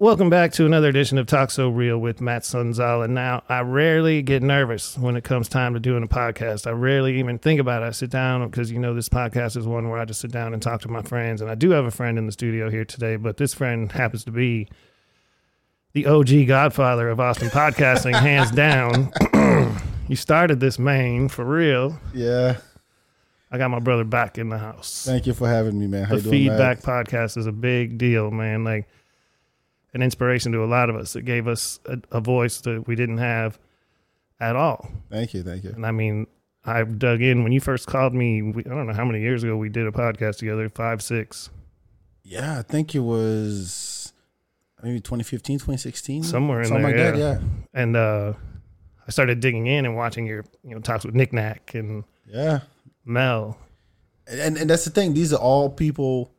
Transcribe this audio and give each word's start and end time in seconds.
Welcome 0.00 0.30
Bak 0.30 0.52
to 0.52 0.64
another 0.64 0.88
edition 0.88 1.18
of 1.18 1.26
Talk 1.26 1.50
So 1.50 1.68
Real 1.68 1.98
with 1.98 2.22
Matt 2.22 2.40
Sonzala. 2.40 3.06
Now, 3.06 3.42
I 3.50 3.60
rarely 3.60 4.22
get 4.22 4.42
nervous 4.42 4.96
when 4.96 5.14
it 5.14 5.24
comes 5.24 5.46
time 5.46 5.74
to 5.74 5.78
doing 5.78 6.02
a 6.02 6.08
podcast. 6.08 6.66
I 6.66 6.70
rarely 6.70 7.18
even 7.18 7.38
think 7.38 7.60
about 7.60 7.82
it. 7.82 7.86
I 7.86 7.90
sit 7.90 8.08
down 8.08 8.48
because 8.48 8.72
you 8.72 8.78
know 8.78 8.94
this 8.94 9.10
podcast 9.10 9.58
is 9.58 9.66
one 9.66 9.90
where 9.90 9.98
I 9.98 10.06
just 10.06 10.22
sit 10.22 10.32
down 10.32 10.54
and 10.54 10.62
talk 10.62 10.80
to 10.80 10.88
my 10.88 11.02
friends. 11.02 11.42
And 11.42 11.50
I 11.50 11.54
do 11.54 11.68
have 11.72 11.84
a 11.84 11.90
friend 11.90 12.16
in 12.16 12.24
the 12.24 12.32
studio 12.32 12.70
here 12.70 12.86
today, 12.86 13.16
but 13.16 13.36
this 13.36 13.52
friend 13.52 13.92
happens 13.92 14.24
to 14.24 14.30
be 14.30 14.68
the 15.92 16.06
OG 16.06 16.46
godfather 16.46 17.10
of 17.10 17.20
Austin 17.20 17.50
podcasting, 17.50 18.14
hands 18.18 18.50
down. 18.52 19.12
you 20.08 20.16
started 20.16 20.60
this 20.60 20.78
main 20.78 21.28
for 21.28 21.44
real. 21.44 22.00
Yeah. 22.14 22.56
I 23.50 23.58
got 23.58 23.68
my 23.68 23.80
brother 23.80 24.04
back 24.04 24.38
in 24.38 24.48
the 24.48 24.56
house. 24.56 25.04
Thank 25.04 25.26
you 25.26 25.34
for 25.34 25.46
having 25.46 25.78
me, 25.78 25.88
man. 25.88 26.04
How 26.04 26.16
the 26.16 26.22
you 26.22 26.48
doing, 26.48 26.58
Feedbak 26.58 26.82
podcast 26.82 27.36
is 27.36 27.46
a 27.46 27.52
big 27.52 27.98
deal, 27.98 28.30
man. 28.30 28.64
Like 28.64 28.88
an 29.94 30.02
inspiration 30.02 30.52
to 30.52 30.62
a 30.64 30.66
lot 30.66 30.90
of 30.90 30.96
us. 30.96 31.16
It 31.16 31.24
gave 31.24 31.48
us 31.48 31.80
a, 31.86 31.98
a 32.12 32.20
voice 32.20 32.60
that 32.62 32.86
we 32.86 32.94
didn't 32.94 33.18
have 33.18 33.58
at 34.38 34.56
all. 34.56 34.90
Thank 35.10 35.34
you, 35.34 35.42
thank 35.42 35.64
you. 35.64 35.70
And 35.70 35.84
I 35.86 35.90
mean, 35.90 36.26
I 36.64 36.82
dug 36.84 37.22
in 37.22 37.42
when 37.42 37.52
you 37.52 37.60
first 37.60 37.86
called 37.86 38.14
me. 38.14 38.42
We, 38.42 38.64
I 38.64 38.68
don't 38.68 38.86
know 38.86 38.92
how 38.92 39.04
many 39.04 39.20
years 39.20 39.42
ago 39.42 39.56
we 39.56 39.68
did 39.68 39.86
a 39.86 39.92
podcast 39.92 40.38
together. 40.38 40.68
Five, 40.68 41.02
six, 41.02 41.50
Yeah, 42.22 42.58
I 42.58 42.62
think 42.62 42.94
it 42.94 43.00
was 43.00 44.12
maybe 44.82 45.00
2015, 45.00 45.58
2016, 45.58 46.22
somewhere 46.22 46.60
in 46.60 46.68
something 46.68 46.96
there. 46.96 47.10
like 47.12 47.18
yeah. 47.20 47.34
that. 47.34 47.42
And 47.74 47.96
uh, 47.96 48.32
I 49.06 49.10
started 49.10 49.40
digging 49.40 49.66
in 49.66 49.86
and 49.86 49.96
watching 49.96 50.26
your, 50.26 50.44
you 50.62 50.74
know, 50.74 50.80
talks 50.80 51.04
with 51.04 51.14
Nick 51.14 51.32
Knack 51.32 51.74
and 51.74 52.04
Yeah, 52.26 52.42
yeah. 52.42 52.60
Mel. 53.04 53.58
And 54.26 54.56
and 54.56 54.70
that's 54.70 54.84
the 54.84 54.90
thing. 54.90 55.14
These 55.14 55.32
are 55.32 55.40
all 55.40 55.68
people. 55.70 56.32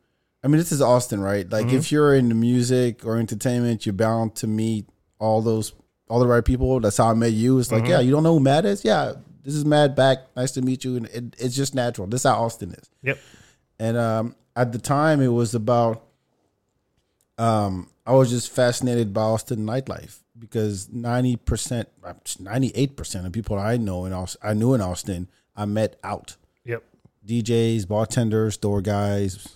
I 0.44 0.48
mean, 0.48 0.58
this 0.58 0.72
is 0.72 0.82
Austin, 0.82 1.20
right? 1.20 1.48
Like, 1.48 1.66
Mm-hmm. 1.66 1.76
if 1.76 1.92
you're 1.92 2.14
into 2.14 2.34
music 2.34 3.04
or 3.06 3.16
entertainment, 3.18 3.86
you're 3.86 3.92
bound 3.92 4.34
to 4.36 4.46
meet 4.46 4.86
all 5.18 5.40
those 5.40 5.72
all 6.08 6.18
the 6.20 6.26
right 6.26 6.44
people. 6.44 6.78
That's 6.80 6.96
how 6.96 7.08
I 7.10 7.14
met 7.14 7.32
you. 7.32 7.58
It's 7.58 7.68
Mm-hmm. 7.68 7.80
like, 7.82 7.88
yeah, 7.88 8.00
you 8.00 8.10
don't 8.10 8.22
know 8.22 8.34
who 8.34 8.40
Matt 8.40 8.64
is? 8.66 8.84
Yeah, 8.84 9.12
this 9.44 9.54
is 9.54 9.64
Matt 9.64 9.94
Bak. 9.96 10.18
Nice 10.36 10.50
to 10.52 10.62
meet 10.62 10.84
you. 10.84 10.96
And 10.96 11.06
it, 11.06 11.36
it's 11.38 11.54
just 11.54 11.74
natural. 11.74 12.06
This 12.06 12.20
is 12.22 12.30
how 12.30 12.42
Austin 12.42 12.72
is. 12.72 12.90
Yep. 13.02 13.18
And 13.78 13.96
um, 13.96 14.36
at 14.56 14.72
the 14.72 14.78
time, 14.78 15.20
it 15.20 15.28
was 15.28 15.54
about. 15.54 16.02
Um, 17.38 17.88
I 18.06 18.12
was 18.12 18.30
just 18.30 18.50
fascinated 18.50 19.12
by 19.14 19.22
Austin 19.22 19.60
nightlife 19.64 20.18
because 20.38 20.88
ninety 20.90 21.36
percent, 21.36 21.88
ninety 22.38 22.72
eight 22.74 22.96
percent 22.96 23.26
of 23.26 23.32
people 23.32 23.58
I 23.58 23.76
know 23.76 24.04
in 24.04 24.12
Austin, 24.12 24.40
I 24.44 24.54
knew 24.54 24.74
in 24.74 24.80
Austin, 24.80 25.28
I 25.56 25.64
met 25.66 25.98
out 26.04 26.36
Yep. 26.64 26.82
DJs, 27.26 27.88
bartenders, 27.88 28.54
store 28.54 28.80
guys, 28.82 29.48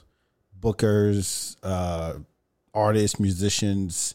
bookers, 0.66 1.56
uh, 1.62 2.14
artists, 2.74 3.18
musicians, 3.20 4.14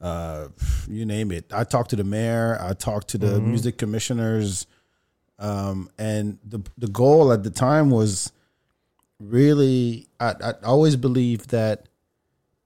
uh, 0.00 0.48
you 0.88 1.04
name 1.04 1.30
it. 1.32 1.52
I 1.52 1.64
talked 1.64 1.90
to 1.90 1.96
the 1.96 2.04
mayor. 2.04 2.58
I 2.60 2.72
talked 2.74 3.08
to 3.08 3.18
the 3.18 3.40
music 3.40 3.76
commissioners, 3.78 4.66
um, 5.38 5.90
and 5.98 6.38
the 6.44 6.60
the 6.78 6.88
goal 6.88 7.32
at 7.32 7.42
the 7.42 7.50
time 7.50 7.90
was 7.90 8.32
really. 9.18 10.08
I, 10.18 10.34
I 10.42 10.52
always 10.64 10.96
believed 10.96 11.50
that 11.50 11.88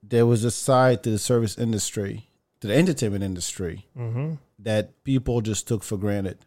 there 0.02 0.26
was 0.26 0.44
a 0.44 0.50
side 0.50 1.02
to 1.04 1.10
the 1.10 1.18
service 1.18 1.58
industry, 1.58 2.28
to 2.60 2.66
the 2.68 2.74
entertainment 2.76 3.24
industry, 3.24 3.86
Mm-hmm. 3.98 4.34
that 4.60 5.02
people 5.04 5.40
just 5.40 5.66
took 5.66 5.82
for 5.82 5.96
granted 5.96 6.38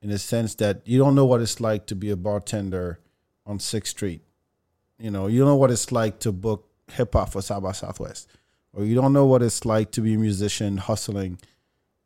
in 0.00 0.10
the 0.10 0.18
sense 0.18 0.54
that 0.56 0.82
you 0.86 0.98
don't 0.98 1.14
know 1.14 1.24
what 1.26 1.40
it's 1.42 1.60
like 1.60 1.86
to 1.86 1.94
be 1.96 2.10
a 2.10 2.16
bartender 2.16 2.98
on 3.46 3.58
Sixth 3.58 3.90
Street. 3.90 4.22
You 5.04 5.10
know, 5.10 5.26
you 5.26 5.40
don't 5.40 5.48
know 5.48 5.56
what 5.56 5.70
it's 5.70 5.92
like 5.92 6.20
to 6.20 6.32
book 6.32 6.66
hip 6.90 7.12
hop 7.12 7.28
for 7.28 7.42
South 7.42 7.62
by 7.62 7.72
Southwest, 7.72 8.26
or 8.72 8.86
you 8.86 8.94
don't 8.94 9.12
know 9.12 9.26
what 9.26 9.42
it's 9.42 9.66
like 9.66 9.90
to 9.90 10.00
be 10.00 10.14
a 10.14 10.16
musician 10.16 10.78
hustling, 10.78 11.38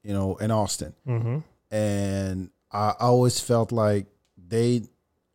you 0.02 0.12
know, 0.12 0.34
in 0.38 0.50
Austin. 0.50 0.94
Mm-hmm. 1.06 1.38
And 1.70 2.50
I 2.72 2.94
always 2.98 3.38
felt 3.38 3.70
like 3.70 4.06
they, 4.36 4.82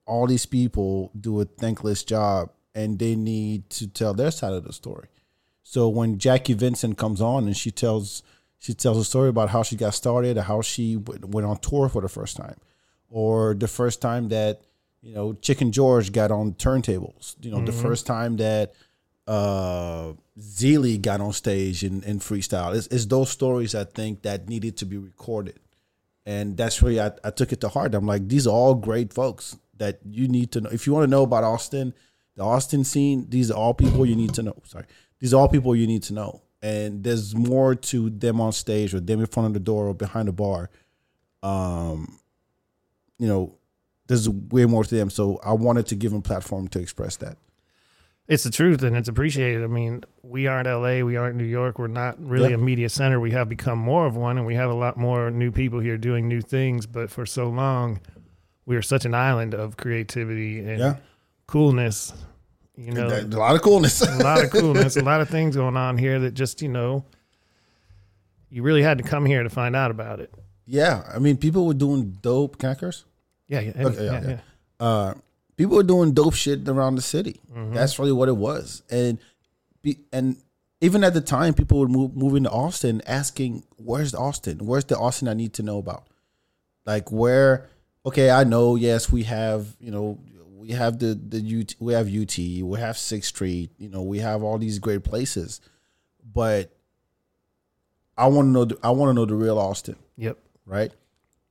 all 0.06 0.28
these 0.28 0.46
people, 0.46 1.10
do 1.18 1.40
a 1.40 1.46
thankless 1.46 2.04
job, 2.04 2.50
and 2.76 3.00
they 3.00 3.16
need 3.16 3.70
to 3.70 3.88
tell 3.88 4.14
their 4.14 4.32
side 4.32 4.52
of 4.52 4.66
the 4.66 4.74
story. 4.74 5.08
So 5.64 5.88
when 5.88 6.18
Jackie 6.18 6.56
Vincent 6.56 6.98
comes 6.98 7.22
on 7.22 7.46
and 7.46 7.56
she 7.56 7.72
tells 7.72 8.24
she 8.60 8.74
tells 8.74 8.98
a 8.98 9.06
story 9.06 9.30
about 9.30 9.52
how 9.52 9.64
she 9.64 9.78
got 9.78 9.94
started, 9.94 10.38
or 10.38 10.42
how 10.42 10.62
she 10.62 10.98
went 10.98 11.46
on 11.46 11.56
tour 11.60 11.88
for 11.88 12.02
the 12.02 12.10
first 12.10 12.36
time, 12.36 12.58
or 13.10 13.54
the 13.54 13.70
first 13.70 14.02
time 14.02 14.28
that 14.28 14.64
you 15.04 15.14
know 15.14 15.34
Chicken 15.34 15.72
George 15.72 16.12
got 16.12 16.32
on 16.32 16.54
turntables, 16.54 17.36
you 17.42 17.52
know 17.52 17.64
the 17.64 17.72
first 17.72 18.08
time 18.08 18.38
that 18.38 18.74
uh 19.28 20.14
Zeely 20.40 21.00
got 21.00 21.22
on 21.22 21.32
stage 21.34 21.84
in, 21.84 22.02
in 22.04 22.20
freestyle. 22.20 22.76
It's, 22.76 22.88
it's 22.88 23.06
those 23.06 23.30
stories 23.30 23.76
I 23.76 23.84
think 23.84 24.24
that 24.24 24.50
needed 24.50 24.78
to 24.78 24.86
be 24.86 24.98
recorded, 24.98 25.60
and 26.26 26.58
that's 26.58 26.82
really 26.82 27.00
I, 27.00 27.12
I 27.24 27.30
took 27.30 27.52
it 27.52 27.62
to 27.62 27.70
heart. 27.70 27.94
I'm 27.94 28.08
like, 28.08 28.28
these 28.28 28.48
are 28.48 28.54
all 28.54 28.74
great 28.74 29.14
folks 29.14 29.58
that 29.78 30.00
you 30.10 30.28
need 30.28 30.52
to 30.54 30.62
know. 30.62 30.70
If 30.72 30.88
you 30.88 30.94
want 30.94 31.04
to 31.04 31.12
know 31.12 31.24
about 31.24 31.44
Austin, 31.44 31.94
the 32.36 32.44
Austin 32.44 32.84
scene, 32.84 33.28
these 33.30 33.52
are 33.52 33.58
all 33.58 33.74
people 33.74 34.06
you 34.06 34.16
need 34.16 34.34
to 34.36 34.44
know. 34.44 34.56
Sorry, 34.64 34.86
these 35.20 35.34
are 35.34 35.42
all 35.42 35.50
people 35.50 35.76
you 35.76 35.88
need 35.88 36.04
to 36.04 36.14
know. 36.14 36.42
And 36.62 37.04
there's 37.04 37.36
more 37.36 37.76
to 37.76 38.10
them 38.10 38.40
on 38.40 38.54
stage 38.54 38.94
or 38.94 39.02
them 39.02 39.20
in 39.20 39.26
front 39.26 39.48
of 39.48 39.54
the 39.54 39.60
door 39.60 39.88
or 39.88 39.94
behind 39.94 40.30
the 40.30 40.32
bar. 40.32 40.70
Um, 41.44 42.20
you 43.20 43.28
know, 43.28 43.58
there's 44.08 44.28
way 44.30 44.66
more 44.66 44.84
to 44.84 44.96
them. 44.96 45.10
So 45.10 45.40
I 45.44 45.54
wanted 45.54 45.88
to 45.88 45.96
give 45.96 46.12
them 46.12 46.20
a 46.20 46.24
platform 46.24 46.68
to 46.70 46.80
express 46.80 47.16
that. 47.18 47.38
It's 48.28 48.44
the 48.44 48.50
truth 48.52 48.84
and 48.84 48.96
it's 48.96 49.10
appreciated. 49.10 49.64
I 49.64 49.68
mean, 49.68 50.04
we 50.24 50.48
aren't 50.48 50.66
LA, 50.68 51.02
we 51.06 51.18
aren't 51.18 51.36
New 51.36 51.44
York, 51.44 51.78
we're 51.78 51.88
not 51.88 52.18
really 52.26 52.50
Yeah. 52.50 52.56
a 52.56 52.58
media 52.60 52.88
center. 52.90 53.20
We 53.20 53.32
have 53.32 53.50
become 53.50 53.78
more 53.80 54.06
of 54.06 54.16
one 54.16 54.38
and 54.38 54.48
we 54.48 54.56
have 54.56 54.70
a 54.70 54.74
lot 54.74 54.96
more 54.98 55.30
new 55.30 55.52
people 55.52 55.80
here 55.80 55.98
doing 55.98 56.28
new 56.30 56.42
things. 56.42 56.86
But 56.86 57.10
for 57.12 57.26
so 57.26 57.50
long, 57.50 58.00
we 58.66 58.76
were 58.76 58.82
such 58.82 59.04
an 59.04 59.14
island 59.14 59.54
of 59.54 59.76
creativity 59.76 60.60
and 60.60 60.80
Yeah, 60.80 60.96
coolness. 61.48 62.14
You 62.78 62.92
know, 62.94 63.08
a 63.08 63.22
lot 63.38 63.56
of 63.56 63.62
coolness. 63.62 64.02
a 64.02 64.24
lot 64.24 64.44
of 64.44 64.50
coolness, 64.58 64.96
a 64.96 65.04
lot 65.04 65.20
of 65.22 65.30
things 65.30 65.56
going 65.58 65.76
on 65.78 65.98
here 65.98 66.20
that 66.22 66.34
just, 66.34 66.62
you 66.62 66.70
know, 66.70 67.04
you 68.50 68.64
really 68.64 68.84
had 68.84 68.98
to 69.00 69.04
come 69.04 69.26
here 69.26 69.44
to 69.44 69.50
find 69.50 69.76
out 69.76 69.92
about 69.92 70.20
it. 70.20 70.34
yeah, 70.66 71.04
I 71.14 71.20
mean, 71.20 71.36
people 71.38 71.66
were 71.68 71.74
doing 71.74 72.18
dope. 72.22 72.58
Can 72.58 72.70
I 72.70 72.76
curse? 72.76 73.04
Yeah, 73.48 73.60
yeah, 73.60 73.72
Okay, 73.88 74.06
yeah, 74.06 74.22
yeah, 74.22 74.30
yeah. 74.30 74.40
uh, 74.86 75.14
people 75.58 75.76
were 75.76 75.84
doing 75.84 76.14
dope 76.14 76.34
shit 76.34 76.68
around 76.68 76.96
the 76.96 77.02
city. 77.02 77.40
Mm-hmm. 77.54 77.74
That's 77.74 78.00
really 78.00 78.12
what 78.12 78.30
it 78.30 78.38
was, 78.38 78.84
and 78.90 79.18
be, 79.82 80.00
and 80.12 80.38
even 80.82 81.04
at 81.04 81.14
the 81.14 81.22
time, 81.22 81.54
people 81.54 81.80
were 81.80 81.88
move 81.88 82.16
move 82.16 82.36
into 82.36 82.50
Austin 82.50 83.02
asking, 83.06 83.64
"Where's 83.78 84.14
Austin? 84.16 84.66
Where's 84.66 84.86
the 84.86 84.98
Austin 84.98 85.28
I 85.28 85.34
need 85.34 85.54
to 85.54 85.64
know 85.64 85.78
about? 85.78 86.08
Like 86.86 87.12
where? 87.12 87.70
Okay, 88.06 88.30
I 88.32 88.44
know. 88.44 88.76
Yes, 88.76 89.12
we 89.12 89.24
have 89.24 89.76
you 89.80 89.92
know 89.92 90.20
we 90.56 90.70
have 90.70 91.00
the 91.00 91.14
the 91.16 91.40
UT, 91.62 91.76
we 91.80 91.94
have 91.94 92.08
UT, 92.08 92.38
we 92.38 92.80
have 92.80 92.98
Sixth 92.98 93.30
Street. 93.30 93.72
You 93.78 93.90
know, 93.90 94.02
we 94.02 94.20
have 94.20 94.42
all 94.44 94.58
these 94.58 94.80
great 94.80 95.04
places, 95.04 95.60
but 96.34 96.72
I 98.18 98.28
want 98.28 98.48
to 98.48 98.50
know. 98.52 98.66
The, 98.66 98.78
I 98.84 98.92
want 98.92 99.10
to 99.10 99.14
know 99.14 99.26
the 99.26 99.36
real 99.36 99.60
Austin 99.60 99.96
Yep. 100.18 100.38
right? 100.66 100.92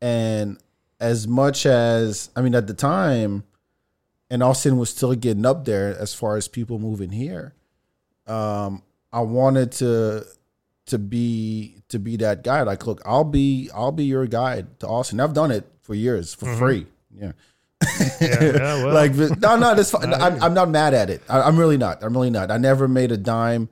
And 0.00 0.59
as 1.03 1.27
much 1.27 1.67
as 1.67 2.31
I 2.37 2.41
mean, 2.43 2.55
at 2.55 2.69
the 2.69 2.75
time, 2.75 3.43
and 4.31 4.43
Austin 4.43 4.79
was 4.79 4.89
still 4.89 5.15
getting 5.15 5.45
up 5.45 5.65
there 5.65 5.99
as 5.99 6.15
far 6.15 6.37
as 6.37 6.49
people 6.49 6.79
moving 6.79 7.11
here. 7.11 7.55
Um, 8.27 8.83
I 9.13 9.21
wanted 9.21 9.73
to 9.73 10.25
to 10.87 10.99
be 10.99 11.83
to 11.89 11.99
be 11.99 12.17
that 12.19 12.45
guy. 12.45 12.63
Like, 12.63 12.87
look, 12.87 13.03
I'll 13.05 13.25
be 13.25 13.69
I'll 13.75 13.93
be 13.93 14.05
your 14.05 14.27
guide 14.27 14.79
to 14.81 14.87
Austin. 14.87 15.21
I've 15.21 15.35
done 15.35 15.51
it 15.51 15.69
for 15.83 15.95
years 15.95 16.33
for 16.33 16.55
free. 16.57 16.87
Yeah. 17.15 17.33
Yeah, 17.83 18.09
yeah, 18.21 18.59
well, 18.84 18.95
like 18.95 19.13
no, 19.15 19.57
no, 19.57 19.75
that's 19.75 19.91
fine. 19.91 20.15
I'm, 20.15 20.41
I'm 20.41 20.55
not 20.55 20.69
mad 20.69 20.95
at 20.95 21.11
it. 21.11 21.21
I, 21.29 21.43
I'm 21.43 21.59
really 21.59 21.77
not. 21.77 22.05
I'm 22.05 22.15
really 22.15 22.31
not. 22.31 22.53
I 22.53 22.57
never 22.57 22.87
made 22.87 23.11
a 23.11 23.17
dime 23.17 23.69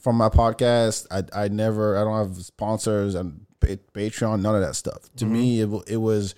from 0.00 0.14
my 0.14 0.28
podcast. 0.28 1.08
I 1.10 1.44
I 1.44 1.48
never. 1.48 1.98
I 1.98 2.04
don't 2.04 2.16
have 2.16 2.36
sponsors 2.44 3.16
and 3.16 3.46
Pa- 3.60 3.82
Patreon. 3.92 4.42
None 4.42 4.54
of 4.54 4.60
that 4.60 4.76
stuff. 4.76 5.10
To 5.16 5.26
me, 5.26 5.60
it 5.60 5.68
it 5.88 5.96
was 5.96 6.36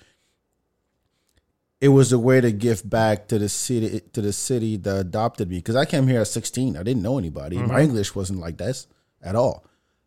it 1.80 1.88
was 1.88 2.12
a 2.12 2.18
way 2.18 2.40
to 2.40 2.52
give 2.52 2.88
back 2.88 3.28
to 3.28 3.38
the 3.38 3.48
city 3.48 4.00
to 4.12 4.20
the 4.20 4.32
city 4.32 4.76
that 4.76 4.96
adopted 4.96 5.48
me 5.48 5.56
because 5.56 5.76
I 5.76 5.84
came 5.84 6.06
here 6.06 6.20
at 6.20 6.28
16. 6.28 6.76
I 6.76 6.82
didn't 6.82 7.02
know 7.02 7.18
anybody. 7.18 7.56
Mm-hmm. 7.56 7.68
My 7.68 7.80
English 7.80 8.14
wasn't 8.14 8.40
like 8.40 8.58
this 8.58 8.86
at 9.22 9.34
all. 9.34 9.64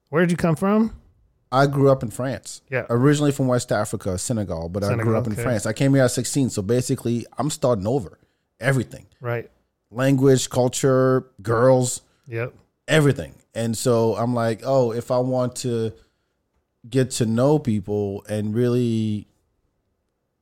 Where 0.09 0.21
did 0.21 0.31
you 0.31 0.37
come 0.37 0.55
from? 0.55 0.95
I 1.51 1.67
grew 1.67 1.91
up 1.91 2.01
in 2.01 2.09
France. 2.09 2.61
Yeah. 2.69 2.85
Originally 2.89 3.31
from 3.31 3.47
West 3.47 3.71
Africa, 3.71 4.17
Senegal, 4.17 4.69
but 4.69 4.83
I 4.83 4.95
grew 4.95 5.15
up 5.15 5.27
in 5.27 5.33
okay. 5.33 5.43
France. 5.43 5.67
I 5.67 5.73
came 5.73 5.93
here 5.93 6.03
at 6.03 6.11
16. 6.11 6.49
So 6.49 6.63
basically, 6.63 7.27
I'm 7.37 7.51
starting 7.51 7.85
over. 7.85 8.17
Everything. 8.59 9.05
Right. 9.21 9.51
Language, 9.91 10.49
culture, 10.49 11.27
girls, 11.43 12.01
Yep. 12.27 12.55
everything. 12.87 13.35
And 13.53 13.77
so 13.77 14.15
I'm 14.15 14.33
like, 14.33 14.61
oh, 14.63 14.93
if 14.93 15.11
I 15.11 15.19
want 15.19 15.55
to 15.57 15.93
get 16.89 17.11
to 17.11 17.27
know 17.27 17.59
people 17.59 18.25
and 18.27 18.55
really 18.55 19.27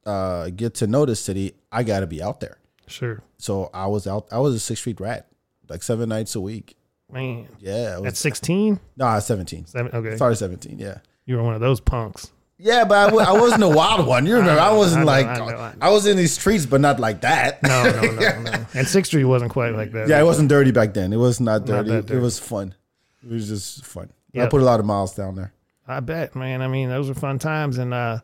uh, 0.05 0.49
get 0.49 0.75
to 0.75 0.87
know 0.87 1.05
the 1.05 1.15
city, 1.15 1.53
I 1.71 1.83
got 1.83 2.01
to 2.01 2.07
be 2.07 2.21
out 2.21 2.39
there. 2.39 2.57
Sure. 2.87 3.21
So 3.37 3.69
I 3.73 3.87
was 3.87 4.07
out. 4.07 4.27
I 4.31 4.39
was 4.39 4.53
a 4.55 4.59
Sixth 4.59 4.81
Street 4.81 4.99
rat, 4.99 5.27
like 5.69 5.81
seven 5.83 6.09
nights 6.09 6.35
a 6.35 6.41
week, 6.41 6.75
Man, 7.11 7.47
Yeah, 7.59 7.99
it 7.99 8.05
at 8.05 8.17
16? 8.17 8.79
no, 8.97 9.05
I 9.05 9.15
was 9.15 9.25
17. 9.25 9.65
Seven, 9.65 9.91
okay. 9.93 10.15
Started 10.15 10.35
17. 10.37 10.79
Yeah. 10.79 10.99
You 11.25 11.37
were 11.37 11.43
one 11.43 11.53
of 11.55 11.61
those 11.61 11.79
punks. 11.79 12.31
Yeah, 12.57 12.83
but 12.85 12.95
I, 12.97 13.05
w- 13.05 13.25
I 13.25 13.31
wasn't 13.33 13.63
a 13.63 13.69
wild 13.69 14.05
one. 14.07 14.25
You 14.25 14.35
remember, 14.37 14.61
I, 14.61 14.69
know, 14.69 14.77
wasn't 14.77 15.01
I 15.01 15.03
know, 15.03 15.07
like 15.07 15.25
I 15.25 15.33
I, 15.33 15.71
know, 15.71 15.73
I 15.81 15.89
was 15.89 16.05
in 16.05 16.15
these 16.15 16.33
streets, 16.33 16.65
but 16.65 16.79
not 16.79 16.99
like 16.99 17.21
that. 17.21 17.61
No, 17.63 17.83
no, 17.83 18.01
no, 18.01 18.41
no. 18.51 18.65
And 18.73 18.87
Sixth 18.87 19.09
Street 19.09 19.23
wasn't 19.25 19.51
quite 19.51 19.73
like 19.73 19.91
that. 19.93 20.07
yeah, 20.07 20.19
it 20.19 20.23
wasn't 20.23 20.49
dirty 20.49 20.71
back 20.71 20.93
then. 20.93 21.11
It 21.11 21.17
was 21.17 21.39
not 21.41 21.65
dirty. 21.65 21.89
that 21.89 22.09
It 22.11 22.19
was 22.19 22.37
fun. 22.39 22.75
It 23.23 23.31
was 23.31 23.47
just 23.47 23.85
fun. 23.85 24.09
I 24.37 24.45
put 24.47 24.61
a 24.61 24.65
lot 24.65 24.79
of 24.79 24.85
miles 24.85 25.13
down 25.15 25.35
there. 25.35 25.53
I 25.87 25.99
bet, 26.01 26.35
man. 26.35 26.61
I 26.61 26.67
mean, 26.67 26.87
those 26.89 27.09
were 27.09 27.15
fun 27.15 27.39
times. 27.39 27.77
And 27.77 27.93
uh, 27.93 28.19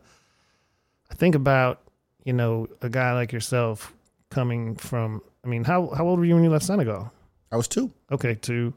I 1.10 1.14
think 1.14 1.34
about, 1.34 1.80
you 2.24 2.32
know, 2.32 2.68
a 2.82 2.88
guy 2.88 3.12
like 3.14 3.32
yourself 3.32 3.92
coming 4.30 4.76
from, 4.76 5.22
I 5.44 5.48
mean, 5.48 5.64
how, 5.64 5.88
how 5.88 6.06
old 6.06 6.18
were 6.18 6.24
you 6.24 6.34
when 6.34 6.44
you 6.44 6.50
left 6.50 6.64
Senegal? 6.64 7.12
I 7.50 7.56
was 7.56 7.68
two, 7.68 7.90
Okay, 8.12 8.34
two. 8.34 8.74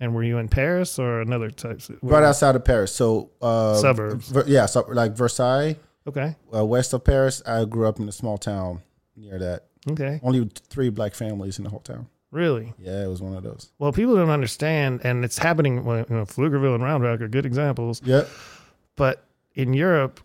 And 0.00 0.14
were 0.14 0.24
you 0.24 0.38
in 0.38 0.48
Paris 0.48 0.98
or 0.98 1.20
another 1.20 1.48
type? 1.50 1.80
right 2.02 2.24
outside 2.24 2.56
of 2.56 2.64
Paris. 2.64 2.92
So 2.92 3.30
uh, 3.40 3.76
Suburbs. 3.76 4.28
Ver- 4.30 4.44
yeah, 4.48 4.66
so, 4.66 4.84
like 4.88 5.12
Versailles, 5.16 5.76
Okay, 6.08 6.34
uh, 6.54 6.64
west 6.66 6.92
of 6.92 7.04
Paris. 7.04 7.40
I 7.46 7.64
grew 7.64 7.86
up 7.86 8.00
in 8.00 8.08
a 8.08 8.12
small 8.12 8.36
town 8.36 8.80
near 9.16 9.38
that. 9.38 9.66
okay. 9.88 10.18
Only 10.24 10.50
three 10.68 10.88
black 10.90 11.14
families 11.14 11.58
in 11.58 11.64
the 11.64 11.70
whole 11.70 11.78
town. 11.80 12.08
Really? 12.32 12.72
Yeah, 12.78 13.04
it 13.04 13.08
was 13.08 13.22
one 13.22 13.34
of 13.34 13.44
those. 13.44 13.70
Well, 13.78 13.92
people 13.92 14.16
don't 14.16 14.30
understand, 14.30 15.02
and 15.04 15.24
it's 15.24 15.38
happening. 15.38 15.84
Well, 15.84 15.98
you 16.10 16.16
know, 16.16 16.24
Pflugerville 16.24 16.74
and 16.74 16.82
Round 16.82 17.04
Rock 17.04 17.20
are 17.20 17.28
good 17.28 17.46
examples. 17.46 18.02
Yep. 18.04 18.28
But 18.96 19.24
in 19.54 19.72
Europe, 19.74 20.18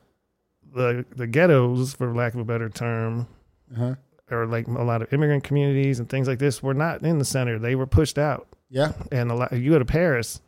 the 0.73 1.05
the 1.15 1.27
ghettos, 1.27 1.93
for 1.93 2.13
lack 2.13 2.33
of 2.33 2.39
a 2.39 2.45
better 2.45 2.69
term, 2.69 3.27
Uh-huh. 3.73 3.95
or 4.31 4.45
like 4.45 4.67
a 4.67 4.71
lot 4.83 5.01
of 5.01 5.11
immigrant 5.13 5.43
communities 5.43 5.99
and 5.99 6.09
things 6.09 6.27
like 6.27 6.39
this, 6.39 6.61
were 6.63 6.73
not 6.73 7.03
in 7.03 7.17
the 7.19 7.25
center. 7.25 7.57
They 7.59 7.75
were 7.75 7.87
pushed 7.87 8.17
out. 8.17 8.47
Yeah. 8.69 8.91
And 9.11 9.31
a 9.31 9.35
lot, 9.35 9.51
you 9.53 9.71
go 9.71 9.79
to 9.79 9.85
Paris, 9.85 10.41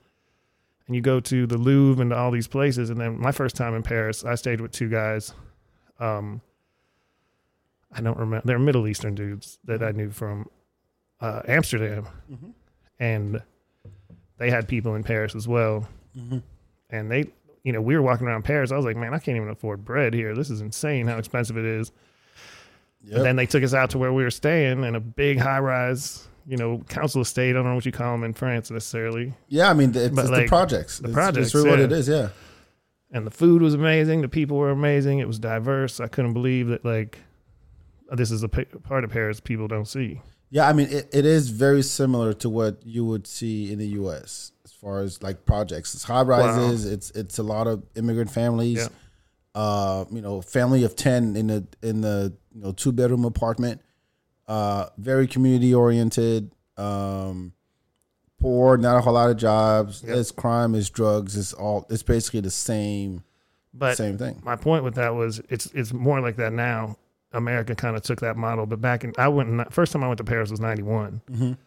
and 0.88 0.96
you 0.96 1.02
go 1.02 1.20
to 1.22 1.48
the 1.48 1.58
Louvre 1.58 2.02
and 2.02 2.12
all 2.14 2.32
these 2.32 2.48
places. 2.48 2.90
And 2.90 3.00
then 3.00 3.20
my 3.20 3.32
first 3.32 3.56
time 3.56 3.74
in 3.76 3.84
Paris, 3.84 4.26
I 4.26 4.36
stayed 4.36 4.60
with 4.62 4.72
two 4.72 4.90
guys. 4.90 5.34
Um, 6.00 6.42
I 7.92 8.02
don't 8.02 8.18
remember. 8.18 8.46
They're 8.46 8.60
Middle 8.60 8.88
Eastern 8.88 9.16
dudes 9.16 9.58
that 9.66 9.82
I 9.82 9.92
knew 9.92 10.12
from 10.12 10.48
uh, 11.22 11.42
Amsterdam, 11.48 12.08
Mhm. 12.32 12.54
and 13.00 13.42
they 14.38 14.50
had 14.50 14.68
people 14.70 14.96
in 14.96 15.04
Paris 15.04 15.36
as 15.36 15.48
well. 15.50 15.88
Mhm. 16.18 16.42
And 16.90 17.12
they, 17.12 17.26
you 17.64 17.74
know, 17.74 17.82
we 17.82 17.96
were 17.96 18.02
walking 18.02 18.28
around 18.28 18.44
Paris. 18.44 18.72
I 18.72 18.76
was 18.76 18.86
like, 18.86 18.96
man, 18.98 19.14
I 19.14 19.20
can't 19.20 19.38
even 19.38 19.50
afford 19.50 19.84
bread 19.86 20.14
here. 20.14 20.34
This 20.36 20.50
is 20.50 20.62
insane 20.62 21.08
how 21.08 21.18
expensive 21.18 21.58
it 21.58 21.66
is. 21.66 21.92
Yep. 23.04 23.18
And 23.18 23.26
then 23.26 23.36
they 23.36 23.46
took 23.46 23.64
us 23.64 23.74
out 23.74 23.92
to 23.92 23.98
where 23.98 24.12
we 24.14 24.24
were 24.24 24.32
staying 24.32 24.84
in 24.84 24.96
a 24.96 25.00
big 25.00 25.40
high 25.40 25.60
rise, 25.60 26.28
you 26.46 26.58
know, 26.58 26.80
council 26.90 27.22
estate. 27.22 27.52
I 27.52 27.54
don't 27.54 27.66
know 27.66 27.76
what 27.76 27.86
you 27.86 27.92
call 27.92 28.12
them 28.14 28.24
in 28.24 28.34
France 28.34 28.70
necessarily. 28.72 29.34
yeah, 29.48 29.70
I 29.70 29.74
mean, 29.74 29.90
it's, 29.92 29.98
it's 29.98 30.16
like, 30.30 30.46
the 30.46 30.48
projects. 30.48 31.00
the 31.00 31.06
It's- 31.10 31.14
projects, 31.16 31.48
It's 31.48 31.56
really 31.56 31.70
what 31.70 31.80
it 31.80 31.92
is. 31.92 32.08
Yeah. 32.10 32.30
And 33.12 33.26
the 33.26 33.32
food 33.32 33.62
was 33.62 33.74
amazing. 33.74 34.22
The 34.22 34.28
people 34.30 34.58
were 34.58 34.70
amazing. 34.70 35.20
It 35.20 35.28
was 35.28 35.40
diverse. 35.40 36.00
I 36.00 36.08
couldn't 36.08 36.34
believe 36.34 36.68
that, 36.68 36.86
like, 36.86 37.20
this 38.12 38.30
is 38.32 38.44
a 38.44 38.50
part 38.50 39.04
of 39.04 39.10
Paris 39.10 39.40
people 39.40 39.68
don't 39.68 39.88
see. 39.88 40.22
Yeah, 40.52 40.68
I 40.68 40.74
mean, 40.74 40.88
it, 40.90 41.10
it 41.14 41.26
is 41.26 41.50
very 41.50 41.82
similar 41.84 42.34
to 42.34 42.50
what 42.50 42.86
you 42.86 43.06
would 43.06 43.26
see 43.28 43.72
in 43.72 43.80
the 43.80 43.88
U.S. 43.90 44.52
as 44.80 44.82
far 44.82 45.02
as 45.02 45.22
like 45.22 45.46
projects. 45.46 45.94
It's 45.94 46.04
high 46.06 46.22
rises. 46.22 46.86
It's 46.86 47.12
it's 47.12 47.38
a 47.38 47.44
lot 47.44 47.68
of 47.68 47.84
immigrant 47.96 48.32
families. 48.32 48.78
Yeah. 48.78 48.88
Uh, 49.54 50.06
you 50.12 50.22
know, 50.22 50.42
family 50.42 50.84
of 50.86 50.96
ten 50.96 51.36
in 51.36 51.48
the 51.48 51.68
in 51.84 52.00
the 52.02 52.34
you 52.54 52.62
know 52.62 52.72
two 52.72 52.92
bedroom 52.94 53.26
apartment. 53.26 53.82
Uh, 54.48 54.88
very 54.98 55.28
community 55.28 55.74
oriented. 55.74 56.52
Um, 56.78 57.52
poor, 58.40 58.78
not 58.78 58.98
a 58.98 59.02
whole 59.02 59.14
lot 59.14 59.30
of 59.30 59.36
jobs. 59.38 60.02
Yep. 60.08 60.16
It's 60.18 60.32
crime, 60.32 60.76
it's 60.76 60.90
drugs. 60.90 61.36
It's 61.36 61.52
all. 61.54 61.86
It's 61.90 62.04
basically 62.04 62.40
the 62.42 62.50
same 62.52 63.24
But 63.74 63.98
same 63.98 64.18
thing. 64.18 64.40
my 64.46 64.56
point 64.56 64.84
with 64.86 64.96
that 64.96 65.14
was 65.14 65.42
it's 65.50 65.66
it's 65.74 65.92
more 65.94 66.22
like 66.22 66.38
that 66.38 66.54
now. 66.54 66.96
America 67.32 67.76
kind 67.76 67.96
of 67.96 68.02
took 68.02 68.22
that 68.22 68.38
model, 68.38 68.66
but 68.66 68.82
back 68.82 69.04
in 69.04 69.14
I 69.18 69.28
went 69.28 69.72
first 69.74 69.92
time 69.92 70.04
I 70.04 70.08
went 70.08 70.18
to 70.20 70.24
Paris 70.24 70.50
was 70.50 70.60
ninety 70.62 70.82
Mhm. 70.84 71.58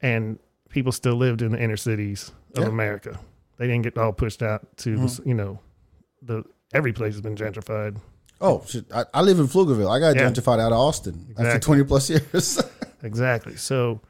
and 0.00 0.38
people 0.74 0.92
still 0.92 1.14
lived 1.14 1.40
in 1.40 1.52
the 1.52 1.62
inner 1.62 1.76
cities 1.76 2.32
of 2.56 2.64
Yeah. 2.64 2.68
America. 2.68 3.18
They 3.58 3.66
didn't 3.68 3.82
get 3.82 3.96
all 3.96 4.12
pushed 4.12 4.42
out 4.42 4.76
to 4.78 4.96
Mm-hmm. 4.96 5.28
you 5.28 5.34
know 5.34 5.60
the 6.20 6.42
every 6.74 6.92
place 6.92 7.14
has 7.14 7.20
been 7.22 7.36
gentrified. 7.36 7.96
Oh 8.40 8.62
shit! 8.66 8.84
I, 8.92 9.04
I 9.14 9.20
live 9.22 9.38
in 9.38 9.46
Pflugerville. 9.46 9.88
I 9.88 10.00
got 10.00 10.16
Yeah. 10.16 10.28
gentrified 10.28 10.58
out 10.60 10.72
of 10.72 10.78
Austin 10.78 11.34
after 11.38 11.58
twenty 11.60 11.84
plus 11.84 12.10
years. 12.10 12.60
Exactly. 13.04 13.54
So 13.56 14.00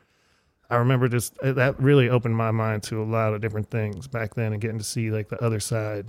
I 0.71 0.77
remember 0.77 1.09
just 1.09 1.37
uh, 1.41 1.53
that 1.55 1.81
really 1.81 2.09
opened 2.09 2.37
my 2.37 2.53
mind 2.53 2.85
to 2.85 3.03
a 3.03 3.05
lot 3.05 3.35
of 3.35 3.41
different 3.41 3.69
things 3.69 4.07
back 4.07 4.35
then 4.35 4.53
and 4.53 4.61
getting 4.63 4.79
to 4.79 4.85
see 4.85 5.11
like 5.11 5.29
the 5.29 5.43
other 5.45 5.59
side. 5.59 6.07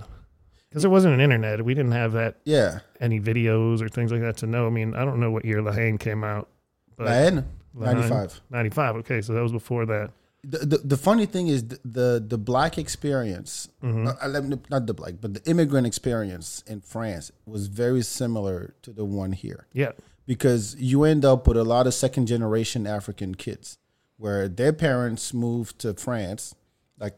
Because 0.68 0.82
there 0.82 0.90
wasn't 0.90 1.14
an 1.14 1.20
internet. 1.20 1.64
We 1.64 1.74
didn't 1.74 1.90
have 1.92 2.12
that 2.12 2.36
yeah, 2.44 2.78
any 3.00 3.18
videos 3.18 3.82
or 3.82 3.88
things 3.88 4.12
like 4.12 4.20
that 4.20 4.36
to 4.38 4.46
know. 4.46 4.68
I 4.68 4.70
mean, 4.70 4.94
I 4.94 5.04
don't 5.04 5.18
know 5.18 5.32
what 5.32 5.44
year 5.44 5.60
La 5.62 5.72
Haine 5.72 5.98
came 5.98 6.22
out. 6.22 6.48
But 6.96 7.06
La 7.06 7.12
Haine- 7.12 7.44
95. 7.74 8.40
95. 8.50 8.96
Okay, 8.96 9.20
so 9.20 9.32
that 9.34 9.42
was 9.42 9.52
before 9.52 9.84
that. 9.86 10.12
The, 10.48 10.58
the 10.72 10.78
the 10.92 10.96
funny 10.96 11.26
thing 11.26 11.48
is 11.48 11.60
the 11.72 11.78
the, 11.98 12.24
the 12.32 12.38
black 12.38 12.78
experience, 12.78 13.68
Mhm. 13.82 14.06
uh, 14.06 14.56
not 14.70 14.86
the 14.86 14.94
black, 14.94 15.14
but 15.20 15.34
the 15.34 15.42
immigrant 15.50 15.86
experience 15.86 16.62
in 16.66 16.80
France 16.82 17.32
was 17.46 17.66
very 17.66 18.02
similar 18.02 18.74
to 18.82 18.92
the 18.92 19.04
one 19.04 19.32
here 19.32 19.66
Yeah. 19.72 19.92
because 20.26 20.76
you 20.78 21.02
end 21.04 21.24
up 21.24 21.46
with 21.48 21.56
a 21.56 21.64
lot 21.64 21.86
of 21.88 21.94
second 21.94 22.26
generation 22.26 22.86
African 22.86 23.34
kids 23.34 23.78
where 24.18 24.48
their 24.48 24.72
parents 24.72 25.34
moved 25.34 25.78
to 25.80 25.94
France, 25.94 26.54
like 26.98 27.16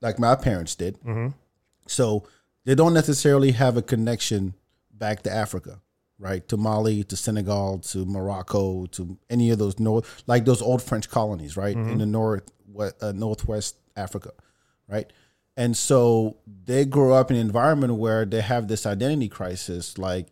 like 0.00 0.18
my 0.20 0.34
parents 0.36 0.74
did. 0.76 0.96
hmm 1.02 1.28
So 1.86 2.04
they 2.64 2.74
don't 2.74 2.94
necessarily 2.94 3.52
have 3.52 3.76
a 3.76 3.82
connection 3.82 4.54
back 4.92 5.22
to 5.24 5.30
Africa, 5.44 5.80
right? 6.18 6.46
To 6.48 6.56
Mali, 6.56 7.04
to 7.04 7.16
Senegal, 7.16 7.78
to 7.80 8.04
Morocco, 8.04 8.86
to 8.86 9.18
any 9.28 9.50
of 9.50 9.58
those 9.58 9.78
north, 9.78 10.22
like 10.26 10.44
those 10.44 10.62
old 10.62 10.82
French 10.82 11.08
colonies, 11.10 11.56
right, 11.56 11.76
in 11.92 11.98
the 11.98 12.06
north, 12.06 12.50
what, 12.66 12.94
uh, 13.02 13.12
northwest 13.12 13.76
Africa, 13.96 14.30
right? 14.88 15.12
And 15.56 15.76
so 15.76 16.36
they 16.64 16.84
grow 16.84 17.14
up 17.14 17.30
in 17.30 17.36
an 17.36 17.46
environment 17.46 17.94
where 17.94 18.24
they 18.24 18.40
have 18.40 18.68
this 18.68 18.86
identity 18.86 19.28
crisis, 19.28 19.98
like, 19.98 20.28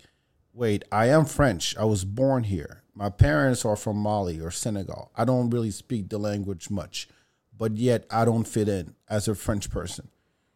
wait, 0.52 0.84
I 0.90 1.06
am 1.06 1.24
French. 1.24 1.76
I 1.76 1.84
was 1.84 2.04
born 2.04 2.44
here. 2.44 2.82
My 2.94 3.08
parents 3.08 3.64
are 3.64 3.76
from 3.76 3.96
Mali 3.96 4.40
or 4.40 4.50
Senegal. 4.50 5.10
I 5.16 5.24
don't 5.24 5.50
really 5.50 5.70
speak 5.70 6.08
the 6.08 6.18
language 6.18 6.70
much, 6.70 7.08
but 7.56 7.76
yet 7.76 8.04
I 8.10 8.24
don't 8.24 8.44
fit 8.46 8.68
in 8.68 8.94
as 9.08 9.28
a 9.28 9.34
French 9.34 9.70
person, 9.70 10.08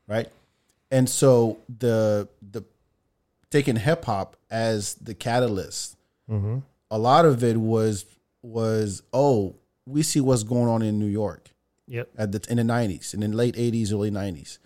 right? 0.07 0.29
and 0.91 1.09
so 1.09 1.59
the 1.79 2.29
the 2.53 2.63
taking 3.51 3.77
hip 3.77 4.05
hop 4.05 4.37
as 4.51 4.95
the 4.95 5.15
catalyst, 5.15 5.97
hmm 6.29 6.59
a 6.91 6.99
lot 6.99 7.25
of 7.25 7.43
it 7.43 7.57
was 7.57 8.05
was 8.43 9.03
oh 9.13 9.57
we 9.87 10.03
see 10.03 10.21
what's 10.21 10.45
going 10.45 10.69
on 10.69 10.83
in 10.83 10.99
New 10.99 11.07
York 11.07 11.51
Yep. 11.89 12.09
at 12.17 12.33
the 12.33 12.45
in 12.49 12.57
the 12.59 12.65
nineties 12.65 13.13
and 13.15 13.23
in 13.25 13.31
the 13.33 13.37
late 13.37 13.55
eighties 13.59 13.93
early 13.93 14.11
nineties. 14.11 14.59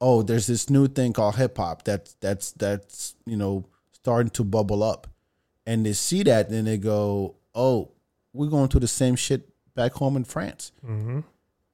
Oh, 0.00 0.22
there's 0.22 0.46
this 0.46 0.68
new 0.68 0.86
thing 0.88 1.12
called 1.12 1.36
hip 1.36 1.56
hop 1.56 1.84
that's 1.84 2.14
that's 2.20 2.52
that's 2.52 3.14
you 3.26 3.36
know 3.36 3.64
starting 3.92 4.30
to 4.30 4.44
bubble 4.44 4.82
up, 4.82 5.06
and 5.66 5.86
they 5.86 5.92
see 5.92 6.22
that 6.24 6.48
and 6.50 6.66
they 6.66 6.76
go 6.78 7.36
oh 7.54 7.90
we're 8.32 8.50
going 8.50 8.68
through 8.68 8.80
the 8.80 8.88
same 8.88 9.14
shit 9.16 9.48
back 9.74 9.92
home 9.92 10.16
in 10.16 10.24
France 10.24 10.72
hmm 10.84 11.20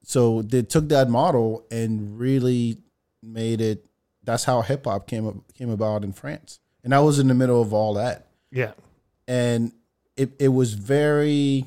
so 0.02 0.40
they 0.42 0.62
took 0.62 0.88
that 0.88 1.08
model 1.10 1.64
and 1.70 2.18
really 2.18 2.78
made 3.22 3.60
it 3.60 3.84
that's 4.24 4.44
how 4.44 4.62
hip 4.62 4.84
hop 4.84 5.06
came 5.06 5.26
up, 5.26 5.36
came 5.54 5.70
about 5.70 6.04
in 6.04 6.12
France. 6.12 6.60
And 6.84 6.94
I 6.94 7.00
was 7.00 7.18
in 7.18 7.28
the 7.28 7.34
middle 7.34 7.60
of 7.60 7.72
all 7.72 7.94
that. 7.94 8.26
Yeah. 8.50 8.72
And 9.28 9.72
it, 10.16 10.30
it 10.38 10.48
was 10.48 10.74
very 10.74 11.66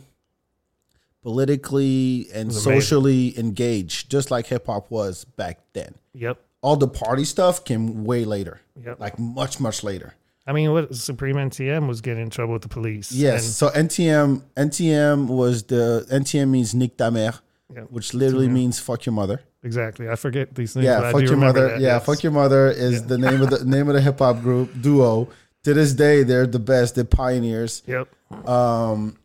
politically 1.21 2.27
and 2.33 2.53
socially 2.53 3.37
engaged, 3.39 4.09
just 4.11 4.31
like 4.31 4.47
hip 4.47 4.65
hop 4.67 4.91
was 4.91 5.23
back 5.25 5.59
then. 5.73 5.95
Yep. 6.13 6.39
All 6.61 6.75
the 6.75 6.87
party 6.87 7.25
stuff 7.25 7.63
came 7.65 8.05
way 8.05 8.25
later, 8.25 8.61
Yep. 8.83 8.99
like 8.99 9.19
much, 9.19 9.59
much 9.59 9.83
later. 9.83 10.15
I 10.45 10.51
mean, 10.51 10.71
what 10.73 10.93
Supreme 10.95 11.35
NTM 11.37 11.87
was 11.87 12.01
getting 12.01 12.23
in 12.23 12.29
trouble 12.29 12.53
with 12.53 12.63
the 12.63 12.67
police. 12.69 13.11
Yes. 13.13 13.45
So 13.45 13.69
NTM 13.69 14.41
NTM 14.57 15.27
was 15.27 15.63
the 15.63 16.05
NTM 16.11 16.49
means 16.49 16.73
Nique 16.73 16.97
ta 16.97 17.09
mère, 17.09 17.39
And, 17.73 17.87
which 17.89 18.13
literally 18.13 18.49
means 18.49 18.77
fuck 18.79 19.05
your 19.05 19.13
mother. 19.13 19.41
Exactly. 19.63 20.09
I 20.09 20.15
forget 20.15 20.53
these 20.55 20.73
things. 20.73 20.85
Yeah, 20.85 21.11
fuck 21.11 21.21
your 21.21 21.37
mother. 21.37 21.69
that, 21.69 21.81
Yeah, 21.81 21.95
yes. 21.95 22.05
fuck 22.05 22.23
your 22.23 22.31
mother 22.31 22.69
is 22.69 23.01
Yeah. 23.01 23.07
the 23.07 23.17
name 23.17 23.41
of 23.41 23.49
the 23.49 23.65
name 23.65 23.87
of 23.87 23.95
the 23.95 24.01
hip 24.01 24.19
hop 24.19 24.41
group 24.41 24.69
duo. 24.81 25.29
To 25.63 25.73
this 25.73 25.93
day, 25.93 26.23
they're 26.23 26.45
the 26.45 26.59
best. 26.59 26.95
They're 26.95 27.05
pioneers. 27.05 27.83
Yep. 27.87 28.09
Um, 28.47 29.17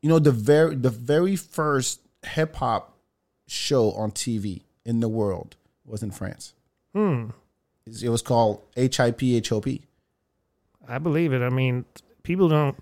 you 0.00 0.08
know 0.08 0.18
the 0.18 0.32
very 0.32 0.74
the 0.74 0.90
very 0.90 1.36
first 1.36 2.00
hip 2.24 2.56
hop 2.56 2.96
show 3.46 3.92
on 3.92 4.10
TV 4.12 4.62
in 4.84 5.00
the 5.00 5.08
world 5.08 5.56
was 5.84 6.02
in 6.02 6.10
France. 6.10 6.54
Hmm. 6.94 7.26
It 7.86 8.08
was 8.08 8.22
called 8.22 8.62
HIP 8.76 9.20
HOP. 9.46 9.66
I 10.88 10.98
believe 10.98 11.32
it. 11.32 11.42
I 11.42 11.48
mean, 11.50 11.84
people 12.22 12.48
don't 12.48 12.76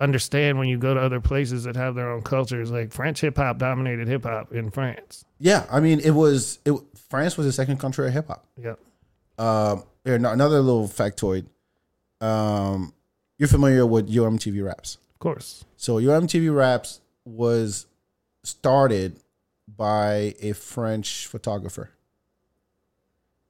understand 0.00 0.58
when 0.58 0.68
you 0.68 0.78
go 0.78 0.94
to 0.94 1.00
other 1.00 1.20
places 1.20 1.64
that 1.64 1.76
have 1.76 1.94
their 1.94 2.10
own 2.10 2.22
cultures. 2.22 2.70
Like 2.70 2.92
French 2.92 3.20
hip 3.20 3.36
hop 3.36 3.58
dominated 3.58 4.08
hip 4.08 4.24
hop 4.24 4.52
in 4.52 4.70
France. 4.70 5.24
Yeah, 5.38 5.66
I 5.70 5.80
mean, 5.80 6.00
it 6.00 6.10
was 6.10 6.58
it. 6.64 6.74
France 7.08 7.36
was 7.36 7.46
the 7.46 7.52
second 7.52 7.78
country 7.78 8.06
of 8.06 8.12
hip 8.12 8.28
hop. 8.28 8.46
Yeah. 8.56 8.74
Um, 9.38 9.84
here, 10.04 10.14
another 10.14 10.60
little 10.60 10.88
factoid. 10.88 11.46
Um, 12.20 12.92
you're 13.38 13.48
familiar 13.48 13.84
with 13.86 14.08
Yo 14.08 14.24
MTV 14.30 14.64
Raps. 14.64 14.98
Of 15.14 15.18
course. 15.18 15.64
So 15.76 15.98
Yo 15.98 16.18
MTV 16.18 16.54
Raps 16.54 17.00
was 17.24 17.86
started 18.44 19.20
by 19.68 20.34
a 20.40 20.52
French 20.52 21.26
photographer. 21.26 21.90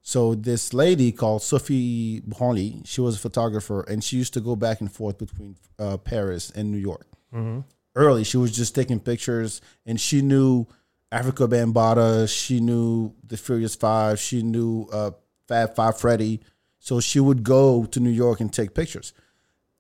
So 0.06 0.36
this 0.36 0.72
lady 0.72 1.10
called 1.10 1.42
Sophie 1.42 2.20
Bramly, 2.20 2.86
she 2.86 3.00
was 3.00 3.16
a 3.16 3.18
photographer, 3.18 3.80
and 3.88 4.04
she 4.04 4.16
used 4.16 4.34
to 4.34 4.40
go 4.40 4.54
back 4.54 4.80
and 4.80 4.90
forth 4.90 5.18
between 5.18 5.56
uh, 5.80 5.96
Paris 5.96 6.48
and 6.54 6.70
New 6.70 6.78
York. 6.78 7.08
hmm 7.32 7.60
Early, 7.96 8.22
she 8.22 8.36
was 8.36 8.52
just 8.54 8.72
taking 8.72 9.00
pictures, 9.00 9.60
and 9.84 10.00
she 10.00 10.22
knew 10.22 10.66
Afrika 11.10 11.48
Bambaataa, 11.48 12.28
she 12.28 12.60
knew 12.60 13.14
the 13.26 13.36
Furious 13.36 13.74
Five, 13.74 14.20
she 14.20 14.42
knew 14.42 14.86
uh, 14.92 15.10
Fab 15.48 15.74
Five 15.74 15.98
Freddy. 15.98 16.40
So 16.78 17.00
she 17.00 17.18
would 17.18 17.42
go 17.42 17.84
to 17.86 17.98
New 17.98 18.10
York 18.10 18.38
and 18.38 18.52
take 18.52 18.74
pictures. 18.74 19.12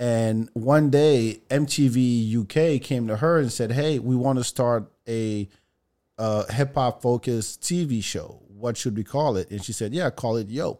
And 0.00 0.50
one 0.54 0.90
day, 0.90 1.42
MTV 1.50 2.34
UK 2.40 2.82
came 2.82 3.06
to 3.06 3.18
her 3.18 3.38
and 3.38 3.52
said, 3.52 3.70
"Hey, 3.72 4.00
we 4.00 4.16
want 4.16 4.38
to 4.38 4.44
start 4.44 4.90
a 5.06 5.48
uh, 6.18 6.44
hip 6.52 6.74
hop 6.74 7.02
focused 7.02 7.60
TV 7.62 8.02
show. 8.02 8.40
What 8.48 8.76
should 8.76 8.96
we 8.96 9.04
call 9.04 9.36
it?" 9.36 9.50
And 9.50 9.64
she 9.64 9.72
said, 9.72 9.92
"Yeah, 9.92 10.10
call 10.10 10.36
it 10.36 10.48
Yo." 10.48 10.78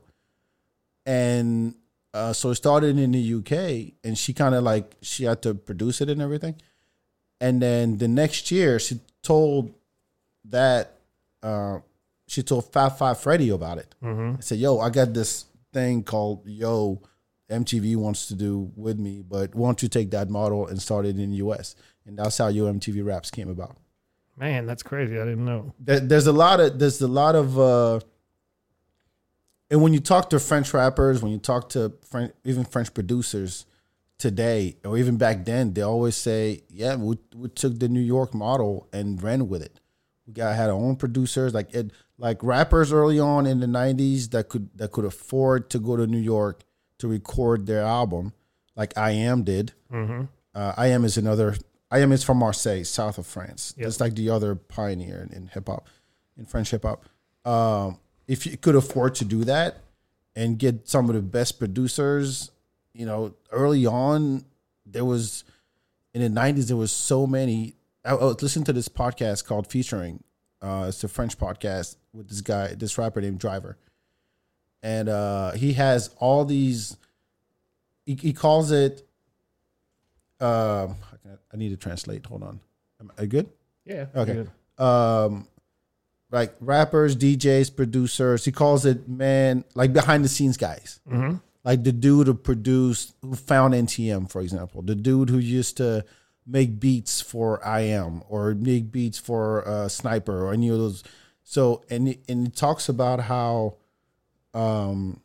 And 1.04 1.74
uh, 2.14 2.32
so 2.32 2.50
it 2.50 2.56
started 2.56 2.98
in 2.98 3.12
the 3.12 3.34
UK, 3.34 3.92
and 4.04 4.16
she 4.16 4.32
kind 4.32 4.54
of 4.54 4.64
like 4.64 4.96
she 5.02 5.24
had 5.24 5.42
to 5.42 5.54
produce 5.54 6.00
it 6.00 6.08
and 6.08 6.22
everything. 6.22 6.56
And 7.40 7.60
then 7.60 7.98
the 7.98 8.08
next 8.08 8.50
year, 8.50 8.78
she 8.78 9.00
told 9.22 9.74
that 10.46 10.92
uh, 11.42 11.80
she 12.26 12.42
told 12.42 12.72
Fab 12.72 12.96
Five 12.96 13.20
Freddy 13.20 13.50
about 13.50 13.78
it. 13.78 13.94
hmm 14.00 14.34
I 14.38 14.40
said, 14.40 14.58
"Yo, 14.58 14.78
I 14.78 14.90
got 14.90 15.12
this 15.14 15.44
thing 15.72 16.02
called 16.02 16.46
Yo." 16.46 17.00
MTV 17.48 17.94
wants 17.94 18.26
to 18.26 18.34
do 18.34 18.72
with 18.74 18.98
me, 18.98 19.22
but 19.22 19.54
why 19.54 19.68
don't 19.68 19.80
you 19.80 19.88
take 19.88 20.10
that 20.10 20.28
model 20.28 20.66
and 20.66 20.82
start 20.82 21.06
it 21.06 21.16
in 21.16 21.30
the 21.30 21.36
US? 21.36 21.76
And 22.04 22.18
that's 22.18 22.38
how 22.38 22.48
Yo 22.48 22.64
MTV 22.64 23.04
Raps 23.06 23.30
came 23.30 23.48
about. 23.48 23.76
Man, 24.38 24.66
that's 24.66 24.82
crazy. 24.82 25.18
I 25.18 25.24
didn't 25.24 25.44
know. 25.44 25.72
There, 25.78 26.00
there's 26.00 26.26
a 26.26 26.32
lot 26.32 26.60
of 26.60 26.78
there's 26.78 27.00
a 27.00 27.08
lot 27.08 27.34
of 27.34 27.58
uh 27.58 28.00
and 29.70 29.82
when 29.82 29.92
you 29.92 30.00
talk 30.00 30.30
to 30.30 30.38
French 30.38 30.72
rappers, 30.72 31.22
when 31.22 31.32
you 31.32 31.38
talk 31.38 31.70
to 31.70 31.92
French, 32.08 32.32
even 32.44 32.64
French 32.64 32.94
producers 32.94 33.66
today, 34.18 34.76
or 34.84 34.96
even 34.96 35.16
back 35.16 35.44
then, 35.44 35.72
they 35.74 35.82
always 35.82 36.16
say, 36.16 36.62
"Yeah, 36.68 36.96
we, 36.96 37.18
we 37.34 37.48
took 37.48 37.78
the 37.78 37.88
New 37.88 38.00
York 38.00 38.32
model 38.32 38.88
and 38.92 39.20
ran 39.22 39.48
with 39.48 39.62
it. 39.62 39.80
We 40.26 40.32
got 40.34 40.54
had 40.54 40.70
our 40.70 40.76
own 40.76 40.96
producers, 40.96 41.52
like 41.52 41.74
it, 41.74 41.90
like 42.16 42.42
rappers 42.42 42.92
early 42.92 43.18
on 43.18 43.46
in 43.46 43.60
the 43.60 43.66
'90s 43.66 44.30
that 44.30 44.48
could 44.48 44.70
that 44.76 44.92
could 44.92 45.04
afford 45.04 45.68
to 45.70 45.78
go 45.78 45.96
to 45.96 46.06
New 46.06 46.18
York 46.18 46.62
to 46.98 47.08
record 47.08 47.66
their 47.66 47.82
album, 47.82 48.32
like 48.76 48.92
IAM 48.96 49.42
did. 49.42 49.72
hmm 49.90 50.22
Uh, 50.54 50.72
IAM 50.78 51.04
is 51.04 51.16
another. 51.16 51.56
IAM 51.92 52.12
is 52.12 52.24
from 52.24 52.38
Marseille, 52.38 52.84
south 52.84 53.18
of 53.18 53.26
France. 53.26 53.74
Yep. 53.76 53.86
It's 53.86 54.00
like 54.00 54.14
the 54.14 54.30
other 54.30 54.54
pioneer 54.54 55.22
in, 55.22 55.36
in 55.36 55.46
hip 55.48 55.68
hop, 55.68 55.88
in 56.36 56.44
French 56.44 56.70
hip 56.70 56.82
hop. 56.82 57.04
Um, 57.44 57.98
if 58.26 58.46
you 58.46 58.56
could 58.56 58.74
afford 58.74 59.14
to 59.16 59.24
do 59.24 59.44
that 59.44 59.78
and 60.34 60.58
get 60.58 60.88
some 60.88 61.08
of 61.08 61.14
the 61.14 61.22
best 61.22 61.58
producers, 61.58 62.50
you 62.92 63.06
know, 63.06 63.34
early 63.52 63.86
on 63.86 64.44
there 64.84 65.04
was 65.04 65.44
in 66.14 66.22
the 66.22 66.28
nineties 66.28 66.68
there 66.68 66.76
was 66.76 66.92
so 66.92 67.26
many. 67.26 67.74
I, 68.04 68.10
I 68.10 68.24
was 68.24 68.42
listening 68.42 68.64
to 68.66 68.72
this 68.72 68.88
podcast 68.88 69.44
called 69.44 69.66
Featuring. 69.66 70.22
Uh, 70.62 70.86
it's 70.88 71.04
a 71.04 71.08
French 71.08 71.38
podcast 71.38 71.96
with 72.12 72.28
this 72.28 72.40
guy, 72.40 72.68
this 72.74 72.96
rapper 72.96 73.20
named 73.20 73.38
Driver, 73.38 73.76
and 74.82 75.08
uh, 75.08 75.52
he 75.52 75.74
has 75.74 76.10
all 76.18 76.44
these. 76.44 76.96
He, 78.06 78.14
he 78.14 78.32
calls 78.32 78.70
it 78.70 79.06
um, 80.40 80.96
I 81.52 81.56
need 81.56 81.70
to 81.70 81.76
translate. 81.76 82.26
Hold 82.26 82.42
on. 82.42 82.60
Am 83.00 83.10
I 83.18 83.26
good? 83.26 83.48
Yeah. 83.84 84.06
Okay. 84.14 84.34
good. 84.34 84.82
Um, 84.84 85.46
like 86.30 86.54
rappers, 86.60 87.16
DJs, 87.16 87.74
producers. 87.76 88.44
He 88.44 88.52
calls 88.52 88.84
it 88.84 89.08
man, 89.08 89.64
like 89.74 89.92
behind 89.92 90.24
the 90.24 90.28
scenes 90.28 90.56
guys. 90.56 91.00
Mhm. 91.08 91.40
Like 91.64 91.82
the 91.84 91.92
dude 91.92 92.26
who 92.28 92.34
produced, 92.34 93.14
who 93.22 93.34
found 93.34 93.74
NTM, 93.74 94.30
for 94.30 94.40
example. 94.40 94.82
The 94.82 94.94
dude 94.94 95.30
who 95.30 95.38
used 95.38 95.76
to 95.78 96.04
make 96.46 96.78
beats 96.78 97.20
for 97.20 97.60
IAM 97.66 98.22
or 98.28 98.54
make 98.54 98.92
beats 98.92 99.18
for 99.18 99.66
uh, 99.66 99.88
Sniper 99.88 100.44
or 100.46 100.52
any 100.52 100.68
of 100.68 100.78
those. 100.78 101.02
So 101.42 101.82
and 101.90 102.16
and 102.28 102.48
it 102.48 102.56
talks 102.56 102.88
about 102.88 103.20
how, 103.20 103.76
um, 104.54 105.20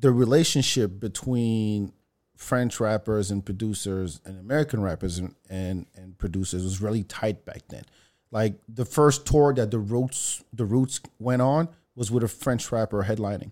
the 0.00 0.12
relationship 0.12 1.00
between 1.00 1.92
French 2.38 2.78
rappers 2.78 3.32
and 3.32 3.44
producers 3.44 4.20
and 4.24 4.38
American 4.38 4.80
rappers 4.80 5.18
and, 5.18 5.34
and, 5.50 5.86
and 5.96 6.16
producers 6.18 6.62
was 6.62 6.80
really 6.80 7.02
tight 7.02 7.44
back 7.44 7.62
then. 7.68 7.82
Like 8.30 8.54
the 8.68 8.84
first 8.84 9.26
tour 9.26 9.52
that 9.54 9.72
the 9.72 9.80
Roots 9.80 10.44
the 10.52 10.64
Roots 10.64 11.00
went 11.18 11.42
on 11.42 11.68
was 11.96 12.12
with 12.12 12.22
a 12.22 12.28
French 12.28 12.70
rapper 12.70 13.02
headlining. 13.02 13.50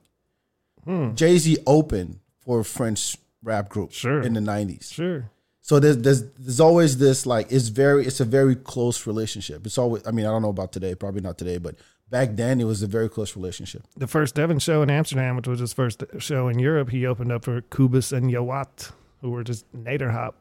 Hmm. 0.85 1.15
Jay 1.15 1.37
Z 1.37 1.59
opened 1.67 2.21
for 2.39 2.61
a 2.61 2.65
French 2.65 3.17
rap 3.43 3.69
group 3.69 3.91
Sure. 3.91 4.21
in 4.23 4.35
the 4.35 4.41
nineties. 4.41 4.91
Sure. 4.93 5.31
So 5.63 5.81
there's 5.81 5.99
there's 5.99 6.23
there's 6.39 6.61
always 6.61 6.99
this 6.99 7.27
like 7.27 7.51
it's 7.51 7.69
very 7.69 8.07
it's 8.07 8.21
a 8.21 8.25
very 8.25 8.55
close 8.55 9.05
relationship. 9.05 9.67
It's 9.67 9.79
always 9.79 10.07
I 10.07 10.13
mean 10.13 10.27
I 10.27 10.31
don't 10.31 10.43
know 10.43 10.51
about 10.51 10.71
today, 10.71 10.95
probably 10.95 11.23
not 11.23 11.39
today, 11.39 11.59
but 11.59 11.75
back 12.11 12.31
then 12.37 12.61
it 12.61 12.65
was 12.65 12.83
a 12.83 12.87
very 12.87 13.09
close 13.09 13.37
relationship. 13.37 13.83
The 13.97 14.07
first 14.07 14.35
Devin 14.35 14.59
show 14.59 14.83
in 14.83 14.91
Amsterdam, 14.91 15.37
which 15.37 15.49
was 15.49 15.61
his 15.61 15.73
first 15.73 16.05
show 16.19 16.49
in 16.49 16.59
Europe, 16.59 16.91
he 16.91 17.07
opened 17.07 17.33
up 17.33 17.45
for 17.45 17.61
Kubus 17.63 18.13
and 18.17 18.31
Yawat, 18.31 18.93
who 19.21 19.31
were 19.31 19.45
just 19.45 19.71
Nederhop, 19.73 20.35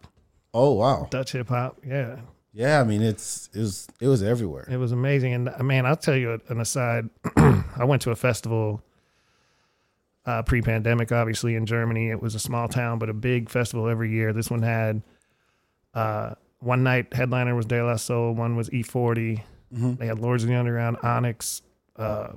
Oh 0.57 0.72
wow, 0.72 1.07
Dutch 1.12 1.34
hip 1.34 1.50
hop. 1.50 1.79
Yeah. 1.86 2.19
yeah. 2.53 2.79
I 2.79 2.86
mean 2.86 3.01
it's 3.01 3.50
it 3.53 3.60
was 3.60 3.89
it 4.00 4.07
was 4.07 4.24
everywhere. 4.24 4.65
It 4.72 4.77
was 4.77 4.93
amazing. 4.93 5.34
And 5.34 5.50
uh, 5.50 5.62
man, 5.63 5.86
I'll 5.86 5.98
tell 5.98 6.15
you 6.15 6.39
an 6.48 6.62
aside. 6.62 7.10
I 7.36 7.84
went 7.84 8.01
to 8.03 8.12
a 8.12 8.15
festival 8.15 8.81
uh, 10.25 10.43
pre 10.43 10.62
pandemic, 10.62 11.12
obviously, 11.12 11.55
in 11.55 11.65
Germany. 11.65 12.10
It 12.10 12.22
was 12.22 12.36
a 12.36 12.39
small 12.39 12.69
town, 12.69 13.00
but 13.00 13.10
a 13.10 13.13
big 13.13 13.50
festival 13.50 13.89
every 13.89 14.12
year. 14.12 14.31
This 14.31 14.50
one 14.50 14.62
had 14.62 15.01
uh, 15.93 16.36
one 16.60 16.84
night 16.84 17.13
headliner 17.13 17.53
was 17.53 17.65
De 17.65 17.84
La 17.84 17.98
Soul, 17.98 18.34
one 18.34 18.55
was 18.55 18.69
E40. 18.69 19.41
They 19.75 20.08
had 20.08 20.20
Lords 20.20 20.44
of 20.44 20.50
the 20.50 20.55
Underground, 20.55 20.98
Onyx, 21.03 21.62
uh, 21.98 22.29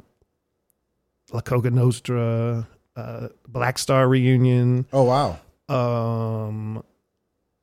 La 1.32 1.40
Coka 1.40 1.70
Nostra, 1.70 2.66
uh, 2.96 3.28
Black 3.46 3.78
Star 3.78 4.08
Reunion. 4.08 4.86
Oh 4.92 5.04
wow. 5.04 5.38
Um, 5.68 6.82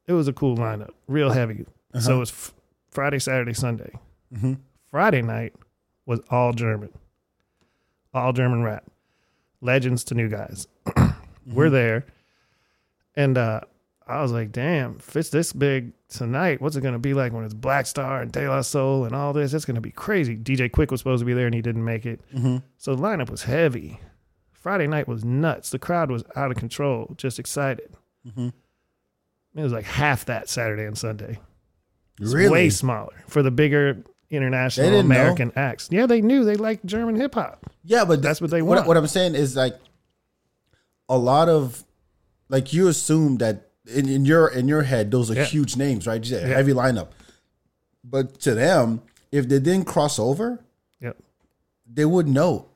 it 0.08 0.13
was 0.13 0.27
a 0.29 0.34
cool 0.34 0.55
lineup, 0.58 0.91
real 1.08 1.32
heavy. 1.32 1.65
So 2.00 2.15
it 2.15 2.20
was 2.20 2.29
f- 2.32 2.53
Friday, 2.91 3.20
Saturday, 3.20 3.53
Sunday. 3.53 3.91
Mhm. 4.34 4.60
Friday 4.91 5.22
night 5.22 5.53
was 6.05 6.22
all 6.29 6.53
German, 6.53 6.89
all 8.13 8.32
German 8.34 8.63
rap, 8.63 8.86
legends 9.62 10.03
to 10.05 10.15
new 10.15 10.29
guys. 10.29 10.67
We're 11.46 11.70
there, 11.70 12.05
and 13.15 13.38
uh, 13.38 13.62
I 14.08 14.22
was 14.22 14.32
like, 14.32 14.52
"Damn, 14.52 14.98
if 15.00 15.16
it's 15.16 15.30
this 15.30 15.52
big 15.52 15.94
tonight, 16.10 16.62
what's 16.62 16.76
it 16.76 16.82
gonna 16.82 17.00
be 17.00 17.14
like 17.16 17.34
when 17.34 17.44
it's 17.44 17.54
Black 17.56 17.88
Star 17.88 18.22
and 18.22 18.32
De 18.32 18.48
La 18.48 18.62
Soul 18.62 19.06
and 19.06 19.16
all 19.16 19.34
this? 19.34 19.54
It's 19.54 19.66
gonna 19.66 19.82
be 19.82 19.92
crazy." 19.92 20.36
DJ 20.36 20.70
Quik 20.70 20.92
was 20.92 21.00
supposed 21.00 21.22
to 21.22 21.26
be 21.26 21.34
there 21.34 21.48
and 21.48 21.56
he 21.56 21.62
didn't 21.62 21.84
make 21.84 22.06
it, 22.06 22.22
Mhm. 22.36 22.62
so 22.78 22.96
the 22.96 23.02
lineup 23.02 23.30
was 23.32 23.44
heavy. 23.44 24.00
Friday 24.52 24.88
night 24.88 25.08
was 25.08 25.24
nuts. 25.26 25.70
The 25.72 25.80
crowd 25.80 26.12
was 26.12 26.24
out 26.36 26.52
of 26.52 26.58
control, 26.58 27.14
just 27.18 27.40
excited. 27.40 27.92
Mhm. 28.28 28.54
It 29.56 29.62
was 29.64 29.72
like 29.74 29.86
half 29.86 30.26
that 30.26 30.50
Saturday 30.50 30.86
and 30.86 30.98
Sunday. 30.98 31.40
Really? 32.20 32.50
way 32.50 32.70
smaller 32.70 33.14
for 33.28 33.44
the 33.44 33.52
bigger 33.52 34.04
international 34.30 34.90
didn't 34.90 35.08
know? 35.10 35.16
American 35.16 35.52
acts. 35.56 35.90
Yeah, 35.92 36.06
they 36.06 36.22
knew 36.22 36.46
they 36.46 36.56
liked 36.56 36.86
German 36.86 37.16
hip 37.16 37.36
hop. 37.36 37.66
Yeah, 37.84 38.06
but 38.06 38.22
That's 38.22 38.40
what 38.40 38.52
they 38.52 38.62
what, 38.62 38.76
want. 38.78 38.88
what 38.88 38.98
I'm 38.98 39.08
saying 39.08 39.36
is 39.36 39.56
like 39.56 39.76
a 41.10 41.18
lot 41.18 41.50
of 41.50 41.84
like 42.50 42.72
you 42.74 42.88
assume 42.88 43.38
that 43.38 43.64
in, 43.94 44.08
in 44.10 44.25
your 44.25 44.48
in 44.50 44.68
your 44.68 44.84
head 44.84 45.12
those 45.12 45.30
are 45.32 45.36
Yeah. 45.36 45.46
huge 45.46 45.75
names, 45.77 46.08
right? 46.08 46.24
Yeah. 46.25 46.39
heavy 46.39 46.74
lineup. 46.74 47.10
But 48.04 48.39
to 48.42 48.54
them, 48.54 49.01
if 49.32 49.48
they 49.50 49.60
didn't 49.60 49.86
cross 49.86 50.20
over, 50.20 50.63
Yep. 51.01 51.18
they 51.92 52.06
would 52.06 52.27
know. 52.27 52.68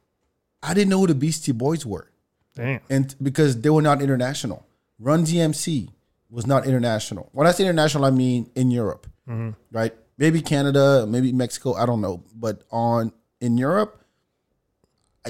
I 0.61 0.73
didn't 0.73 0.89
know 0.89 0.99
who 0.99 1.07
the 1.07 1.15
Beastie 1.15 1.51
Boys 1.53 1.85
were, 1.85 2.09
Damn. 2.55 2.81
and 2.89 3.15
because 3.21 3.61
they 3.61 3.69
were 3.69 3.81
not 3.81 4.01
international. 4.01 4.65
Run 4.99 5.23
DMC 5.23 5.89
was 6.29 6.45
not 6.45 6.65
international. 6.67 7.29
When 7.31 7.47
I 7.47 7.51
say 7.51 7.63
international, 7.63 8.05
I 8.05 8.11
mean 8.11 8.49
in 8.55 8.69
Europe, 8.71 9.07
mm-hmm. 9.27 9.51
right? 9.71 9.93
Maybe 10.17 10.41
Canada, 10.41 11.05
maybe 11.07 11.31
Mexico. 11.31 11.73
I 11.75 11.85
don't 11.85 12.01
know, 12.01 12.23
but 12.35 12.63
on 12.71 13.13
in 13.39 13.57
Europe, 13.57 14.03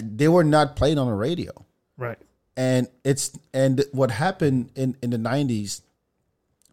they 0.01 0.27
were 0.27 0.43
not 0.43 0.75
played 0.75 0.97
on 0.97 1.07
the 1.07 1.13
radio 1.13 1.51
Right. 1.97 2.17
And 2.59 2.87
it's 3.05 3.31
and 3.53 3.83
what 3.93 4.11
happened 4.11 4.69
in 4.75 4.97
in 5.01 5.11
the 5.11 5.17
90s 5.17 5.81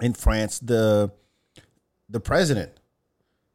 in 0.03 0.13
France, 0.15 0.59
the 0.59 1.13
the 2.11 2.19
president, 2.21 2.73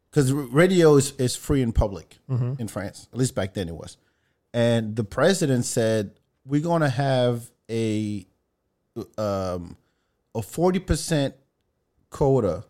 because 0.09 0.31
radio 0.31 0.95
is, 0.95 1.11
is 1.19 1.35
free 1.35 1.61
in 1.61 1.71
public 1.73 2.17
in 2.29 2.67
France, 2.69 3.07
at 3.11 3.19
least 3.19 3.35
back 3.35 3.53
then 3.53 3.67
it 3.67 3.75
was, 3.75 3.97
and 4.53 4.95
the 4.95 5.03
president 5.03 5.65
said 5.65 6.11
we're 6.45 6.61
going 6.61 6.81
to 6.81 6.89
have 6.89 7.51
a 7.69 8.25
um, 9.17 9.75
a 10.33 10.41
forty 10.41 10.79
percent 10.79 11.35
quota. 12.09 12.63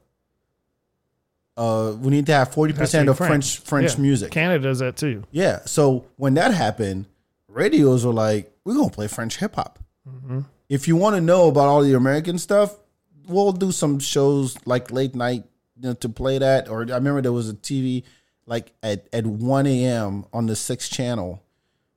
Uh, 1.58 1.94
we 2.00 2.10
need 2.10 2.26
to 2.26 2.34
have 2.34 2.52
forty 2.54 2.74
percent 2.74 3.08
of 3.10 3.18
French 3.18 3.60
French 3.60 3.96
Yeah. 3.96 4.02
music. 4.02 4.32
Canada 4.32 4.64
does 4.64 4.80
that 4.80 4.96
too. 4.98 5.24
Yeah. 5.32 5.60
So 5.66 6.06
when 6.18 6.34
that 6.36 6.52
happened, 6.54 7.06
radios 7.52 8.06
were 8.06 8.14
like, 8.14 8.52
we're 8.66 8.74
going 8.76 8.90
to 8.90 8.96
play 8.96 9.08
French 9.08 9.38
hip 9.38 9.56
hop. 9.56 9.80
If 10.70 10.88
you 10.88 10.96
want 10.96 11.16
to 11.16 11.22
know 11.22 11.48
about 11.50 11.68
all 11.68 11.82
the 11.84 11.94
American 11.94 12.38
stuff, 12.38 12.76
we'll 13.28 13.52
do 13.52 13.72
some 13.72 14.00
shows 14.00 14.58
like 14.66 14.92
late 14.92 15.16
night 15.16 15.44
you 15.76 15.90
know, 15.90 15.94
to 15.96 16.10
play 16.10 16.38
that. 16.38 16.70
Or 16.70 16.82
I 16.82 16.96
remember 16.96 17.22
there 17.22 17.32
was 17.32 17.50
a 17.50 17.54
TV 17.54 18.04
like 18.46 18.74
at, 18.82 19.08
at 19.14 19.26
1 19.26 19.68
a.m. 19.68 20.26
on 20.34 20.46
the 20.48 20.56
sixth 20.56 20.92
channel, 20.92 21.44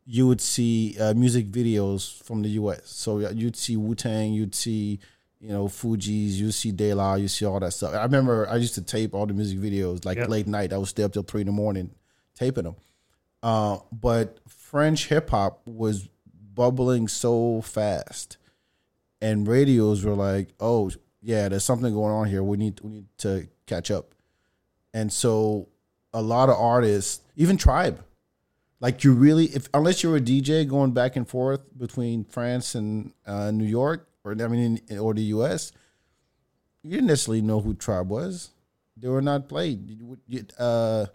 you 0.05 0.27
would 0.27 0.41
see 0.41 0.97
uh, 1.01 1.15
music 1.15 1.47
videos 1.51 2.23
from 2.23 2.43
the 2.43 2.51
US. 2.51 2.81
So 2.91 3.19
you'd 3.31 3.57
see 3.57 3.77
Wu 3.77 3.95
Tang, 3.95 4.33
you'd 4.33 4.55
see, 4.55 4.99
you 5.41 5.49
know, 5.49 5.67
Fugees, 5.67 6.33
you'd 6.33 6.53
see 6.53 6.73
De 6.73 6.93
La, 6.95 7.15
you 7.15 7.29
see 7.29 7.45
all 7.47 7.59
that 7.61 7.73
stuff. 7.73 7.95
I 7.95 8.03
remember 8.03 8.47
I 8.49 8.57
used 8.57 8.75
to 8.75 8.83
tape 8.83 9.15
all 9.15 9.25
the 9.27 9.33
music 9.35 9.59
videos 9.59 10.05
like 10.05 10.19
Yep. 10.19 10.29
late 10.29 10.47
night. 10.47 10.73
I 10.73 10.79
would 10.79 10.89
stay 10.89 11.05
up 11.05 11.13
till 11.13 11.23
three 11.23 11.41
in 11.41 11.47
the 11.47 11.53
morning 11.53 11.91
taping 12.35 12.65
them. 12.65 12.77
Uh, 13.43 13.79
but 13.93 14.39
French 14.75 15.07
hip 15.07 15.31
hop 15.31 15.61
was 15.67 16.09
bubbling 16.53 17.07
so 17.07 17.61
fast, 17.61 18.39
and 19.21 19.47
radios 19.47 20.05
were 20.05 20.17
like, 20.17 20.49
"Oh 20.59 20.91
yeah, 21.23 21.49
there's 21.49 21.63
something 21.63 21.95
going 21.95 22.13
on 22.13 22.27
here. 22.27 22.43
We 22.43 22.57
need 22.57 22.81
we 22.81 22.91
need 22.91 23.07
to 23.19 23.47
catch 23.67 23.93
up." 23.93 24.17
And 24.93 25.13
so, 25.13 25.69
a 26.13 26.21
lot 26.21 26.49
of 26.49 26.57
artists, 26.57 27.21
even 27.37 27.57
Tribe, 27.57 28.03
like 28.81 29.05
you 29.05 29.13
really, 29.13 29.45
if 29.45 29.69
unless 29.73 30.03
you're 30.03 30.17
a 30.17 30.21
DJ 30.21 30.69
going 30.69 30.91
back 30.91 31.15
and 31.15 31.29
forth 31.29 31.61
between 31.79 32.25
France 32.25 32.75
and 32.75 33.13
uh, 33.25 33.53
New 33.53 33.67
York, 33.67 34.09
or 34.25 34.33
I 34.33 34.49
mean, 34.49 34.81
or 34.99 35.15
the 35.15 35.23
U.S., 35.39 35.71
you 36.83 36.91
didn't 36.91 37.07
necessarily 37.07 37.43
know 37.43 37.61
who 37.61 37.75
Tribe 37.75 38.09
was. 38.09 38.51
They 38.97 39.07
were 39.07 39.23
not 39.23 39.49
played. 39.49 40.03
Uh, 40.59 41.07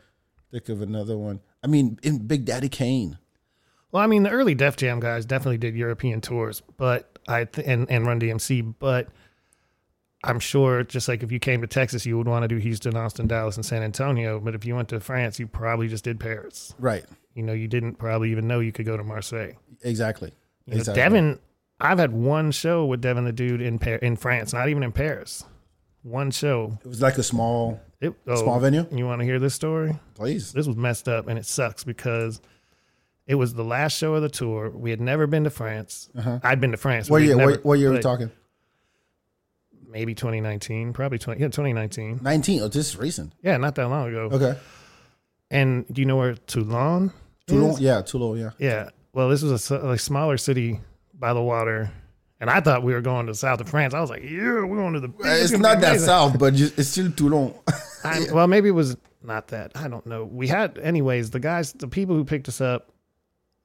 think 0.50 0.70
of 0.70 0.82
another 0.82 1.18
one. 1.18 1.42
I 1.62 1.68
mean, 1.68 2.00
in 2.04 2.20
Big 2.20 2.46
Daddy 2.46 2.70
Kane. 2.70 3.18
Well, 3.92 4.04
I 4.04 4.08
mean, 4.08 4.24
the 4.24 4.30
early 4.30 4.54
Def 4.56 4.76
Jam 4.76 5.00
guys 5.00 5.26
definitely 5.26 5.58
did 5.58 5.76
European 5.76 6.22
tours, 6.22 6.62
but 6.78 7.18
I 7.28 7.46
th- 7.46 7.68
and 7.68 7.90
and 7.90 8.06
Run 8.06 8.20
DMC, 8.20 8.76
but 8.80 9.08
I'm 10.24 10.40
sure 10.40 10.84
just 10.84 11.08
like 11.08 11.24
if 11.24 11.32
you 11.32 11.40
came 11.40 11.62
to 11.62 11.68
Texas, 11.68 12.06
you 12.06 12.18
would 12.18 12.28
want 12.28 12.44
to 12.44 12.48
do 12.48 12.58
Houston, 12.58 12.96
Austin, 12.98 13.28
Dallas, 13.28 13.56
and 13.56 13.66
San 13.66 13.82
Antonio. 13.84 14.40
But 14.40 14.54
if 14.54 14.66
you 14.66 14.76
went 14.76 14.90
to 14.90 15.00
France, 15.00 15.40
you 15.40 15.48
probably 15.48 15.88
just 15.88 16.04
did 16.04 16.20
Paris. 16.20 16.74
Right. 16.78 17.06
You 17.36 17.44
know, 17.44 17.54
you 17.54 17.68
didn't 17.68 17.96
probably 17.96 18.32
even 18.32 18.48
know 18.48 18.60
you 18.60 18.72
could 18.74 18.86
go 18.86 18.98
to 18.98 19.04
Marseille. 19.04 19.54
Exactly. 19.82 20.32
You 20.66 20.74
know, 20.74 20.80
exactly. 20.80 21.02
Devin, 21.02 21.40
I've 21.80 22.00
had 22.00 22.12
one 22.12 22.52
show 22.52 22.86
with 22.86 23.00
Devin 23.02 23.24
the 23.24 23.32
Dude 23.32 23.62
in 23.62 23.80
Par- 23.80 23.96
in 23.96 24.18
France, 24.18 24.52
not 24.52 24.68
even 24.68 24.84
in 24.84 24.92
Paris. 24.92 25.46
One 26.04 26.32
show. 26.32 26.78
It 26.84 26.88
was 26.88 27.02
like 27.02 27.18
a 27.18 27.24
small, 27.24 27.80
It, 28.02 28.14
oh, 28.28 28.36
small 28.36 28.60
venue. 28.60 28.86
You 28.92 29.06
want 29.06 29.20
to 29.22 29.26
hear 29.26 29.40
this 29.40 29.54
story? 29.54 29.98
Please. 30.16 30.52
this 30.52 30.68
was 30.68 30.76
messed 30.76 31.08
up 31.08 31.28
and 31.28 31.40
it 31.40 31.46
sucks 31.46 31.84
because 31.84 32.42
it 33.30 33.36
was 33.36 33.54
the 33.54 33.64
last 33.64 33.96
show 33.96 34.16
of 34.16 34.24
the 34.24 34.28
tour. 34.30 34.72
We 34.72 34.90
had 34.90 35.00
never 35.00 35.28
been 35.28 35.44
to 35.44 35.52
France. 35.52 36.10
Uh-huh. 36.18 36.40
I'd 36.42 36.60
been 36.60 36.72
to 36.72 36.78
France. 36.78 37.12
What 37.12 37.22
year? 37.22 37.36
never- 37.36 37.52
what, 37.52 37.64
what 37.66 37.80
year 37.80 37.92
are 37.92 37.94
we 37.94 38.00
talking? 38.00 38.32
Maybe 39.88 40.16
2019, 40.16 40.94
probably 40.94 41.20
20, 41.20 41.40
yeah, 41.40 41.48
2019. 41.48 42.22
Nineteen. 42.24 42.62
Oh, 42.62 42.68
this 42.68 42.90
is 42.90 42.98
recent. 42.98 43.34
Yeah, 43.44 43.58
not 43.58 43.76
that 43.76 43.88
long 43.88 44.08
ago. 44.10 44.30
Okay. 44.32 44.60
And 45.52 45.86
do 45.94 46.02
you 46.02 46.08
know 46.08 46.18
where 46.18 46.34
Toulon? 46.34 47.12
Toulon. 47.46 47.72
is? 47.72 47.80
Yeah, 47.80 48.02
Toulon. 48.02 48.40
Yeah. 48.40 48.50
Yeah. 48.58 48.90
Well, 49.14 49.30
this 49.30 49.44
was 49.44 49.70
a, 49.72 49.90
a 49.90 49.98
smaller 49.98 50.38
city 50.38 50.80
by 51.14 51.34
the 51.34 51.42
water. 51.42 51.92
And 52.40 52.50
I 52.50 52.62
thought 52.62 52.82
we 52.84 52.94
were 52.94 53.02
going 53.02 53.28
to 53.28 53.36
south 53.36 53.62
of 53.62 53.70
France. 53.70 53.94
I 53.94 54.02
was 54.02 54.10
like, 54.10 54.24
yeah, 54.24 54.64
we're 54.64 54.76
going 54.78 54.94
to 54.94 55.00
the. 55.02 55.12
It's 55.20 55.52
gonna 55.52 55.62
not 55.62 55.82
that 55.82 56.00
south, 56.00 56.40
but 56.40 56.60
it's 56.60 56.88
still 56.90 57.12
Toulon. 57.12 57.54
I, 58.04 58.26
well, 58.32 58.48
maybe 58.48 58.70
it 58.70 58.74
was 58.74 58.98
not 59.22 59.50
that. 59.50 59.72
I 59.76 59.88
don't 59.88 60.06
know. 60.08 60.24
We 60.24 60.48
had, 60.48 60.80
anyways, 60.80 61.30
the 61.32 61.40
guys, 61.40 61.74
the 61.74 61.88
people 61.88 62.16
who 62.16 62.24
picked 62.26 62.48
us 62.48 62.62
up, 62.62 62.92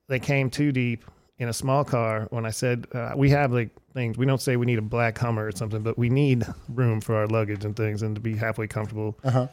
they 0.08 0.18
came 0.18 0.50
too 0.50 0.72
deep 0.72 1.04
in 1.38 1.48
a 1.48 1.52
small 1.52 1.84
car. 1.84 2.26
When 2.30 2.46
I 2.46 2.50
said, 2.50 2.86
uh, 2.92 3.12
we 3.16 3.30
have 3.30 3.52
like 3.52 3.70
things, 3.92 4.18
we 4.18 4.26
don't 4.26 4.40
say 4.40 4.56
we 4.56 4.66
need 4.66 4.78
a 4.78 4.82
black 4.82 5.18
Hummer 5.18 5.46
or 5.46 5.52
something, 5.52 5.82
but 5.82 5.98
we 5.98 6.08
need 6.08 6.46
room 6.68 7.00
for 7.00 7.14
our 7.16 7.26
luggage 7.26 7.64
and 7.64 7.76
things 7.76 8.02
and 8.02 8.14
to 8.14 8.20
be 8.20 8.36
halfway 8.36 8.66
comfortable. 8.66 9.18
Uh-huh. 9.24 9.48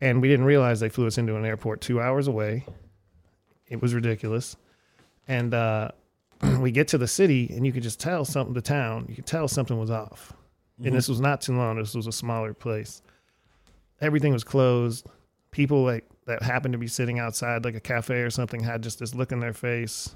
And 0.00 0.20
we 0.20 0.28
didn't 0.28 0.46
realize 0.46 0.80
they 0.80 0.88
flew 0.88 1.06
us 1.06 1.18
into 1.18 1.36
an 1.36 1.44
airport 1.44 1.80
two 1.80 2.00
hours 2.00 2.26
away. 2.26 2.66
It 3.68 3.80
was 3.80 3.94
ridiculous. 3.94 4.56
And 5.28 5.54
uh, 5.54 5.92
we 6.60 6.72
get 6.72 6.88
to 6.88 6.98
the 6.98 7.08
city, 7.08 7.50
and 7.54 7.64
you 7.64 7.72
could 7.72 7.84
just 7.84 8.00
tell 8.00 8.24
something, 8.24 8.52
the 8.52 8.62
town, 8.62 9.06
you 9.08 9.14
could 9.14 9.26
tell 9.26 9.46
something 9.46 9.78
was 9.78 9.90
off. 9.90 10.32
And 10.84 10.96
this 10.96 11.08
was 11.08 11.20
not 11.20 11.40
Toulon, 11.40 11.78
this 11.78 11.94
was 11.94 12.08
a 12.08 12.12
smaller 12.12 12.52
place 12.52 13.02
everything 14.02 14.32
was 14.32 14.44
closed. 14.44 15.06
People 15.52 15.84
like 15.84 16.04
that 16.26 16.42
happened 16.42 16.72
to 16.72 16.78
be 16.78 16.86
sitting 16.86 17.18
outside 17.18 17.64
like 17.64 17.74
a 17.74 17.80
cafe 17.80 18.20
or 18.20 18.30
something 18.30 18.62
had 18.62 18.82
just 18.82 18.98
this 18.98 19.14
look 19.14 19.32
in 19.32 19.40
their 19.40 19.52
face. 19.52 20.14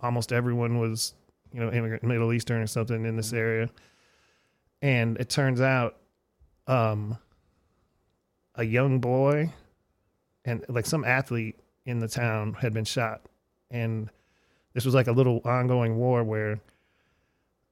Almost 0.00 0.32
everyone 0.32 0.78
was, 0.78 1.14
you 1.52 1.60
know, 1.60 1.70
immigrant 1.70 2.02
Middle 2.02 2.32
Eastern 2.32 2.62
or 2.62 2.66
something 2.66 3.04
in 3.04 3.16
this 3.16 3.32
area. 3.32 3.68
And 4.82 5.18
it 5.18 5.28
turns 5.28 5.60
out 5.60 5.96
um 6.66 7.18
a 8.54 8.64
young 8.64 8.98
boy 8.98 9.52
and 10.44 10.64
like 10.68 10.86
some 10.86 11.04
athlete 11.04 11.58
in 11.84 11.98
the 11.98 12.08
town 12.08 12.54
had 12.54 12.72
been 12.72 12.84
shot. 12.84 13.22
And 13.70 14.10
this 14.72 14.84
was 14.84 14.94
like 14.94 15.06
a 15.06 15.12
little 15.12 15.40
ongoing 15.44 15.96
war 15.96 16.24
where 16.24 16.60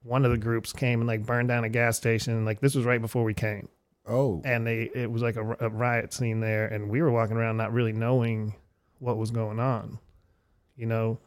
one 0.02 0.24
of 0.24 0.30
the 0.30 0.38
groups 0.38 0.72
came 0.72 1.00
and 1.00 1.08
like 1.08 1.24
burned 1.24 1.48
down 1.48 1.64
a 1.64 1.68
gas 1.70 1.96
station. 1.96 2.44
Like 2.44 2.60
this 2.60 2.74
was 2.74 2.84
right 2.84 3.00
before 3.00 3.24
we 3.24 3.34
came 3.34 3.68
Oh. 4.06 4.42
and 4.44 4.66
they 4.66 4.90
it 4.94 5.10
was 5.10 5.22
like 5.22 5.36
a, 5.36 5.56
a 5.60 5.68
riot 5.70 6.12
scene 6.12 6.40
there 6.40 6.66
and 6.66 6.90
we 6.90 7.00
were 7.00 7.10
walking 7.10 7.36
around 7.36 7.56
not 7.56 7.72
really 7.72 7.92
knowing 7.92 8.54
what 8.98 9.16
was 9.16 9.30
going 9.30 9.58
on 9.58 9.98
you 10.76 10.86
know? 10.86 11.18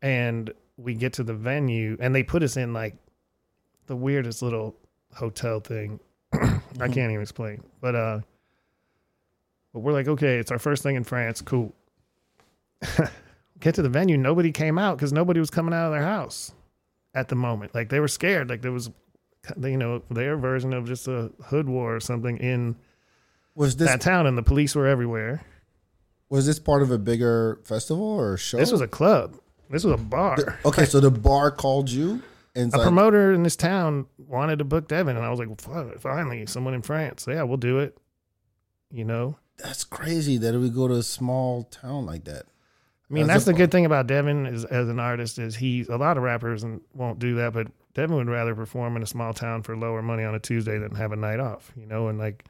And 0.00 0.52
we 0.76 0.94
get 0.94 1.12
to 1.14 1.22
the 1.22 1.34
venue 1.34 1.96
and 2.00 2.14
they 2.14 2.22
put 2.22 2.42
us 2.42 2.56
in 2.56 2.72
like 2.72 2.96
the 3.86 3.96
weirdest 3.96 4.42
little 4.42 4.74
hotel 5.14 5.60
thing. 5.60 6.00
I 6.32 6.88
can't 6.88 7.10
even 7.10 7.20
explain. 7.20 7.62
But 7.80 7.94
uh 7.94 8.20
but 9.72 9.80
we're 9.80 9.92
like 9.92 10.08
okay 10.08 10.38
it's 10.38 10.50
our 10.50 10.58
first 10.58 10.82
thing 10.82 10.96
in 10.96 11.04
france. 11.04 11.40
Cool. 11.40 11.72
Get 13.60 13.76
to 13.76 13.82
the 13.82 13.88
venue 13.88 14.16
nobody 14.16 14.50
came 14.50 14.78
out 14.78 14.96
because 14.96 15.12
nobody 15.12 15.38
was 15.38 15.50
coming 15.50 15.72
out 15.72 15.86
of 15.86 15.92
their 15.92 16.02
house 16.02 16.52
at 17.14 17.28
the 17.28 17.36
moment. 17.36 17.74
Like 17.74 17.88
they 17.88 18.00
were 18.00 18.08
scared. 18.08 18.48
Like 18.48 18.62
there 18.62 18.72
was 18.72 18.90
you 19.60 19.76
know 19.76 20.02
their 20.10 20.36
version 20.36 20.72
of 20.72 20.86
just 20.86 21.08
a 21.08 21.30
hood 21.46 21.68
war 21.68 21.96
or 21.96 22.00
something 22.00 22.38
in 22.38 22.76
Was 23.54 23.76
this 23.76 23.88
that 23.88 24.00
town 24.00 24.26
and 24.26 24.36
the 24.36 24.42
police 24.42 24.74
were 24.74 24.86
everywhere 24.86 25.44
was 26.28 26.46
this 26.46 26.58
part 26.58 26.82
of 26.82 26.90
a 26.90 26.98
bigger 26.98 27.60
festival 27.64 28.04
or 28.04 28.36
show? 28.36 28.58
this 28.58 28.72
was 28.72 28.80
a 28.80 28.88
club 28.88 29.36
this 29.70 29.84
was 29.84 29.94
a 29.94 30.02
bar 30.02 30.58
okay. 30.64 30.84
So 30.84 31.00
the 31.00 31.10
bar 31.10 31.50
called 31.50 31.90
you 31.90 32.22
and 32.54 32.72
a 32.72 32.76
like, 32.76 32.84
promoter 32.84 33.32
in 33.32 33.42
this 33.42 33.56
town 33.56 34.06
wanted 34.18 34.58
to 34.58 34.64
book 34.64 34.86
devin 34.86 35.16
and 35.16 35.24
i 35.24 35.30
was 35.30 35.38
like 35.38 35.60
finally 36.00 36.44
someone 36.46 36.74
in 36.74 36.82
france 36.82 37.26
yeah 37.28 37.42
we'll 37.42 37.56
do 37.56 37.78
it 37.78 37.96
you 38.90 39.04
know 39.04 39.36
that's 39.58 39.84
crazy 39.84 40.38
that 40.38 40.54
we 40.54 40.70
go 40.70 40.88
to 40.88 40.94
a 40.94 41.02
small 41.02 41.64
town 41.64 42.06
like 42.06 42.24
that. 42.24 42.44
I 43.10 43.14
mean, 43.14 43.24
As 43.24 43.28
that's 43.28 43.44
the 43.44 43.52
good 43.52 43.70
thing 43.70 43.84
about 43.84 44.06
Devin 44.06 44.46
is 44.46 44.64
as 44.64 44.88
an 44.88 44.98
artist 44.98 45.38
is 45.38 45.54
he 45.54 45.84
a 45.88 45.96
lot 45.96 46.16
of 46.16 46.22
rappers 46.22 46.62
and 46.62 46.80
won't 46.94 47.18
do 47.18 47.36
that, 47.36 47.52
but 47.52 47.68
Devin 47.94 48.16
would 48.16 48.28
rather 48.28 48.54
perform 48.54 48.96
in 48.96 49.02
a 49.02 49.06
small 49.06 49.32
town 49.34 49.62
for 49.62 49.76
lower 49.76 50.00
money 50.02 50.24
on 50.24 50.34
a 50.34 50.40
Tuesday 50.40 50.78
than 50.78 50.94
have 50.94 51.12
a 51.12 51.16
night 51.16 51.40
off, 51.40 51.72
you 51.76 51.86
know, 51.86 52.08
and 52.08 52.18
like 52.18 52.44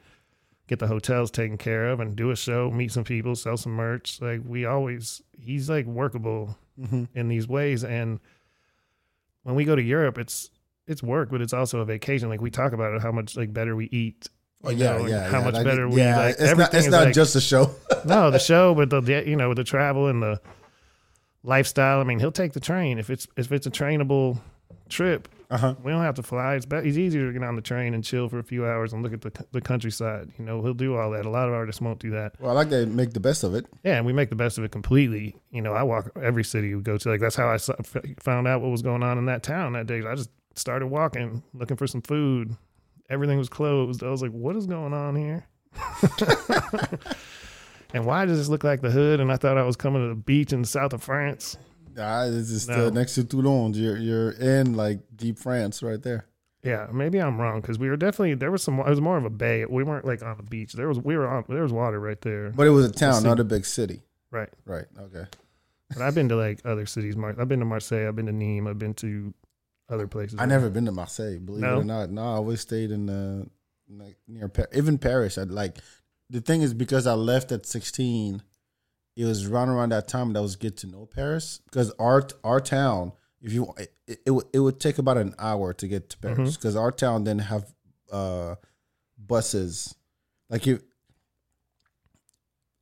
get 0.67 0.79
the 0.79 0.87
hotels 0.87 1.29
taken 1.31 1.57
care 1.57 1.89
of 1.89 1.99
and 1.99 2.15
do 2.15 2.31
a 2.31 2.35
show, 2.35 2.71
meet 2.71 2.91
some 2.91 3.03
people, 3.03 3.35
sell 3.35 3.57
some 3.57 3.73
merch. 3.73 4.21
Like 4.21 4.41
we 4.45 4.65
always 4.65 5.21
he's 5.39 5.69
like 5.69 5.85
workable 5.85 6.57
Mm-hmm. 6.81 7.03
in 7.13 7.27
these 7.27 7.47
ways 7.47 7.83
and 7.83 8.19
when 9.43 9.53
we 9.53 9.63
go 9.63 9.75
to 9.75 9.81
Europe 9.83 10.17
it's 10.17 10.49
it's 10.87 11.03
work, 11.03 11.29
but 11.29 11.39
it's 11.39 11.53
also 11.53 11.79
a 11.81 11.85
vacation. 11.85 12.29
Like 12.29 12.41
we 12.41 12.49
talk 12.49 12.73
about 12.73 12.95
it, 12.95 13.01
how 13.03 13.11
much 13.11 13.37
like 13.37 13.53
better 13.53 13.75
we 13.75 13.85
eat. 13.91 14.27
Oh 14.63 14.69
yeah, 14.71 14.97
know, 14.97 15.05
yeah. 15.05 15.29
How 15.29 15.39
yeah. 15.39 15.43
much 15.51 15.63
better 15.63 15.87
we 15.87 15.97
yeah, 15.97 16.17
like 16.17 16.35
It's 16.39 16.57
not. 16.57 16.73
It's 16.73 16.87
not 16.87 17.05
like- 17.05 17.13
just 17.13 17.35
a 17.35 17.41
show. 17.41 17.75
no, 18.05 18.31
the 18.31 18.39
show, 18.39 18.73
but 18.73 18.89
the 18.89 19.23
you 19.27 19.35
know 19.35 19.53
the 19.53 19.63
travel 19.63 20.07
and 20.07 20.23
the 20.23 20.41
lifestyle. 21.43 21.99
I 21.99 22.03
mean, 22.05 22.19
he'll 22.19 22.31
take 22.31 22.53
the 22.53 22.59
train 22.59 22.97
if 22.97 23.09
it's 23.09 23.27
if 23.37 23.51
it's 23.51 23.67
a 23.67 23.71
trainable 23.71 24.39
trip. 24.89 25.27
Uh 25.49 25.57
huh. 25.57 25.75
We 25.83 25.91
don't 25.91 26.01
have 26.01 26.15
to 26.15 26.23
fly. 26.23 26.55
It's, 26.55 26.65
it's 26.69 26.97
easier 26.97 27.27
to 27.27 27.33
get 27.33 27.43
on 27.43 27.55
the 27.55 27.61
train 27.61 27.93
and 27.93 28.03
chill 28.03 28.29
for 28.29 28.39
a 28.39 28.43
few 28.43 28.65
hours 28.65 28.93
and 28.93 29.03
look 29.03 29.13
at 29.13 29.21
the 29.21 29.31
the 29.51 29.61
countryside. 29.61 30.31
You 30.39 30.45
know, 30.45 30.61
he'll 30.61 30.73
do 30.73 30.95
all 30.95 31.11
that. 31.11 31.25
A 31.25 31.29
lot 31.29 31.47
of 31.47 31.53
artists 31.53 31.81
won't 31.81 31.99
do 31.99 32.09
that. 32.11 32.33
Well, 32.39 32.51
I 32.51 32.53
like 32.53 32.69
to 32.69 32.85
make 32.85 33.11
the 33.13 33.19
best 33.19 33.43
of 33.43 33.53
it. 33.53 33.65
Yeah, 33.83 33.97
and 33.97 34.05
we 34.05 34.13
make 34.13 34.29
the 34.29 34.35
best 34.35 34.57
of 34.57 34.63
it 34.63 34.71
completely. 34.71 35.35
You 35.51 35.61
know, 35.61 35.73
I 35.73 35.83
walk 35.83 36.11
every 36.21 36.43
city 36.43 36.73
we 36.73 36.81
go 36.81 36.97
to. 36.97 37.09
Like 37.09 37.19
that's 37.19 37.35
how 37.35 37.49
I 37.49 37.57
saw, 37.57 37.73
found 38.19 38.47
out 38.47 38.61
what 38.61 38.71
was 38.71 38.81
going 38.81 39.03
on 39.03 39.17
in 39.17 39.25
that 39.25 39.43
town 39.43 39.73
that 39.73 39.85
day. 39.87 40.01
I 40.05 40.15
just 40.15 40.29
started 40.55 40.87
walking, 40.87 41.43
looking 41.53 41.77
for 41.77 41.87
some 41.87 42.01
food. 42.01 42.55
everything 43.09 43.37
was 43.37 43.49
closed. 43.49 44.03
I 44.03 44.09
was 44.09 44.21
like, 44.21 44.31
what 44.31 44.55
is 44.55 44.65
going 44.65 44.93
on 44.93 45.15
here? 45.15 45.45
and 47.93 48.05
why 48.05 48.25
does 48.25 48.37
this 48.37 48.49
look 48.49 48.63
like 48.63 48.81
the 48.81 48.91
hood? 48.91 49.19
And 49.19 49.31
I 49.31 49.37
thought 49.37 49.57
I 49.57 49.63
was 49.63 49.75
coming 49.75 50.01
to 50.01 50.09
the 50.09 50.15
beach 50.15 50.53
in 50.53 50.61
the 50.61 50.67
south 50.67 50.93
of 50.93 51.03
France. 51.03 51.57
Nah, 51.95 52.25
it's 52.25 52.49
just 52.49 52.69
No. 52.69 52.89
next 52.89 53.15
to 53.15 53.23
Toulon. 53.23 53.73
You're 53.73 53.97
you're 53.97 54.31
in 54.31 54.73
like 54.75 54.99
deep 55.15 55.37
France 55.39 55.83
right 55.83 56.01
there. 56.01 56.25
Yeah, 56.63 56.87
maybe 56.93 57.19
I'm 57.21 57.39
wrong 57.39 57.59
because 57.61 57.77
we 57.77 57.89
were 57.89 57.97
definitely 57.97 58.35
there 58.35 58.49
was 58.51 58.63
some. 58.63 58.79
It 58.79 58.87
was 58.87 59.01
more 59.01 59.17
of 59.17 59.25
a 59.25 59.29
bay. 59.29 59.65
We 59.65 59.83
weren't 59.83 60.05
like 60.05 60.23
on 60.23 60.37
the 60.37 60.43
beach. 60.43 60.73
There 60.73 60.87
was 60.87 60.99
we 60.99 61.17
were 61.17 61.27
on. 61.27 61.43
There 61.49 61.61
was 61.63 61.73
water 61.73 61.99
right 61.99 62.19
there. 62.21 62.51
But 62.51 62.67
it 62.67 62.71
was 62.71 62.85
a 62.85 62.91
town, 62.91 63.21
see. 63.21 63.27
not 63.27 63.39
a 63.39 63.43
big 63.43 63.65
city. 63.65 64.01
Right. 64.31 64.49
Right. 64.65 64.85
Okay. 64.97 65.25
But 65.89 66.01
I've 66.01 66.15
been 66.15 66.29
to 66.29 66.35
like 66.35 66.61
other 66.65 66.85
cities. 66.85 67.15
I've 67.21 67.47
been 67.49 67.59
to 67.59 67.65
Marseille. 67.65 68.07
I've 68.07 68.15
been 68.15 68.25
to 68.27 68.31
Nîmes. 68.31 68.67
I've 68.69 68.79
been 68.79 68.93
to 68.95 69.33
other 69.89 70.07
places. 70.07 70.39
I 70.39 70.45
never 70.45 70.69
been 70.69 70.85
to 70.85 70.91
Marseille, 70.91 71.37
believe 71.37 71.61
No? 71.61 71.77
it 71.77 71.81
or 71.81 71.83
not. 71.83 72.09
No, 72.09 72.21
I 72.21 72.35
always 72.35 72.61
stayed 72.61 72.89
in 72.91 73.09
uh, 73.09 73.43
like 73.89 74.15
near 74.27 74.47
Paris. 74.47 74.71
Even 74.73 74.97
Paris, 74.97 75.37
I 75.37 75.43
like. 75.43 75.77
The 76.29 76.39
thing 76.41 76.61
is, 76.61 76.73
because 76.73 77.05
I 77.05 77.13
left 77.13 77.51
at 77.51 77.65
sixteen, 77.65 78.41
it 79.15 79.25
was 79.25 79.45
around 79.47 79.69
around 79.69 79.89
that 79.89 80.07
time 80.07 80.33
that 80.33 80.39
I 80.39 80.41
was 80.41 80.55
get 80.55 80.77
to 80.77 80.87
know 80.87 81.05
Paris. 81.05 81.59
Because 81.65 81.91
our 81.99 82.27
our 82.43 82.59
town, 82.59 83.11
if 83.41 83.53
you, 83.53 83.73
it, 83.77 84.19
it, 84.25 84.31
would- 84.31 84.47
it 84.53 84.59
would 84.59 84.79
take 84.79 84.97
about 84.97 85.17
an 85.17 85.35
hour 85.39 85.73
to 85.73 85.87
get 85.87 86.09
to 86.11 86.17
Paris. 86.17 86.55
Because 86.57 86.75
our 86.75 86.91
town 86.91 87.23
didn't 87.23 87.41
have 87.43 87.65
uh, 88.11 88.55
buses. 89.17 89.95
Like 90.49 90.65
you, 90.65 90.81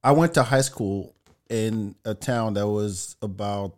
I 0.04 0.12
went 0.14 0.34
to 0.36 0.44
high 0.44 0.62
school 0.62 1.16
in 1.50 1.96
a 2.06 2.14
town 2.14 2.54
that 2.56 2.68
was 2.68 3.16
about 3.22 3.76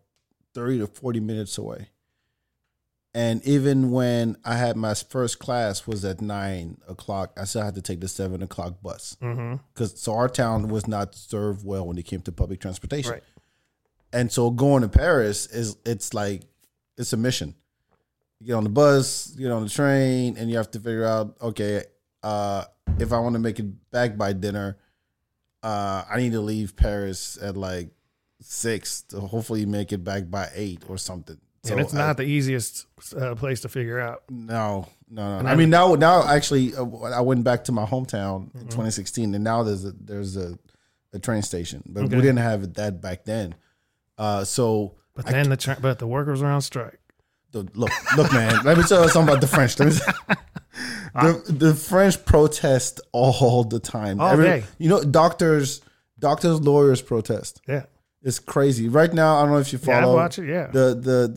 thirty 0.53 0.79
to 0.79 0.87
forty 0.87 1.19
minutes 1.19 1.57
away. 1.57 1.89
And 3.15 3.45
even 3.45 3.91
when 3.91 4.37
I 4.43 4.55
had 4.55 4.75
my 4.75 4.95
first 4.95 5.37
class 5.37 5.85
was 5.85 6.03
at 6.03 6.19
nine 6.19 6.77
o'clock, 6.87 7.33
I 7.39 7.43
still 7.43 7.61
had 7.63 7.75
to 7.75 7.81
take 7.81 7.99
the 7.99 8.07
seven 8.07 8.41
o'clock 8.41 8.81
bus 8.81 9.17
Mm-hmm. 9.21 9.57
because 9.73 9.99
so 10.01 10.13
our 10.15 10.27
town 10.27 10.67
was 10.67 10.87
not 10.87 11.13
served 11.13 11.63
well 11.63 11.85
when 11.85 11.97
it 11.99 12.05
came 12.05 12.21
to 12.21 12.31
public 12.31 12.59
transportation. 12.59 13.11
Right. 13.11 13.23
And 14.11 14.31
so 14.31 14.49
going 14.49 14.81
to 14.81 14.89
Paris 14.89 15.45
is 15.47 15.77
it's 15.85 16.13
like 16.13 16.41
it's 16.97 17.13
a 17.13 17.17
mission. 17.17 17.53
You 18.39 18.47
get 18.47 18.53
on 18.53 18.63
the 18.63 18.69
bus, 18.71 19.33
you 19.37 19.43
get 19.47 19.51
on 19.51 19.63
the 19.63 19.69
train, 19.69 20.35
and 20.37 20.49
you 20.49 20.57
have 20.57 20.71
to 20.71 20.79
figure 20.79 21.05
out 21.05 21.35
okay, 21.41 21.83
uh, 22.23 22.65
if 22.99 23.13
I 23.13 23.19
want 23.19 23.33
to 23.33 23.39
make 23.39 23.59
it 23.59 23.91
back 23.91 24.17
by 24.17 24.33
dinner, 24.33 24.77
uh, 25.61 26.03
I 26.09 26.17
need 26.17 26.31
to 26.31 26.41
leave 26.41 26.75
Paris 26.75 27.37
at 27.41 27.55
like 27.57 27.89
six 28.41 29.01
to 29.03 29.19
hopefully 29.21 29.65
make 29.67 29.93
it 29.93 30.03
back 30.03 30.29
by 30.29 30.49
eight 30.55 30.83
or 30.87 30.97
something. 30.97 31.37
And 31.71 31.79
it's 31.79 31.93
I- 31.93 31.97
not 31.97 32.17
the 32.17 32.23
easiest 32.23 32.85
uh, 33.15 33.35
place 33.35 33.61
to 33.61 33.69
figure 33.69 33.99
out. 33.99 34.23
no, 34.29 34.87
no, 35.09 35.41
no. 35.41 35.47
I 35.47 35.53
I- 35.53 35.55
mean, 35.55 35.69
now, 35.69 35.95
now 35.95 36.27
actually, 36.27 36.75
uh, 36.75 36.83
I 37.05 37.21
went 37.21 37.43
back 37.43 37.63
to 37.65 37.71
my 37.71 37.85
hometown 37.85 38.47
Mm-hmm. 38.49 38.57
in 38.59 38.65
2016, 38.65 39.35
and 39.35 39.43
now 39.43 39.63
there's 39.63 39.85
a 39.85 39.91
there's 39.91 40.35
a, 40.37 40.57
a 41.13 41.19
train 41.19 41.41
station, 41.41 41.83
but 41.85 42.03
Okay. 42.05 42.15
we 42.15 42.21
didn't 42.21 42.39
have 42.39 42.73
that 42.75 43.01
back 43.01 43.25
then. 43.25 43.55
Uh, 44.17 44.43
so 44.43 44.95
But 45.15 45.25
then 45.27 45.49
the 45.49 45.57
tra- 45.57 45.77
but 45.81 45.99
the 45.99 46.07
workers 46.07 46.41
were 46.41 46.49
on 46.49 46.61
strike. 46.61 46.99
the, 47.51 47.67
look, 47.75 47.91
look, 48.17 48.31
man. 48.33 48.63
let 48.63 48.77
me 48.77 48.83
tell 48.83 49.03
you 49.03 49.09
something 49.09 49.29
about 49.33 49.41
the 49.41 49.47
French. 49.47 49.75
The, 51.15 51.43
the 51.47 51.75
French 51.75 52.25
protest 52.25 52.99
all 53.11 53.63
the 53.63 53.79
time. 53.79 54.19
All 54.19 54.35
day. 54.35 54.63
You 54.79 54.89
know, 54.89 55.03
doctors, 55.03 55.81
doctors, 56.17 56.59
lawyers 56.61 57.03
protest. 57.03 57.61
Yeah. 57.67 57.83
It's 58.23 58.39
crazy. 58.39 58.87
Right 58.89 59.13
now, 59.13 59.37
I 59.37 59.41
don't 59.43 59.51
know 59.51 59.59
if 59.59 59.73
you 59.73 59.79
Yeah, 59.83 59.97
I 59.97 60.01
follow 60.01 60.15
watch 60.15 60.39
it. 60.39 60.47
Yeah. 60.47 60.67
the, 60.67 60.95
the 60.95 61.27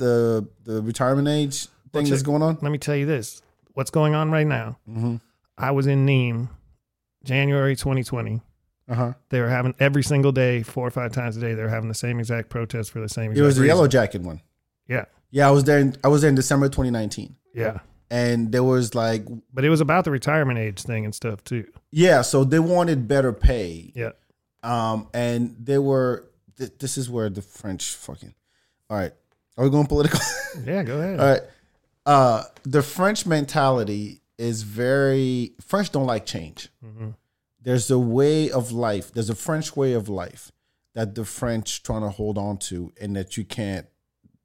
the 0.65 0.73
the 0.73 0.83
retirement 0.83 1.27
age 1.29 1.67
thing 1.93 2.09
that's 2.09 2.23
going 2.23 2.43
on. 2.43 2.59
Let 2.63 2.71
me 2.73 2.79
tell 2.79 2.95
you 2.97 3.07
this. 3.07 3.43
What's 3.75 3.91
going 3.91 4.15
on 4.15 4.31
right 4.31 4.47
now? 4.47 4.79
Mm-hmm. 4.89 5.17
I 5.59 5.71
was 5.73 5.87
in 5.87 6.07
Nîmes, 6.07 6.49
January 7.25 7.77
2020. 7.77 8.41
Uh 8.89 8.95
huh. 8.95 9.13
They 9.31 9.41
were 9.41 9.49
having 9.49 9.75
every 9.81 10.03
single 10.05 10.31
day, 10.33 10.63
four 10.63 10.87
or 10.87 10.91
five 10.91 11.11
times 11.13 11.37
a 11.37 11.41
day. 11.41 11.55
They 11.55 11.63
were 11.63 11.69
having 11.69 11.89
the 11.89 11.95
same 11.95 12.21
exact 12.21 12.49
protest 12.51 12.93
for 12.93 13.01
the 13.01 13.09
same. 13.09 13.31
It 13.31 13.33
Exact 13.33 13.45
was 13.47 13.57
the 13.57 13.63
reason. 13.63 13.77
yellow 13.77 13.89
jacket 13.89 14.23
one. 14.23 14.41
Yeah, 14.89 15.07
Yeah, 15.33 15.49
I 15.49 15.51
was 15.51 15.65
there. 15.65 15.81
In, 15.81 15.97
I 16.05 16.09
was 16.09 16.21
there 16.21 16.29
in 16.29 16.37
December 16.37 16.69
2019, 16.69 17.35
yeah. 17.53 17.81
and 18.09 18.53
there 18.53 18.63
was 18.63 18.95
like, 18.95 19.27
But 19.53 19.65
it 19.65 19.69
was 19.71 19.81
about 19.81 20.05
the 20.05 20.13
retirement 20.13 20.61
age 20.61 20.81
thing 20.83 21.05
and 21.05 21.13
stuff 21.13 21.43
too. 21.43 21.67
yeah, 21.91 22.23
so 22.23 22.45
they 22.45 22.61
wanted 22.61 23.09
better 23.09 23.33
pay. 23.33 23.91
Yeah. 23.97 24.13
Um, 24.63 25.09
and 25.13 25.57
they 25.61 25.79
were. 25.79 26.31
Th- 26.59 26.73
this 26.79 26.97
is 26.99 27.09
where 27.11 27.29
the 27.29 27.43
French 27.43 27.95
fucking. 27.95 28.35
All 28.91 28.97
right, 28.99 29.13
are 29.57 29.65
we 29.65 29.71
going 29.71 29.87
political? 29.87 30.21
Yeah, 30.65 30.83
go 30.85 30.99
ahead. 30.99 31.21
All 31.21 31.27
right. 31.27 31.43
Uh, 32.07 32.45
the 32.63 32.83
French 32.83 33.27
mentality 33.27 34.23
is 34.39 34.63
very 34.63 35.53
French. 35.61 35.91
Don't 35.93 36.07
like 36.07 36.25
change. 36.25 36.69
There's 37.63 37.91
a 37.91 37.99
way 37.99 38.51
of 38.51 38.73
life. 38.73 39.13
There's 39.13 39.29
a 39.29 39.35
French 39.35 39.77
way 39.77 39.93
of 39.93 40.09
life 40.09 40.53
that 40.95 41.15
the 41.15 41.25
French 41.27 41.83
trying 41.83 42.03
to 42.03 42.09
hold 42.09 42.39
on 42.39 42.57
to, 42.59 42.93
and 43.01 43.15
that 43.17 43.37
you 43.37 43.45
can't 43.45 43.87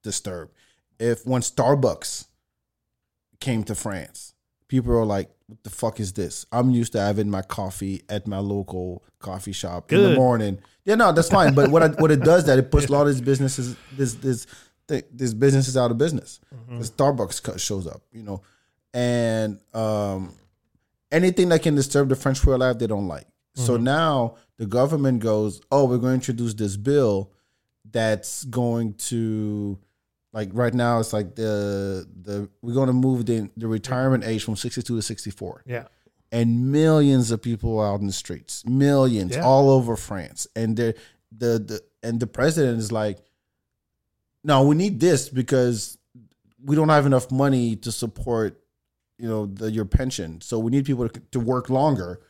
disturb. 0.03 0.49
If 0.99 1.25
when 1.25 1.41
Starbucks 1.41 2.25
came 3.39 3.63
to 3.65 3.75
France, 3.75 4.33
people 4.67 4.91
are 4.93 5.05
like, 5.05 5.29
"What 5.51 5.63
the 5.63 5.69
fuck 5.69 5.99
is 5.99 6.13
this?" 6.13 6.45
I'm 6.51 6.69
used 6.69 6.93
to 6.93 6.99
having 6.99 7.29
my 7.29 7.41
coffee 7.41 8.03
at 8.09 8.25
my 8.27 8.39
local 8.39 9.03
coffee 9.19 9.51
shop 9.51 9.91
in 9.91 10.01
the 10.01 10.15
morning. 10.15 10.59
Yeah, 10.85 10.95
no, 10.95 11.11
that's 11.11 11.29
fine. 11.29 11.53
But 11.53 11.69
what 11.69 11.83
I, 11.83 11.87
what 11.89 12.09
it 12.09 12.21
does 12.23 12.45
that 12.45 12.57
it 12.57 12.71
puts 12.71 12.87
a 12.87 12.91
lot 12.91 13.05
of 13.07 13.13
these 13.13 13.21
businesses 13.21 13.75
this 13.97 14.13
this 14.15 14.47
th- 14.87 15.05
these 15.13 15.33
businesses 15.33 15.75
out 15.77 15.91
of 15.91 15.97
business. 15.97 16.39
The 16.69 16.85
Starbucks 16.85 17.59
shows 17.59 17.85
up, 17.85 18.01
you 18.11 18.23
know, 18.23 18.41
and 18.93 19.59
um, 19.73 20.33
anything 21.11 21.49
that 21.49 21.61
can 21.61 21.75
disturb 21.75 22.09
the 22.09 22.15
French 22.15 22.43
way 22.45 22.53
of 22.53 22.59
life, 22.61 22.79
they 22.79 22.87
don't 22.87 23.07
like. 23.07 23.27
So 23.55 23.75
now 23.77 24.35
the 24.57 24.65
government 24.65 25.19
goes, 25.19 25.61
"Oh, 25.71 25.83
we're 25.85 25.97
going 25.97 26.11
to 26.11 26.31
introduce 26.31 26.53
this 26.53 26.77
bill 26.77 27.31
that's 27.91 28.45
going 28.45 28.93
to." 29.09 29.77
Like 30.33 30.49
right 30.53 30.73
now, 30.73 30.99
it's 30.99 31.11
like 31.13 31.35
the 31.35 32.07
the 32.21 32.49
we're 32.61 32.73
going 32.73 32.87
to 32.87 32.93
move 32.93 33.25
the 33.25 33.49
the 33.57 33.67
retirement 33.67 34.23
age 34.23 34.43
from 34.43 34.55
sixty 34.55 34.81
two 34.81 34.95
to 34.95 35.01
sixty 35.01 35.29
four 35.29 35.61
Yeah, 35.65 35.87
and 36.31 36.71
millions 36.71 37.31
of 37.31 37.41
people 37.41 37.81
out 37.81 37.99
in 37.99 38.07
the 38.07 38.13
streets, 38.13 38.65
millions 38.65 39.35
Yeah. 39.35 39.43
all 39.43 39.69
over 39.69 39.95
France, 39.97 40.47
and 40.55 40.77
the 40.77 40.95
the 41.37 41.59
the 41.59 41.81
and 42.01 42.19
the 42.19 42.27
president 42.27 42.79
is 42.79 42.91
like, 42.91 43.17
no, 44.43 44.63
we 44.63 44.75
need 44.75 44.99
this 45.01 45.27
because 45.29 45.97
we 46.63 46.75
don't 46.75 46.89
have 46.89 47.05
enough 47.05 47.29
money 47.31 47.75
to 47.75 47.91
support, 47.91 48.57
you 49.17 49.27
know, 49.27 49.47
the, 49.47 49.69
your 49.69 49.85
pension, 49.85 50.39
so 50.41 50.59
we 50.59 50.71
need 50.71 50.85
people 50.85 51.09
to, 51.09 51.19
to 51.31 51.39
work 51.39 51.69
longer, 51.69 52.21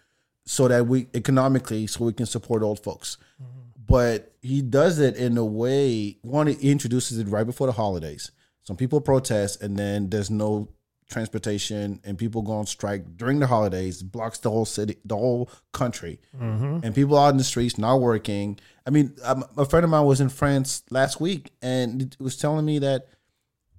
so 0.45 0.67
that 0.67 0.87
we 0.87 1.07
economically, 1.13 1.85
so 1.87 2.03
we 2.05 2.13
can 2.13 2.25
support 2.25 2.63
old 2.63 2.81
folks. 2.81 3.17
Mm-hmm. 3.41 3.59
But 3.91 4.33
he 4.41 4.61
does 4.61 4.99
it 4.99 5.17
in 5.17 5.37
a 5.37 5.45
way. 5.45 6.17
One, 6.21 6.47
he 6.47 6.71
introduces 6.71 7.19
it 7.19 7.27
right 7.27 7.45
before 7.45 7.67
the 7.67 7.73
holidays. 7.73 8.31
Some 8.63 8.77
people 8.77 9.01
protest, 9.01 9.61
and 9.61 9.77
then 9.77 10.09
there's 10.09 10.31
no 10.31 10.69
transportation 11.09 11.99
and 12.05 12.17
people 12.17 12.41
go 12.41 12.53
on 12.53 12.65
strike 12.65 13.17
during 13.17 13.39
the 13.39 13.47
holidays 13.47 14.01
blocks 14.01 14.39
the 14.39 14.49
whole 14.49 14.63
city 14.65 14.95
the 15.03 15.17
whole 15.17 15.49
country. 15.73 16.21
And 16.39 16.95
people 16.95 17.17
out 17.17 17.31
in 17.31 17.37
the 17.37 17.43
streets 17.43 17.77
not 17.77 17.99
working. 17.99 18.57
I 18.87 18.91
mean 18.91 19.13
um, 19.25 19.43
a 19.57 19.65
friend 19.65 19.83
of 19.83 19.89
mine 19.89 20.05
was 20.05 20.21
in 20.21 20.29
france 20.29 20.83
last 20.89 21.19
week 21.19 21.51
and 21.61 22.01
it 22.01 22.17
was 22.17 22.37
telling 22.37 22.65
me 22.65 22.79
that 22.79 23.09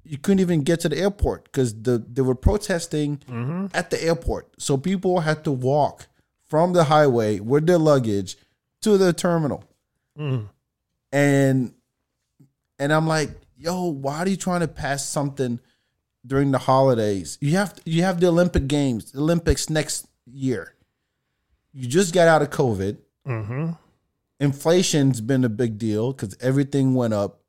you 0.04 0.18
couldn't 0.18 0.40
even 0.40 0.62
get 0.62 0.80
to 0.80 0.90
the 0.90 0.98
airport 0.98 1.44
because 1.44 1.74
the 1.82 2.04
they 2.06 2.20
were 2.20 2.34
protesting 2.34 3.22
at 3.72 3.88
the 3.90 4.04
airport. 4.04 4.50
So 4.58 4.76
people 4.76 5.20
had 5.20 5.42
to 5.44 5.52
walk 5.52 6.08
from 6.44 6.74
the 6.74 6.84
highway 6.84 7.40
with 7.40 7.66
their 7.66 7.78
luggage 7.78 8.36
to 8.82 8.98
the 8.98 9.14
terminal 9.14 9.64
and 11.12 11.72
and 12.78 12.92
i'm 12.92 13.06
like 13.06 13.30
yo 13.56 13.86
why 13.86 14.18
are 14.18 14.28
you 14.28 14.36
trying 14.36 14.60
to 14.60 14.68
pass 14.68 15.08
something 15.08 15.58
during 16.26 16.52
the 16.52 16.58
holidays. 16.58 17.38
You 17.40 17.56
have 17.56 17.78
you 17.84 18.02
have 18.02 18.20
the 18.20 18.28
Olympic 18.28 18.66
Games, 18.66 19.12
Olympics 19.14 19.68
next 19.68 20.06
year. 20.26 20.74
You 21.72 21.88
just 21.88 22.14
got 22.14 22.28
out 22.28 22.42
of 22.42 22.50
COVID. 22.50 22.98
Mm-hmm. 23.26 23.70
Inflation's 24.40 25.20
been 25.20 25.44
a 25.44 25.48
big 25.48 25.78
deal 25.78 26.12
because 26.12 26.36
everything 26.40 26.94
went 26.94 27.14
up. 27.14 27.40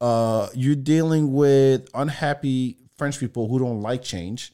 Uh, 0.00 0.48
you're 0.54 0.74
dealing 0.74 1.32
with 1.32 1.88
unhappy 1.94 2.76
French 2.96 3.18
people 3.18 3.48
who 3.48 3.58
don't 3.58 3.80
like 3.80 4.02
change, 4.02 4.52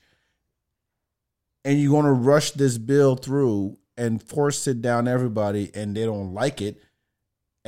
and 1.64 1.81
you're 1.81 1.90
going 1.90 2.05
to 2.05 2.12
rush 2.12 2.53
this 2.53 2.79
bill 2.79 3.16
through 3.16 3.79
and 3.97 4.23
force 4.23 4.66
it 4.66 4.81
down 4.81 5.09
everybody, 5.09 5.71
and 5.75 5.97
they 5.97 6.05
don't 6.05 6.33
like 6.33 6.61
it. 6.61 6.81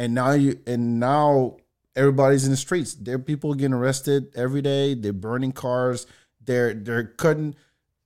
And 0.01 0.15
now 0.15 0.31
you 0.31 0.59
and 0.67 0.99
now 0.99 1.59
everybody's 1.95 2.47
in 2.47 2.53
the 2.53 2.57
streets. 2.57 2.95
There 2.95 3.17
are 3.17 3.19
people 3.19 3.53
getting 3.53 3.75
arrested 3.75 4.33
every 4.35 4.63
day. 4.63 4.95
They're 4.95 5.13
burning 5.13 5.53
cars. 5.53 6.07
They're 6.43 6.73
they're 6.73 7.05
cutting 7.05 7.55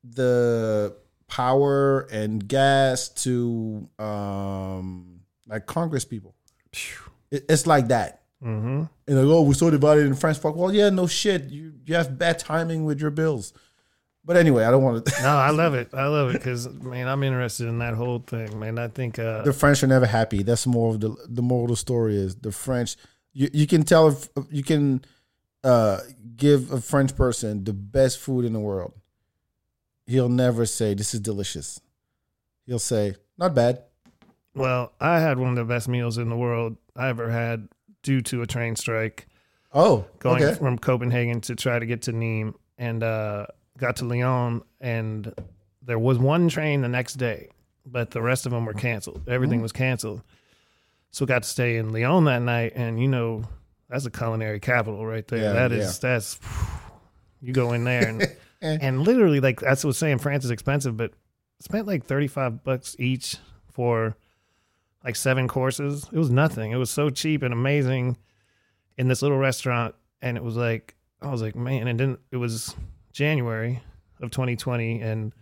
the 0.03 0.97
power 1.29 2.01
and 2.11 2.49
gas 2.49 3.11
to 3.23 3.89
um 4.01 5.21
like 5.47 5.67
Congress 5.67 6.05
people. 6.05 6.35
It's 7.31 7.65
like 7.65 7.87
that. 7.89 8.23
Mm-hmm. 8.43 8.83
And 9.07 9.17
like, 9.17 9.27
oh, 9.27 9.43
we're 9.43 9.55
so 9.55 9.71
divided 9.71 10.07
in 10.07 10.17
France. 10.17 10.39
Fuck. 10.39 10.57
Well, 10.57 10.75
yeah, 10.75 10.91
no 10.91 11.07
shit. 11.07 11.45
You 11.45 11.75
you 11.87 11.95
have 11.95 12.19
bad 12.19 12.41
timing 12.41 12.85
with 12.85 13.01
your 13.01 13.13
bills. 13.13 13.53
But 14.27 14.37
anyway, 14.39 14.65
I 14.65 14.71
don't 14.71 14.83
want 14.83 15.05
to. 15.05 15.13
No, 15.23 15.29
I 15.37 15.51
love 15.51 15.75
it. 15.75 15.91
I 15.93 16.07
love 16.07 16.31
it 16.31 16.35
because 16.35 16.69
man, 16.69 17.09
I'm 17.09 17.23
interested 17.23 17.69
in 17.69 17.79
that 17.81 17.95
whole 17.95 18.21
thing, 18.21 18.59
man. 18.59 18.79
I 18.79 18.89
think 18.89 19.19
uh, 19.19 19.43
the 19.43 19.53
French 19.53 19.83
are 19.83 19.87
never 19.87 20.07
happy. 20.07 20.43
That's 20.43 20.67
more 20.67 20.91
of 20.95 21.01
the 21.01 21.15
the 21.29 21.43
moral 21.43 21.65
of 21.65 21.71
the 21.71 21.77
story 21.77 22.17
is 22.17 22.35
the 22.37 22.51
French. 22.53 22.97
You 23.33 23.51
you 23.53 23.67
can 23.67 23.83
tell 23.83 24.09
if 24.09 24.29
you 24.51 24.63
can 24.63 25.05
uh, 25.63 25.99
give 26.37 26.73
a 26.73 26.81
French 26.81 27.15
person 27.17 27.65
the 27.65 27.73
best 27.75 28.19
food 28.19 28.45
in 28.45 28.53
the 28.55 28.61
world. 28.61 28.95
He'll 30.07 30.29
never 30.29 30.67
say 30.67 30.95
this 30.95 31.15
is 31.15 31.21
delicious. 31.21 31.81
He'll 32.67 32.79
say 32.79 33.17
not 33.39 33.55
bad. 33.55 33.83
well, 34.55 34.93
I 35.01 35.21
had 35.21 35.39
one 35.39 35.51
of 35.51 35.57
the 35.57 35.65
best 35.65 35.89
meals 35.89 36.17
in 36.19 36.29
the 36.31 36.37
world 36.37 36.77
I 36.97 37.09
ever 37.09 37.31
had 37.31 37.69
due 38.03 38.21
to 38.23 38.43
a 38.43 38.47
train 38.47 38.77
strike 38.77 39.27
Oh, 39.73 40.05
going 40.19 40.43
okay. 40.45 40.55
from 40.59 40.79
Copenhagen 40.79 41.41
to 41.43 41.57
try 41.57 41.79
to 41.79 41.85
get 41.87 42.03
to 42.03 42.13
Nîmes 42.13 42.55
and 42.79 43.03
uh, 43.03 43.47
got 43.79 43.97
to 43.97 44.05
Lyon 44.05 44.63
and 44.81 45.33
there 45.83 45.99
was 45.99 46.19
one 46.19 46.49
train 46.49 46.81
the 46.81 46.89
next 46.89 47.15
day, 47.15 47.51
but 47.85 48.11
the 48.11 48.23
rest 48.23 48.47
of 48.47 48.53
them 48.53 48.65
were 48.65 48.75
canceled. 48.75 49.23
Everything 49.29 49.61
mm. 49.61 49.63
was 49.63 49.73
canceled. 49.73 50.23
So 51.11 51.27
got 51.27 51.43
to 51.43 51.49
stay 51.49 51.77
in 51.77 51.93
Lyon 51.93 52.25
that 52.25 52.43
night 52.43 52.73
and 52.75 53.01
you 53.01 53.09
know 53.09 53.45
that's 53.89 54.07
a 54.07 54.11
culinary 54.11 54.61
capital 54.61 55.05
right 55.07 55.27
there. 55.29 55.41
Yeah, 55.41 55.53
That 55.53 55.73
is 55.73 55.99
that's 55.99 56.39
you 57.41 57.53
go 57.53 57.73
in 57.73 57.85
there 57.85 58.09
and 58.09 58.23
eh. 58.63 58.79
and 58.81 59.03
literally 59.03 59.41
like 59.41 59.61
that's 59.61 59.85
what 59.85 59.89
I 59.89 59.91
was 59.91 59.99
saying 59.99 60.19
France 60.19 60.45
is 60.45 60.51
expensive, 60.51 60.97
but 60.97 61.13
spent 61.61 61.87
like 61.87 62.05
35 62.05 62.65
bucks 62.65 62.97
each 62.99 63.37
for 63.71 64.17
like 65.05 65.17
seven 65.17 65.47
courses. 65.47 66.09
It 66.11 66.19
was 66.19 66.31
nothing. 66.31 66.73
It 66.73 66.77
was 66.77 66.91
so 66.91 67.11
cheap 67.11 67.43
and 67.43 67.53
amazing 67.53 68.17
in 68.97 69.09
this 69.09 69.23
little 69.23 69.39
restaurant 69.39 69.95
and 70.23 70.37
it 70.37 70.43
was 70.43 70.57
like 70.57 70.95
I 71.21 71.31
was 71.31 71.43
like, 71.43 71.55
man, 71.55 71.89
and 71.89 72.01
then 72.01 72.19
it 72.33 72.37
was 72.37 72.75
January 73.15 73.81
of 74.21 74.31
2020 74.31 75.01
and 75.01 75.33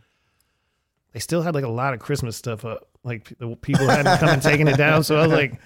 they 1.12 1.20
still 1.20 1.42
had 1.42 1.54
like 1.54 1.64
a 1.64 1.68
lot 1.68 1.92
of 1.94 2.00
Christmas 2.00 2.36
stuff 2.36 2.64
up. 2.64 2.88
Like 3.02 3.32
the 3.38 3.56
people 3.56 3.88
hadn't 3.88 4.18
come 4.18 4.28
and 4.28 4.40
taken 4.42 4.68
it 4.68 4.76
down. 4.76 5.02
So 5.02 5.16
I 5.18 5.22
was 5.26 5.32
like, 5.32 5.60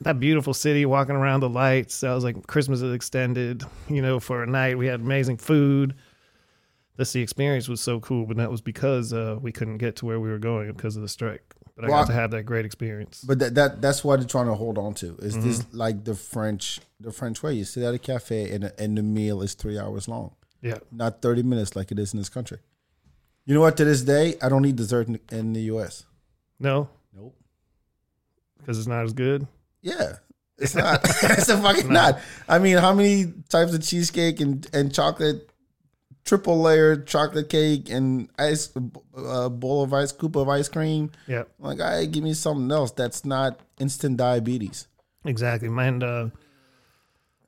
that 0.00 0.18
beautiful 0.18 0.52
city 0.52 0.84
walking 0.86 1.14
around 1.14 1.40
the 1.40 1.48
lights. 1.48 2.02
I 2.02 2.12
was 2.14 2.24
like, 2.24 2.46
Christmas 2.48 2.82
is 2.82 2.92
extended, 2.92 3.62
you 3.88 4.02
know, 4.02 4.18
for 4.18 4.42
a 4.42 4.46
night. 4.46 4.76
We 4.76 4.86
had 4.88 5.00
amazing 5.00 5.36
food. 5.36 5.94
This 6.96 7.12
the 7.12 7.22
experience 7.22 7.68
was 7.68 7.80
so 7.80 8.00
cool, 8.00 8.26
but 8.26 8.36
that 8.38 8.50
was 8.50 8.60
because 8.60 9.12
uh, 9.12 9.38
we 9.40 9.52
couldn't 9.52 9.78
get 9.78 9.96
to 9.96 10.06
where 10.06 10.18
we 10.20 10.28
were 10.28 10.38
going 10.38 10.72
because 10.72 10.96
of 10.96 11.02
the 11.02 11.08
strike. 11.08 11.44
But 11.76 11.84
I 11.84 11.88
Well, 11.88 12.00
got 12.02 12.08
to 12.08 12.12
have 12.12 12.30
that 12.32 12.42
great 12.42 12.64
experience. 12.66 13.22
But 13.26 13.38
that, 13.38 13.54
that 13.54 13.80
that's 13.80 14.02
what 14.04 14.18
they're 14.18 14.28
trying 14.28 14.46
to 14.48 14.54
hold 14.54 14.76
on 14.76 14.92
to. 14.94 15.16
Is 15.20 15.42
this 15.42 15.60
Mm-hmm. 15.62 15.76
like 15.78 16.04
the 16.04 16.14
French 16.14 16.80
the 16.98 17.12
French 17.12 17.42
way? 17.42 17.54
You 17.54 17.64
sit 17.64 17.84
at 17.84 17.94
a 17.94 17.98
cafe 17.98 18.50
and 18.50 18.72
and 18.78 18.98
the 18.98 19.02
meal 19.02 19.40
is 19.42 19.54
three 19.54 19.78
hours 19.78 20.08
long, 20.08 20.32
Yeah, 20.62 20.78
not 20.92 21.22
thirty 21.22 21.42
minutes 21.42 21.74
like 21.76 21.90
it 21.92 21.98
is 21.98 22.12
in 22.12 22.18
this 22.18 22.28
country. 22.28 22.58
You 23.46 23.54
know 23.54 23.60
what? 23.62 23.76
To 23.78 23.84
this 23.84 24.02
day, 24.02 24.34
I 24.42 24.48
don't 24.48 24.64
eat 24.66 24.76
dessert 24.76 25.08
in, 25.08 25.18
in 25.32 25.52
the 25.54 25.62
U.S. 25.72 26.04
no, 26.58 26.88
Nope. 27.16 27.34
because 28.58 28.78
it's 28.78 28.86
not 28.86 29.04
as 29.04 29.12
good. 29.12 29.46
Yeah, 29.82 30.16
it's 30.58 30.74
not. 30.74 31.00
it's 31.04 31.48
a 31.48 31.56
fucking 31.60 31.92
not. 31.92 32.20
I 32.48 32.58
mean, 32.58 32.76
how 32.76 32.92
many 32.94 33.32
types 33.48 33.72
of 33.74 33.82
cheesecake 33.82 34.40
and 34.40 34.66
and 34.74 34.94
chocolate, 34.94 35.48
triple 36.24 36.60
layered 36.60 37.06
chocolate 37.06 37.48
cake 37.48 37.88
and 37.90 38.28
ice 38.38 38.70
uh, 39.16 39.48
bowl 39.48 39.82
of 39.82 39.94
ice, 39.94 40.10
scoop 40.10 40.36
of 40.36 40.48
ice 40.48 40.68
cream? 40.68 41.10
Yeah, 41.26 41.44
Like, 41.58 41.80
I 41.80 42.04
give 42.04 42.22
me 42.22 42.34
something 42.34 42.70
else 42.70 42.90
that's 42.92 43.24
not 43.24 43.58
instant 43.78 44.18
diabetes. 44.18 44.86
exactly. 45.24 45.68
And 45.68 46.02
uh, 46.04 46.28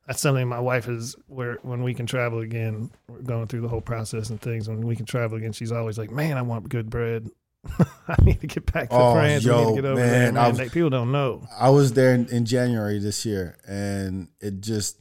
that's 0.07 0.21
something 0.21 0.47
my 0.49 0.61
wife 0.61 0.89
is. 0.89 1.15
Where 1.29 1.59
when 1.63 1.83
we 1.83 1.95
can 1.95 2.07
travel 2.07 2.41
again, 2.41 2.91
we're 3.09 3.21
going 3.23 3.47
through 3.47 3.61
the 3.63 3.69
whole 3.69 3.81
process 3.81 4.31
and 4.31 4.41
things. 4.41 4.69
When 4.69 4.81
we 4.87 4.97
can 4.97 5.07
travel 5.07 5.39
again, 5.39 5.53
she's 5.53 5.73
always 5.73 5.99
like, 5.99 6.11
"Man, 6.11 6.37
I 6.37 6.43
want 6.43 6.69
good 6.69 6.91
bread. 6.91 7.29
I 8.09 8.17
need 8.25 8.41
to 8.41 8.49
get 8.49 8.73
back 8.73 8.91
to 8.91 8.97
Oh, 8.97 9.15
France. 9.15 9.45
we 9.47 9.53
need 9.53 9.65
to 9.69 9.75
get 9.77 9.85
over 9.85 9.95
man, 10.01 10.09
there." 10.11 10.33
Man, 10.33 10.49
was- 10.51 10.59
They- 10.59 10.69
people 10.69 10.91
don't 10.91 11.13
know. 11.13 11.47
I 11.59 11.71
was 11.71 11.93
there 11.93 12.15
in, 12.15 12.27
in 12.29 12.45
January 12.45 12.99
this 12.99 13.25
year, 13.25 13.57
and 13.69 14.29
it 14.41 14.61
just, 14.61 14.99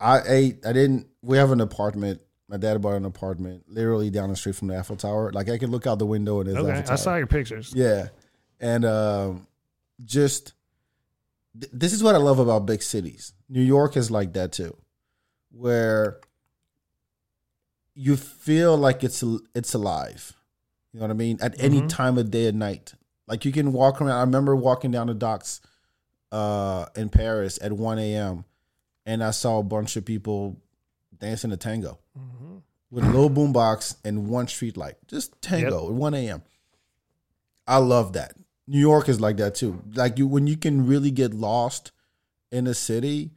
I 0.00 0.20
ate. 0.26 0.66
I 0.66 0.72
didn't. 0.72 1.06
We 1.22 1.36
have 1.36 1.50
an 1.52 1.60
apartment. 1.60 2.20
My 2.48 2.56
dad 2.58 2.80
bought 2.82 2.94
an 2.96 3.04
apartment 3.06 3.64
literally 3.68 4.10
down 4.10 4.28
the 4.30 4.36
street 4.36 4.54
from 4.54 4.68
the 4.68 4.78
Eiffel 4.78 4.96
Tower. 4.96 5.32
Like 5.32 5.48
I 5.48 5.56
could 5.58 5.70
look 5.70 5.86
out 5.86 5.98
the 5.98 6.06
window 6.06 6.40
and 6.40 6.48
there's 6.48 6.56
the 6.56 6.62
Okay, 6.62 6.72
Eiffel 6.72 6.84
Tower. 6.84 6.92
I 6.92 6.96
saw 6.96 7.16
your 7.16 7.26
pictures. 7.26 7.72
Yeah, 7.74 8.08
and 8.60 8.84
um, 8.84 9.46
just 10.04 10.52
th- 11.58 11.72
this 11.72 11.92
is 11.92 12.02
what 12.02 12.14
I 12.14 12.18
love 12.18 12.38
about 12.38 12.66
big 12.66 12.82
cities. 12.82 13.32
New 13.48 13.62
York 13.62 13.96
is 13.96 14.10
like 14.10 14.32
that 14.34 14.52
too, 14.52 14.76
where 15.50 16.18
you 17.94 18.16
feel 18.16 18.76
like 18.76 19.04
it's 19.04 19.22
it's 19.54 19.74
alive. 19.74 20.32
You 20.92 21.00
know 21.00 21.04
what 21.06 21.10
I 21.10 21.14
mean? 21.14 21.38
At 21.40 21.54
any 21.60 21.80
Mhm. 21.82 21.88
time 21.88 22.18
of 22.18 22.30
day 22.30 22.46
and 22.46 22.58
night, 22.58 22.94
like 23.26 23.44
you 23.44 23.52
can 23.52 23.72
walk 23.72 24.00
around. 24.00 24.10
I 24.16 24.20
remember 24.20 24.54
walking 24.56 24.90
down 24.90 25.06
the 25.08 25.14
docks 25.14 25.60
uh, 26.32 26.86
in 26.96 27.08
Paris 27.10 27.58
at 27.62 27.72
one 27.72 27.98
a.m. 27.98 28.44
and 29.06 29.22
I 29.22 29.30
saw 29.30 29.58
a 29.58 29.62
bunch 29.62 29.96
of 29.96 30.04
people 30.04 30.56
dancing 31.16 31.52
a 31.52 31.56
tango 31.56 32.00
Mhm. 32.18 32.62
with 32.90 33.04
a 33.04 33.06
little 33.06 33.30
boombox 33.30 33.96
and 34.04 34.26
one 34.28 34.48
street 34.48 34.76
light, 34.76 34.96
just 35.06 35.40
tango 35.40 35.86
at 35.86 35.92
one 35.94 36.12
a.m. 36.14 36.42
I 37.68 37.78
love 37.78 38.14
that. 38.14 38.34
New 38.66 38.78
York 38.78 39.08
is 39.08 39.20
like 39.20 39.36
that 39.38 39.54
too. 39.54 39.82
Like 39.94 40.18
you, 40.18 40.26
when 40.26 40.46
you 40.46 40.56
can 40.56 40.86
really 40.86 41.10
get 41.10 41.34
lost 41.34 41.92
in 42.50 42.66
a 42.66 42.74
city, 42.74 43.32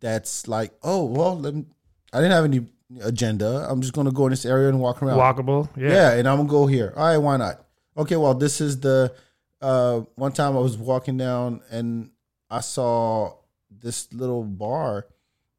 that's 0.00 0.48
like, 0.48 0.72
oh 0.82 1.04
well, 1.04 1.38
let 1.38 1.54
me, 1.54 1.64
I 2.12 2.18
didn't 2.18 2.32
have 2.32 2.44
any 2.44 2.66
agenda. 3.02 3.66
I'm 3.68 3.80
just 3.80 3.92
gonna 3.92 4.12
go 4.12 4.26
in 4.26 4.30
this 4.30 4.44
area 4.44 4.68
and 4.68 4.80
walk 4.80 5.02
around. 5.02 5.18
Walkable. 5.18 5.68
Yeah. 5.76 5.88
Yeah, 5.88 6.12
and 6.12 6.28
I'm 6.28 6.38
gonna 6.38 6.48
go 6.48 6.66
here. 6.66 6.92
All 6.96 7.06
right, 7.06 7.18
why 7.18 7.36
not? 7.36 7.64
Okay, 7.96 8.16
well, 8.16 8.34
this 8.34 8.60
is 8.60 8.80
the 8.80 9.14
uh 9.60 10.00
one 10.16 10.32
time 10.32 10.56
I 10.56 10.60
was 10.60 10.76
walking 10.76 11.16
down 11.16 11.62
and 11.70 12.10
I 12.50 12.60
saw 12.60 13.34
this 13.70 14.12
little 14.12 14.44
bar 14.44 15.06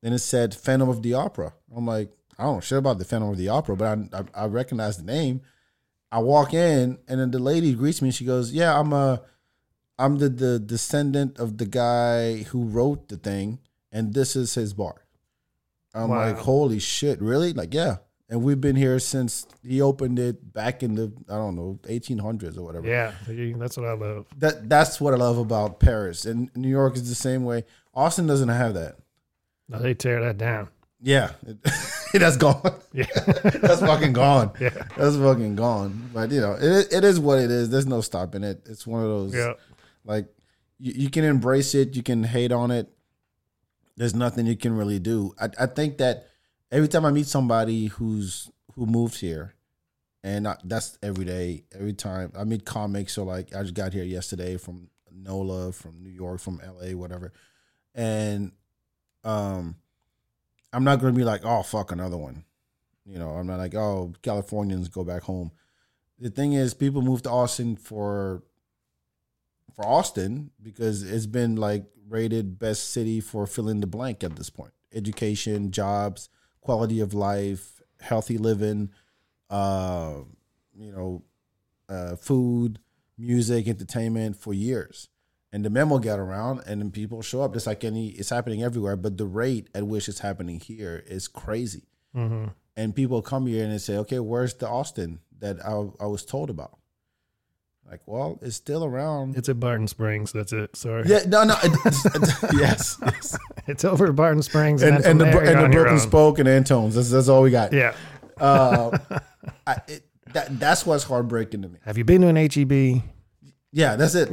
and 0.04 0.14
it 0.14 0.20
said 0.20 0.54
Phantom 0.54 0.90
of 0.90 1.02
the 1.02 1.16
Opera. 1.16 1.54
I'm 1.76 1.86
like, 1.86 2.12
I 2.38 2.44
don't 2.44 2.56
know 2.56 2.62
shit 2.62 2.78
about 2.78 3.00
the 3.00 3.06
Phantom 3.06 3.30
of 3.30 3.38
the 3.38 3.50
Opera, 3.50 3.76
but 3.76 3.86
I 3.86 4.20
I, 4.20 4.44
I 4.44 4.48
recognize 4.48 4.98
the 4.98 5.04
name. 5.04 5.42
I 6.12 6.20
walk 6.20 6.54
in 6.54 6.98
and 7.08 7.20
then 7.20 7.32
the 7.32 7.40
lady 7.40 7.74
greets 7.74 8.02
me 8.02 8.10
and 8.10 8.16
she 8.16 8.26
goes, 8.26 8.52
Yeah, 8.52 8.80
I'm 8.80 8.94
a 8.94 9.22
I'm 10.00 10.20
the, 10.20 10.30
the 10.30 10.60
descendant 10.60 11.40
of 11.40 11.58
the 11.58 11.66
guy 11.66 12.44
who 12.44 12.64
wrote 12.66 13.10
the 13.10 13.18
thing, 13.18 13.60
and 13.92 14.14
this 14.14 14.36
is 14.36 14.54
his 14.54 14.74
bar. 14.74 15.06
I'm 15.94 16.10
Wow. 16.10 16.28
like, 16.28 16.38
holy 16.38 16.78
shit, 16.78 17.20
really? 17.20 17.52
Like, 17.54 17.74
yeah. 17.74 17.98
And 18.30 18.44
we've 18.44 18.62
been 18.62 18.76
here 18.76 19.00
since 19.00 19.48
he 19.64 19.82
opened 19.82 20.20
it 20.20 20.54
back 20.54 20.84
in 20.84 20.96
the 20.96 21.12
I 21.30 21.36
don't 21.36 21.56
know 21.56 21.80
1800s 21.88 22.58
or 22.58 22.64
whatever. 22.64 22.86
Yeah. 22.88 23.14
That's 23.58 23.76
what 23.78 23.88
I 23.88 23.94
love. 23.94 24.28
That 24.38 24.70
that's 24.70 25.00
what 25.02 25.14
I 25.14 25.18
love 25.18 25.38
about 25.40 25.80
Paris, 25.80 26.26
and 26.26 26.52
New 26.56 26.70
York 26.70 26.96
is 26.96 27.10
the 27.10 27.16
same 27.16 27.44
way. 27.46 27.64
Austin 27.94 28.28
doesn't 28.28 28.50
have 28.50 28.74
that. 28.76 28.98
No, 29.70 29.80
they 29.80 29.94
tear 29.94 30.22
that 30.22 30.38
down. 30.38 30.70
Yeah, 31.02 31.32
that's 32.22 32.38
gone. 32.38 32.74
Yeah. 32.94 33.06
that's 33.16 33.82
fucking 33.82 34.14
gone. 34.14 34.52
Yeah. 34.60 34.70
That's 34.96 35.16
fucking 35.18 35.56
gone. 35.56 36.10
But 36.14 36.32
you 36.32 36.42
know, 36.42 36.58
it 36.60 36.92
it 36.92 37.04
is 37.04 37.20
what 37.20 37.40
it 37.40 37.52
is. 37.52 37.70
There's 37.70 37.86
no 37.86 38.02
stopping 38.02 38.44
it. 38.44 38.62
It's 38.66 38.86
one 38.86 39.02
of 39.04 39.10
those. 39.10 39.36
Yeah. 39.36 39.54
Like 40.06 40.28
you, 40.80 40.94
you 40.96 41.10
can 41.10 41.24
embrace 41.24 41.76
it, 41.76 41.96
you 41.96 42.04
can 42.04 42.24
hate 42.24 42.52
on 42.52 42.72
it. 42.72 42.90
There's 43.96 44.16
nothing 44.16 44.46
you 44.46 44.56
can 44.56 44.76
really 44.78 45.00
do. 45.00 45.34
I, 45.40 45.50
I 45.60 45.66
think 45.66 45.98
that 45.98 46.28
every 46.72 46.88
time 46.88 47.06
I 47.06 47.12
meet 47.12 47.28
somebody 47.28 47.88
who's 47.88 48.50
who 48.76 48.86
moved 48.86 49.20
here, 49.20 49.56
and 50.24 50.48
I, 50.48 50.58
that's 50.64 50.98
every 51.02 51.26
day, 51.26 51.64
every 51.74 51.94
time 51.94 52.32
I 52.38 52.44
meet 52.44 52.66
comics. 52.66 53.14
So 53.14 53.24
like 53.24 53.56
I 53.56 53.62
just 53.64 53.74
got 53.74 53.94
here 53.94 54.04
yesterday 54.04 54.58
from 54.58 54.90
NOLA, 55.12 55.72
from 55.72 56.02
New 56.02 56.12
York, 56.12 56.40
from 56.40 56.62
LA, 56.64 56.96
whatever, 56.96 57.34
and 57.96 58.52
um, 59.24 59.76
I'm 60.74 60.84
not 60.84 61.00
gonna 61.00 61.14
be 61.14 61.24
like, 61.24 61.42
oh 61.44 61.64
fuck 61.64 61.92
another 61.92 62.18
one. 62.18 62.44
You 63.06 63.20
know, 63.20 63.30
I'm 63.30 63.48
not 63.48 63.58
like, 63.58 63.76
oh 63.76 64.14
Californians 64.22 64.90
go 64.90 65.04
back 65.04 65.24
home. 65.24 65.52
The 66.20 66.30
thing 66.30 66.54
is, 66.54 66.74
people 66.74 67.02
move 67.02 67.22
to 67.24 67.30
Austin 67.30 67.76
for 67.76 68.44
for 69.76 69.86
Austin 69.86 70.52
because 70.62 71.04
it's 71.04 71.28
been 71.28 71.56
like 71.56 71.86
rated 72.10 72.60
best 72.60 72.92
city 72.92 73.20
for 73.20 73.46
fill 73.46 73.70
in 73.70 73.82
the 73.82 73.88
blank 73.88 74.24
at 74.24 74.36
this 74.36 74.50
point. 74.50 74.72
Education, 74.94 75.72
jobs, 75.72 76.30
quality 76.62 77.00
of 77.00 77.14
life, 77.14 77.82
healthy 78.00 78.38
living, 78.38 78.90
uh, 79.50 80.16
you 80.76 80.92
know, 80.92 81.24
uh, 81.90 82.16
food, 82.16 82.80
music, 83.18 83.68
entertainment 83.68 84.36
for 84.36 84.54
years. 84.54 85.10
And 85.54 85.64
the 85.64 85.70
memo 85.70 85.98
got 86.00 86.20
around, 86.20 86.62
and 86.68 86.82
then 86.82 86.92
people 86.92 87.22
show 87.22 87.42
up. 87.42 87.54
Just 87.54 87.68
like 87.68 87.84
any, 87.86 88.10
it's 88.10 88.30
happening 88.30 88.64
everywhere, 88.64 88.98
but 88.98 89.18
the 89.18 89.26
rate 89.26 89.70
at 89.74 89.88
which 89.88 90.10
it's 90.10 90.20
happening 90.20 90.60
here 90.60 91.04
is 91.08 91.28
crazy. 91.30 91.84
hmm 92.14 92.48
And 92.76 92.94
people 92.94 93.22
come 93.22 93.48
here 93.48 93.64
and 93.64 93.72
they 93.74 93.78
say, 93.78 93.96
"Okay, 93.98 94.20
where's 94.20 94.56
the 94.56 94.68
Austin 94.68 95.20
that 95.40 95.58
I, 95.66 95.72
I 96.04 96.08
was 96.08 96.26
told 96.26 96.50
about?" 96.50 96.78
Like, 97.90 98.02
well, 98.06 98.38
it's 98.42 98.58
still 98.58 98.84
around. 98.84 99.38
It's 99.38 99.48
at 99.48 99.62
Barton 99.62 99.88
Springs. 99.88 100.34
That's 100.34 100.52
it. 100.52 100.76
Sorry. 100.76 101.04
Yeah, 101.08 101.20
no, 101.26 101.46
no. 101.46 101.56
It, 101.64 101.72
yes, 102.60 102.98
yes. 103.02 103.38
It's 103.68 103.86
over 103.86 104.08
at 104.08 104.16
Barton 104.18 104.44
Springs. 104.44 104.84
And, 104.84 104.98
And, 104.98 105.04
then 105.06 105.12
and 105.12 105.22
the 105.22 105.40
and 105.40 105.64
the 105.64 105.70
Brooklyn. 105.70 106.00
Spoke 106.00 106.40
and 106.40 106.50
Antone's. 106.50 106.96
That's 106.96 107.10
that's 107.10 107.30
all 107.30 107.42
we 107.44 107.52
got. 107.52 107.72
Yeah. 107.72 107.94
Uh, 108.38 108.98
I, 109.68 109.78
it, 109.88 110.04
that 110.34 110.60
that's 110.60 110.86
what's 110.86 111.06
heartbreaking 111.06 111.62
to 111.62 111.70
me. 111.70 111.80
Have 111.86 111.98
you 111.98 112.04
been 112.04 112.22
to 112.24 112.28
an 112.28 112.36
HEB? 112.36 113.02
Yeah, 113.78 113.96
that's 113.96 114.16
it. 114.16 114.30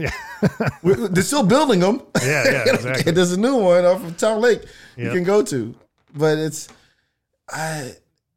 We- 0.83 0.95
They're 0.95 1.23
still 1.23 1.45
building 1.45 1.81
them. 1.81 2.01
Yeah, 2.23 2.45
yeah, 2.51 2.65
exactly. 2.75 3.13
There's 3.13 3.33
a 3.33 3.39
new 3.41 3.57
one 3.57 3.85
off 3.85 4.03
of 4.03 4.17
Town 4.17 4.41
Lake 4.41 4.63
you 4.97 5.11
can 5.13 5.23
go 5.25 5.43
to, 5.43 5.75
but 6.15 6.39
it's, 6.39 6.69
I, 7.51 7.93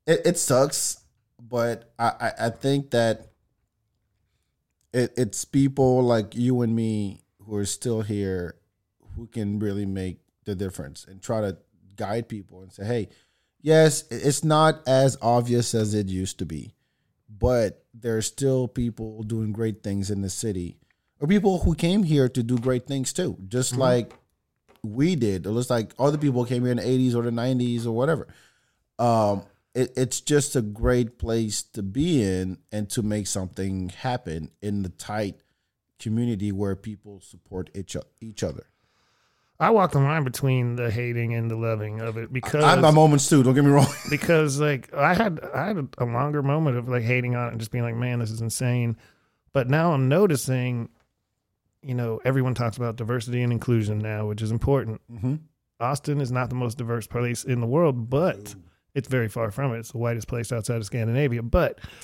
it, 0.06 0.22
it 0.26 0.38
sucks, 0.38 1.00
but 1.40 1.94
I, 1.98 2.08
I, 2.20 2.32
I 2.48 2.50
think 2.50 2.92
that 2.92 3.28
it, 4.94 5.14
it's 5.16 5.46
people 5.46 6.02
like 6.04 6.36
you 6.36 6.62
and 6.62 6.76
me 6.76 7.22
who 7.46 7.56
are 7.56 7.66
still 7.66 8.02
here 8.02 8.56
who 9.16 9.28
can 9.28 9.60
really 9.60 9.86
make 9.86 10.20
the 10.46 10.56
difference 10.56 11.06
and 11.06 11.22
try 11.22 11.40
to 11.42 11.58
guide 11.96 12.28
people 12.28 12.62
and 12.64 12.72
say, 12.74 12.84
hey, 12.86 13.10
yes, 13.62 14.04
it's 14.12 14.44
not 14.44 14.82
as 14.88 15.18
obvious 15.22 15.74
as 15.74 15.94
it 15.94 16.08
used 16.08 16.40
to 16.40 16.46
be, 16.46 16.74
but 17.30 17.86
there's 17.94 18.26
still 18.28 18.68
people 18.68 19.24
doing 19.24 19.52
great 19.54 19.84
things 19.84 20.12
in 20.12 20.22
the 20.22 20.30
city, 20.30 20.78
or 21.20 21.28
people 21.28 21.60
who 21.60 21.76
came 21.76 22.04
here 22.04 22.30
to 22.30 22.44
do 22.44 22.58
great 22.58 22.86
things 22.86 23.14
too, 23.14 23.38
just 23.48 23.76
like 23.76 24.14
we 24.84 25.16
did. 25.16 25.46
It 25.46 25.52
looks 25.52 25.70
like 25.70 25.94
other 26.00 26.18
people 26.18 26.46
came 26.46 26.64
here 26.64 26.72
in 26.72 26.78
the 26.78 26.84
80s 26.84 27.16
or 27.16 27.24
the 27.24 27.32
90s 27.32 27.86
or 27.86 27.92
whatever. 27.92 28.28
Um, 29.00 29.44
it, 29.74 29.94
it's 29.96 30.22
just 30.22 30.56
a 30.56 30.62
great 30.62 31.18
place 31.20 31.64
to 31.64 31.84
be 31.84 32.24
in 32.24 32.58
and 32.72 32.90
to 32.92 33.02
make 33.02 33.28
something 33.28 33.90
happen 33.90 34.52
in 34.62 34.84
the 34.84 34.90
tight 34.90 35.42
community 36.00 36.52
where 36.52 36.76
people 36.76 37.22
support 37.22 37.70
each, 37.76 37.96
each 38.22 38.44
other. 38.44 38.68
I 39.60 39.72
walk 39.72 39.92
the 39.92 40.00
line 40.00 40.24
between 40.24 40.76
the 40.76 40.92
hating 40.92 41.34
and 41.34 41.50
the 41.50 41.56
loving 41.56 42.00
of 42.00 42.18
it 42.18 42.32
because 42.32 42.64
I 42.64 42.72
have 42.72 42.82
my 42.82 42.92
moments 42.92 43.28
too. 43.28 43.42
Don't 43.42 43.56
get 43.56 43.64
me 43.64 43.72
wrong. 43.72 43.88
because 44.10 44.60
like 44.60 44.94
I 44.94 45.16
had 45.16 45.40
I 45.54 45.66
had 45.66 45.88
a 45.98 46.06
longer 46.06 46.44
moment 46.44 46.78
of 46.78 46.88
like 46.88 47.02
hating 47.02 47.36
on 47.36 47.48
it 47.48 47.52
and 47.52 47.60
just 47.60 47.72
being 47.72 47.84
like, 47.84 47.96
man, 47.96 48.20
this 48.20 48.30
is 48.30 48.40
insane. 48.40 48.98
But 49.54 49.68
now 49.68 49.94
I'm 49.94 50.08
noticing, 50.08 50.90
you 51.88 51.96
know, 51.96 52.20
everyone 52.26 52.54
talks 52.54 52.76
about 52.76 52.98
diversity 52.98 53.42
and 53.42 53.54
inclusion 53.54 53.98
now, 54.00 54.28
which 54.28 54.42
is 54.42 54.52
important. 54.52 55.02
Mm-hmm. 55.10 55.36
Austin 55.80 56.20
is 56.20 56.32
not 56.32 56.50
the 56.50 56.56
most 56.56 56.78
diverse 56.78 57.08
place 57.08 57.46
in 57.46 57.62
the 57.62 57.68
world, 57.68 58.10
but 58.10 58.56
it's 58.94 59.08
very 59.08 59.30
far 59.30 59.52
from 59.52 59.74
it. 59.74 59.80
It's 59.80 59.92
the 59.92 59.98
whitest 59.98 60.28
place 60.28 60.52
outside 60.52 60.78
of 60.78 60.86
Scandinavia. 60.86 61.44
But 61.44 61.80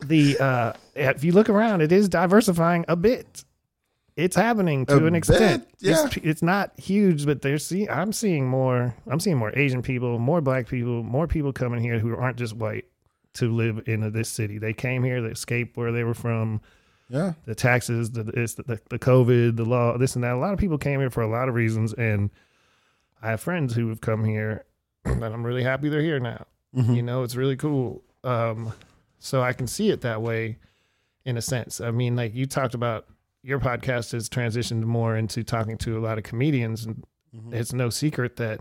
the 0.00 0.36
uh, 0.40 0.72
if 0.96 1.22
you 1.22 1.30
look 1.32 1.48
around, 1.48 1.82
it 1.82 1.92
is 1.92 2.08
diversifying 2.08 2.84
a 2.88 2.96
bit. 2.96 3.44
It's 4.16 4.34
happening 4.34 4.84
to 4.86 4.96
A 4.96 5.04
an 5.04 5.14
extent. 5.14 5.68
bit, 5.68 5.74
yeah. 5.78 6.06
It's, 6.06 6.16
it's 6.16 6.42
not 6.42 6.76
huge, 6.80 7.24
but 7.24 7.42
there's 7.42 7.64
see, 7.64 7.88
I'm 7.88 8.12
seeing 8.12 8.48
more. 8.48 8.96
I'm 9.06 9.20
seeing 9.20 9.36
more 9.36 9.56
Asian 9.56 9.82
people, 9.82 10.18
more 10.18 10.40
Black 10.40 10.66
people, 10.66 11.04
more 11.04 11.28
people 11.28 11.52
coming 11.52 11.80
here 11.80 12.00
who 12.00 12.16
aren't 12.16 12.38
just 12.38 12.56
white 12.56 12.86
to 13.34 13.54
live 13.54 13.86
in 13.86 14.10
this 14.12 14.28
city. 14.28 14.58
They 14.58 14.72
came 14.72 15.04
here, 15.04 15.22
they 15.22 15.28
escaped 15.28 15.76
where 15.76 15.92
they 15.92 16.02
were 16.02 16.14
from 16.14 16.60
Yeah. 17.10 17.32
the 17.46 17.54
taxes, 17.54 18.10
the 18.10 18.20
it's 18.34 18.54
the, 18.54 18.62
the 18.64 18.80
the 18.90 18.98
COVID, 18.98 19.56
the 19.56 19.64
law, 19.64 19.96
this 19.96 20.14
and 20.14 20.24
that. 20.24 20.34
A 20.34 20.36
lot 20.38 20.52
of 20.52 20.58
people 20.58 20.78
came 20.78 21.00
here 21.00 21.10
for 21.10 21.22
a 21.22 21.28
lot 21.28 21.48
of 21.48 21.54
reasons, 21.54 21.92
and 21.94 22.30
I 23.22 23.30
have 23.30 23.40
friends 23.40 23.74
who 23.74 23.88
have 23.88 24.00
come 24.00 24.24
here, 24.24 24.64
and 25.04 25.24
I'm 25.24 25.44
really 25.46 25.62
happy 25.62 25.88
they're 25.88 26.02
here 26.02 26.20
now. 26.20 26.44
Mm-hmm. 26.76 26.94
You 26.94 27.02
know, 27.02 27.22
it's 27.22 27.34
really 27.36 27.56
cool. 27.56 28.02
Um, 28.24 28.72
so 29.20 29.42
I 29.42 29.52
can 29.54 29.66
see 29.66 29.90
it 29.90 30.02
that 30.02 30.20
way, 30.22 30.58
in 31.24 31.36
a 31.36 31.42
sense. 31.42 31.80
I 31.80 31.90
mean, 31.90 32.14
like 32.14 32.34
you 32.34 32.44
talked 32.46 32.74
about, 32.74 33.06
your 33.42 33.58
podcast 33.58 34.12
has 34.12 34.28
transitioned 34.28 34.82
more 34.84 35.16
into 35.16 35.42
talking 35.42 35.78
to 35.78 35.96
a 35.98 36.00
lot 36.00 36.18
of 36.18 36.24
comedians, 36.24 36.84
and 36.86 37.04
Mm-hmm. 37.36 37.52
it's 37.52 37.74
no 37.74 37.90
secret 37.90 38.36
that 38.36 38.60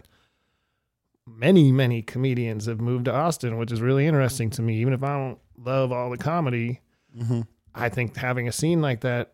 many, 1.26 1.72
many 1.72 2.02
comedians 2.02 2.66
have 2.66 2.82
moved 2.82 3.06
to 3.06 3.14
Austin, 3.14 3.58
which 3.58 3.72
is 3.72 3.82
really 3.82 4.06
interesting 4.06 4.50
to 4.52 4.62
me. 4.62 4.78
Even 4.82 4.92
if 4.92 5.04
I 5.04 5.08
don't 5.18 5.40
love 5.58 5.92
all 5.94 6.10
the 6.10 6.18
comedy, 6.18 6.82
Mm-hmm. 7.18 7.42
I 7.78 7.90
think 7.90 8.16
having 8.16 8.48
a 8.48 8.52
scene 8.52 8.82
like 8.82 9.02
that, 9.02 9.32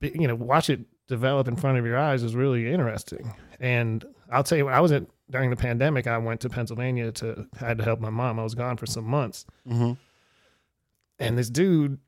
you 0.00 0.26
know, 0.28 0.34
watch 0.34 0.68
it 0.70 0.80
develop 1.08 1.48
in 1.48 1.56
front 1.56 1.78
of 1.78 1.84
your 1.86 1.98
eyes 1.98 2.22
is 2.22 2.34
really 2.34 2.72
interesting. 2.72 3.32
And 3.60 4.04
I'll 4.30 4.42
tell 4.44 4.58
you, 4.58 4.68
I 4.68 4.80
was 4.80 4.92
at 4.92 5.04
during 5.30 5.50
the 5.50 5.56
pandemic. 5.56 6.06
I 6.06 6.18
went 6.18 6.40
to 6.42 6.48
Pennsylvania 6.48 7.12
to 7.12 7.46
I 7.60 7.66
had 7.68 7.78
to 7.78 7.84
help 7.84 8.00
my 8.00 8.10
mom. 8.10 8.38
I 8.40 8.42
was 8.42 8.54
gone 8.54 8.76
for 8.76 8.86
some 8.86 9.04
months, 9.04 9.44
Mm-hmm. 9.68 9.92
and 11.18 11.38
this 11.38 11.48
dude 11.50 11.98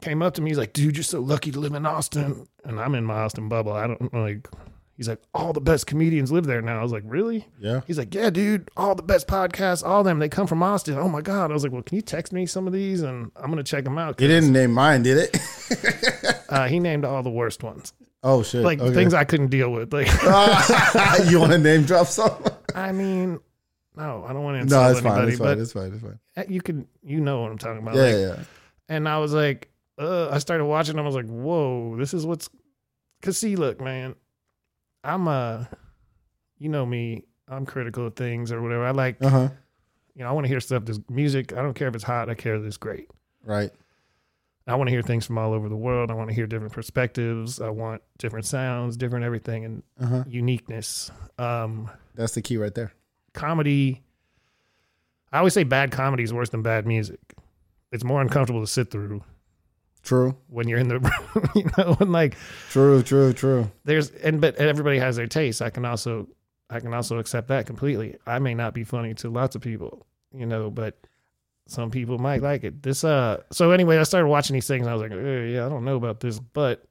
came 0.00 0.22
up 0.22 0.34
to 0.34 0.42
me. 0.42 0.50
He's 0.50 0.58
like, 0.58 0.72
"Dude, 0.72 0.96
you're 0.96 1.02
so 1.04 1.20
lucky 1.20 1.50
to 1.50 1.60
live 1.60 1.74
in 1.74 1.84
Austin." 1.86 2.46
And 2.64 2.80
I'm 2.80 2.94
in 2.94 3.04
my 3.04 3.14
Austin 3.14 3.48
bubble. 3.48 3.72
I 3.72 3.86
don't 3.88 4.14
like. 4.14 4.48
He's 4.96 5.08
like, 5.08 5.20
"All 5.34 5.52
the 5.52 5.60
best 5.60 5.86
comedians 5.86 6.30
live 6.30 6.44
there 6.46 6.60
now." 6.62 6.78
I 6.78 6.82
was 6.82 6.92
like, 6.92 7.02
"Really?" 7.06 7.46
Yeah. 7.58 7.80
He's 7.86 7.98
like, 7.98 8.14
"Yeah, 8.14 8.30
dude, 8.30 8.70
all 8.76 8.94
the 8.94 9.02
best 9.02 9.26
podcasts, 9.26 9.82
all 9.84 10.02
them, 10.04 10.18
they 10.18 10.28
come 10.28 10.46
from 10.46 10.62
Austin." 10.62 10.96
Oh 10.98 11.08
my 11.08 11.22
god! 11.22 11.50
I 11.50 11.54
was 11.54 11.62
like, 11.62 11.72
"Well, 11.72 11.82
can 11.82 11.96
you 11.96 12.02
text 12.02 12.32
me 12.32 12.44
some 12.46 12.66
of 12.66 12.72
these, 12.72 13.00
and 13.02 13.30
I'm 13.36 13.50
gonna 13.50 13.62
check 13.64 13.84
them 13.84 13.98
out." 13.98 14.20
He 14.20 14.28
didn't 14.28 14.52
name 14.52 14.72
mine, 14.72 15.02
did 15.02 15.18
it? 15.18 15.38
Uh, 16.52 16.68
he 16.68 16.78
named 16.80 17.02
all 17.06 17.22
the 17.22 17.30
worst 17.30 17.62
ones, 17.62 17.94
oh 18.22 18.42
shit. 18.42 18.62
like 18.62 18.78
Okay. 18.78 18.92
things 18.92 19.14
I 19.14 19.24
couldn't 19.24 19.46
deal 19.48 19.72
with. 19.72 19.90
Like, 19.90 20.06
you 21.30 21.40
want 21.40 21.52
to 21.52 21.58
name 21.58 21.84
drop 21.84 22.06
some? 22.08 22.44
I 22.74 22.92
mean, 22.92 23.40
no, 23.96 24.22
I 24.28 24.34
don't 24.34 24.44
want 24.44 24.56
to 24.56 24.58
no, 24.58 24.86
insult 24.86 24.90
it's 24.90 25.00
fine. 25.00 25.28
anybody, 25.28 25.32
It's 25.62 25.72
fine. 25.72 25.90
It's 25.92 26.02
fine. 26.02 26.18
It's 26.34 26.44
fine. 26.44 26.52
you 26.52 26.60
can, 26.60 26.86
you 27.02 27.20
know 27.20 27.40
what 27.40 27.52
I'm 27.52 27.56
talking 27.56 27.78
about. 27.82 27.94
Yeah, 27.94 28.02
like, 28.02 28.14
yeah. 28.38 28.44
And 28.90 29.08
I 29.08 29.16
was 29.16 29.32
like, 29.32 29.70
uh, 29.98 30.28
I 30.28 30.38
started 30.40 30.66
watching. 30.66 30.98
I 30.98 31.02
was 31.02 31.14
like, 31.14 31.26
whoa, 31.26 31.96
this 31.96 32.12
is 32.12 32.26
what's. 32.26 32.50
Cause 33.22 33.38
see, 33.38 33.56
look, 33.56 33.80
man, 33.80 34.14
I'm 35.04 35.26
uh, 35.28 35.64
you 36.58 36.68
know 36.68 36.86
me, 36.86 37.24
I'm 37.48 37.66
critical 37.66 38.06
of 38.06 38.16
things 38.16 38.52
or 38.52 38.60
whatever. 38.62 38.84
I 38.84 38.90
like, 38.92 39.16
Uh 39.20 39.28
huh. 39.28 39.48
you 40.14 40.22
know, 40.22 40.28
I 40.28 40.32
want 40.32 40.44
to 40.44 40.48
hear 40.48 40.60
stuff. 40.60 40.84
That's 40.84 41.00
music. 41.08 41.52
I 41.52 41.56
don't 41.62 41.74
care 41.74 41.88
if 41.88 41.94
it's 41.94 42.04
hot. 42.04 42.28
I 42.30 42.34
care 42.34 42.54
if 42.56 42.64
it's 42.64 42.76
great. 42.76 43.08
Right. 43.44 43.70
I 44.68 44.76
want 44.76 44.86
to 44.86 44.92
hear 44.92 45.02
things 45.02 45.26
from 45.26 45.38
all 45.38 45.52
over 45.52 45.68
the 45.68 45.76
world. 45.76 46.12
I 46.12 46.14
want 46.14 46.28
to 46.28 46.34
hear 46.34 46.46
different 46.46 46.72
perspectives. 46.72 47.60
I 47.60 47.68
want 47.70 48.00
different 48.18 48.46
sounds, 48.46 48.96
different 48.96 49.24
everything, 49.24 49.64
and 49.64 49.82
Uh 50.00 50.06
huh. 50.06 50.24
uniqueness. 50.28 51.10
Um, 51.38 51.90
That's 52.14 52.34
the 52.34 52.42
key 52.42 52.56
right 52.58 52.72
there. 52.74 52.92
comedy. 53.32 54.02
I 55.32 55.38
always 55.38 55.54
say 55.54 55.64
bad 55.64 55.90
comedy 55.90 56.22
is 56.22 56.32
worse 56.32 56.50
than 56.50 56.62
bad 56.62 56.86
music. 56.86 57.18
It's 57.90 58.04
more 58.04 58.20
uncomfortable 58.20 58.60
to 58.60 58.66
sit 58.66 58.90
through 58.90 59.24
True. 60.02 60.36
when 60.48 60.68
you're 60.68 60.78
in 60.80 60.88
the 60.88 60.98
room, 61.34 61.50
you 61.54 61.64
know, 61.78 61.96
and 62.00 62.12
like 62.12 62.36
True. 62.70 63.02
True. 63.02 63.32
True. 63.32 63.70
there's 63.84 64.10
and 64.10 64.40
but 64.40 64.56
everybody 64.56 64.98
has 64.98 65.16
their 65.16 65.26
taste. 65.26 65.62
I 65.62 65.70
can 65.70 65.84
also 65.84 66.28
I 66.70 66.80
can 66.80 66.92
also 66.94 67.18
accept 67.18 67.48
that 67.48 67.66
completely. 67.66 68.16
I 68.26 68.38
may 68.38 68.54
not 68.54 68.74
be 68.74 68.82
funny 68.84 69.14
to 69.14 69.30
lots 69.30 69.54
of 69.54 69.62
people, 69.62 70.06
you 70.34 70.46
know, 70.46 70.70
but 70.70 70.98
some 71.68 71.90
people 71.90 72.18
might 72.18 72.42
like 72.42 72.64
it. 72.64 72.82
This 72.82 73.04
uh 73.04 73.42
so 73.52 73.70
anyway, 73.70 73.98
I 73.98 74.02
started 74.02 74.26
watching 74.28 74.54
these 74.54 74.66
things 74.66 74.86
and 74.86 74.90
I 74.90 74.94
was 74.94 75.02
like, 75.02 75.12
"Eh, 75.12 75.44
yeah, 75.54 75.66
I 75.66 75.68
don't 75.68 75.84
know 75.84 75.96
about 75.96 76.20
this, 76.20 76.38
but 76.40 76.84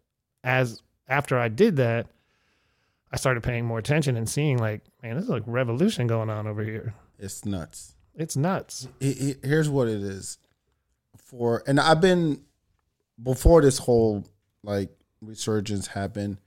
as 0.44 0.82
after 1.08 1.38
I 1.38 1.50
did 1.50 1.76
that, 1.78 2.08
I 3.12 3.18
started 3.18 3.44
paying 3.44 3.66
more 3.66 3.78
attention 3.80 4.16
and 4.16 4.30
seeing 4.30 4.58
like, 4.58 4.82
man, 5.04 5.16
this 5.16 5.26
is 5.26 5.30
like 5.30 5.44
revolution 5.46 6.08
going 6.08 6.30
on 6.30 6.48
over 6.48 6.64
here. 6.64 6.94
It's 7.20 7.44
nuts. 7.44 7.96
It's 8.16 8.38
nuts. 8.38 8.88
He- 9.02 9.14
he- 9.14 9.36
Here's 9.44 9.70
what 9.70 9.88
it 9.90 10.02
is. 10.02 10.38
For 11.18 11.64
and 11.68 11.80
I've 11.80 12.00
been 12.02 12.42
before 13.22 13.62
this 13.62 13.78
whole 13.78 14.26
like 14.64 14.90
resurgence 15.22 15.88
happened. 15.88 16.38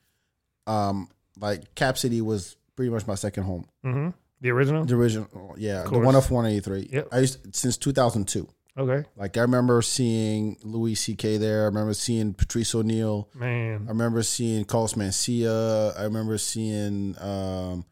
Um, 0.67 1.09
like 1.39 1.75
Cap 1.75 1.99
City 1.99 2.21
was 2.21 2.57
pretty 2.77 2.91
much 2.91 3.07
my 3.07 3.15
second 3.15 3.43
home. 3.45 3.67
hmm 3.83 4.09
The 4.41 4.51
original? 4.51 4.85
The 4.85 4.95
original, 4.97 5.55
yeah, 5.59 5.83
the 5.85 5.99
one 5.99 6.17
off 6.17 6.31
one 6.31 6.47
eighty 6.47 6.61
three. 6.61 6.89
Yep. 6.93 7.09
I 7.13 7.19
used 7.21 7.55
since 7.55 7.77
two 7.77 7.93
thousand 7.93 8.27
two. 8.29 8.49
Okay. 8.77 9.07
Like 9.17 9.37
I 9.37 9.43
remember 9.43 9.81
seeing 9.83 10.57
Louis 10.65 10.97
C.K. 10.97 11.37
there. 11.37 11.63
I 11.63 11.65
remember 11.67 11.95
seeing 11.95 12.35
Patrice 12.35 12.75
O'Neal. 12.75 13.29
Man. 13.35 13.85
I 13.87 13.91
remember 13.91 14.23
seeing 14.25 14.65
Carlos 14.65 14.95
Mencia. 14.95 15.97
I 15.97 16.03
remember 16.03 16.37
seeing 16.39 17.15
um, 17.21 17.85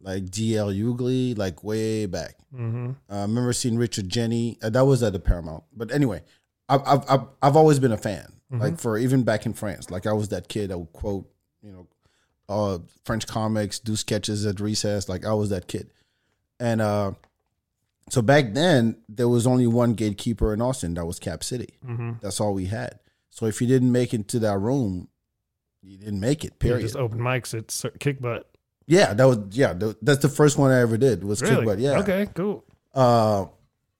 like 0.00 0.26
DL 0.26 0.72
Hughley, 0.72 1.36
like 1.36 1.64
way 1.64 2.06
back. 2.06 2.36
hmm 2.54 2.90
Uh, 3.10 3.16
I 3.16 3.22
remember 3.22 3.52
seeing 3.52 3.76
Richard 3.78 4.08
Jeni. 4.08 4.62
Uh, 4.62 4.70
that 4.70 4.82
was 4.86 5.02
at 5.02 5.12
the 5.12 5.18
Paramount. 5.18 5.64
But 5.76 5.90
anyway, 5.92 6.22
I've 6.68 6.82
I've 7.08 7.22
I've, 7.42 7.56
always 7.56 7.78
been 7.78 7.92
a 7.92 7.96
fan. 7.98 8.32
Like 8.50 8.78
for 8.78 8.96
even 8.96 9.24
back 9.24 9.44
in 9.46 9.52
France, 9.52 9.90
like 9.90 10.06
I 10.06 10.12
was 10.12 10.28
that 10.30 10.48
kid 10.48 10.70
that 10.70 10.78
would 10.78 10.92
quote, 10.94 11.28
you 11.62 11.70
know, 11.70 11.86
uh, 12.48 12.78
French 13.04 13.26
comics, 13.26 13.78
do 13.78 13.94
sketches 13.94 14.46
at 14.46 14.58
recess. 14.58 15.06
Like 15.08 15.26
I 15.26 15.34
was 15.34 15.50
that 15.50 15.68
kid, 15.68 15.90
and 16.58 16.80
uh, 16.80 17.12
so 18.08 18.22
back 18.22 18.54
then 18.54 18.96
there 19.08 19.28
was 19.28 19.46
only 19.46 19.66
one 19.66 19.92
gatekeeper 19.92 20.54
in 20.54 20.62
Austin. 20.62 20.94
That 20.94 21.04
was 21.04 21.18
Cap 21.18 21.44
City. 21.44 21.74
hmm 21.84 22.12
That's 22.22 22.40
all 22.40 22.54
we 22.54 22.66
had. 22.66 22.98
So 23.30 23.44
if 23.46 23.60
you 23.60 23.66
didn't 23.66 23.92
make 23.92 24.14
it 24.14 24.28
to 24.28 24.38
that 24.40 24.58
room, 24.58 25.08
you 25.82 25.98
didn't 25.98 26.20
make 26.20 26.42
it. 26.42 26.58
Period. 26.58 26.80
Just 26.80 26.96
open 26.96 27.18
mics 27.18 27.56
at 27.56 27.70
Sir- 27.70 27.90
Kick 28.00 28.18
Butt. 28.20 28.48
yeah, 28.86 29.12
that 29.12 29.24
was 29.24 29.38
yeah. 29.50 29.74
That's 30.00 30.22
the 30.22 30.30
first 30.30 30.56
one 30.56 30.70
I 30.70 30.80
ever 30.80 30.96
did 30.96 31.22
was 31.22 31.42
Really? 31.42 31.56
Kick 31.56 31.64
Butt. 31.66 31.78
Yeah. 31.80 31.98
Okay, 32.00 32.28
cool. 32.34 32.64
Uh, 32.94 33.44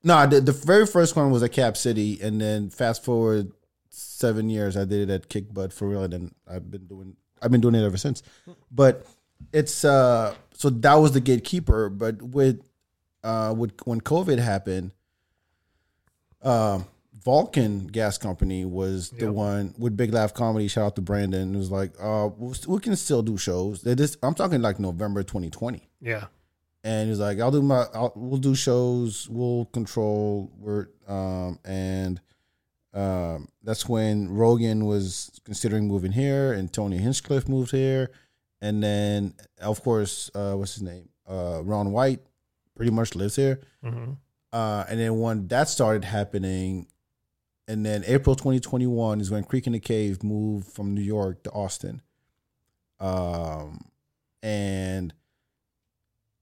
no, 0.02 0.26
the, 0.26 0.40
the 0.40 0.52
very 0.52 0.86
first 0.86 1.16
one 1.16 1.30
was 1.30 1.42
at 1.42 1.52
Cap 1.52 1.76
City, 1.76 2.18
and 2.22 2.40
then 2.40 2.70
fast 2.70 3.04
forward 3.04 3.52
seven 3.90 4.48
years, 4.48 4.76
I 4.76 4.84
did 4.84 5.08
it 5.08 5.12
at 5.12 5.28
Kick 5.28 5.52
Butt 5.52 5.72
for 5.72 5.88
real, 5.88 6.04
and 6.04 6.12
then 6.12 6.34
I've 6.46 6.70
been 6.70 6.86
doing 6.86 7.16
I've 7.42 7.50
been 7.50 7.60
doing 7.60 7.74
it 7.74 7.84
ever 7.84 7.96
since. 7.96 8.22
But 8.70 9.06
it's 9.52 9.84
uh, 9.84 10.34
so 10.52 10.70
that 10.70 10.94
was 10.94 11.12
the 11.12 11.20
gatekeeper. 11.20 11.88
But 11.88 12.20
with 12.22 12.60
uh, 13.24 13.54
with 13.56 13.72
when 13.84 14.00
COVID 14.00 14.38
happened, 14.38 14.92
Um, 16.42 16.86
Vulcan 17.24 17.88
Gas 17.88 18.16
Company 18.16 18.64
was 18.64 19.10
the 19.10 19.26
Yep. 19.26 19.34
one 19.34 19.74
with 19.76 19.96
Big 19.96 20.14
Laugh 20.14 20.32
Comedy. 20.32 20.68
Shout 20.68 20.84
out 20.86 20.96
to 20.96 21.02
Brandon. 21.02 21.54
It 21.54 21.58
was 21.58 21.70
like, 21.70 21.92
uh, 22.00 22.28
we 22.38 22.78
can 22.78 22.94
still 22.96 23.22
do 23.22 23.36
shows. 23.36 23.82
They 23.82 23.94
just, 23.96 24.16
I'm 24.22 24.34
talking 24.34 24.62
like 24.62 24.78
November 24.78 25.22
2020. 25.24 25.88
Yeah. 26.00 26.26
And 26.88 27.08
he's 27.10 27.18
like, 27.18 27.38
"I'll 27.38 27.50
do 27.50 27.60
my, 27.60 27.84
I'll, 27.92 28.12
we'll 28.16 28.40
do 28.40 28.54
shows, 28.54 29.28
we'll 29.28 29.66
control, 29.66 30.50
we're, 30.58 30.86
um, 31.06 31.58
and 31.64 32.18
um, 32.94 33.48
that's 33.62 33.86
when 33.86 34.30
Rogan 34.30 34.86
was 34.86 35.38
considering 35.44 35.86
moving 35.86 36.12
here, 36.12 36.52
and 36.52 36.72
Tony 36.72 36.96
Hinchcliffe 36.96 37.46
moved 37.46 37.72
here, 37.72 38.10
and 38.62 38.82
then 38.82 39.34
of 39.60 39.82
course, 39.82 40.30
uh, 40.34 40.54
what's 40.54 40.74
his 40.74 40.82
name, 40.82 41.10
uh, 41.28 41.60
Ron 41.62 41.92
White, 41.92 42.20
pretty 42.74 42.90
much 42.90 43.14
lives 43.14 43.36
here, 43.36 43.60
hmm 43.82 44.12
uh, 44.52 44.84
and 44.88 44.98
then 44.98 45.20
when 45.20 45.46
that 45.48 45.68
started 45.68 46.04
happening, 46.04 46.86
and 47.66 47.84
then 47.84 48.02
April 48.06 48.34
2021 48.34 49.20
is 49.20 49.30
when 49.30 49.44
Creek 49.44 49.66
and 49.66 49.74
the 49.74 49.80
Cave 49.80 50.22
moved 50.22 50.72
from 50.72 50.94
New 50.94 51.02
York 51.02 51.42
to 51.42 51.50
Austin. 51.50 52.00
Um, 52.98 53.90
and 54.42 55.12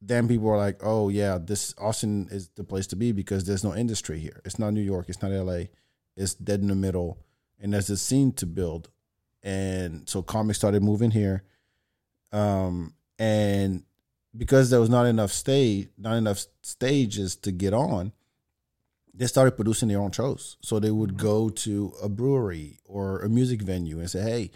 then 0.06 0.28
people 0.28 0.46
were 0.46 0.56
like, 0.56 0.80
"Oh 0.82 1.08
yeah, 1.08 1.38
this 1.38 1.74
Austin 1.78 2.28
is 2.30 2.48
the 2.54 2.64
place 2.64 2.86
to 2.88 2.96
be 2.96 3.12
because 3.12 3.44
there's 3.44 3.64
no 3.64 3.74
industry 3.74 4.18
here. 4.18 4.40
It's 4.44 4.58
not 4.58 4.72
New 4.72 4.80
York. 4.80 5.06
It's 5.08 5.22
not 5.22 5.32
LA. 5.32 5.64
It's 6.16 6.34
dead 6.34 6.60
in 6.60 6.68
the 6.68 6.74
middle, 6.74 7.18
and 7.60 7.72
there's 7.72 7.90
a 7.90 7.96
scene 7.96 8.32
to 8.32 8.46
build." 8.46 8.90
And 9.42 10.08
so 10.08 10.22
comics 10.22 10.58
started 10.58 10.82
moving 10.82 11.10
here, 11.10 11.44
um, 12.32 12.94
and 13.18 13.84
because 14.36 14.70
there 14.70 14.80
was 14.80 14.90
not 14.90 15.06
enough 15.06 15.32
stage, 15.32 15.88
not 15.96 16.16
enough 16.16 16.44
stages 16.62 17.36
to 17.36 17.52
get 17.52 17.72
on, 17.72 18.12
they 19.14 19.26
started 19.26 19.52
producing 19.52 19.88
their 19.88 20.00
own 20.00 20.10
shows. 20.10 20.56
So 20.62 20.78
they 20.78 20.90
would 20.90 21.16
go 21.16 21.48
to 21.48 21.92
a 22.02 22.08
brewery 22.08 22.78
or 22.84 23.20
a 23.20 23.28
music 23.28 23.62
venue 23.62 23.98
and 23.98 24.10
say, 24.10 24.22
"Hey, 24.22 24.50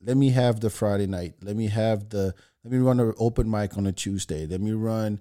let 0.00 0.16
me 0.16 0.30
have 0.30 0.60
the 0.60 0.70
Friday 0.70 1.06
night. 1.06 1.34
Let 1.42 1.56
me 1.56 1.66
have 1.66 2.08
the 2.10 2.34
let 2.66 2.72
me 2.72 2.78
run 2.78 2.98
an 2.98 3.14
open 3.18 3.48
mic 3.48 3.78
on 3.78 3.86
a 3.86 3.92
Tuesday. 3.92 4.44
Let 4.46 4.60
me 4.60 4.72
run 4.72 5.20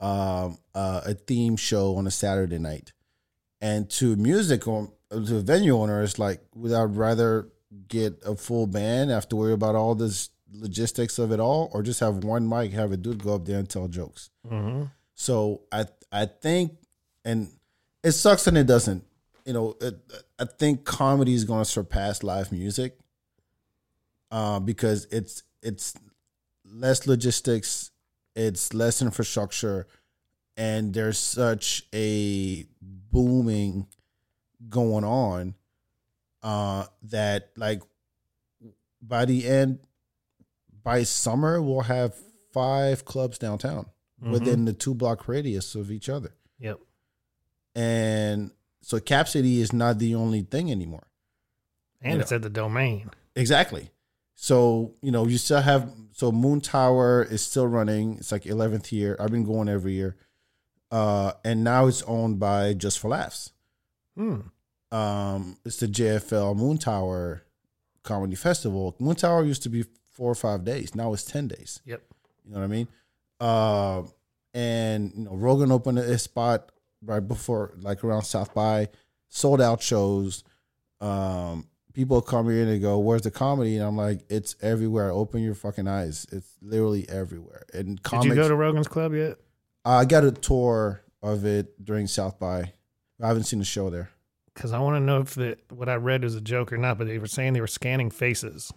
um, 0.00 0.58
uh, 0.74 1.02
a 1.04 1.14
theme 1.14 1.56
show 1.56 1.96
on 1.96 2.06
a 2.06 2.10
Saturday 2.10 2.58
night." 2.58 2.92
And 3.60 3.88
to 3.90 4.16
music 4.16 4.66
on 4.66 4.90
to 5.10 5.40
venue 5.40 5.76
owners, 5.76 6.18
like, 6.18 6.40
would 6.54 6.72
I 6.72 6.84
rather 6.84 7.48
get 7.88 8.18
a 8.24 8.34
full 8.34 8.66
band, 8.66 9.10
have 9.10 9.28
to 9.28 9.36
worry 9.36 9.52
about 9.52 9.74
all 9.74 9.94
this 9.94 10.30
logistics 10.52 11.18
of 11.18 11.32
it 11.32 11.40
all, 11.40 11.70
or 11.72 11.82
just 11.82 12.00
have 12.00 12.24
one 12.24 12.48
mic, 12.48 12.72
have 12.72 12.92
a 12.92 12.96
dude 12.96 13.22
go 13.22 13.34
up 13.34 13.44
there 13.44 13.58
and 13.58 13.68
tell 13.68 13.88
jokes? 13.88 14.30
hmm 14.48 14.84
So 15.14 15.62
I 15.70 15.86
I 16.10 16.26
think, 16.26 16.78
and 17.24 17.50
it 18.02 18.12
sucks 18.12 18.46
and 18.46 18.56
it 18.56 18.66
doesn't. 18.66 19.04
You 19.44 19.52
know, 19.52 19.76
it, 19.80 19.94
I 20.38 20.44
think 20.46 20.84
comedy 20.84 21.34
is 21.34 21.44
going 21.44 21.62
to 21.62 21.70
surpass 21.70 22.22
live 22.22 22.52
music, 22.52 22.98
uh, 24.30 24.60
because 24.60 25.06
it's 25.10 25.42
it's 25.62 25.94
less 26.76 27.06
logistics, 27.06 27.90
it's 28.34 28.74
less 28.74 29.00
infrastructure, 29.02 29.86
and 30.56 30.92
there's 30.94 31.18
such 31.18 31.86
a 31.94 32.66
booming 32.80 33.86
going 34.68 35.04
on 35.04 35.54
uh, 36.42 36.86
that 37.02 37.50
like 37.56 37.82
by 39.02 39.24
the 39.24 39.46
end 39.46 39.78
by 40.82 41.02
summer 41.02 41.60
we'll 41.60 41.80
have 41.82 42.14
five 42.52 43.04
clubs 43.04 43.38
downtown 43.38 43.86
Mm-hmm. 44.22 44.32
within 44.32 44.64
the 44.64 44.72
two 44.72 44.94
block 44.94 45.28
radius 45.28 45.74
of 45.74 45.90
each 45.90 46.08
other. 46.08 46.32
Yep. 46.58 46.80
And 47.74 48.50
so 48.80 48.98
Cap 48.98 49.28
City 49.28 49.60
is 49.60 49.74
not 49.74 49.98
the 49.98 50.14
only 50.14 50.40
thing 50.40 50.70
anymore. 50.70 51.06
And 52.00 52.14
You 52.14 52.20
it's 52.20 52.32
at 52.32 52.40
the 52.40 52.48
domain. 52.48 53.10
Exactly. 53.34 53.90
So, 54.36 54.94
you 55.02 55.10
know, 55.10 55.26
you 55.26 55.38
still 55.38 55.60
have 55.60 55.90
so 56.12 56.30
Moon 56.30 56.60
Tower 56.60 57.26
is 57.28 57.42
still 57.42 57.66
running. 57.66 58.18
It's 58.18 58.30
like 58.30 58.44
11th 58.44 58.92
year. 58.92 59.16
I've 59.18 59.30
been 59.30 59.44
going 59.44 59.68
every 59.68 59.94
year. 59.94 60.16
Uh 60.90 61.32
and 61.44 61.64
now 61.64 61.86
it's 61.86 62.02
owned 62.02 62.38
by 62.38 62.74
Just 62.74 62.98
for 63.00 63.08
Laughs. 63.08 63.52
Hmm. 64.16 64.40
Um 64.92 65.56
it's 65.64 65.78
the 65.78 65.88
JFL 65.88 66.54
Moon 66.54 66.78
Tower 66.78 67.42
Comedy 68.02 68.36
Festival. 68.36 68.94
Moon 69.00 69.16
Tower 69.16 69.44
used 69.44 69.62
to 69.64 69.68
be 69.68 69.84
4 70.12 70.30
or 70.30 70.34
5 70.34 70.64
days. 70.64 70.94
Now 70.94 71.12
it's 71.12 71.24
10 71.24 71.48
days. 71.48 71.80
Yep. 71.84 72.02
You 72.44 72.52
know 72.52 72.60
what 72.60 72.64
I 72.64 72.68
mean? 72.68 72.88
Uh, 73.40 74.02
and 74.54 75.12
you 75.14 75.24
know, 75.24 75.34
Rogan 75.34 75.72
opened 75.72 75.98
a 75.98 76.18
spot 76.18 76.70
right 77.02 77.26
before, 77.26 77.74
like 77.80 78.04
around 78.04 78.22
South 78.22 78.54
by, 78.54 78.88
sold 79.28 79.60
out 79.60 79.82
shows. 79.82 80.44
Um, 81.00 81.66
people 81.96 82.20
come 82.20 82.48
here 82.50 82.60
and 82.60 82.70
they 82.70 82.78
go, 82.78 82.98
"Where's 82.98 83.22
the 83.22 83.30
comedy?" 83.30 83.76
And 83.78 83.84
I'm 83.86 83.96
like, 83.96 84.20
"It's 84.28 84.54
everywhere. 84.60 85.10
Open 85.10 85.42
your 85.42 85.54
fucking 85.54 85.88
eyes. 85.88 86.26
It's 86.30 86.52
literally 86.60 87.08
everywhere." 87.08 87.64
And 87.72 88.00
comics. 88.02 88.26
Did 88.26 88.36
you 88.36 88.42
go 88.42 88.48
to 88.48 88.54
Rogan's 88.54 88.86
Club 88.86 89.14
yet? 89.14 89.38
I 89.84 90.04
got 90.04 90.22
a 90.22 90.30
tour 90.30 91.00
of 91.22 91.44
it 91.46 91.82
during 91.84 92.06
South 92.06 92.38
by. 92.38 92.72
I 93.20 93.26
haven't 93.26 93.44
seen 93.44 93.58
the 93.60 93.64
show 93.64 93.88
there. 93.88 94.10
Because 94.54 94.72
I 94.72 94.78
want 94.78 94.96
to 94.96 95.00
know 95.00 95.20
if 95.20 95.34
the, 95.34 95.56
what 95.70 95.88
I 95.88 95.94
read 95.96 96.22
was 96.22 96.34
a 96.34 96.40
joke 96.40 96.72
or 96.72 96.76
not, 96.78 96.98
but 96.98 97.06
they 97.06 97.18
were 97.18 97.26
saying 97.26 97.54
they 97.54 97.60
were 97.60 97.66
scanning 97.66 98.10
faces 98.10 98.72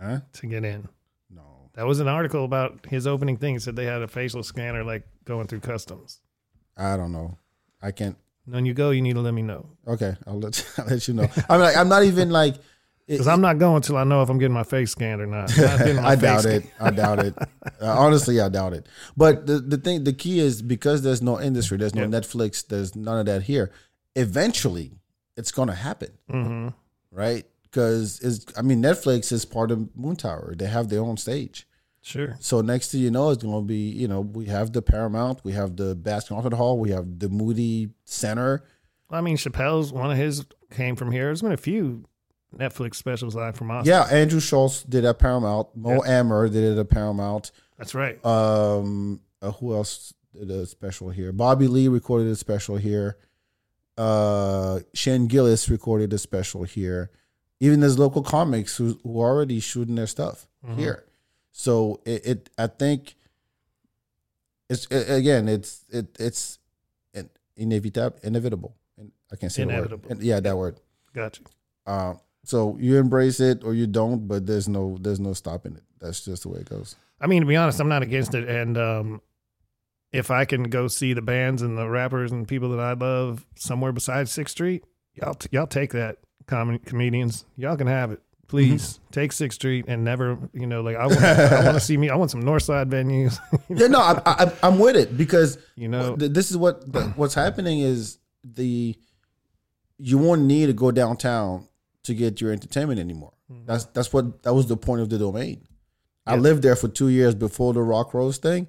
Huh? 0.00 0.20
to 0.34 0.46
get 0.46 0.64
in. 0.64 0.88
No. 1.30 1.70
That 1.74 1.86
was 1.86 1.98
an 2.00 2.08
article 2.08 2.44
about 2.44 2.86
his 2.86 3.06
opening 3.06 3.36
thing. 3.36 3.56
It 3.56 3.62
said 3.62 3.74
they 3.76 3.84
had 3.86 4.02
a 4.02 4.08
facial 4.08 4.42
scanner 4.42 4.82
like 4.84 5.06
going 5.24 5.46
through 5.48 5.60
customs. 5.60 6.20
I 6.76 6.96
don't 6.96 7.12
know. 7.12 7.38
I 7.82 7.90
can't. 7.90 8.16
When 8.46 8.66
you 8.66 8.74
go, 8.74 8.90
you 8.90 9.00
need 9.02 9.14
to 9.14 9.20
let 9.20 9.32
me 9.34 9.42
know. 9.42 9.66
Okay, 9.86 10.14
I'll 10.26 10.38
let 10.38 10.64
I'll 10.78 10.86
let 10.86 11.08
you 11.08 11.14
know. 11.14 11.28
I'm 11.48 11.60
like 11.60 11.76
I'm 11.76 11.88
not 11.88 12.04
even 12.04 12.30
like. 12.30 12.56
Because 13.06 13.28
I'm 13.28 13.42
not 13.42 13.58
going 13.58 13.82
till 13.82 13.98
I 13.98 14.04
know 14.04 14.22
if 14.22 14.30
I'm 14.30 14.38
getting 14.38 14.54
my 14.54 14.62
face 14.64 14.90
scanned 14.92 15.20
or 15.20 15.26
not. 15.26 15.54
Not 15.58 15.78
getting 15.78 15.96
my 16.02 16.12
I 16.12 16.16
doubt 16.16 16.46
it. 16.46 16.64
I 16.80 16.90
doubt 16.90 17.18
it. 17.20 17.34
Uh, 17.38 17.46
honestly, 17.98 18.40
I 18.40 18.48
doubt 18.48 18.72
it. 18.72 18.86
But 19.14 19.46
the 19.46 19.58
the 19.58 19.76
thing, 19.76 20.04
the 20.04 20.14
key 20.14 20.38
is 20.40 20.62
because 20.62 21.02
there's 21.02 21.20
no 21.20 21.38
industry, 21.38 21.76
there's 21.76 21.94
no 21.94 22.02
Yep. 22.02 22.10
Netflix, 22.10 22.66
there's 22.66 22.96
none 22.96 23.18
of 23.18 23.26
that 23.26 23.42
here. 23.42 23.72
Eventually, 24.16 24.92
it's 25.36 25.50
gonna 25.52 25.74
happen, 25.74 26.10
hmm 26.30 26.68
right? 27.10 27.44
Because 27.62 28.20
is 28.20 28.46
I 28.56 28.62
mean, 28.62 28.80
Netflix 28.82 29.32
is 29.32 29.44
part 29.44 29.70
of 29.70 29.94
Moon 29.96 30.16
Tower. 30.16 30.54
They 30.56 30.66
have 30.66 30.88
their 30.88 31.00
own 31.00 31.16
stage. 31.18 31.66
Sure. 32.06 32.36
So 32.38 32.60
next 32.60 32.92
thing 32.92 33.00
you 33.00 33.10
know, 33.10 33.30
it's 33.30 33.42
gonna 33.42 33.62
be 33.62 33.88
you 33.88 34.06
know 34.06 34.20
we 34.20 34.44
have 34.44 34.72
the 34.74 34.82
Paramount, 34.82 35.40
we 35.42 35.52
have 35.52 35.76
the 35.76 35.94
Bass 35.94 36.28
Concert 36.28 36.52
Hall, 36.52 36.78
we 36.78 36.90
have 36.90 37.18
the 37.18 37.30
Moody 37.30 37.88
Center. 38.04 38.62
Well, 39.08 39.18
I 39.18 39.22
mean, 39.22 39.38
Chappelle's 39.38 39.90
one 39.90 40.10
of 40.10 40.18
his 40.18 40.44
came 40.70 40.96
from 40.96 41.10
here. 41.12 41.24
There's 41.24 41.40
been 41.40 41.52
a 41.52 41.56
few 41.56 42.04
Netflix 42.54 42.96
specials 42.96 43.34
live 43.34 43.56
from 43.56 43.70
Austin. 43.70 43.90
Yeah, 43.90 44.02
Andrew 44.04 44.38
Schulz 44.40 44.82
did 44.82 45.06
at 45.06 45.18
Paramount. 45.18 45.68
Mo 45.74 46.04
Amer 46.04 46.50
did 46.50 46.76
it 46.76 46.78
at 46.78 46.90
Paramount. 46.90 47.50
That's 47.78 47.94
right. 47.94 48.22
Um, 48.24 49.20
uh, 49.40 49.52
who 49.52 49.72
else 49.74 50.12
did 50.34 50.50
a 50.50 50.66
special 50.66 51.08
here? 51.08 51.32
Bobby 51.32 51.68
Lee 51.68 51.88
recorded 51.88 52.28
a 52.28 52.36
special 52.36 52.76
here. 52.76 53.16
Uh, 53.96 54.80
Shane 54.92 55.26
Gillis 55.26 55.70
recorded 55.70 56.12
a 56.12 56.18
special 56.18 56.64
here. 56.64 57.10
Even 57.60 57.80
there's 57.80 57.98
local 57.98 58.22
comics 58.22 58.76
who 58.76 58.98
who 59.02 59.20
are 59.22 59.30
already 59.30 59.58
shooting 59.60 59.94
their 59.94 60.06
stuff 60.06 60.46
Mhm. 60.66 60.76
here. 60.78 61.04
So 61.56 62.00
it, 62.04 62.26
it 62.26 62.50
I 62.58 62.66
think 62.66 63.14
it's 64.68 64.88
a- 64.90 65.14
again 65.14 65.48
it's 65.48 65.84
it 65.90 66.06
it's 66.18 66.58
in- 67.12 67.30
inevitable 67.56 68.18
inevitable. 68.24 68.74
And 68.98 69.12
I 69.32 69.36
can't 69.36 69.52
say 69.52 69.62
Inevitable. 69.62 70.08
Word. 70.08 70.20
Yeah, 70.22 70.40
that 70.40 70.56
word. 70.56 70.80
Gotcha. 71.14 71.42
Uh, 71.86 72.14
so 72.44 72.76
you 72.80 72.96
embrace 72.98 73.38
it 73.40 73.62
or 73.64 73.72
you 73.74 73.86
don't, 73.86 74.26
but 74.26 74.46
there's 74.46 74.68
no 74.68 74.98
there's 75.00 75.20
no 75.20 75.32
stopping 75.32 75.76
it. 75.76 75.82
That's 76.00 76.24
just 76.24 76.42
the 76.42 76.48
way 76.48 76.58
it 76.60 76.68
goes. 76.68 76.96
I 77.20 77.28
mean, 77.28 77.42
to 77.42 77.46
be 77.46 77.56
honest, 77.56 77.78
I'm 77.80 77.88
not 77.88 78.02
against 78.02 78.34
it. 78.34 78.48
And 78.48 78.76
um, 78.76 79.22
if 80.12 80.30
I 80.32 80.44
can 80.44 80.64
go 80.64 80.88
see 80.88 81.12
the 81.12 81.22
bands 81.22 81.62
and 81.62 81.78
the 81.78 81.88
rappers 81.88 82.32
and 82.32 82.46
people 82.48 82.70
that 82.70 82.80
I 82.80 82.92
love 82.94 83.46
somewhere 83.54 83.92
besides 83.92 84.32
Sixth 84.32 84.52
Street, 84.52 84.84
y'all 85.14 85.34
t- 85.34 85.48
y'all 85.52 85.68
take 85.68 85.92
that, 85.92 86.18
com- 86.46 86.80
comedians. 86.80 87.44
Y'all 87.56 87.76
can 87.76 87.86
have 87.86 88.10
it. 88.10 88.20
Mm-hmm. 88.54 88.70
Please 88.72 89.00
take 89.10 89.32
Sixth 89.32 89.56
Street 89.56 89.86
and 89.88 90.04
never, 90.04 90.38
you 90.52 90.66
know, 90.66 90.80
like 90.80 90.96
I 90.96 91.06
want, 91.06 91.22
I 91.22 91.64
want 91.64 91.74
to 91.74 91.80
see 91.84 91.96
me. 91.96 92.10
I 92.10 92.16
want 92.16 92.30
some 92.30 92.42
Northside 92.42 92.88
venues. 92.90 93.38
Yeah, 93.68 93.88
no, 93.88 93.98
I, 93.98 94.20
I, 94.26 94.52
I'm 94.62 94.78
with 94.78 94.94
it 94.94 95.16
because 95.16 95.58
you 95.74 95.88
know, 95.88 96.14
this 96.16 96.50
is 96.50 96.56
what 96.56 96.92
the, 96.92 97.02
what's 97.16 97.34
happening 97.34 97.80
is 97.80 98.18
the 98.44 98.96
you 99.98 100.18
won't 100.18 100.42
need 100.42 100.66
to 100.66 100.72
go 100.72 100.90
downtown 100.90 101.66
to 102.04 102.14
get 102.14 102.40
your 102.40 102.52
entertainment 102.52 103.00
anymore. 103.00 103.32
Mm-hmm. 103.50 103.66
That's 103.66 103.84
that's 103.86 104.12
what 104.12 104.42
that 104.42 104.54
was 104.54 104.66
the 104.66 104.76
point 104.76 105.00
of 105.00 105.08
the 105.08 105.18
domain. 105.18 105.66
I 106.26 106.36
lived 106.36 106.62
there 106.62 106.76
for 106.76 106.88
two 106.88 107.08
years 107.08 107.34
before 107.34 107.74
the 107.74 107.82
Rock 107.82 108.14
Rose 108.14 108.38
thing, 108.38 108.68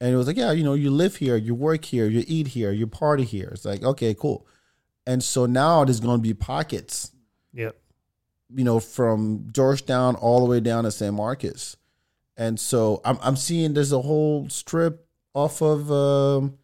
and 0.00 0.12
it 0.12 0.16
was 0.16 0.26
like, 0.26 0.36
yeah, 0.36 0.52
you 0.52 0.64
know, 0.64 0.74
you 0.74 0.90
live 0.90 1.16
here, 1.16 1.36
you 1.36 1.54
work 1.54 1.84
here, 1.84 2.06
you 2.06 2.24
eat 2.26 2.48
here, 2.48 2.72
you 2.72 2.86
party 2.86 3.24
here. 3.24 3.50
It's 3.52 3.64
like, 3.64 3.82
okay, 3.82 4.14
cool. 4.14 4.46
And 5.06 5.22
so 5.22 5.44
now 5.46 5.84
there's 5.84 6.00
going 6.00 6.18
to 6.18 6.22
be 6.22 6.32
pockets, 6.32 7.12
yep. 7.52 7.76
You 8.54 8.64
know, 8.64 8.80
from 8.80 9.48
Georgetown 9.52 10.16
all 10.16 10.40
the 10.40 10.46
way 10.46 10.60
down 10.60 10.84
to 10.84 10.90
San 10.90 11.14
Marcos. 11.14 11.76
And 12.36 12.58
so 12.58 13.00
I'm 13.04 13.18
I'm 13.22 13.36
seeing 13.36 13.74
there's 13.74 13.92
a 13.92 14.02
whole 14.02 14.48
strip 14.48 15.06
off 15.34 15.62
of 15.62 15.90
um 15.90 16.58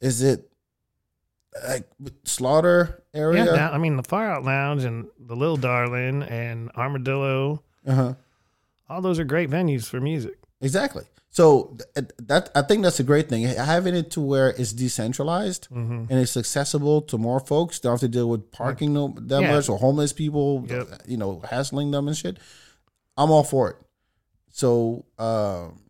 is 0.00 0.22
it 0.22 0.50
like 1.68 1.88
Slaughter 2.24 3.02
area. 3.12 3.44
Yeah, 3.44 3.52
now, 3.52 3.72
I 3.72 3.78
mean 3.78 3.96
the 3.96 4.02
Far 4.02 4.30
Out 4.30 4.44
Lounge 4.44 4.84
and 4.84 5.08
the 5.18 5.36
Little 5.36 5.56
Darling 5.56 6.22
and 6.22 6.70
Armadillo. 6.76 7.62
uh-huh. 7.86 8.14
All 8.88 9.00
those 9.00 9.18
are 9.18 9.24
great 9.24 9.50
venues 9.50 9.86
for 9.88 10.00
music. 10.00 10.36
Exactly. 10.60 11.04
So 11.38 11.76
that 12.28 12.48
I 12.54 12.62
think 12.62 12.84
that's 12.84 13.00
a 13.00 13.02
great 13.02 13.28
thing. 13.28 13.42
Having 13.42 13.96
it 13.96 14.12
to 14.12 14.20
where 14.20 14.50
it's 14.50 14.72
decentralized 14.72 15.66
Mm-hmm. 15.68 16.06
and 16.08 16.12
it's 16.20 16.36
accessible 16.36 17.02
to 17.10 17.18
more 17.18 17.40
folks. 17.40 17.80
Don't 17.80 17.94
have 17.94 18.00
to 18.00 18.08
deal 18.08 18.28
with 18.28 18.52
parking 18.52 18.94
no, 18.94 19.12
that 19.18 19.42
Yeah. 19.42 19.50
much 19.56 19.68
or 19.68 19.76
homeless 19.76 20.12
people, 20.12 20.64
Yep. 20.68 21.02
you 21.08 21.16
know, 21.16 21.40
hassling 21.50 21.90
them 21.90 22.06
and 22.06 22.16
shit. 22.16 22.38
I'm 23.16 23.32
all 23.32 23.42
for 23.42 23.70
it. 23.70 23.76
So, 24.52 25.06
um, 25.18 25.80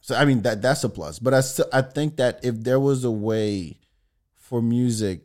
so 0.00 0.14
I 0.16 0.24
mean 0.24 0.40
that 0.42 0.62
that's 0.62 0.84
a 0.84 0.88
plus. 0.88 1.18
But 1.18 1.34
I 1.34 1.42
still 1.42 1.68
I 1.70 1.82
think 1.82 2.16
that 2.16 2.40
if 2.42 2.54
there 2.64 2.80
was 2.80 3.04
a 3.04 3.10
way 3.10 3.78
for 4.36 4.62
music 4.62 5.20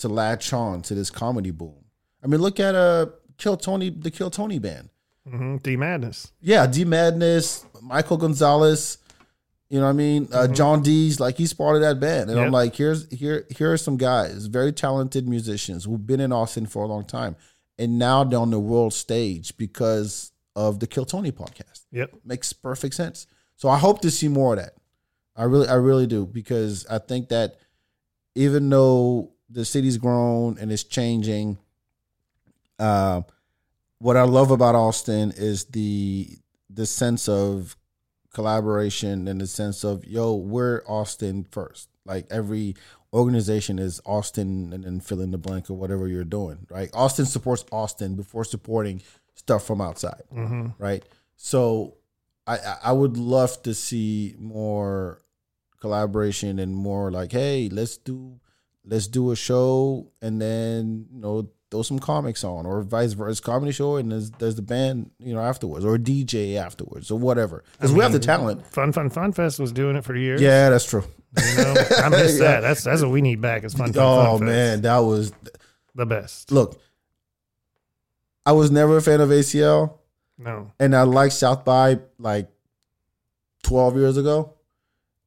to 0.00 0.08
latch 0.08 0.52
on 0.52 0.82
to 0.82 0.94
this 0.94 1.08
comedy 1.10 1.52
boom, 1.52 1.84
I 2.22 2.26
mean, 2.26 2.42
look 2.42 2.60
at 2.60 2.74
uh 2.74 3.06
Kill 3.38 3.56
Tony, 3.56 3.88
the 3.88 4.10
Kill 4.10 4.28
Tony 4.30 4.58
band. 4.58 4.89
Hmm 5.28 5.56
D 5.58 5.76
Madness. 5.76 6.32
Yeah, 6.40 6.66
D 6.66 6.84
Madness, 6.84 7.64
Michael 7.82 8.16
Gonzalez, 8.16 8.98
you 9.70 9.78
know 9.78 9.84
what 9.84 9.90
I 9.90 9.94
mean? 9.94 10.28
Uh, 10.32 10.48
Jon 10.48 10.82
Deas 10.82 11.20
like 11.20 11.36
he's 11.36 11.52
part 11.52 11.76
of 11.76 11.82
that 11.82 12.00
band. 12.00 12.28
And 12.28 12.40
I'm 12.40 12.50
like, 12.50 12.74
here's 12.74 13.08
here 13.12 13.46
here 13.56 13.72
are 13.72 13.76
some 13.76 13.96
guys, 13.96 14.46
very 14.46 14.72
talented 14.72 15.28
musicians 15.28 15.84
who've 15.84 16.04
been 16.04 16.20
in 16.20 16.32
Austin 16.32 16.66
for 16.66 16.82
a 16.82 16.88
long 16.88 17.04
time. 17.04 17.36
And 17.78 17.96
now 17.96 18.24
they're 18.24 18.40
on 18.40 18.50
the 18.50 18.58
world 18.58 18.92
stage 18.92 19.56
because 19.56 20.32
of 20.56 20.80
the 20.80 20.88
Kill 20.88 21.04
Tony 21.04 21.30
podcast. 21.30 21.84
Yep. 21.92 22.10
Makes 22.24 22.52
perfect 22.52 22.94
sense. 22.94 23.28
So 23.56 23.68
I 23.68 23.78
hope 23.78 24.00
to 24.00 24.10
see 24.10 24.26
more 24.26 24.54
of 24.54 24.58
that. 24.58 24.74
I 25.36 25.44
really 25.44 25.68
I 25.68 25.74
really 25.74 26.08
do 26.08 26.26
because 26.26 26.84
I 26.88 26.98
think 26.98 27.28
that 27.28 27.56
even 28.34 28.68
though 28.68 29.30
the 29.48 29.64
city's 29.64 29.98
grown 29.98 30.58
and 30.58 30.72
it's 30.72 30.82
changing, 30.82 31.58
uh, 32.80 33.22
what 34.00 34.16
I 34.16 34.22
love 34.22 34.50
about 34.50 34.74
Austin 34.74 35.32
is 35.36 35.66
the 35.66 36.28
the 36.68 36.86
sense 36.86 37.28
of 37.28 37.76
collaboration 38.32 39.28
and 39.28 39.40
the 39.40 39.46
sense 39.46 39.84
of 39.84 40.04
yo, 40.06 40.34
we're 40.34 40.82
Austin 40.86 41.44
first. 41.50 41.88
Like 42.06 42.26
every 42.30 42.76
organization 43.12 43.78
is 43.78 44.00
Austin 44.06 44.72
and 44.72 44.84
then 44.84 45.00
fill 45.00 45.20
in 45.20 45.30
the 45.32 45.38
blank 45.38 45.68
or 45.68 45.74
whatever 45.74 46.06
you're 46.08 46.24
doing, 46.24 46.66
right? 46.70 46.88
Austin 46.94 47.26
supports 47.26 47.64
Austin 47.72 48.14
before 48.14 48.44
supporting 48.44 49.02
stuff 49.34 49.64
from 49.66 49.80
outside, 49.80 50.22
hmm 50.32 50.68
right? 50.78 51.04
So 51.36 51.96
I- 52.46 52.76
I 52.84 52.92
would 52.92 53.16
love 53.16 53.62
to 53.64 53.74
see 53.74 54.34
more 54.38 55.20
collaboration 55.80 56.58
and 56.58 56.74
more 56.74 57.10
like, 57.10 57.32
hey, 57.32 57.68
let's 57.70 57.96
do 57.96 58.40
let's 58.84 59.08
do 59.08 59.30
a 59.30 59.36
show 59.36 60.10
and 60.22 60.40
then 60.40 61.06
you 61.12 61.20
know 61.20 61.50
throw 61.70 61.82
some 61.82 61.98
comics 62.00 62.42
on 62.42 62.66
or 62.66 62.82
vice 62.82 63.12
versa 63.12 63.40
comedy 63.40 63.70
show 63.72 63.94
and 63.96 64.10
there's 64.10 64.30
there's 64.32 64.56
the 64.56 64.62
band 64.62 65.10
you 65.20 65.32
know 65.32 65.40
afterwards 65.40 65.84
or 65.84 65.94
a 65.94 65.98
DJ 65.98 66.56
afterwards 66.56 67.10
or 67.10 67.18
whatever 67.18 67.62
because 67.72 67.92
we 67.92 68.00
have 68.02 68.12
the 68.12 68.18
talent. 68.18 68.66
Fun 68.66 68.92
Fun 68.92 69.08
Fun 69.10 69.32
Fest 69.32 69.58
was 69.60 69.70
doing 69.72 69.94
it 69.96 70.04
for 70.04 70.16
years. 70.16 70.40
Yeah, 70.40 70.70
that's 70.70 70.84
true. 70.84 71.04
You 71.36 71.56
know, 71.58 71.74
I 71.98 72.08
miss 72.08 72.32
Yeah. 72.40 72.44
that. 72.46 72.60
That's 72.60 72.82
that's 72.84 73.02
what 73.02 73.10
we 73.12 73.20
need 73.22 73.40
back. 73.40 73.62
Is 73.64 73.74
Fun 73.74 73.92
Fun 73.92 74.02
Oh 74.04 74.24
Fun 74.24 74.38
Fest. 74.40 74.42
man, 74.46 74.80
that 74.82 74.98
was 74.98 75.32
the 75.94 76.06
best. 76.06 76.50
look. 76.50 76.80
I 78.46 78.52
was 78.52 78.70
never 78.70 78.96
a 78.96 79.02
fan 79.02 79.20
of 79.20 79.28
ACL, 79.28 79.98
No, 80.38 80.72
and 80.80 80.96
I 80.96 81.02
liked 81.02 81.34
South 81.34 81.64
by 81.64 81.98
like 82.18 82.48
twelve 83.62 83.96
years 83.96 84.16
ago, 84.16 84.54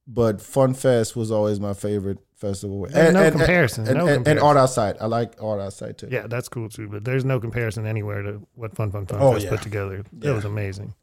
but 0.06 0.40
Fun 0.42 0.74
Fest 0.74 1.14
was 1.16 1.30
always 1.30 1.60
my 1.60 1.74
favorite 1.74 2.18
festival. 2.48 2.86
There's 2.90 3.12
no 3.14 3.30
comparison, 3.30 3.86
And, 3.88 3.96
no 3.98 4.06
and, 4.06 4.16
and 4.16 4.24
comparison. 4.24 4.46
Art 4.46 4.56
Outside, 4.56 4.96
I 5.00 5.06
like 5.06 5.34
Art 5.42 5.60
Outside 5.60 5.98
too. 5.98 6.08
yeah, 6.10 6.26
that's 6.26 6.48
cool 6.48 6.68
too. 6.68 6.88
But 6.88 7.04
there's 7.04 7.24
no 7.24 7.40
comparison 7.40 7.86
anywhere 7.86 8.22
to 8.22 8.46
what 8.54 8.74
Fun 8.76 8.90
Fun 8.90 9.06
Fun 9.06 9.18
Oh, 9.20 9.32
Fest 9.32 9.44
yeah. 9.44 9.50
put 9.50 9.62
together. 9.62 9.96
It 9.96 10.06
Yeah. 10.20 10.32
was 10.32 10.44
amazing. 10.44 10.94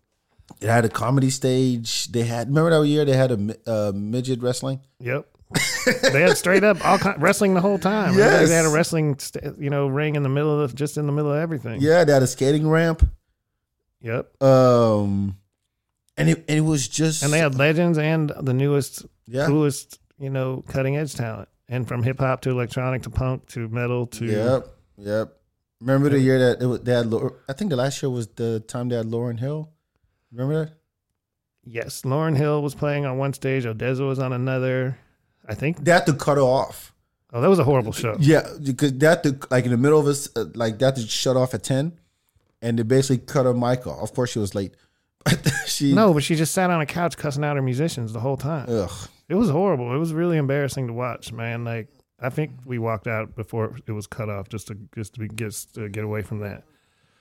It 0.60 0.68
had 0.68 0.84
a 0.86 0.89
comedy 0.89 1.30
stage. 1.30 2.12
They 2.12 2.24
had 2.24 2.48
remember 2.50 2.70
that 2.82 2.88
year 2.88 3.06
they 3.06 3.16
had 3.16 3.32
a 3.32 3.56
uh, 3.66 3.92
midget 3.96 4.42
wrestling. 4.42 4.82
Yep. 5.00 5.28
they 6.12 6.22
had 6.22 6.38
straight 6.38 6.64
up 6.64 6.78
all 6.86 6.98
wrestling 7.18 7.54
the 7.56 7.62
whole 7.62 7.78
time. 7.80 8.18
Yes. 8.18 8.48
They 8.50 8.56
had 8.56 8.66
a 8.66 8.70
wrestling, 8.70 9.18
st- 9.20 9.58
you 9.60 9.70
know, 9.70 9.88
ring 9.88 10.16
in 10.16 10.24
the 10.24 10.30
middle 10.30 10.60
of 10.62 10.74
just 10.76 10.98
in 10.98 11.06
the 11.08 11.12
middle 11.12 11.32
of 11.32 11.38
everything. 11.39 11.82
Yeah, 11.82 12.04
they 12.06 12.14
had 12.14 12.24
a 12.24 12.28
skating 12.28 12.70
ramp. 12.70 13.08
Yep. 14.02 14.42
Um, 14.44 15.38
and 16.18 16.30
it 16.30 16.46
and 16.50 16.58
it 16.58 16.62
was 16.62 16.88
just 16.88 17.24
And 17.24 17.32
they 17.32 17.39
had 17.39 17.56
legends 17.56 17.98
and 17.98 18.32
the 18.42 18.54
newest, 18.54 19.06
yeah 19.28 19.46
coolest, 19.48 20.00
you 20.22 20.30
know, 20.30 20.64
cutting 20.68 20.98
edge 20.98 21.16
talent. 21.16 21.50
And 21.68 21.88
from 21.88 22.04
hip 22.04 22.20
hop 22.20 22.42
to 22.42 22.50
electronic 22.50 23.04
to 23.04 23.10
punk 23.10 23.48
to 23.50 23.68
metal 23.70 24.06
to 24.08 24.26
Yep, 24.26 24.68
yep. 24.98 25.38
Remember 25.80 26.10
the 26.10 26.20
year 26.20 26.38
that 26.38 26.62
it 26.62 26.66
was, 26.66 26.82
they 26.82 26.92
had? 26.92 27.12
I 27.50 27.54
think 27.54 27.70
the 27.70 27.78
last 27.78 28.02
year 28.04 28.10
was 28.10 28.28
the 28.28 28.60
time 28.60 28.90
they 28.90 28.98
had 28.98 29.08
Lauryn 29.08 29.40
Hill. 29.40 29.70
Remember 30.32 30.66
that? 30.66 30.74
yes, 31.66 32.02
Lauryn 32.02 32.36
Hill 32.36 32.62
was 32.62 32.76
playing 32.76 33.06
on 33.06 33.18
one 33.18 33.34
stage. 33.34 33.64
Odesza 33.66 34.06
was 34.08 34.20
on 34.20 34.34
another. 34.34 34.98
I 35.48 35.56
think. 35.56 35.84
They 35.84 35.92
had 35.92 36.06
to 36.06 36.14
cut 36.14 36.38
her 36.38 36.44
off. 36.44 36.94
Oh, 37.34 37.40
that 37.42 37.50
was 37.50 37.60
a 37.60 37.64
horrible 37.64 37.94
show. 37.94 38.18
Yeah, 38.20 38.48
because 38.62 38.94
they 38.94 39.08
had 39.08 39.24
to 39.24 39.40
like 39.50 39.66
in 39.66 39.72
the 39.72 39.78
middle 39.78 40.00
of 40.00 40.08
us, 40.08 40.30
uh, 40.36 40.46
like 40.54 40.78
they 40.78 40.86
had 40.86 40.98
to 40.98 41.08
shut 41.08 41.38
off 41.38 41.54
at 41.54 41.64
ten, 41.64 41.98
and 42.62 42.78
they 42.78 42.84
basically 42.84 43.26
cut 43.26 43.46
her 43.46 43.54
mic 43.54 43.88
off. 43.88 44.04
Of 44.04 44.14
course, 44.14 44.32
she 44.32 44.40
was 44.40 44.54
late. 44.54 44.76
She 45.66 45.94
No, 45.94 46.14
but 46.14 46.22
she 46.24 46.36
just 46.36 46.54
sat 46.54 46.70
on 46.70 46.82
a 46.82 46.86
couch 46.86 47.16
cussing 47.16 47.44
out 47.46 47.56
her 47.56 47.62
musicians 47.62 48.12
the 48.12 48.20
whole 48.20 48.36
time. 48.36 48.66
ugh. 48.70 48.92
It 49.32 49.36
was 49.36 49.50
horrible. 49.50 49.96
It 49.96 49.98
was 49.98 50.14
really 50.14 50.36
embarrassing 50.36 50.88
to 50.88 50.94
watch, 50.94 51.32
man. 51.32 51.64
Like 51.64 51.88
I 52.20 52.30
think 52.30 52.52
we 52.66 52.78
walked 52.80 53.08
out 53.08 53.34
before 53.36 53.78
it 53.88 53.92
was 53.94 54.06
cut 54.06 54.30
off 54.30 54.50
just 54.50 54.68
to 54.68 54.78
just 54.94 55.14
to 55.14 55.22
be, 55.22 55.30
just 55.30 55.74
to 55.76 55.88
get 55.88 56.04
away 56.04 56.22
from 56.22 56.40
that. 56.40 56.64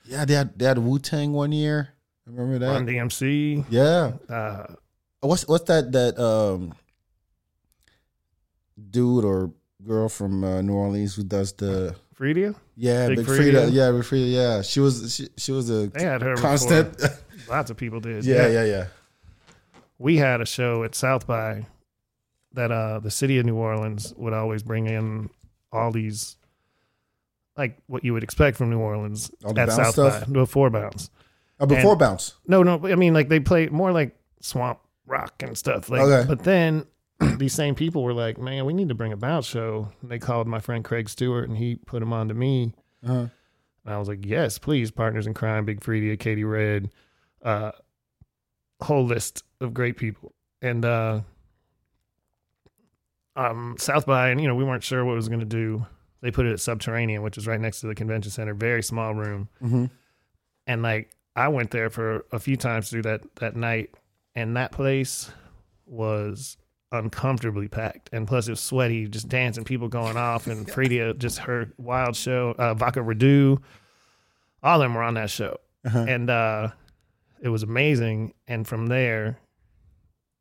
Yeah, 0.05 0.25
they 0.25 0.33
had 0.33 0.59
they 0.59 0.65
had 0.65 0.77
Wu 0.77 0.99
Tang 0.99 1.31
one 1.31 1.53
year. 1.53 1.89
I 2.27 2.31
remember 2.31 2.59
that? 2.59 2.71
Run 2.71 2.85
DMC. 2.85 3.65
Yeah. 3.69 4.11
Uh, 4.29 4.75
What's 5.21 5.47
what's 5.47 5.65
that 5.65 5.91
that 5.91 6.19
um 6.19 6.73
dude 8.89 9.23
or 9.23 9.51
girl 9.85 10.09
from 10.09 10.43
uh, 10.43 10.61
New 10.61 10.73
Orleans 10.73 11.15
who 11.15 11.23
does 11.23 11.53
the 11.53 11.95
Freedia. 12.19 12.55
yeah 12.75 13.07
Big 13.07 13.17
Big, 13.17 13.25
Freedia? 13.27 13.35
Frida 13.35 13.69
yeah 13.71 13.91
Big 13.91 14.01
Freedia 14.01 14.33
yeah 14.33 14.61
she 14.63 14.79
was 14.79 15.13
she, 15.15 15.27
she 15.37 15.51
was 15.51 15.69
a 15.69 15.87
They 15.87 16.03
had 16.03 16.21
her 16.21 16.35
constant 16.35 16.99
Lots 17.47 17.69
of 17.71 17.77
people 17.77 17.99
did. 17.99 18.25
yeah 18.25 18.47
yeah 18.47 18.63
yeah 18.65 18.87
We 19.97 20.17
had 20.17 20.41
a 20.41 20.45
show 20.45 20.83
at 20.83 20.95
South 20.95 21.25
by 21.27 21.65
that 22.53 22.71
uh 22.71 22.99
the 22.99 23.11
city 23.11 23.37
of 23.39 23.45
New 23.45 23.55
Orleans 23.55 24.13
would 24.17 24.33
always 24.33 24.63
bring 24.63 24.87
in 24.87 25.29
all 25.71 25.91
these 25.91 26.35
like 27.57 27.77
what 27.87 28.03
you 28.03 28.13
would 28.13 28.23
expect 28.23 28.57
from 28.57 28.69
New 28.69 28.79
Orleans 28.79 29.31
All 29.43 29.53
the 29.53 29.61
at 29.61 29.67
bounce 29.69 29.77
South 29.77 29.93
stuff? 29.93 30.25
by 30.27 30.31
before 30.33 30.69
bounce. 30.69 31.09
uh, 31.59 31.65
before 31.65 31.91
And- 31.91 31.99
bounce 31.99 32.35
No, 32.47 32.63
no, 32.63 32.87
I 32.87 32.95
mean 32.95 33.13
like 33.13 33.29
they 33.29 33.39
play 33.39 33.67
more 33.67 33.91
like 33.91 34.15
swamp 34.39 34.79
rock 35.05 35.33
and 35.43 35.57
stuff. 35.57 35.89
Like, 35.89 36.01
Okay. 36.01 36.27
but 36.27 36.43
then 36.43 36.85
these 37.37 37.53
same 37.53 37.75
people 37.75 38.03
were 38.03 38.13
like, 38.13 38.37
"Man, 38.39 38.65
we 38.65 38.73
need 38.73 38.89
to 38.89 38.95
bring 38.95 39.11
a 39.13 39.17
bounce 39.17 39.45
show." 39.45 39.91
And 40.01 40.09
they 40.09 40.17
called 40.17 40.47
my 40.47 40.59
friend 40.59 40.83
Craig 40.83 41.07
Stewart, 41.09 41.47
and 41.49 41.57
he 41.57 41.75
put 41.75 42.01
him 42.01 42.11
on 42.13 42.27
to 42.29 42.33
me. 42.33 42.73
uh-huh. 43.05 43.27
And 43.85 43.93
I 43.93 43.97
was 43.99 44.07
like, 44.07 44.25
"Yes, 44.25 44.57
please, 44.57 44.89
partners 44.89 45.27
in 45.27 45.33
crime, 45.35 45.65
Big 45.65 45.81
Freedia, 45.81 46.17
Katey 46.17 46.49
Red, 46.49 46.89
uh, 47.43 47.71
whole 48.81 49.05
list 49.05 49.43
of 49.59 49.73
great 49.73 49.97
people." 49.97 50.33
And 50.63 50.83
uh, 50.85 51.21
um, 53.35 53.75
South 53.79 54.05
by, 54.05 54.29
and 54.29 54.41
you 54.41 54.47
know, 54.47 54.55
we 54.55 54.63
weren't 54.63 54.83
sure 54.83 55.03
what 55.05 55.13
it 55.13 55.15
was 55.15 55.27
going 55.29 55.39
to 55.39 55.45
do. 55.45 55.85
They 56.21 56.31
put 56.31 56.45
it 56.45 56.51
at 56.51 56.59
Subterranean, 56.59 57.23
which 57.23 57.37
is 57.37 57.47
right 57.47 57.59
next 57.59 57.81
to 57.81 57.87
the 57.87 57.95
convention 57.95 58.31
center, 58.31 58.53
very 58.53 58.83
small 58.83 59.13
room 59.15 59.49
hmm 59.59 59.85
and 60.67 60.83
like 60.83 61.09
I 61.35 61.47
went 61.47 61.71
there 61.71 61.89
for 61.89 62.25
a 62.31 62.37
few 62.39 62.55
times 62.55 62.89
through 62.89 63.01
that 63.03 63.21
that 63.37 63.55
night, 63.55 63.89
and 64.35 64.55
that 64.57 64.71
place 64.71 65.31
was 65.87 66.57
uncomfortably 66.91 67.67
packed, 67.67 68.09
and 68.13 68.27
plus 68.27 68.47
it 68.47 68.51
was 68.51 68.59
sweaty, 68.59 69.07
just 69.07 69.27
dancing, 69.29 69.63
people 69.63 69.87
going 69.87 70.17
off, 70.17 70.45
and 70.47 70.67
Freedia 70.71 71.17
just 71.17 71.39
her 71.39 71.71
wild 71.77 72.15
show, 72.15 72.53
uh, 72.59 72.75
Vockah 72.75 73.03
Redu, 73.03 73.59
all 74.61 74.81
of 74.81 74.85
them 74.85 74.93
were 74.93 75.01
on 75.03 75.13
that 75.15 75.29
show, 75.29 75.57
Uh-huh. 75.85 76.05
and 76.07 76.29
uh, 76.29 76.69
it 77.41 77.49
was 77.49 77.63
amazing. 77.63 78.33
And 78.47 78.67
from 78.67 78.87
there, 78.87 79.39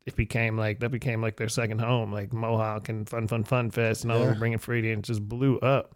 it 0.07 0.16
became 0.16 0.57
like 0.57 0.80
that 0.80 0.90
became 0.90 1.20
like 1.22 1.36
their 1.36 1.48
second 1.48 1.80
home, 1.80 2.12
like 2.12 2.32
Mohawk 2.32 2.88
and 2.88 3.09
Fun 3.09 3.28
Fun 3.28 3.44
Fun 3.44 3.70
Fest, 3.70 4.03
and 4.05 4.12
all 4.12 4.20
Yeah. 4.20 4.26
them 4.26 4.38
bringing 4.38 4.59
Freedia, 4.59 4.92
and 4.92 5.05
just 5.05 5.26
blew 5.28 5.59
up. 5.59 5.94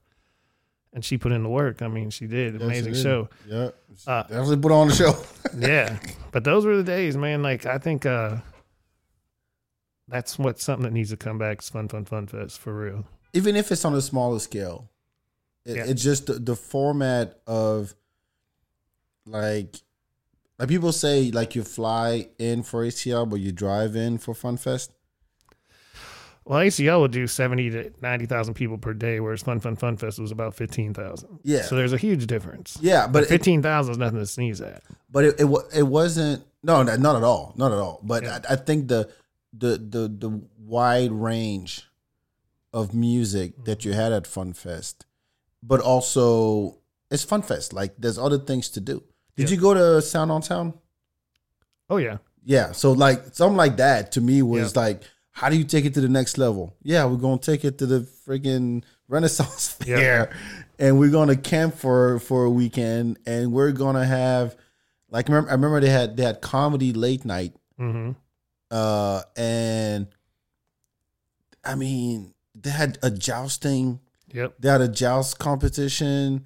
And 0.92 1.04
she 1.04 1.18
put 1.18 1.32
in 1.32 1.42
the 1.42 1.48
work. 1.48 1.82
I 1.82 1.88
mean, 1.88 2.10
she 2.10 2.26
did. 2.28 2.54
Yes, 2.54 2.62
Amazing 2.62 2.92
it 2.92 2.96
is. 2.96 3.02
show. 3.02 3.28
yeah 3.48 3.70
Uh, 4.06 4.22
definitely 4.22 4.58
put 4.58 4.70
on 4.72 4.88
the 4.88 4.94
show 4.94 5.16
yeah 5.58 5.98
but 6.32 6.44
those 6.44 6.64
were 6.66 6.76
the 6.76 6.82
days 6.84 7.16
man 7.16 7.42
like 7.42 7.64
i 7.66 7.78
think 7.78 8.04
uh 8.06 8.36
that's 10.08 10.38
what 10.38 10.58
something 10.60 10.82
that 10.84 10.92
needs 10.92 11.10
to 11.10 11.16
come 11.16 11.38
back 11.38 11.62
is 11.62 11.68
fun 11.68 11.88
fun 11.88 12.04
fun 12.04 12.26
fest 12.26 12.58
for 12.58 12.74
real 12.74 13.04
even 13.32 13.54
if 13.56 13.70
it's 13.72 13.84
on 13.84 13.94
a 13.94 14.00
smaller 14.00 14.38
scale 14.40 14.90
it, 15.64 15.76
Yeah. 15.76 15.84
it's 15.86 16.02
just 16.02 16.26
the, 16.26 16.34
the 16.34 16.56
format 16.56 17.38
of 17.46 17.94
like 19.26 19.76
like 20.58 20.68
people 20.68 20.92
say 20.92 21.30
like 21.30 21.54
you 21.54 21.62
fly 21.64 22.28
in 22.38 22.62
for 22.62 22.84
ACL 22.84 23.28
but 23.28 23.40
you 23.40 23.52
drive 23.52 23.96
in 23.96 24.18
for 24.18 24.34
Fun 24.34 24.56
Fest 24.56 24.92
Well, 26.44 26.60
ACL 26.60 27.00
would 27.00 27.10
do 27.10 27.26
seventy 27.26 27.70
to 27.70 27.90
ninety 28.02 28.26
thousand 28.26 28.54
people 28.54 28.76
per 28.78 28.92
day, 28.92 29.18
whereas 29.20 29.42
Fun 29.42 29.60
Fun 29.60 29.76
Fun 29.76 29.96
Fest 29.96 30.18
was 30.18 30.30
about 30.30 30.54
fifteen 30.54 30.92
thousand. 30.92 31.40
Yeah. 31.42 31.62
So 31.62 31.74
there's 31.74 31.94
a 31.94 31.96
huge 31.96 32.26
difference. 32.26 32.76
Yeah, 32.82 33.06
but 33.06 33.22
it, 33.22 33.28
Fifteen 33.28 33.62
thousand 33.62 33.92
is 33.92 33.98
nothing 33.98 34.18
to 34.18 34.26
sneeze 34.26 34.60
at. 34.60 34.82
but 35.10 35.24
it, 35.24 35.40
it 35.40 35.48
it 35.74 35.82
wasn't 35.84 36.44
no 36.62 36.82
no, 36.82 36.96
not 36.96 37.16
at 37.16 37.22
all 37.22 37.54
not 37.56 37.72
at 37.72 37.78
all 37.78 38.00
but 38.02 38.22
Yeah. 38.24 38.40
I, 38.48 38.52
I 38.52 38.56
think 38.56 38.88
the 38.88 39.08
the 39.56 39.78
the 39.78 40.08
the 40.08 40.42
wide 40.58 41.12
range 41.12 41.88
of 42.72 42.92
music 42.94 43.52
mm-hmm. 43.52 43.64
that 43.64 43.84
you 43.84 43.92
had 43.92 44.12
at 44.12 44.24
funfest 44.24 44.96
but 45.62 45.80
also 45.80 46.78
it's 47.10 47.24
funfest 47.24 47.72
like 47.72 47.94
there's 47.98 48.18
other 48.18 48.38
things 48.38 48.68
to 48.70 48.80
do 48.80 49.02
did 49.36 49.48
Yeah. 49.50 49.54
you 49.56 49.60
go 49.60 49.74
to 49.74 50.02
Sound 50.02 50.30
on 50.32 50.42
Sound 50.42 50.74
Oh 51.90 51.96
yeah. 51.98 52.18
yeah 52.44 52.72
so 52.72 52.92
like 52.92 53.34
something 53.34 53.56
like 53.56 53.76
that 53.78 54.12
to 54.12 54.20
me 54.20 54.42
was 54.42 54.74
Yeah. 54.74 54.80
like 54.82 55.02
how 55.32 55.48
do 55.48 55.56
you 55.56 55.64
take 55.64 55.84
it 55.84 55.94
to 55.94 56.00
the 56.00 56.08
next 56.08 56.38
level 56.38 56.74
yeah 56.82 57.04
we're 57.04 57.16
gonna 57.16 57.38
take 57.38 57.64
it 57.64 57.78
to 57.78 57.86
the 57.86 58.00
friggin 58.26 58.82
renaissance 59.08 59.76
Yeah. 59.86 59.96
fair 59.96 60.36
and 60.78 60.98
we're 60.98 61.10
gonna 61.10 61.36
camp 61.36 61.74
for 61.74 62.18
for 62.20 62.44
a 62.44 62.50
weekend 62.50 63.18
and 63.26 63.52
we're 63.52 63.72
gonna 63.72 64.04
have 64.04 64.56
like 65.10 65.28
remember, 65.28 65.50
i 65.50 65.52
remember 65.54 65.80
they 65.80 65.90
had 65.90 66.16
they 66.16 66.22
had 66.24 66.40
comedy 66.40 66.92
late 66.92 67.24
night 67.24 67.52
Mm-hmm. 67.78 68.12
uh 68.70 69.22
and 69.36 70.06
i 71.64 71.74
mean 71.74 72.32
they 72.54 72.70
had 72.70 72.98
a 73.02 73.10
jousting 73.10 74.00
Yep. 74.32 74.54
they 74.58 74.68
had 74.68 74.80
a 74.80 74.88
joust 74.88 75.38
competition 75.38 76.44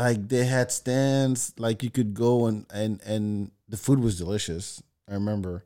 like 0.00 0.28
they 0.28 0.44
had 0.44 0.72
stands 0.72 1.52
like 1.58 1.82
you 1.82 1.90
could 1.90 2.14
go 2.14 2.46
and 2.46 2.66
and 2.72 3.00
and 3.02 3.50
the 3.68 3.76
food 3.76 3.98
was 4.00 4.16
delicious 4.18 4.82
i 5.08 5.12
remember 5.14 5.64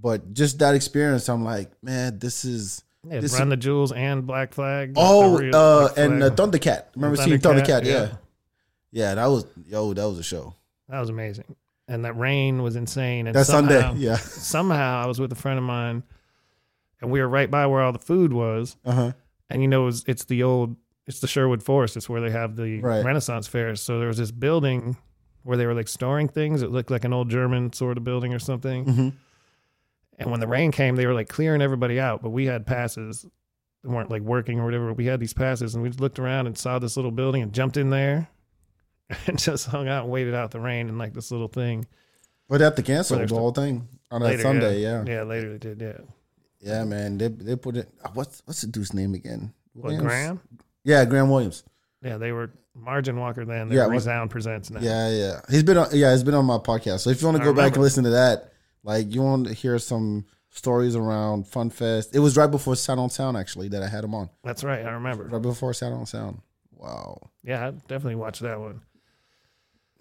but 0.00 0.32
just 0.34 0.58
that 0.58 0.74
experience 0.74 1.28
i'm 1.28 1.44
like 1.44 1.70
man 1.82 2.18
this 2.18 2.44
is 2.44 2.82
Yeah, 3.08 3.20
This- 3.20 3.38
Run 3.38 3.48
the 3.50 3.56
Jewels 3.56 3.92
and 3.92 4.26
Black 4.26 4.52
Flag. 4.54 4.94
oh 4.96 5.36
uh 5.36 5.88
Black 5.94 5.98
and 5.98 6.22
uh, 6.22 6.30
thundercat 6.30 6.84
remember 6.96 7.16
seeing 7.16 7.38
Thundercat, 7.38 7.82
thundercat 7.82 7.84
yeah. 7.84 7.92
yeah. 7.92 8.12
yeah 8.92 9.14
that 9.14 9.26
was 9.26 9.46
yo 9.68 9.92
that 9.94 10.04
was 10.08 10.18
a 10.18 10.22
show 10.22 10.54
that 10.88 11.00
was 11.00 11.08
amazing. 11.10 11.56
And 11.86 12.04
that 12.06 12.16
rain 12.16 12.62
was 12.62 12.76
insane. 12.76 13.26
And 13.26 13.34
that 13.36 13.46
sunday 13.46 13.92
yeah 13.96 14.16
somehow 14.16 15.02
I 15.02 15.06
was 15.06 15.20
with 15.20 15.30
a 15.32 15.36
friend 15.44 15.58
of 15.58 15.64
mine, 15.64 16.02
and 17.00 17.10
we 17.10 17.20
were 17.20 17.28
right 17.28 17.50
by 17.50 17.66
where 17.66 17.82
all 17.82 17.92
the 17.92 17.98
food 17.98 18.32
was. 18.32 18.76
uh-huh 18.84 19.12
And 19.50 19.60
you 19.62 19.68
know, 19.68 19.82
it 19.82 19.86
was, 19.86 20.04
it's 20.06 20.24
the 20.24 20.42
old, 20.42 20.76
it's 21.06 21.20
the 21.20 21.26
Sherwood 21.26 21.62
Forest. 21.62 21.96
It's 21.96 22.08
where 22.08 22.20
they 22.20 22.30
have 22.30 22.56
the 22.56 22.80
Right. 22.80 23.04
Renaissance 23.04 23.46
fairs. 23.46 23.80
So 23.80 23.98
there 23.98 24.08
was 24.08 24.18
this 24.18 24.30
building 24.30 24.96
where 25.42 25.56
they 25.56 25.66
were 25.66 25.74
like 25.74 25.88
storing 25.88 26.28
things. 26.28 26.62
It 26.62 26.70
looked 26.70 26.90
like 26.90 27.04
an 27.04 27.12
old 27.12 27.28
German 27.30 27.72
sort 27.72 27.96
of 27.98 28.04
building 28.04 28.32
or 28.32 28.38
something. 28.38 28.84
hmm 28.84 29.08
And 30.18 30.30
when 30.30 30.40
the 30.40 30.46
rain 30.48 30.70
came, 30.72 30.96
they 30.96 31.06
were 31.06 31.14
like 31.14 31.28
clearing 31.28 31.60
everybody 31.62 32.00
out. 32.00 32.22
But 32.22 32.30
we 32.30 32.46
had 32.46 32.66
passes 32.66 33.26
that 33.82 33.90
weren't 33.90 34.10
like 34.10 34.22
working 34.22 34.58
or 34.60 34.64
whatever. 34.64 34.92
We 34.94 35.06
had 35.06 35.20
these 35.20 35.34
passes 35.34 35.74
and 35.74 35.82
we 35.82 35.90
just 35.90 36.00
looked 36.00 36.18
around 36.18 36.46
and 36.46 36.56
saw 36.56 36.78
this 36.78 36.96
little 36.96 37.10
building 37.10 37.42
and 37.42 37.52
jumped 37.52 37.76
in 37.76 37.90
there 37.90 38.28
and 39.26 39.38
just 39.38 39.66
hung 39.66 39.88
out 39.88 40.04
and 40.04 40.12
waited 40.12 40.34
out 40.34 40.50
the 40.52 40.60
rain 40.60 40.88
in 40.88 40.96
like 40.96 41.12
this 41.12 41.30
little 41.30 41.48
thing. 41.48 41.86
but 42.48 42.58
they 42.58 42.64
have 42.64 42.74
to 42.76 42.82
cancel 42.82 43.18
the 43.18 43.26
whole 43.34 43.52
thing 43.52 43.86
on 44.10 44.22
that 44.22 44.28
Later, 44.28 44.42
sunday 44.42 44.80
yeah. 44.80 45.04
Yeah, 45.06 45.22
later 45.24 45.50
they 45.52 45.58
did. 45.58 45.80
Yeah. 45.82 45.98
yeah 46.60 46.84
man 46.84 47.18
they, 47.18 47.28
they 47.28 47.56
put 47.56 47.76
it 47.76 47.88
uh, 48.04 48.08
what's 48.14 48.42
what's 48.46 48.60
the 48.62 48.68
dude's 48.68 48.94
name 48.94 49.12
again 49.14 49.52
What, 49.74 49.84
Williams? 49.84 50.04
Graham? 50.06 50.40
Yeah 50.84 51.04
graham 51.04 51.30
williams 51.30 51.64
Yeah, 52.02 52.18
they 52.18 52.32
were 52.32 52.50
Margin 52.76 53.18
Walker 53.18 53.44
then. 53.44 53.70
Yeah, 53.70 53.86
what- 53.86 53.92
Resound 53.92 54.30
Presents 54.30 54.68
now. 54.68 54.80
Yeah, 54.80 55.08
yeah. 55.08 55.40
He's 55.48 55.62
been 55.62 55.76
on 55.78 55.88
yeah, 55.92 56.10
he's 56.12 56.24
been 56.24 56.34
on 56.34 56.44
my 56.44 56.58
podcast. 56.58 57.00
So 57.00 57.10
if 57.10 57.20
you 57.22 57.28
want 57.28 57.36
to 57.38 57.42
I 57.42 57.46
go 57.46 57.52
back 57.52 57.56
remember. 57.58 57.76
and 57.76 57.82
listen 57.84 58.04
to 58.04 58.10
that, 58.10 58.52
like 58.82 59.14
you 59.14 59.22
want 59.22 59.46
to 59.46 59.54
hear 59.54 59.78
some 59.78 60.24
stories 60.50 60.96
around 60.96 61.46
Fun 61.46 61.70
Fest. 61.70 62.14
It 62.14 62.18
was 62.18 62.36
right 62.36 62.50
before 62.50 62.74
Sound 62.76 62.98
on 63.00 63.10
Sound 63.10 63.36
actually 63.36 63.68
that 63.68 63.82
I 63.82 63.88
had 63.88 64.02
him 64.04 64.14
on. 64.14 64.28
That's 64.42 64.64
right. 64.64 64.84
I 64.84 64.90
remember. 64.90 65.24
Right 65.24 65.40
before 65.40 65.72
Sound 65.72 65.94
on 65.94 66.04
Sound. 66.06 66.40
Wow. 66.72 67.30
Yeah, 67.44 67.68
I 67.68 67.70
definitely 67.70 68.16
watched 68.16 68.42
that 68.42 68.58
one. 68.60 68.80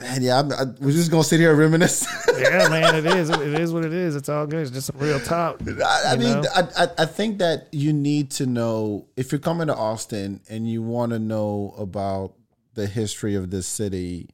Man, 0.03 0.21
yeah, 0.21 0.39
I'm, 0.39 0.51
I, 0.51 0.65
we're 0.81 0.91
just 0.91 1.09
gonna 1.09 1.23
sit 1.23 1.39
here 1.39 1.51
and 1.51 1.59
reminisce. 1.59 2.05
Yeah, 2.33 2.67
man, 2.67 2.95
it 2.95 3.05
is. 3.05 3.29
It 3.29 3.39
is 3.39 3.71
what 3.71 3.85
it 3.85 3.93
is. 3.93 4.17
It's 4.17 4.27
all 4.27 4.45
good. 4.45 4.63
It's 4.63 4.71
just 4.71 4.91
real 4.95 5.19
talk. 5.19 5.61
I, 5.85 6.01
I 6.07 6.15
mean. 6.17 6.43
I, 6.53 6.67
I 6.75 6.87
I 6.97 7.05
think 7.05 7.37
that 7.37 7.67
you 7.71 7.93
need 7.93 8.31
to 8.31 8.45
know 8.45 9.07
if 9.15 9.31
you're 9.31 9.39
coming 9.39 9.67
to 9.67 9.75
Austin 9.75 10.41
and 10.49 10.69
you 10.69 10.81
want 10.81 11.13
to 11.13 11.19
know 11.19 11.73
about 11.77 12.33
the 12.73 12.85
history 12.85 13.35
of 13.35 13.49
this 13.49 13.65
city. 13.65 14.29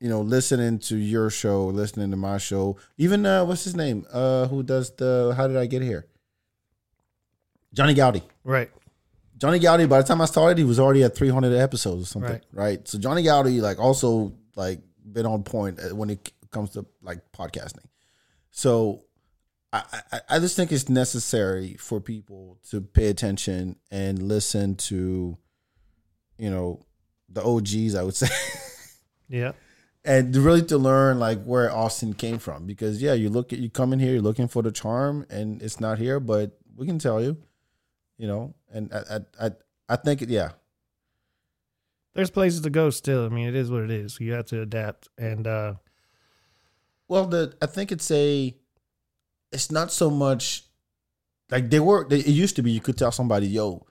You 0.00 0.08
know, 0.08 0.22
listening 0.22 0.78
to 0.80 0.96
your 0.96 1.28
show, 1.28 1.66
listening 1.66 2.10
to 2.12 2.16
my 2.16 2.38
show, 2.38 2.78
even 2.96 3.26
uh, 3.26 3.44
what's 3.44 3.64
his 3.64 3.76
name? 3.76 4.06
Uh, 4.10 4.46
who 4.46 4.62
does 4.62 4.94
the 4.96 5.34
How 5.36 5.46
Did 5.46 5.58
I 5.58 5.66
Get 5.66 5.82
Here? 5.82 6.06
Johnny 7.74 7.92
Goudie. 7.94 8.22
Right. 8.44 8.70
Johnny 9.38 9.58
Goudie. 9.58 9.86
By 9.86 10.00
the 10.00 10.08
time 10.08 10.20
I 10.20 10.26
started, 10.26 10.58
he 10.58 10.64
was 10.64 10.78
already 10.78 11.02
at 11.02 11.14
300 11.16 11.52
episodes 11.54 12.02
or 12.02 12.06
something. 12.06 12.32
Right. 12.32 12.44
Right. 12.52 12.88
So 12.88 12.98
Johnny 12.98 13.22
Goudie, 13.22 13.60
like, 13.60 13.78
also 13.78 14.32
like 14.56 14.80
been 15.04 15.26
on 15.26 15.42
point 15.42 15.80
when 15.94 16.10
it 16.10 16.32
comes 16.50 16.70
to 16.70 16.86
like 17.02 17.20
podcasting. 17.32 17.84
So 18.50 19.04
I, 19.72 19.82
I, 20.12 20.20
I 20.30 20.38
just 20.38 20.54
think 20.56 20.70
it's 20.70 20.88
necessary 20.88 21.74
for 21.80 22.00
people 22.00 22.58
to 22.70 22.80
pay 22.80 23.08
attention 23.08 23.76
and 23.90 24.22
listen 24.22 24.76
to, 24.76 25.36
you 26.38 26.50
know, 26.50 26.80
the 27.28 27.42
OGs. 27.42 27.94
I 27.96 28.02
would 28.02 28.14
say. 28.16 28.28
Yeah. 29.26 29.52
and 30.04 30.36
really 30.36 30.62
to 30.64 30.76
learn 30.76 31.18
like 31.18 31.42
where 31.44 31.72
Austin 31.74 32.12
came 32.12 32.38
from 32.38 32.66
because 32.66 33.00
yeah 33.00 33.14
you 33.14 33.30
look 33.30 33.54
at 33.54 33.58
you 33.58 33.70
come 33.70 33.94
in 33.94 33.98
here 33.98 34.12
you're 34.12 34.22
looking 34.22 34.48
for 34.48 34.62
the 34.62 34.70
charm 34.70 35.24
and 35.30 35.62
it's 35.62 35.80
not 35.80 35.98
here 35.98 36.20
but 36.20 36.58
we 36.76 36.86
can 36.86 36.98
tell 36.98 37.22
you 37.22 37.38
you 38.18 38.26
know 38.26 38.54
and 38.72 38.92
I 38.92 39.16
I 39.16 39.46
I, 39.46 39.50
I 39.88 39.96
think 39.96 40.24
yeah 40.28 40.50
There's 42.14 42.30
places 42.30 42.60
to 42.62 42.70
go 42.70 42.90
still. 42.90 43.26
I 43.26 43.28
mean, 43.28 43.48
it 43.48 43.56
is 43.56 43.70
what 43.70 43.82
it 43.82 43.90
is. 43.90 44.20
You 44.20 44.32
have 44.34 44.46
to 44.46 44.60
adapt. 44.62 45.08
And 45.18 45.46
uh 45.46 45.74
well 47.08 47.26
the 47.26 47.54
I 47.60 47.66
think 47.66 47.90
it's 47.92 48.10
a 48.10 48.54
it's 49.52 49.70
not 49.70 49.92
so 49.92 50.10
much 50.10 50.64
like 51.50 51.70
they 51.70 51.80
were 51.80 52.06
they, 52.08 52.18
it 52.18 52.28
used 52.28 52.56
to 52.56 52.62
be 52.62 52.70
you 52.70 52.80
could 52.80 52.96
tell 52.96 53.12
somebody 53.12 53.46
yo 53.46 53.84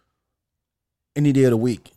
any 1.15 1.31
day 1.31 1.43
of 1.43 1.51
the 1.51 1.57
week 1.57 1.91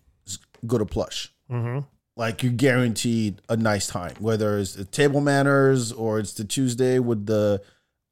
go 0.66 0.79
to 0.79 0.85
plush 0.85 1.33
mhm. 1.51 1.85
like 2.16 2.43
you're 2.43 2.53
guaranteed 2.53 3.41
a 3.49 3.57
nice 3.57 3.87
time, 3.87 4.14
whether 4.18 4.59
it's 4.59 4.74
the 4.74 4.85
table 4.85 5.20
manners 5.20 5.93
or 5.93 6.18
it's 6.18 6.35
the 6.35 6.45
Tuesday 6.45 6.99
with 6.99 7.27
the 7.27 7.62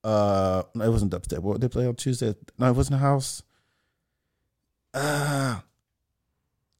uh 0.05 0.63
no, 0.75 0.85
it 0.85 0.91
wasn't 0.91 1.13
dubstep. 1.13 1.41
What 1.41 1.55
did 1.55 1.63
they 1.63 1.73
play 1.73 1.87
on 1.87 1.95
Tuesday? 1.97 2.35
No, 2.59 2.69
it 2.69 2.77
wasn't 2.77 2.97
a 2.97 2.99
house. 2.99 3.43
Ah 4.95 5.65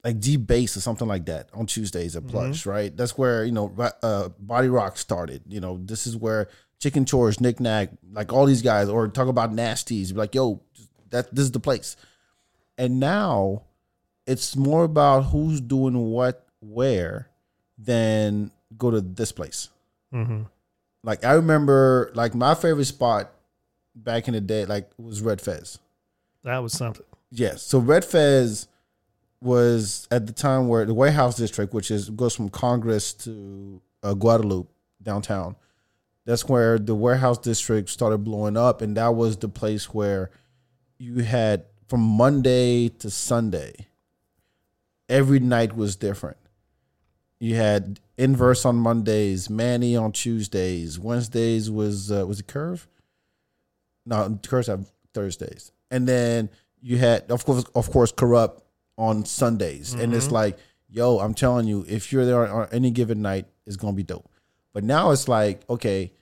like 0.05 0.21
deep 0.21 0.47
bass 0.47 0.77
or 0.77 0.81
something 0.81 1.09
like 1.09 1.25
that 1.25 1.49
on 1.55 1.65
Tuesdays 1.65 2.15
at 2.15 2.27
Plush, 2.27 2.67
right? 2.67 2.95
That's 2.95 3.17
where, 3.17 3.43
you 3.43 3.53
know, 3.53 3.75
uh, 4.03 4.29
Body 4.39 4.69
Rock 4.69 4.99
started. 4.99 5.43
You 5.49 5.61
know, 5.61 5.81
this 5.83 6.07
is 6.07 6.15
where 6.15 6.49
Chicken 6.79 7.07
Chores, 7.07 7.41
Knick 7.41 7.59
Knack, 7.59 7.89
like 8.13 8.31
all 8.31 8.45
these 8.45 8.61
guys, 8.61 8.91
or 8.91 9.09
talk 9.09 9.29
about 9.29 9.53
nasties, 9.53 10.11
be 10.11 10.17
like, 10.17 10.35
yo, 10.35 10.61
that 11.09 11.35
this 11.35 11.47
is 11.47 11.53
the 11.53 11.61
place. 11.61 11.97
And 12.77 13.01
now 13.01 13.63
it's 14.27 14.57
more 14.57 14.85
about 14.85 15.23
who's 15.23 15.61
doing 15.63 15.97
what 15.97 16.47
where 16.61 17.31
than 17.79 18.51
go 18.77 18.91
to 18.91 19.01
this 19.01 19.33
place. 19.33 19.71
Mhm. 20.13 20.47
Like 21.03 21.25
I 21.25 21.33
remember 21.33 22.11
like 22.15 22.35
my 22.35 22.55
favorite 22.55 22.85
spot 22.85 23.33
back 23.95 24.29
in 24.29 24.35
the 24.35 24.41
day 24.41 24.67
like 24.67 24.91
was 24.99 25.23
Red 25.23 25.41
Fez. 25.41 25.79
That 26.43 26.59
was 26.59 26.75
something. 26.75 27.07
Yes. 27.37 27.63
So 27.63 27.81
Red 27.81 28.05
Fez 28.05 28.69
was 29.41 30.07
at 30.13 30.27
the 30.29 30.33
time 30.33 30.69
where 30.69 30.85
the 30.85 30.95
Warehouse 30.95 31.37
District, 31.37 31.75
which 31.75 31.91
is 31.91 32.09
goes 32.11 32.35
from 32.35 32.49
Congress 32.49 33.13
to 33.13 33.83
uh, 34.05 34.15
Guadalupe 34.15 34.69
downtown. 35.03 35.57
That's 36.25 36.49
where 36.49 36.79
the 36.79 36.95
Warehouse 36.95 37.39
District 37.39 37.91
started 37.91 38.19
blowing 38.19 38.57
up, 38.57 38.81
and 38.81 38.97
that 38.97 39.17
was 39.17 39.37
the 39.37 39.49
place 39.49 39.93
where 39.93 40.31
you 40.97 41.25
had 41.25 41.65
from 41.89 42.01
Monday 42.01 42.89
to 42.89 43.11
Sunday. 43.11 43.89
Every 45.09 45.41
night 45.41 45.77
was 45.77 45.97
different. 45.97 46.39
You 47.41 47.57
had 47.57 47.99
inverse 48.17 48.65
on 48.65 48.77
Mondays, 48.77 49.51
Manny 49.51 49.97
on 49.97 50.13
Tuesdays, 50.13 51.01
Wednesdays 51.01 51.69
was 51.69 52.13
uh, 52.13 52.25
was 52.29 52.39
a 52.39 52.45
Curve? 52.45 52.87
No, 54.07 54.39
Curves 54.47 54.69
have 54.69 54.93
Thursdays, 55.13 55.73
and 55.91 56.07
then 56.09 56.49
you 56.85 56.99
had 56.99 57.31
of 57.31 57.45
course 57.47 57.65
of 57.75 57.91
course 57.91 58.13
Corrupt 58.13 58.63
on 58.99 59.25
Sundays, 59.25 59.95
and 59.95 60.15
it's 60.15 60.31
like, 60.31 60.59
yo, 60.89 61.19
I'm 61.19 61.35
telling 61.35 61.67
you, 61.67 61.85
if 61.89 62.13
you're 62.13 62.27
there 62.27 62.47
on 62.47 62.69
any 62.71 62.91
given 62.91 63.23
night, 63.23 63.47
it's 63.67 63.77
gonna 63.77 63.95
be 63.95 64.03
dope. 64.03 64.29
But 64.75 64.85
now 64.85 65.11
it's 65.11 65.27
like, 65.27 65.63
okay, 65.71 66.13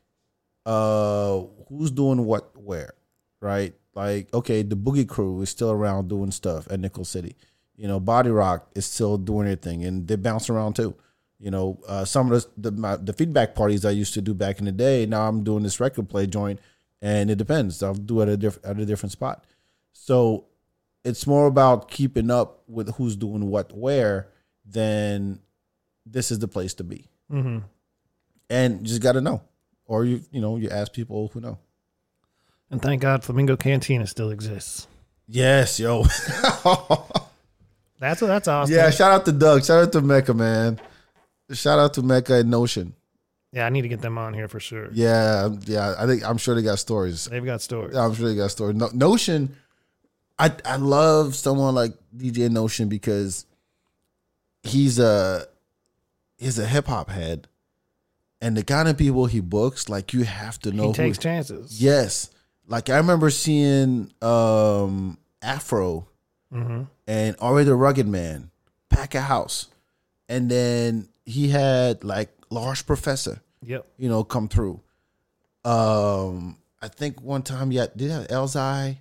uh, 0.64 1.42
who's 1.68 1.90
doing 1.90 2.24
what 2.24 2.56
where, 2.56 2.94
right? 3.40 3.74
Like, 3.94 4.32
okay, 4.32 4.62
the 4.62 4.76
Boogie 4.76 5.08
Crew 5.08 5.42
is 5.42 5.50
still 5.50 5.72
around 5.72 6.08
doing 6.08 6.30
stuff 6.30 6.68
at 6.70 6.78
Nickel 6.78 7.04
City. 7.04 7.34
You 7.76 7.88
know, 7.88 7.98
Body 7.98 8.30
Rock 8.30 8.70
is 8.76 8.86
still 8.86 9.18
doing 9.18 9.46
their 9.46 9.56
thing, 9.56 9.84
and 9.84 10.06
they 10.06 10.14
bounce 10.14 10.48
around 10.48 10.76
too. 10.76 10.94
You 11.40 11.50
know, 11.50 11.80
uh, 11.88 12.04
some 12.04 12.30
of 12.30 12.40
the 12.40 12.70
the, 12.70 12.76
my, 12.76 12.96
the 12.96 13.12
Feedbak 13.12 13.56
parties 13.56 13.84
I 13.84 13.90
used 13.90 14.14
to 14.14 14.22
do 14.22 14.32
back 14.32 14.60
in 14.60 14.66
the 14.66 14.72
day. 14.72 15.06
Now 15.06 15.28
I'm 15.28 15.42
doing 15.42 15.64
this 15.64 15.80
record 15.80 16.08
play 16.08 16.28
joint, 16.28 16.60
and 17.00 17.30
it 17.32 17.36
depends. 17.36 17.82
I'll 17.82 17.94
do 17.94 18.20
it 18.20 18.24
at 18.24 18.28
a 18.28 18.36
different 18.36 18.64
at 18.64 18.78
a 18.78 18.86
different 18.86 19.10
spot. 19.10 19.44
So 19.92 20.46
it's 21.04 21.26
more 21.26 21.46
about 21.46 21.90
keeping 21.90 22.30
up 22.30 22.62
with 22.68 22.94
who's 22.94 23.16
doing 23.16 23.48
what 23.50 23.72
where 23.76 24.28
than 24.64 25.40
this 26.06 26.30
is 26.30 26.38
the 26.38 26.48
place 26.48 26.74
to 26.74 26.84
be. 26.84 27.08
hmm 27.30 27.58
And 28.50 28.80
you 28.80 28.86
just 28.86 29.02
got 29.02 29.12
to 29.12 29.20
know, 29.20 29.42
or 29.86 30.04
you 30.04 30.20
you 30.30 30.40
know 30.40 30.56
you 30.56 30.68
ask 30.70 30.92
people 30.92 31.30
who 31.32 31.40
know. 31.40 31.58
And 32.70 32.80
thank 32.80 33.02
God 33.02 33.22
Flamingo 33.24 33.56
Cantina 33.56 34.06
still 34.06 34.30
exists. 34.30 34.86
Yes, 35.28 35.78
yo. 35.78 36.04
That's 37.98 38.20
that's 38.20 38.48
awesome. 38.48 38.74
yeah, 38.74 38.90
shout 38.90 39.12
out 39.12 39.24
to 39.26 39.32
Doug. 39.32 39.64
Shout 39.64 39.82
out 39.84 39.92
to 39.92 40.00
Mecca, 40.00 40.34
man. 40.34 40.80
Shout 41.52 41.78
out 41.78 41.94
to 41.94 42.02
Mecca 42.02 42.34
and 42.34 42.50
Notion. 42.50 42.94
Yeah, 43.52 43.66
I 43.66 43.68
need 43.68 43.82
to 43.82 43.88
get 43.88 44.00
them 44.00 44.16
on 44.16 44.32
here 44.32 44.48
for 44.48 44.60
sure. 44.60 44.88
Yeah, 44.92 45.50
yeah. 45.66 45.94
I 45.98 46.06
think 46.06 46.24
I'm 46.26 46.38
sure 46.38 46.54
they 46.54 46.62
got 46.62 46.78
stories. 46.78 47.26
They've 47.26 47.44
got 47.44 47.60
stories. 47.60 47.94
I'm 47.94 48.14
sure 48.14 48.28
they 48.28 48.34
got 48.36 48.50
stories. 48.50 48.76
No, 48.76 48.88
Notion, 48.94 49.54
I 50.42 50.52
I 50.64 50.76
love 50.76 51.34
someone 51.36 51.74
like 51.74 51.92
DJ 52.16 52.50
Notion 52.50 52.88
because 52.88 53.46
he's 54.62 54.98
a 54.98 55.46
he's 56.36 56.58
a 56.58 56.66
hip 56.66 56.86
hop 56.86 57.10
head, 57.10 57.46
and 58.40 58.56
the 58.56 58.64
kind 58.64 58.88
of 58.88 58.98
people 58.98 59.26
he 59.26 59.40
books, 59.40 59.88
like 59.88 60.12
you 60.12 60.24
have 60.24 60.58
to 60.60 60.72
know. 60.72 60.82
he 60.82 60.88
who 60.88 60.94
takes 60.94 61.18
chances. 61.18 61.80
Yes, 61.80 62.30
like 62.66 62.90
I 62.90 62.96
remember 62.96 63.30
seeing 63.30 64.12
um 64.20 65.18
Afro 65.40 66.08
hmm 66.52 66.82
and 67.06 67.36
R.A. 67.40 67.64
the 67.64 67.74
Rugged 67.74 68.06
Man 68.08 68.50
pack 68.88 69.14
a 69.14 69.20
house, 69.20 69.68
and 70.28 70.50
then 70.50 71.08
he 71.24 71.48
had 71.50 72.02
like 72.04 72.30
Large 72.50 72.86
Professor 72.86 73.40
Yep. 73.64 73.86
you 73.96 74.08
know, 74.08 74.24
come 74.24 74.48
through. 74.48 74.80
Um, 75.64 76.56
I 76.80 76.88
think 76.88 77.22
one 77.22 77.42
time, 77.42 77.70
yeah, 77.70 77.86
did 77.96 78.06
he 78.06 78.10
have 78.10 78.26
Elzhi? 78.26 78.98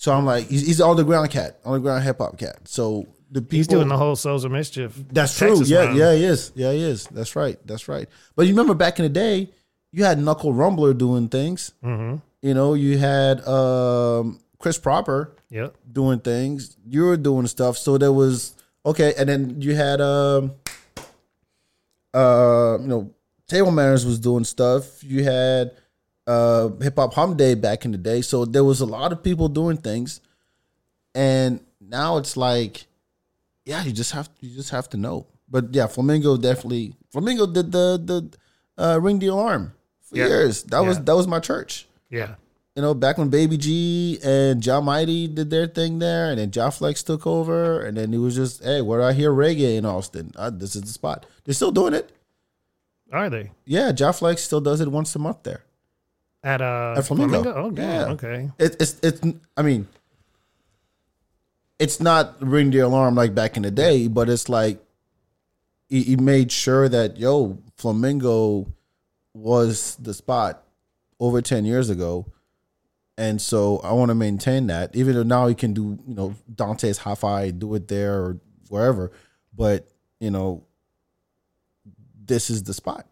So 0.00 0.14
I'm 0.14 0.24
like, 0.24 0.46
he's, 0.48 0.66
he's 0.66 0.80
on 0.80 0.96
the 0.96 1.04
ground 1.04 1.30
cat, 1.30 1.58
on 1.62 1.74
the 1.74 1.80
ground 1.80 2.02
hip 2.04 2.16
hop 2.18 2.38
cat. 2.38 2.56
So 2.66 3.06
the 3.30 3.42
people, 3.42 3.56
He's 3.58 3.66
doing 3.66 3.88
the 3.88 3.98
whole 3.98 4.16
Souls 4.16 4.44
of 4.44 4.50
Mischief. 4.50 4.94
that's 5.12 5.38
Texas 5.38 5.68
true. 5.68 5.76
Yeah, 5.76 5.84
run. 5.84 5.94
yeah, 5.96 6.14
he 6.14 6.24
is. 6.24 6.52
Yeah, 6.54 6.72
he 6.72 6.80
is. 6.80 7.04
That's 7.08 7.36
right. 7.36 7.58
That's 7.66 7.86
right. 7.86 8.08
But 8.34 8.46
you 8.46 8.52
remember 8.54 8.72
back 8.72 8.98
in 8.98 9.02
the 9.02 9.10
day, 9.10 9.50
you 9.92 10.04
had 10.04 10.18
Knuckle 10.18 10.54
Rumbler 10.54 10.96
doing 10.96 11.28
things. 11.28 11.72
hmm 11.82 12.14
You 12.40 12.54
know, 12.54 12.72
you 12.72 12.96
had 12.96 13.46
um, 13.46 14.40
Chris 14.58 14.78
Proper 14.78 15.34
Yep. 15.50 15.74
doing 15.92 16.20
things. 16.20 16.78
You 16.86 17.02
were 17.04 17.18
doing 17.18 17.46
stuff. 17.46 17.76
So 17.76 17.98
there 17.98 18.12
was 18.12 18.54
okay, 18.86 19.12
and 19.18 19.28
then 19.28 19.60
you 19.60 19.74
had 19.74 20.00
um 20.00 20.52
uh 22.14 22.78
you 22.80 22.86
know 22.88 23.10
Table 23.48 23.70
Manners 23.70 24.06
was 24.06 24.18
doing 24.18 24.44
stuff. 24.44 25.02
You 25.04 25.24
had 25.24 25.72
uh 26.34 26.68
Hip 26.86 26.96
Hop 27.00 27.12
Hum 27.14 27.36
Day 27.36 27.54
back 27.66 27.84
in 27.84 27.92
the 27.92 27.98
day. 28.10 28.20
So 28.22 28.44
there 28.44 28.64
was 28.70 28.80
a 28.80 28.86
lot 28.86 29.12
of 29.12 29.22
people 29.28 29.48
doing 29.48 29.78
things. 29.88 30.20
And 31.14 31.60
now 31.80 32.16
it's 32.20 32.36
like 32.36 32.86
yeah, 33.64 33.82
you 33.84 33.92
just 33.92 34.12
have 34.12 34.28
you 34.40 34.50
just 34.54 34.70
have 34.70 34.88
to 34.90 34.96
know. 34.96 35.26
But 35.48 35.74
yeah, 35.74 35.86
Flamingo 35.86 36.36
definitely 36.36 36.94
Flamingo 37.12 37.46
did 37.46 37.72
the 37.72 37.86
the 38.10 38.18
uh 38.82 38.98
ring 39.00 39.18
the 39.18 39.26
alarm 39.28 39.72
for 40.02 40.16
Yeah. 40.16 40.26
years. 40.28 40.62
That 40.64 40.80
was 40.88 40.98
that 41.06 41.16
was 41.16 41.26
my 41.26 41.40
church 41.40 41.86
Yeah. 42.10 42.34
you 42.76 42.82
know, 42.82 42.94
back 42.94 43.18
when 43.18 43.28
Baby 43.28 43.56
G 43.58 44.18
and 44.22 44.62
John 44.62 44.84
Mighty 44.84 45.26
did 45.28 45.50
their 45.50 45.66
thing 45.66 45.98
there, 45.98 46.30
and 46.30 46.38
then 46.38 46.50
John 46.52 46.70
Flex 46.70 47.02
took 47.02 47.26
over, 47.26 47.82
and 47.86 47.96
then 47.96 48.14
it 48.14 48.18
was 48.18 48.34
just, 48.36 48.62
hey, 48.62 48.80
where 48.80 49.00
do 49.00 49.04
I 49.10 49.12
hear 49.12 49.30
reggae 49.32 49.76
in 49.76 49.84
Austin? 49.84 50.30
Uh, 50.36 50.50
this 50.50 50.74
is 50.78 50.82
the 50.82 50.94
spot. 51.00 51.26
They're 51.44 51.58
still 51.60 51.72
doing 51.80 51.94
it. 51.94 52.06
Are 53.12 53.28
they 53.28 53.50
Yeah, 53.66 53.90
John 53.92 54.12
Flex 54.14 54.42
still 54.42 54.60
does 54.62 54.80
it 54.80 54.88
once 54.90 55.14
a 55.16 55.18
month 55.18 55.42
there. 55.42 55.62
At 56.42 56.60
uh 56.60 56.94
At 56.96 57.06
Flamingo. 57.06 57.52
Oh, 57.54 57.70
damn. 57.70 58.08
Yeah. 58.08 58.12
Okay. 58.14 58.50
It, 58.58 58.76
it's 58.80 58.96
it's. 59.02 59.20
I 59.56 59.62
mean, 59.62 59.88
it's 61.78 62.00
not 62.00 62.40
ring 62.42 62.70
the 62.70 62.80
alarm 62.80 63.14
like 63.14 63.34
back 63.34 63.56
in 63.56 63.62
the 63.62 63.70
day, 63.70 64.08
but 64.08 64.28
it's 64.28 64.48
like 64.48 64.82
he, 65.88 66.02
he 66.02 66.16
made 66.16 66.52
sure 66.52 66.88
that 66.88 67.16
yo 67.18 67.58
Flamingo 67.76 68.72
was 69.34 69.96
the 69.96 70.14
spot 70.14 70.64
over 71.18 71.42
ten 71.42 71.64
years 71.64 71.90
ago, 71.90 72.26
and 73.18 73.40
so 73.40 73.78
I 73.78 73.92
want 73.92 74.10
to 74.10 74.14
maintain 74.14 74.66
that. 74.68 74.94
Even 74.96 75.14
though 75.14 75.22
now 75.22 75.46
he 75.46 75.54
can 75.54 75.72
do 75.74 75.98
you 76.06 76.14
know 76.14 76.34
Dante's 76.54 76.98
Hi-Fi, 76.98 77.50
do 77.50 77.74
it 77.74 77.88
there 77.88 78.14
or 78.14 78.40
wherever, 78.68 79.12
but 79.54 79.88
you 80.20 80.30
know 80.30 80.64
this 82.24 82.48
is 82.48 82.62
the 82.62 82.72
spot 82.72 83.06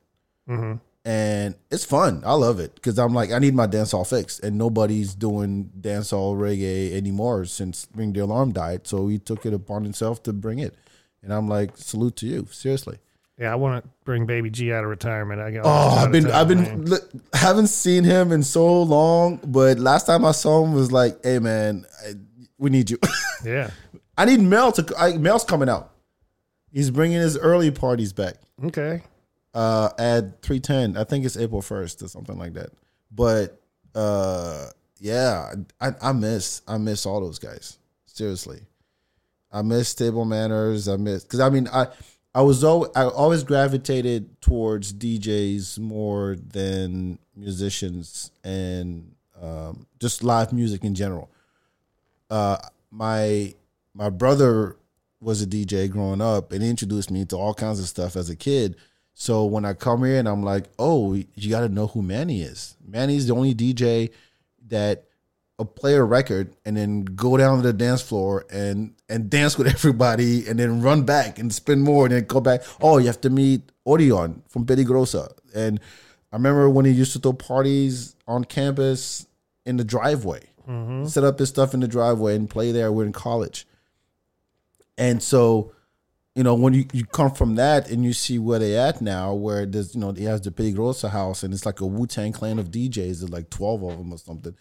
hmm 0.47 0.75
and 1.09 1.55
it's 1.71 1.87
fun. 1.87 2.23
I 2.27 2.35
love 2.35 2.61
it 2.61 2.75
because 2.75 2.99
I'm 2.99 3.15
like, 3.15 3.33
I 3.33 3.39
need 3.39 3.55
my 3.55 3.67
dancehall 3.67 4.07
fix, 4.07 4.39
and 4.41 4.59
nobody's 4.59 5.15
doing 5.15 5.71
dancehall 5.81 6.37
reggae 6.37 6.93
anymore 6.95 7.47
since 7.47 7.89
Ring 7.95 8.13
the 8.13 8.21
Alarm 8.21 8.53
died. 8.53 8.87
So 8.87 9.09
he 9.09 9.19
took 9.19 9.47
it 9.47 9.55
upon 9.55 9.85
himself 9.85 10.23
to 10.25 10.35
bring 10.35 10.59
it, 10.59 10.75
and 11.23 11.33
I'm 11.33 11.49
like, 11.49 11.79
salute 11.79 12.17
to 12.17 12.27
you, 12.27 12.47
seriously. 12.51 12.99
Yeah, 13.39 13.53
I 13.53 13.55
want 13.55 13.83
to 13.83 13.91
bring 14.05 14.27
Baby 14.27 14.51
G 14.51 14.71
out 14.71 14.85
of 14.85 14.91
retirement. 14.91 15.41
I 15.41 15.51
got. 15.51 15.63
Oh, 15.65 16.05
I've 16.05 16.13
been, 16.13 16.31
I've 16.31 16.49
been, 16.49 16.85
look, 16.85 17.11
haven't 17.33 17.69
seen 17.69 18.05
him 18.05 18.31
in 18.31 18.43
so 18.43 18.83
long, 18.83 19.41
but 19.43 19.79
last 19.79 20.07
time 20.07 20.27
I 20.27 20.33
saw 20.33 20.63
him 20.63 20.75
was 20.75 20.93
like, 20.93 21.25
hey 21.25 21.39
man, 21.39 21.87
I, 22.07 22.15
we 22.59 22.71
need 22.71 22.91
you. 22.91 22.99
Yeah. 23.45 23.71
I 24.17 24.25
need 24.25 24.41
Mel 24.41 24.73
to. 24.73 24.95
I, 24.99 25.17
Mel's 25.17 25.45
coming 25.45 25.69
out. 25.69 25.93
He's 26.73 26.91
bringing 26.91 27.21
his 27.21 27.39
early 27.39 27.71
parties 27.71 28.13
back. 28.13 28.35
Okay. 28.65 29.03
Uh 29.59 29.91
at 29.99 30.41
310 30.43 30.97
i 30.97 31.03
think 31.03 31.25
it's 31.25 31.37
april 31.37 31.61
1st 31.61 32.05
or 32.05 32.09
something 32.09 32.39
like 32.39 32.55
that. 32.55 32.71
But 33.11 33.61
uh 33.95 34.67
yeah 35.01 35.53
i 35.81 35.91
i 36.01 36.13
miss 36.13 36.63
i 36.69 36.79
miss 36.79 37.05
all 37.07 37.21
those 37.21 37.41
guys. 37.41 37.79
Seriously. 38.07 38.61
I 39.51 39.63
miss 39.63 39.95
table 39.95 40.25
manners. 40.25 40.89
I 40.89 40.97
miss 40.97 41.25
because 41.25 41.41
i 41.41 41.51
mean 41.51 41.69
i 41.73 41.89
i 42.35 42.43
was 42.43 42.63
always 42.63 42.91
i 42.95 43.05
always 43.05 43.43
gravitated 43.43 44.41
towards 44.41 44.93
djs 44.93 45.79
more 45.79 46.37
than 46.37 47.19
musicians 47.35 48.31
and 48.45 49.13
um 49.43 49.87
just 49.99 50.23
live 50.23 50.53
music 50.53 50.85
in 50.85 50.95
general. 50.95 51.31
Uh 52.31 52.59
my 52.93 53.55
my 53.93 54.11
brother 54.11 54.77
was 55.21 55.43
a 55.43 55.47
DJ 55.47 55.91
growing 55.91 56.21
up 56.21 56.53
and 56.53 56.63
he 56.63 56.71
introduced 56.71 57.11
me 57.11 57.25
to 57.25 57.37
all 57.37 57.55
kinds 57.55 57.81
of 57.81 57.87
stuff 57.89 58.15
as 58.15 58.31
a 58.31 58.37
kid. 58.37 58.77
So 59.21 59.47
when 59.47 59.65
I 59.65 59.75
come 59.75 60.05
here 60.05 60.21
and 60.21 60.29
I'm 60.29 60.45
like, 60.45 60.67
oh, 60.79 61.13
you 61.13 61.51
got 61.51 61.63
to 61.63 61.69
know 61.69 61.89
who 61.89 62.03
Manny 62.03 62.43
is. 62.43 62.77
Manny's 62.87 63.27
the 63.27 63.35
only 63.35 63.53
DJ 63.53 64.11
that 64.69 65.07
a 65.59 65.65
play 65.65 65.95
a 65.95 66.05
record 66.05 66.55
and 66.65 66.77
then 66.77 67.03
go 67.03 67.37
down 67.37 67.57
to 67.57 67.63
the 67.65 67.73
dance 67.73 68.01
floor 68.01 68.47
and 68.49 68.95
and 69.09 69.29
dance 69.29 69.59
with 69.59 69.67
everybody 69.77 70.47
and 70.47 70.57
then 70.57 70.83
run 70.83 71.03
back 71.03 71.41
and 71.41 71.53
spin 71.53 71.81
more 71.81 72.07
and 72.07 72.15
then 72.15 72.27
go 72.27 72.41
back. 72.41 72.63
Oh, 72.81 72.99
you 72.99 73.09
have 73.09 73.21
to 73.23 73.31
meet 73.31 73.63
Orion 73.85 74.45
from 74.49 74.65
Peligrosa. 74.65 75.33
And 75.53 75.81
I 76.33 76.37
remember 76.37 76.71
when 76.71 76.85
he 76.85 76.93
used 76.93 77.13
to 77.15 77.19
throw 77.19 77.33
parties 77.33 78.15
on 78.29 78.45
campus 78.45 79.27
in 79.67 79.79
the 79.79 79.85
driveway. 79.85 80.45
Mm-hmm. 80.69 81.07
Set 81.07 81.25
up 81.25 81.41
his 81.41 81.49
stuff 81.49 81.75
in 81.75 81.81
the 81.81 81.89
driveway 81.89 82.37
and 82.37 82.49
play 82.49 82.71
there. 82.71 82.93
We're 82.93 83.07
in 83.07 83.13
college. 83.13 83.67
And 84.97 85.21
so, 85.21 85.73
you 86.39 86.45
know, 86.45 86.55
when 86.55 86.73
you, 86.73 86.85
you 86.93 87.05
come 87.05 87.33
from 87.33 87.57
that 87.57 87.91
and 87.91 88.05
you 88.05 88.13
see 88.13 88.39
where 88.39 88.61
they 88.61 88.79
at 88.79 89.01
now, 89.01 89.35
where 89.35 89.67
there's, 89.67 89.93
you 89.97 90.01
know, 90.01 90.13
he 90.13 90.23
has 90.23 90.41
the 90.41 90.53
Peligrosa 90.53 91.11
house 91.11 91.43
and 91.43 91.53
it's 91.53 91.67
like 91.67 91.81
a 91.81 91.87
Wu 91.87 92.07
Tang 92.07 92.33
clan 92.33 92.61
of 92.61 92.71
DJs, 92.71 92.95
there's 92.95 93.29
like 93.29 93.51
12 93.51 93.83
of 93.83 93.99
them 93.99 94.13
or 94.13 94.19
something, 94.19 94.55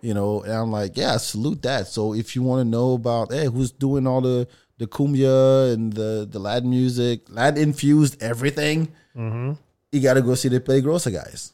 you 0.00 0.12
know, 0.12 0.42
and 0.42 0.52
I'm 0.52 0.72
like, 0.72 0.96
yeah, 0.96 1.16
salute 1.18 1.62
that. 1.62 1.86
So 1.86 2.14
if 2.14 2.34
you 2.34 2.42
want 2.42 2.60
to 2.60 2.64
know 2.68 2.94
about, 2.94 3.30
hey, 3.32 3.46
who's 3.46 3.70
doing 3.70 4.08
all 4.08 4.20
the, 4.20 4.48
the 4.78 4.88
cumbia 4.88 5.72
and 5.72 5.92
the, 5.92 6.26
the 6.28 6.40
Latin 6.40 6.70
music, 6.70 7.20
Latin 7.28 7.62
infused 7.62 8.20
everything, 8.22 8.92
Mm-hmm. 9.16 9.52
you 9.92 10.00
got 10.00 10.14
to 10.14 10.22
go 10.22 10.34
see 10.34 10.48
the 10.48 10.60
Peligrosa 10.60 11.12
guys. 11.12 11.52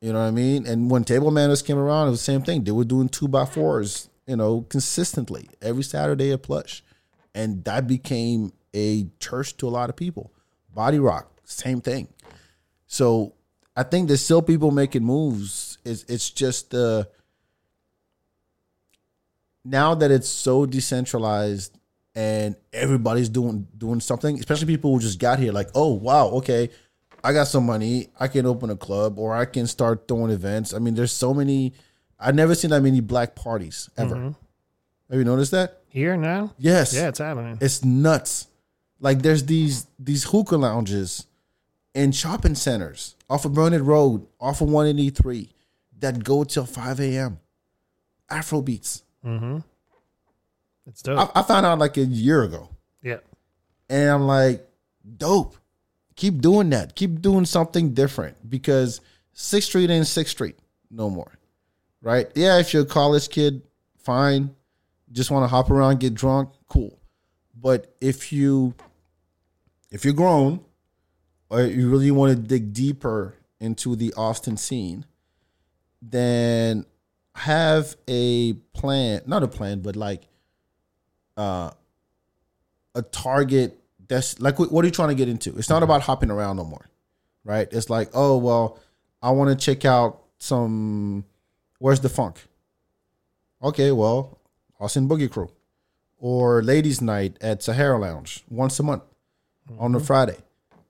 You 0.00 0.12
know 0.12 0.20
what 0.20 0.26
I 0.26 0.30
mean? 0.32 0.66
And 0.66 0.90
when 0.90 1.04
Table 1.04 1.30
Manners 1.30 1.62
came 1.62 1.78
around, 1.78 2.08
it 2.08 2.10
was 2.10 2.20
the 2.20 2.24
same 2.32 2.42
thing. 2.42 2.64
They 2.64 2.70
were 2.72 2.84
doing 2.84 3.08
two 3.08 3.28
by 3.28 3.44
fours, 3.44 4.08
you 4.26 4.36
know, 4.36 4.62
consistently 4.68 5.48
every 5.62 5.82
Saturday 5.84 6.32
at 6.32 6.42
Plush. 6.42 6.82
And 7.34 7.62
that 7.64 7.86
became 7.86 8.52
a 8.74 9.06
church 9.18 9.56
to 9.58 9.68
a 9.68 9.70
lot 9.70 9.90
of 9.90 9.96
people. 9.96 10.32
Body 10.72 10.98
Rock, 10.98 11.30
same 11.44 11.80
thing. 11.80 12.08
So 12.86 13.34
I 13.76 13.82
think 13.82 14.08
there's 14.08 14.24
still 14.24 14.42
people 14.42 14.70
making 14.70 15.04
moves. 15.04 15.78
It's 15.84 16.04
it's 16.04 16.30
just 16.30 16.74
uh 16.74 17.04
now 19.64 19.94
that 19.94 20.10
it's 20.10 20.28
so 20.28 20.66
decentralized 20.66 21.76
and 22.14 22.56
everybody's 22.72 23.28
doing 23.28 23.66
doing 23.76 24.00
something, 24.00 24.38
especially 24.38 24.66
people 24.66 24.92
who 24.92 25.00
just 25.00 25.18
got 25.18 25.38
here, 25.38 25.52
like, 25.52 25.68
oh 25.74 25.92
wow, 25.92 26.28
okay, 26.28 26.70
I 27.22 27.32
got 27.32 27.48
some 27.48 27.66
money, 27.66 28.08
I 28.18 28.28
can 28.28 28.46
open 28.46 28.70
a 28.70 28.76
club 28.76 29.18
or 29.18 29.34
I 29.34 29.44
can 29.44 29.66
start 29.66 30.08
throwing 30.08 30.30
events. 30.30 30.72
I 30.74 30.78
mean, 30.78 30.94
there's 30.94 31.12
so 31.12 31.34
many. 31.34 31.74
I've 32.18 32.34
never 32.34 32.54
seen 32.54 32.70
that 32.70 32.82
many 32.82 33.00
black 33.00 33.34
parties 33.34 33.88
ever. 33.96 34.34
Have 35.10 35.18
you 35.18 35.24
noticed 35.24 35.52
that? 35.52 35.80
Here 35.88 36.16
now? 36.16 36.54
Yes. 36.58 36.94
Yeah, 36.94 37.08
it's 37.08 37.18
happening. 37.18 37.58
It's 37.60 37.84
nuts. 37.84 38.46
Like 39.00 39.22
there's 39.22 39.44
these 39.46 39.86
these 39.98 40.24
hookah 40.24 40.56
lounges 40.56 41.26
in 41.94 42.12
shopping 42.12 42.54
centers 42.54 43.16
off 43.28 43.44
of 43.44 43.54
Burnet 43.54 43.82
Road, 43.82 44.26
off 44.38 44.60
of 44.60 44.68
183, 44.68 45.50
that 46.00 46.22
go 46.22 46.44
till 46.44 46.66
5 46.66 47.00
a.m. 47.00 47.40
Afro 48.28 48.60
beats. 48.62 49.02
Mm-hmm. 49.24 49.58
It's 50.86 51.02
dope. 51.02 51.30
I, 51.34 51.40
I 51.40 51.42
found 51.42 51.66
out 51.66 51.78
like 51.78 51.96
a 51.96 52.02
year 52.04 52.42
ago. 52.42 52.68
yeah. 53.02 53.18
And 53.88 54.08
I'm 54.10 54.26
like, 54.26 54.66
dope. 55.16 55.56
Keep 56.16 56.40
doing 56.40 56.70
that. 56.70 56.94
Keep 56.94 57.22
doing 57.22 57.44
something 57.44 57.92
different 57.94 58.36
because 58.48 59.00
Sixth 59.32 59.68
Street 59.68 59.90
ain't 59.90 60.06
Sixth 60.06 60.32
Street 60.32 60.56
no 60.90 61.08
more. 61.10 61.32
Right? 62.02 62.30
Yeah, 62.34 62.58
if 62.58 62.72
you're 62.72 62.82
a 62.82 62.86
college 62.86 63.28
kid, 63.30 63.62
fine. 63.98 64.54
Just 65.12 65.30
want 65.30 65.42
to 65.44 65.48
hop 65.48 65.70
around, 65.70 66.00
get 66.00 66.14
drunk, 66.14 66.50
cool. 66.68 66.98
But 67.54 67.94
if 68.00 68.32
you 68.32 68.74
if 69.90 70.04
you're 70.04 70.14
grown 70.14 70.64
or 71.48 71.62
you 71.62 71.90
really 71.90 72.10
want 72.10 72.30
to 72.30 72.36
dig 72.36 72.72
deeper 72.72 73.34
into 73.58 73.96
the 73.96 74.14
Austin 74.16 74.56
scene, 74.56 75.04
then 76.00 76.86
have 77.34 77.96
a 78.08 78.54
plan, 78.74 79.22
not 79.26 79.42
a 79.42 79.48
plan, 79.48 79.80
but 79.80 79.96
like 79.96 80.22
uh 81.36 81.70
a 82.94 83.02
target 83.02 83.78
that's 84.08 84.40
like 84.40 84.58
what 84.58 84.72
what 84.72 84.84
are 84.84 84.88
you 84.88 84.92
trying 84.92 85.08
to 85.08 85.14
get 85.14 85.28
into? 85.28 85.56
It's 85.56 85.70
not 85.70 85.82
about 85.82 86.02
hopping 86.02 86.30
around 86.30 86.56
no 86.56 86.64
more. 86.64 86.86
Right? 87.44 87.68
It's 87.72 87.88
like, 87.88 88.10
oh 88.14 88.36
well, 88.36 88.78
I 89.22 89.30
want 89.30 89.50
to 89.50 89.64
check 89.64 89.84
out 89.84 90.22
some 90.38 91.24
where's 91.78 92.00
the 92.00 92.08
funk? 92.08 92.46
Okay, 93.62 93.92
well, 93.92 94.38
Austin 94.78 95.08
Boogie 95.08 95.30
Crew. 95.30 95.50
Or 96.18 96.62
ladies' 96.62 97.00
night 97.00 97.36
at 97.40 97.62
Sahara 97.62 97.98
Lounge 97.98 98.44
once 98.50 98.78
a 98.78 98.82
month 98.82 99.02
on 99.78 99.94
a 99.94 100.00
Friday. 100.00 100.36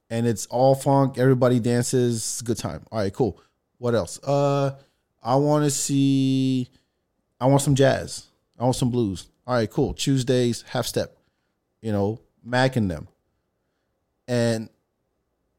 And 0.09 0.27
it's 0.27 0.47
all 0.47 0.75
funk, 0.75 1.19
everybody 1.19 1.61
dances, 1.61 2.43
good 2.45 2.57
time. 2.57 2.85
All 2.91 2.99
right, 2.99 3.13
cool. 3.13 3.41
What 3.79 3.95
else? 3.95 4.19
Uh 4.25 4.77
I 5.23 5.37
want 5.37 5.65
to 5.65 5.71
see 5.71 6.69
I 7.41 7.47
want 7.47 7.63
some 7.63 7.75
jazz. 7.75 8.27
I 8.59 8.65
want 8.65 8.77
some 8.77 8.91
blues. 8.91 9.29
All 9.47 9.55
right, 9.55 9.71
cool. 9.71 9.95
Tuesdays, 9.95 10.63
half 10.69 10.87
step. 10.87 11.17
You 11.81 11.93
know, 11.93 12.21
Mac 12.45 12.77
and 12.77 12.91
them. 12.91 13.09
And 14.29 14.69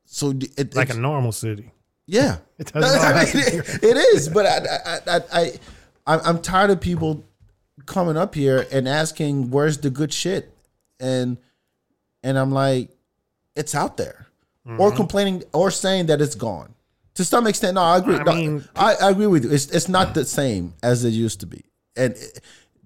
so 0.06 0.34
it, 0.58 0.76
Like 0.76 0.90
a 0.90 0.98
normal 0.98 1.32
city. 1.32 1.72
yeah, 2.06 2.38
It 2.60 2.72
doesn't 2.74 3.02
I 3.02 3.24
mean, 3.26 3.44
it, 3.44 3.84
it 3.84 3.98
is. 4.16 4.30
But 4.30 4.46
I, 4.46 4.58
I, 4.58 5.00
I, 5.08 5.22
I, 5.34 5.52
I, 6.08 6.20
I'm 6.30 6.42
tired 6.42 6.70
of 6.70 6.80
people 6.82 7.24
coming 7.86 8.18
up 8.18 8.36
here 8.36 8.66
and 8.72 8.88
asking, 8.88 9.50
"Where's 9.52 9.78
the 9.80 9.90
good 9.90 10.14
shit?" 10.14 10.54
and 11.00 11.38
and 12.24 12.38
I'm 12.38 12.52
like, 12.52 12.90
it's 13.56 13.76
out 13.76 13.98
there, 13.98 14.28
Mm-hmm. 14.68 14.80
or 14.80 14.92
complaining 14.92 15.44
or 15.54 15.72
saying 15.72 16.06
that 16.06 16.22
it's 16.22 16.36
gone. 16.36 16.76
To 17.16 17.26
some 17.26 17.48
extent, 17.48 17.76
no, 17.76 17.82
I 17.82 17.98
agree. 17.98 18.16
I 18.16 18.24
No, 18.24 18.34
mean- 18.36 18.66
I, 18.76 18.94
I 18.96 19.10
agree 19.10 19.26
with 19.28 19.44
you. 19.46 19.52
It's 19.52 19.66
it's 19.72 19.90
not 19.90 20.14
the 20.14 20.24
same 20.24 20.76
as 20.84 21.04
it 21.04 21.10
used 21.10 21.40
to 21.40 21.48
be, 21.48 21.64
and 21.96 22.14
it- 22.14 22.40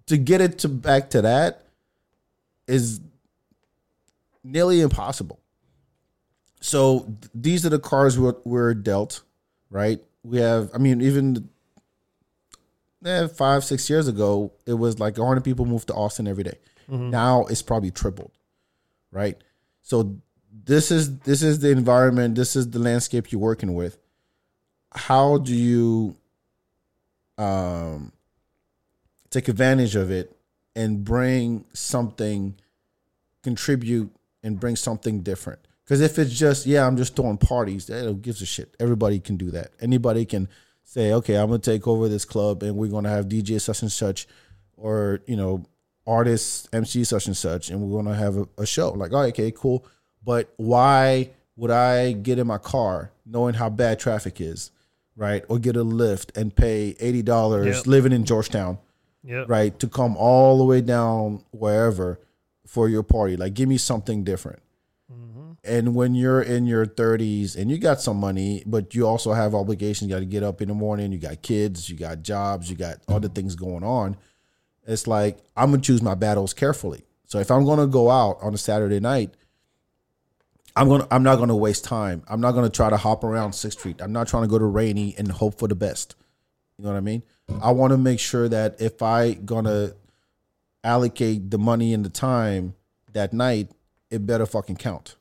to 0.07 0.18
get 0.18 0.39
it 0.39 0.59
to 0.59 0.70
back 0.70 1.09
to 1.11 1.22
that 1.24 1.63
is 2.68 3.01
nearly 4.43 4.82
impossible. 4.82 5.39
So 6.61 6.99
th- 7.22 7.32
these 7.34 7.66
are 7.66 7.70
the 7.70 7.80
cards 7.80 8.18
we're, 8.18 8.36
we're 8.43 8.74
dealt, 8.74 9.22
right? 9.70 9.99
We 10.24 10.38
have, 10.38 10.70
I 10.74 10.78
mean, 10.78 11.01
even 11.01 11.49
eh, 13.05 13.28
five, 13.28 13.63
six 13.63 13.89
years 13.89 14.07
ago, 14.07 14.51
it 14.66 14.74
was 14.74 14.99
like 14.99 15.18
100 15.18 15.41
people 15.43 15.66
moved 15.66 15.88
to 15.88 15.93
Austin 15.93 16.28
every 16.28 16.43
day. 16.43 16.57
Now 16.88 17.45
it's 17.45 17.61
probably 17.63 17.89
tripled, 17.91 18.32
right? 19.11 19.38
So 19.82 20.18
this 20.64 20.91
is 20.91 21.20
this 21.20 21.41
is 21.41 21.60
the 21.60 21.72
environment, 21.72 22.36
this 22.36 22.56
is 22.56 22.70
the 22.70 22.80
landscape 22.80 23.32
you're 23.32 23.41
working 23.41 23.74
with. 23.74 23.97
How 24.91 25.38
do 25.38 25.53
you 25.53 26.16
um, 27.38 28.14
take 29.30 29.49
advantage 29.49 29.95
of 29.95 30.12
it 30.12 30.36
and 30.76 31.03
bring 31.03 31.66
something, 31.74 32.56
contribute 33.43 34.12
and 34.43 34.60
bring 34.60 34.76
something 34.76 35.22
different? 35.22 35.60
Because 35.84 35.99
if 36.01 36.18
it's 36.18 36.34
just 36.34 36.66
yeah, 36.66 36.88
I'm 36.88 36.95
just 36.95 37.16
throwing 37.16 37.38
parties, 37.38 37.88
that 37.88 38.22
gives 38.22 38.41
a 38.41 38.45
shit. 38.45 38.76
Everybody 38.80 39.20
can 39.20 39.36
do 39.36 39.51
that. 39.51 39.72
Anybody 39.82 40.26
can 40.26 40.47
say, 40.84 41.12
okay, 41.14 41.36
I'm 41.36 41.47
gonna 41.47 41.60
take 41.60 41.88
over 41.88 42.08
this 42.08 42.24
club 42.24 42.64
and 42.64 42.78
we're 42.78 42.89
gonna 42.89 43.10
have 43.10 43.28
DJ 43.28 43.60
such 43.60 43.82
and 43.82 43.91
such, 43.91 44.28
or 44.78 45.20
you 45.28 45.36
know, 45.36 45.66
artists 46.08 46.70
MC 46.72 47.03
such 47.03 47.28
and 47.28 47.36
such, 47.36 47.70
and 47.70 47.82
we're 47.82 48.01
gonna 48.01 48.16
have 48.16 48.38
a, 48.38 48.47
a 48.58 48.66
show. 48.66 48.91
Like, 48.91 49.12
okay, 49.12 49.51
cool. 49.51 49.86
But 50.26 50.51
why 50.57 51.30
would 51.55 51.71
I 51.71 52.13
get 52.13 52.39
in 52.39 52.47
my 52.47 52.57
car 52.57 53.11
knowing 53.26 53.53
how 53.53 53.69
bad 53.69 53.99
traffic 53.99 54.41
is, 54.41 54.71
right? 55.15 55.43
Or 55.47 55.59
get 55.59 55.78
a 55.78 55.84
Lyft 55.84 56.36
and 56.36 56.55
pay 56.55 56.95
eighty 56.99 57.21
dollars 57.21 57.78
Yep. 57.78 57.88
living 57.88 58.11
in 58.11 58.26
Georgetown, 58.26 58.80
Yep. 59.23 59.47
right? 59.49 59.80
To 59.80 59.88
come 59.88 60.17
all 60.17 60.57
the 60.57 60.65
way 60.65 60.82
down 60.82 61.43
wherever 61.51 62.19
for 62.65 62.89
your 62.89 63.03
party. 63.03 63.38
Like, 63.38 63.53
give 63.53 63.69
me 63.69 63.78
something 63.78 64.23
different. 64.23 64.59
Mm-hmm. 65.11 65.51
And 65.63 65.95
when 65.95 66.15
you're 66.15 66.41
in 66.41 66.65
your 66.65 66.86
30s 66.86 67.55
and 67.55 67.69
you 67.69 67.78
got 67.78 68.01
some 68.01 68.17
money, 68.17 68.63
but 68.65 68.95
you 68.95 69.07
also 69.07 69.34
have 69.34 69.53
obligations, 69.53 70.09
you 70.09 70.15
got 70.15 70.19
to 70.19 70.26
get 70.26 70.43
up 70.43 70.61
in 70.61 70.67
the 70.67 70.73
morning, 70.73 71.11
you 71.11 71.19
got 71.19 71.41
kids, 71.43 71.89
you 71.89 71.95
got 71.95 72.23
jobs, 72.23 72.69
you 72.69 72.76
got 72.76 72.97
other 73.07 73.28
mm-hmm. 73.28 73.36
things 73.36 73.55
going 73.55 73.84
on. 73.84 74.17
It's 74.88 75.07
like 75.07 75.39
I'm 75.55 75.71
gonna 75.71 75.82
choose 75.82 76.01
my 76.01 76.15
battles 76.15 76.53
carefully. 76.53 77.05
So 77.26 77.39
if 77.39 77.49
I'm 77.49 77.65
gonna 77.65 77.88
go 77.88 78.09
out 78.09 78.38
on 78.41 78.53
a 78.53 78.57
Saturday 78.57 78.99
night, 78.99 79.34
I'm 80.76 80.89
gonna 80.89 81.07
I'm 81.09 81.23
not 81.23 81.38
gonna 81.38 81.55
waste 81.55 81.86
time. 81.86 82.23
I'm 82.28 82.41
not 82.41 82.51
gonna 82.51 82.69
try 82.69 82.89
to 82.89 82.97
hop 82.97 83.23
around 83.23 83.53
Sixth 83.53 83.80
Street. 83.80 84.01
I'm 84.01 84.11
not 84.11 84.28
trying 84.28 84.43
to 84.43 84.49
go 84.49 84.59
to 84.59 84.65
Rainy 84.65 85.15
and 85.17 85.32
hope 85.32 85.57
for 85.57 85.67
the 85.67 85.76
best. 85.76 86.15
You 86.78 86.84
know 86.84 86.91
what 86.91 86.97
I 86.97 87.01
mean? 87.01 87.23
I 87.61 87.71
want 87.71 87.91
to 87.91 87.97
make 87.97 88.19
sure 88.19 88.49
that 88.49 88.82
if 88.82 89.01
I 89.01 89.34
gonna 89.34 89.93
allocate 90.84 91.49
the 91.49 91.57
money 91.57 91.93
and 91.93 92.03
the 92.03 92.09
time 92.09 92.76
that 93.13 93.32
night, 93.34 93.71
it 94.09 94.26
better 94.26 94.45
fucking 94.45 94.76
count. 94.76 95.15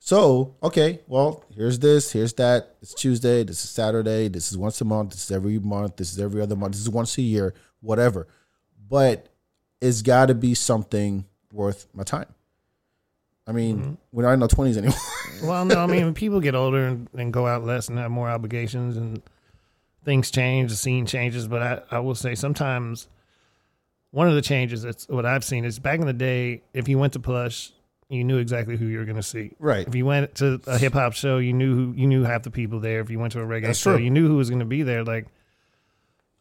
So, 0.00 0.54
okay, 0.62 1.00
well, 1.06 1.44
here's 1.54 1.78
this, 1.80 2.12
here's 2.12 2.32
that. 2.34 2.76
It's 2.80 2.94
Tuesday, 2.94 3.44
this 3.44 3.62
is 3.62 3.68
Saturday, 3.68 4.28
this 4.28 4.50
is 4.50 4.56
once 4.56 4.80
a 4.80 4.84
month, 4.84 5.10
this 5.10 5.24
is 5.24 5.30
every 5.30 5.58
month, 5.58 5.96
this 5.96 6.12
is 6.12 6.18
every 6.18 6.40
other 6.40 6.56
month, 6.56 6.72
this 6.72 6.80
is 6.80 6.88
once 6.88 7.18
a 7.18 7.22
year, 7.22 7.52
whatever. 7.80 8.26
But 8.88 9.28
it's 9.80 10.00
got 10.00 10.26
to 10.26 10.34
be 10.34 10.54
something 10.54 11.26
worth 11.52 11.88
my 11.92 12.04
time. 12.04 12.26
I 13.48 13.52
mean, 13.52 13.96
we're 14.12 14.24
not 14.24 14.34
in 14.34 14.42
our 14.42 14.48
20s 14.48 14.76
anymore. 14.76 14.98
Well, 15.40 15.64
no, 15.64 15.76
I 15.76 15.86
mean, 15.86 16.04
when 16.04 16.14
people 16.14 16.40
get 16.40 16.56
older 16.56 16.84
and, 16.84 17.08
and 17.16 17.32
go 17.32 17.46
out 17.46 17.62
less 17.62 17.88
and 17.88 17.96
have 17.96 18.10
more 18.10 18.28
obligations 18.28 18.96
and 18.96 19.22
things 20.04 20.32
change, 20.32 20.70
the 20.72 20.76
scene 20.76 21.06
changes. 21.06 21.46
But 21.46 21.62
I, 21.62 21.80
I 21.92 21.98
will 22.00 22.16
say 22.16 22.34
sometimes 22.34 23.06
one 24.10 24.26
of 24.26 24.34
the 24.34 24.42
changes 24.42 24.82
that's 24.82 25.06
what 25.08 25.24
I've 25.24 25.44
seen 25.44 25.64
is 25.64 25.78
back 25.78 26.00
in 26.00 26.06
the 26.06 26.12
day, 26.12 26.62
if 26.74 26.88
you 26.88 26.98
went 26.98 27.12
to 27.12 27.20
Plush, 27.20 27.70
you 28.08 28.24
knew 28.24 28.38
exactly 28.38 28.76
who 28.76 28.86
you 28.86 28.98
were 28.98 29.04
going 29.04 29.16
to 29.16 29.22
see. 29.22 29.52
Right. 29.60 29.86
If 29.86 29.94
you 29.94 30.06
went 30.06 30.34
to 30.36 30.60
a 30.66 30.76
hip 30.76 30.92
hop 30.94 31.12
show, 31.12 31.38
you 31.38 31.52
knew 31.52 31.74
who 31.74 31.92
you 31.92 32.08
knew 32.08 32.24
half 32.24 32.42
the 32.42 32.50
people 32.50 32.80
there. 32.80 33.00
If 33.00 33.08
you 33.08 33.20
went 33.20 33.32
to 33.34 33.40
a 33.40 33.46
reggae 33.46 33.66
That's 33.66 33.78
show, 33.78 33.94
true. 33.94 34.04
you 34.04 34.10
knew 34.10 34.26
who 34.26 34.36
was 34.36 34.50
going 34.50 34.58
to 34.58 34.64
be 34.64 34.82
there. 34.82 35.04
Like, 35.04 35.26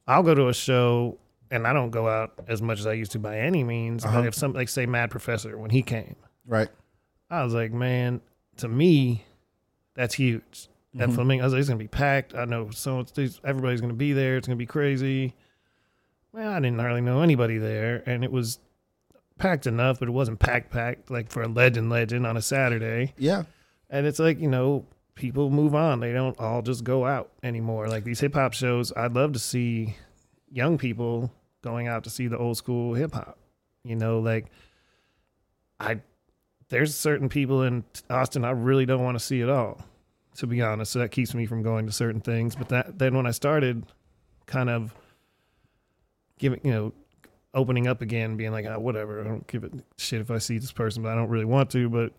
I'll 0.08 0.24
go 0.24 0.34
to 0.34 0.47
a 0.47 0.55
show 0.55 1.20
and 1.51 1.68
I 1.68 1.74
don't 1.74 1.91
go 1.91 2.08
out 2.08 2.34
as 2.47 2.62
much 2.62 2.80
as 2.80 2.88
I 2.88 2.93
used 2.93 3.12
to 3.12 3.20
by 3.20 3.38
any 3.39 3.64
means. 3.64 4.05
Uh-huh. 4.05 4.22
But 4.22 4.28
if 4.28 4.34
some 4.34 4.53
like 4.53 4.70
say 4.70 4.86
Mad 4.86 5.12
Professor 5.12 5.58
when 5.58 5.70
he 5.70 5.82
came, 5.82 6.16
right. 6.47 6.70
I 7.30 7.44
was 7.44 7.54
like, 7.54 7.74
man, 7.74 8.22
to 8.58 8.68
me, 8.68 9.26
that's 9.96 10.16
huge. 10.16 10.70
That 10.94 11.08
mm-hmm. 11.08 11.16
Flamingo, 11.16 11.44
I 11.44 11.46
was 11.46 11.54
like, 11.54 11.60
it's 11.60 11.70
gonna 11.70 11.78
be 11.78 11.88
packed. 11.88 12.34
I 12.34 12.46
know 12.46 12.70
so 12.72 13.06
everybody's 13.44 13.82
gonna 13.82 13.94
be 13.94 14.14
there. 14.14 14.38
It's 14.38 14.48
gonna 14.48 14.56
be 14.56 14.66
crazy. 14.66 15.34
Well, 16.32 16.52
I 16.52 16.60
didn't 16.60 16.80
hardly 16.80 17.02
know 17.02 17.22
anybody 17.22 17.58
there, 17.58 18.04
and 18.06 18.24
it 18.24 18.32
was 18.32 18.60
packed 19.38 19.68
enough, 19.68 20.00
but 20.00 20.08
it 20.08 20.12
wasn't 20.12 20.40
packed 20.40 20.72
packed 20.72 21.12
like 21.12 21.30
for 21.30 21.42
a 21.44 21.48
legend 21.48 21.90
legend 21.90 22.26
on 22.26 22.38
a 22.38 22.42
Saturday. 22.42 23.14
Yeah. 23.18 23.44
And 23.90 24.06
it's 24.06 24.20
like 24.20 24.40
you 24.40 24.48
know, 24.48 24.86
people 25.16 25.50
move 25.50 25.76
on. 25.76 26.00
They 26.00 26.14
don't 26.14 26.40
all 26.40 26.62
just 26.62 26.84
go 26.84 27.06
out 27.06 27.32
anymore. 27.44 27.88
Like 27.88 28.04
these 28.04 28.20
hip 28.20 28.34
hop 28.34 28.54
shows, 28.54 28.94
I'd 28.96 29.14
love 29.14 29.34
to 29.34 29.40
see 29.40 29.96
young 30.50 30.78
people 30.78 31.32
going 31.62 31.88
out 31.88 32.06
to 32.06 32.10
see 32.10 32.28
the 32.28 32.38
old 32.38 32.58
school 32.58 32.94
hip 32.94 33.14
hop. 33.14 33.38
You 33.84 33.96
know, 33.96 34.20
like 34.20 34.48
I 35.80 36.02
there's 36.70 36.95
certain 36.95 37.30
people 37.30 37.63
in 37.63 37.84
Austin 38.09 38.43
I 38.43 38.51
really 38.51 38.86
don't 38.86 39.03
want 39.03 39.18
to 39.18 39.24
see 39.24 39.41
at 39.41 39.49
all, 39.49 39.80
to 40.38 40.47
be 40.47 40.61
honest. 40.61 40.91
So 40.91 40.99
that 40.99 41.11
keeps 41.11 41.34
me 41.34 41.45
from 41.45 41.63
going 41.63 41.86
to 41.86 41.91
certain 41.91 42.22
things. 42.22 42.55
But 42.55 42.70
that 42.70 42.99
then 42.99 43.15
when 43.15 43.26
I 43.26 43.32
started 43.32 43.86
kind 44.45 44.70
of 44.70 44.93
giving, 46.39 46.59
you 46.63 46.72
know, 46.72 46.93
opening 47.53 47.88
up 47.88 48.01
again, 48.01 48.38
being 48.38 48.51
like, 48.51 48.65
oh, 48.65 48.80
whatever, 48.80 49.22
I 49.22 49.24
don't 49.24 49.47
give 49.47 49.63
a 49.63 49.70
shit 49.97 50.22
if 50.22 50.30
I 50.30 50.38
see 50.38 50.57
this 50.57 50.72
person, 50.72 51.03
but 51.03 51.11
I 51.11 51.15
don't 51.15 51.30
really 51.30 51.45
want 51.45 51.70
to. 51.72 51.89
But 51.89 52.13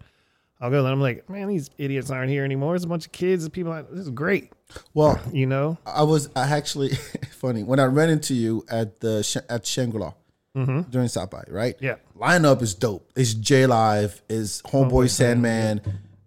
I'll 0.61 0.70
go. 0.70 0.82
Then 0.82 0.92
I'm 0.92 1.01
like, 1.01 1.28
man, 1.28 1.49
these 1.49 1.70
idiots 1.78 2.11
aren't 2.11 2.30
here 2.30 2.44
anymore. 2.44 2.74
It's 2.74 2.84
a 2.84 2.88
bunch 2.88 3.07
of 3.07 3.12
kids 3.12 3.44
and 3.44 3.53
people. 3.53 3.70
Like, 3.72 3.90
this 3.90 4.01
is 4.01 4.11
great, 4.11 4.53
Well, 4.94 5.20
you 5.32 5.46
know. 5.46 5.78
I 5.86 6.03
was 6.03 6.30
I 6.34 6.49
actually 6.49 6.94
funny 7.30 7.62
when 7.62 7.78
I 7.78 7.84
ran 7.84 8.11
into 8.11 8.34
you 8.34 8.64
at 8.70 9.01
the 9.01 9.44
at 9.49 9.66
Shangri-La 9.66 10.14
during 10.55 11.09
South 11.09 11.30
by, 11.30 11.44
right? 11.49 11.76
Yeah. 11.80 11.96
Lineup 12.18 12.62
is 12.62 12.74
dope. 12.74 13.09
It's 13.14 13.32
J 13.34 13.66
Live, 13.66 14.20
is 14.28 14.61
Homeboy 14.66 15.09
Sandman, 15.09 15.80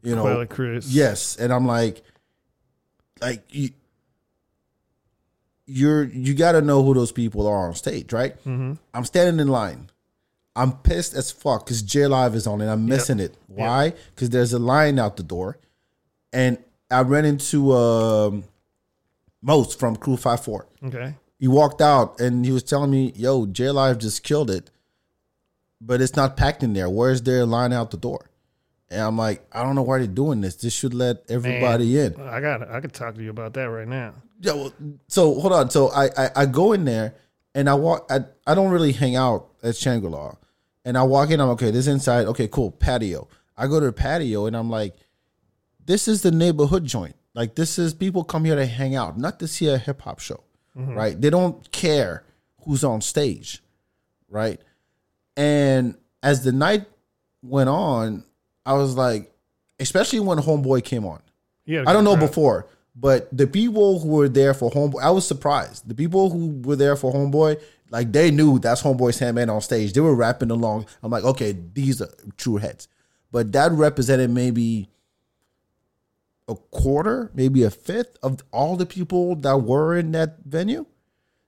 you 0.04 0.16
know. 0.16 0.22
Quella 0.22 0.44
Oh, 0.44 0.46
Yes, 0.90 1.36
and 1.36 1.52
I'm 1.52 1.66
like, 1.68 2.02
like 3.22 3.44
you, 3.50 3.72
you're 5.66 6.04
you 6.04 6.34
got 6.34 6.54
to 6.54 6.62
know 6.62 6.84
who 6.84 6.94
those 6.94 7.12
people 7.12 7.48
are 7.48 7.68
on 7.68 7.76
stage, 7.76 8.14
right? 8.14 8.38
Mm-hmm. 8.46 8.74
I'm 8.94 9.06
standing 9.06 9.40
in 9.40 9.48
line. 9.48 9.90
I'm 10.56 10.74
pissed 10.74 11.14
as 11.14 11.32
fuck 11.32 11.66
because 11.66 11.82
J 11.82 12.08
Live 12.08 12.36
is 12.36 12.46
on 12.48 12.62
and 12.62 12.70
I'm 12.70 12.86
missing 12.86 13.20
it. 13.20 13.36
Why? 13.48 13.94
Because 14.16 14.30
there's 14.30 14.54
a 14.54 14.60
line 14.60 15.00
out 15.00 15.18
the 15.18 15.24
door, 15.24 15.58
and 16.34 16.58
I 16.90 17.02
ran 17.02 17.26
into 17.26 17.74
um, 17.74 18.44
Most 19.42 19.80
from 19.80 19.96
Crew 19.96 20.18
Five 20.18 20.44
Four. 20.44 20.68
Okay. 20.84 21.16
He 21.42 21.50
walked 21.50 21.82
out 21.82 22.22
and 22.22 22.46
he 22.46 22.54
was 22.54 22.64
telling 22.64 22.92
me, 22.92 23.12
"Yo, 23.16 23.46
J 23.48 23.72
Live 23.72 23.98
just 23.98 24.24
killed 24.24 24.50
it, 24.50 24.72
but 25.82 26.00
it's 26.00 26.16
not 26.16 26.38
packed 26.38 26.64
in 26.64 26.72
there. 26.72 26.90
Where's 26.90 27.24
their 27.24 27.46
line 27.46 27.74
out 27.74 27.92
the 27.92 27.98
door?" 27.98 28.30
And 28.90 29.02
I'm 29.02 29.18
like, 29.18 29.46
"I 29.52 29.64
don't 29.64 29.76
know 29.76 29.82
why 29.82 29.98
they're 29.98 30.08
doing 30.08 30.40
this. 30.42 30.56
This 30.56 30.72
should 30.72 30.94
let 30.94 31.24
everybody 31.30 32.00
in." 32.00 32.16
I 32.22 32.40
got. 32.40 32.70
I 32.70 32.80
could 32.80 32.94
talk 32.94 33.16
to 33.16 33.24
you 33.24 33.32
about 33.32 33.56
that 33.56 33.66
right 33.70 33.88
now. 33.88 34.14
Yeah. 34.40 34.54
Well, 34.54 34.74
so 35.08 35.38
hold 35.40 35.52
on. 35.52 35.70
So 35.72 35.90
I, 35.90 36.06
I 36.16 36.30
I 36.36 36.46
go 36.46 36.74
in 36.74 36.86
there 36.86 37.16
and 37.56 37.68
I 37.70 37.74
walk. 37.74 38.08
I 38.10 38.20
I 38.46 38.56
don't 38.56 38.72
really 38.72 38.94
hang 38.94 39.16
out 39.16 39.50
at 39.64 39.76
Shangri 39.76 40.10
La, 40.10 40.36
and 40.86 40.98
I 40.98 41.04
walk 41.04 41.32
in. 41.32 41.42
I'm 41.42 41.50
okay. 41.50 41.72
This 41.72 41.88
inside. 41.88 42.28
Okay, 42.28 42.48
cool. 42.48 42.72
Patio. 42.72 43.28
I 43.58 43.68
go 43.68 43.80
to 43.80 43.88
the 43.88 43.94
patio 43.94 44.48
and 44.48 44.56
I'm 44.56 44.70
like, 44.70 44.96
this 45.86 46.08
is 46.08 46.22
the 46.22 46.32
neighborhood 46.32 46.86
joint. 46.86 47.16
Like 47.34 47.56
this 47.56 47.78
is 47.78 47.94
people 47.94 48.24
come 48.24 48.46
here 48.46 48.56
to 48.56 48.66
hang 48.66 48.96
out, 48.96 49.18
not 49.18 49.40
to 49.40 49.48
see 49.48 49.68
a 49.68 49.78
hip 49.78 50.02
hop 50.02 50.20
show, 50.20 50.44
right? 50.76 51.20
They 51.20 51.30
don't 51.30 51.72
care 51.72 52.24
who's 52.64 52.84
on 52.84 53.02
stage, 53.02 53.62
right? 54.30 54.60
And 55.36 55.96
as 56.24 56.44
the 56.44 56.52
night 56.52 56.86
went 57.42 57.70
on, 57.70 58.24
I 58.66 58.74
was 58.74 58.96
like, 58.96 59.34
especially 59.80 60.20
when 60.20 60.38
Homeboy 60.38 60.84
came 60.84 61.06
on. 61.06 61.22
Yeah. 61.66 61.84
I 61.88 61.94
don't 61.94 62.04
know 62.04 62.18
before, 62.18 62.68
but 62.96 63.36
the 63.36 63.48
people 63.48 64.00
who 64.00 64.10
were 64.10 64.30
there 64.30 64.54
for 64.54 64.70
Homeboy, 64.72 65.02
I 65.02 65.12
was 65.12 65.28
surprised. 65.28 65.88
The 65.88 65.96
people 65.96 66.30
who 66.30 66.62
were 66.64 66.76
there 66.76 66.96
for 66.96 67.14
Homeboy, 67.14 67.62
like 67.90 68.12
they 68.12 68.32
knew 68.32 68.60
that's 68.60 68.82
Homeboy 68.82 69.14
Sandman 69.14 69.50
on 69.50 69.62
stage. 69.62 69.94
They 69.94 70.02
were 70.02 70.16
rapping 70.16 70.52
along. 70.52 70.86
I'm 71.02 71.12
like, 71.12 71.24
okay, 71.24 71.58
these 71.74 72.02
are 72.02 72.10
true 72.38 72.58
heads. 72.58 72.88
But 73.32 73.52
that 73.54 73.72
represented 73.72 74.30
maybe 74.30 74.90
a 76.48 76.56
quarter, 76.56 77.32
maybe 77.34 77.64
a 77.64 77.70
fifth 77.70 78.18
of 78.24 78.42
all 78.52 78.76
the 78.76 78.86
people 78.86 79.36
that 79.38 79.58
were 79.58 79.96
in 79.98 80.12
that 80.12 80.38
venue. 80.46 80.86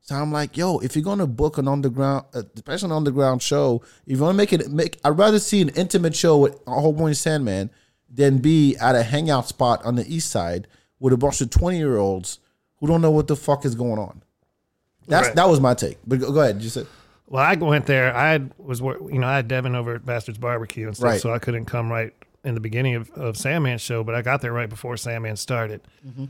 So 0.02 0.16
I'm 0.16 0.32
like, 0.32 0.58
yo, 0.58 0.80
if 0.80 0.96
you're 0.96 1.04
gonna 1.04 1.28
book 1.28 1.58
an 1.58 1.68
underground, 1.68 2.26
uh, 2.34 2.44
especially 2.56 2.88
an 2.88 2.92
underground 2.98 3.42
show, 3.42 3.82
if 4.06 4.18
you 4.18 4.22
want 4.22 4.34
to 4.34 4.38
make 4.38 4.52
it, 4.52 4.70
make, 4.70 5.00
I'd 5.04 5.18
rather 5.18 5.40
see 5.40 5.62
an 5.62 5.70
intimate 5.70 6.16
show 6.16 6.38
with 6.38 6.64
Homeboy 6.66 7.16
Sandman 7.16 7.70
than 8.10 8.40
be 8.40 8.76
at 8.78 8.96
a 8.96 9.04
hangout 9.04 9.48
spot 9.48 9.84
on 9.86 9.96
the 9.96 10.06
east 10.14 10.30
side 10.30 10.68
with 11.00 11.14
a 11.14 11.18
bunch 11.18 11.40
of 11.42 11.50
20 11.50 11.78
year 11.78 11.98
olds 11.98 12.40
who 12.80 12.88
don't 12.88 13.02
know 13.02 13.12
what 13.12 13.28
the 13.28 13.36
fuck 13.36 13.64
is 13.66 13.76
going 13.76 13.98
on. 13.98 14.22
That's 15.08 15.28
Right. 15.28 15.36
that 15.38 15.48
was 15.50 15.60
my 15.62 15.74
take. 15.74 15.98
But 16.06 16.20
go, 16.20 16.32
go 16.32 16.42
ahead, 16.42 16.62
you 16.62 16.70
said 16.70 16.86
Well, 17.28 17.42
I 17.44 17.56
went 17.56 17.86
there. 17.88 18.14
I 18.16 18.42
was, 18.58 18.82
you 18.82 19.20
know, 19.20 19.28
I 19.28 19.38
had 19.38 19.48
Devin 19.48 19.74
over 19.74 19.96
at 19.96 20.06
Bastards 20.06 20.38
Barbecue 20.38 20.88
and 20.88 20.96
stuff, 20.96 21.12
Right. 21.12 21.22
so 21.22 21.34
I 21.34 21.40
couldn't 21.40 21.66
come 21.66 21.90
right 21.90 22.14
in 22.44 22.54
the 22.54 22.60
beginning 22.60 22.96
of, 22.96 23.10
of 23.12 23.38
Sandman's 23.38 23.82
show, 23.82 24.04
but 24.04 24.16
I 24.16 24.22
got 24.22 24.42
there 24.42 24.52
right 24.52 24.70
before 24.70 24.98
Sandman 24.98 25.38
started. 25.38 25.82
Mm-hmm. 26.06 26.26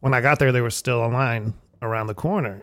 When 0.00 0.14
I 0.14 0.20
got 0.20 0.38
there, 0.38 0.52
there 0.52 0.62
was 0.62 0.74
still 0.74 1.04
a 1.04 1.08
line 1.08 1.54
around 1.80 2.06
the 2.06 2.14
corner, 2.14 2.62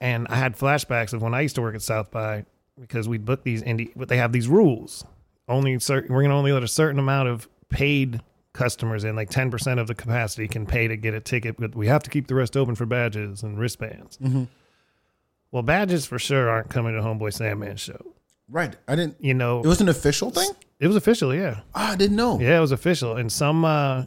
and 0.00 0.26
I 0.28 0.36
had 0.36 0.56
flashbacks 0.56 1.12
of 1.12 1.20
when 1.22 1.34
I 1.34 1.40
used 1.40 1.56
to 1.56 1.62
work 1.62 1.74
at 1.74 1.82
South 1.82 2.10
by 2.10 2.44
because 2.80 3.08
we 3.08 3.18
book 3.18 3.42
these 3.42 3.62
indie, 3.62 3.92
but 3.94 4.08
they 4.08 4.16
have 4.16 4.32
these 4.32 4.48
rules. 4.48 5.04
Only 5.48 5.78
certain, 5.80 6.14
we're 6.14 6.22
going 6.22 6.30
to 6.30 6.36
only 6.36 6.52
let 6.52 6.62
a 6.62 6.68
certain 6.68 6.98
amount 6.98 7.28
of 7.28 7.48
paid 7.68 8.22
customers 8.52 9.04
in, 9.04 9.16
like 9.16 9.30
ten 9.30 9.50
percent 9.50 9.78
of 9.80 9.86
the 9.86 9.94
capacity 9.94 10.48
can 10.48 10.64
pay 10.64 10.88
to 10.88 10.96
get 10.96 11.12
a 11.12 11.20
ticket, 11.20 11.56
but 11.58 11.74
we 11.74 11.86
have 11.88 12.02
to 12.04 12.10
keep 12.10 12.28
the 12.28 12.34
rest 12.34 12.56
open 12.56 12.74
for 12.74 12.86
badges 12.86 13.42
and 13.42 13.58
wristbands. 13.58 14.16
Mm-hmm. 14.18 14.44
Well, 15.50 15.62
badges 15.62 16.06
for 16.06 16.18
sure 16.18 16.48
aren't 16.48 16.70
coming 16.70 16.94
to 16.94 17.00
Homeboy 17.00 17.34
Sandman 17.34 17.76
show. 17.76 18.14
Right. 18.50 18.76
I 18.88 18.96
didn't. 18.96 19.16
You 19.20 19.34
know, 19.34 19.60
It 19.60 19.66
was 19.66 19.80
an 19.80 19.88
official 19.88 20.30
thing. 20.30 20.50
it 20.78 20.86
was 20.86 20.96
official, 20.96 21.34
yeah. 21.34 21.60
Ah, 21.74 21.92
I 21.92 21.96
didn't 21.96 22.16
know. 22.16 22.38
Yeah, 22.40 22.58
it 22.58 22.60
was 22.60 22.72
official. 22.72 23.16
And 23.16 23.30
some 23.30 23.64
uh 23.64 24.04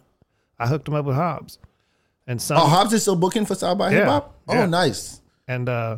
I 0.60 0.68
hooked 0.68 0.86
them 0.86 0.94
up 0.96 1.06
with 1.06 1.16
Hobbs. 1.16 1.60
And 2.28 2.41
some 2.41 2.58
Oh, 2.58 2.66
Hobbs 2.68 2.94
is 2.94 3.02
still 3.02 3.16
booking 3.18 3.46
for 3.46 3.56
South 3.56 3.78
by 3.78 3.91
Yeah, 3.91 3.98
Hip 4.00 4.08
Hop. 4.08 4.36
Oh, 4.48 4.54
yeah. 4.54 4.66
nice. 4.66 5.22
and 5.48 5.68
uh 5.70 5.98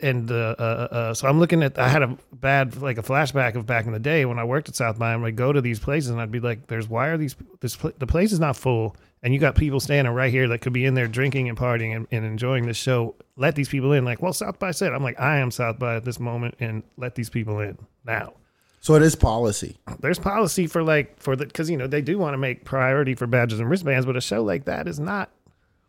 and 0.00 0.30
uh, 0.30 0.54
uh, 0.58 0.62
uh, 0.90 1.14
so 1.14 1.28
I'm 1.28 1.38
looking 1.38 1.62
at. 1.62 1.78
I 1.78 1.88
had 1.88 2.02
a 2.02 2.18
bad, 2.32 2.82
like 2.82 2.98
a 2.98 3.02
flashback 3.02 3.54
of 3.54 3.64
back 3.64 3.86
in 3.86 3.92
the 3.92 3.98
day 4.00 4.24
when 4.24 4.38
I 4.40 4.44
worked 4.44 4.68
at 4.68 4.74
South 4.74 4.98
by. 4.98 5.14
I'd 5.14 5.36
go 5.36 5.52
to 5.52 5.60
these 5.60 5.78
places 5.78 6.10
and 6.10 6.20
I'd 6.20 6.32
be 6.32 6.40
like, 6.40 6.66
"There's 6.66 6.88
why 6.88 7.08
are 7.08 7.16
these? 7.16 7.36
This 7.60 7.76
the 7.76 8.06
place 8.06 8.32
is 8.32 8.40
not 8.40 8.56
full, 8.56 8.96
and 9.24 9.32
you 9.32 9.40
got 9.40 9.54
people 9.54 9.80
standing 9.80 10.12
right 10.12 10.30
here 10.30 10.46
that 10.48 10.60
could 10.60 10.74
be 10.74 10.84
in 10.84 10.92
there 10.92 11.08
drinking 11.08 11.48
and 11.48 11.56
partying 11.56 11.96
and, 11.96 12.06
and 12.10 12.26
enjoying 12.26 12.66
the 12.66 12.74
show. 12.74 13.14
Let 13.36 13.54
these 13.54 13.70
people 13.70 13.92
in. 13.92 14.04
Like, 14.04 14.20
well, 14.20 14.34
South 14.34 14.58
by 14.58 14.70
said, 14.70 14.92
I'm 14.92 15.02
like, 15.02 15.18
I 15.18 15.38
am 15.38 15.50
South 15.50 15.78
by 15.78 15.96
at 15.96 16.04
this 16.04 16.20
moment, 16.20 16.56
and 16.60 16.82
let 16.98 17.14
these 17.14 17.30
people 17.30 17.58
in 17.58 17.78
now. 18.04 18.34
So 18.80 18.94
it 18.96 19.02
is 19.02 19.16
policy. 19.16 19.78
there's 20.00 20.18
policy 20.18 20.66
for 20.66 20.82
like 20.82 21.18
for 21.18 21.36
the 21.36 21.46
because 21.46 21.70
you 21.70 21.78
know 21.78 21.86
they 21.86 22.02
do 22.02 22.18
want 22.18 22.34
to 22.34 22.38
make 22.38 22.66
priority 22.66 23.14
for 23.14 23.26
badges 23.26 23.60
and 23.60 23.70
wristbands, 23.70 24.04
but 24.04 24.14
a 24.14 24.20
show 24.20 24.42
like 24.42 24.66
that 24.66 24.86
is 24.86 25.00
not. 25.00 25.30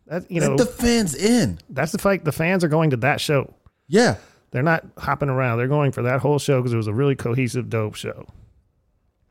That 0.06 0.30
you 0.30 0.40
know 0.40 0.56
the 0.56 0.64
fans 0.64 1.14
in. 1.14 1.58
that's 1.68 1.92
the 1.92 1.98
fight. 1.98 2.24
The 2.24 2.32
fans 2.32 2.64
are 2.64 2.68
going 2.68 2.90
to 2.90 2.96
that 2.98 3.20
show. 3.20 3.52
Yeah. 3.86 4.16
They're 4.50 4.62
not 4.62 4.86
hopping 4.96 5.28
around. 5.28 5.58
They're 5.58 5.68
going 5.68 5.92
for 5.92 6.02
that 6.02 6.20
whole 6.20 6.38
show 6.38 6.60
because 6.60 6.72
it 6.72 6.78
was 6.78 6.86
a 6.86 6.94
really 6.94 7.16
cohesive, 7.16 7.68
dope 7.68 7.96
show. 7.96 8.26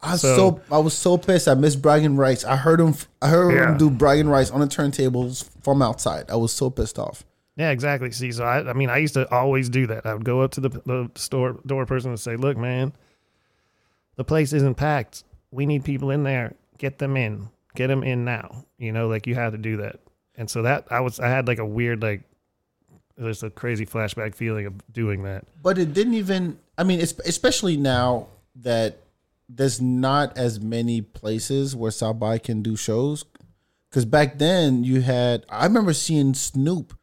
I 0.06 0.12
was 0.14 0.22
So- 0.22 0.36
so, 0.36 0.62
I 0.72 0.78
was 0.78 0.93
so 0.93 1.18
pissed. 1.18 1.47
I 1.47 1.53
missed 1.56 1.82
Bragging 1.82 2.16
Rights. 2.16 2.45
I 2.45 2.56
heard 2.56 2.80
him. 2.80 2.93
I 3.22 3.30
heard 3.30 3.53
Yeah. 3.53 3.72
him 3.72 3.78
do 3.78 3.89
Bragging 3.89 4.28
Rights 4.30 4.51
on 4.51 4.60
the 4.60 4.68
turntables 4.68 5.49
from 5.62 5.82
outside. 5.82 6.30
I 6.30 6.36
was 6.36 6.51
so 6.53 6.70
pissed 6.70 6.99
off. 6.99 7.24
Yeah, 7.58 7.72
exactly. 7.72 8.12
See, 8.12 8.32
so 8.34 8.43
I, 8.43 8.70
I 8.70 8.74
mean, 8.74 8.89
I 8.89 8.97
used 8.97 9.14
to 9.14 9.30
always 9.34 9.70
do 9.70 9.88
that. 9.88 10.06
I 10.06 10.14
would 10.14 10.26
go 10.26 10.41
up 10.41 10.51
to 10.51 10.62
the, 10.62 10.70
the 10.70 11.10
store 11.16 11.58
door 11.66 11.86
person 11.86 12.10
and 12.12 12.20
say, 12.20 12.36
"Look, 12.36 12.58
man, 12.58 12.91
the 14.18 14.24
place 14.24 14.53
isn't 14.53 14.76
packed. 14.76 15.24
We 15.51 15.66
need 15.66 15.84
people 15.86 16.12
in 16.12 16.24
there. 16.24 16.53
Get 16.78 16.99
them 16.99 17.16
in. 17.16 17.47
Get 17.76 17.88
them 17.88 18.03
in 18.03 18.26
now. 18.26 18.66
You 18.78 18.91
know, 18.91 19.08
like 19.08 19.26
you 19.28 19.36
have 19.36 19.53
to 19.53 19.58
do 19.58 19.78
that." 19.78 19.99
And 20.38 20.49
so 20.49 20.64
that 20.64 20.86
I 20.91 20.99
was, 20.99 21.20
I 21.22 21.30
had 21.30 21.47
like 21.47 21.60
a 21.60 21.66
weird, 21.66 22.01
like, 22.01 22.24
there's 23.18 23.41
a 23.41 23.49
crazy 23.49 23.86
flashback 23.86 24.36
feeling 24.36 24.66
of 24.66 24.74
doing 24.91 25.24
that. 25.24 25.45
But 25.64 25.78
it 25.78 25.93
didn't 25.93 26.16
even. 26.16 26.60
I 26.78 26.84
mean, 26.84 26.99
it's, 26.99 27.14
especially 27.26 27.78
now 27.78 28.28
that 28.58 28.97
there's 29.47 29.79
not 29.81 30.37
as 30.37 30.59
many 30.59 31.01
places 31.01 31.75
where 31.75 31.91
South 31.91 32.19
by 32.19 32.37
can 32.37 32.61
do 32.61 32.75
shows. 32.75 33.25
Because 33.89 34.05
back 34.05 34.37
then 34.39 34.83
you 34.83 35.01
had. 35.01 35.45
I 35.49 35.65
remember 35.65 35.93
seeing 35.93 36.33
Snoop 36.33 36.97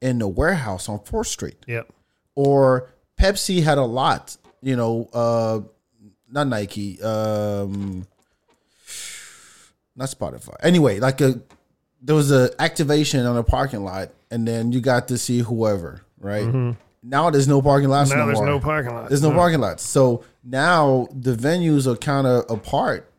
in 0.00 0.18
the 0.18 0.26
warehouse 0.28 0.88
on 0.88 1.00
Fourth 1.04 1.28
Street. 1.28 1.56
Yep. 1.68 1.88
or 2.34 2.90
Pepsi 3.20 3.62
had 3.62 3.78
a 3.78 3.84
lot, 3.84 4.36
you 4.62 4.74
know, 4.74 5.08
uh 5.12 5.60
not 6.28 6.48
Nike, 6.48 7.00
um 7.02 8.06
not 9.94 10.08
Spotify. 10.08 10.56
Anyway, 10.60 10.98
like 10.98 11.20
a 11.20 11.40
there 12.00 12.16
was 12.16 12.32
a 12.32 12.50
activation 12.58 13.24
on 13.26 13.36
a 13.36 13.44
parking 13.44 13.84
lot 13.84 14.08
and 14.30 14.48
then 14.48 14.72
you 14.72 14.80
got 14.80 15.08
to 15.08 15.18
see 15.18 15.38
whoever, 15.40 16.02
right? 16.18 16.74
Now 17.02 17.30
there's 17.30 17.46
no 17.48 17.60
parking 17.62 17.88
lots 17.90 18.10
Mm-hmm. 18.10 18.18
Now 18.18 18.24
no 18.24 18.26
there's 18.26 18.38
more. 18.38 18.46
no 18.46 18.60
parking 18.60 18.94
lot. 18.94 19.08
There's 19.08 19.22
no 19.22 19.32
parking 19.32 19.60
lots. 19.60 19.82
So 19.84 20.24
now 20.44 21.08
the 21.12 21.34
venues 21.34 21.86
are 21.86 21.96
kind 21.96 22.26
of 22.26 22.44
apart. 22.50 23.12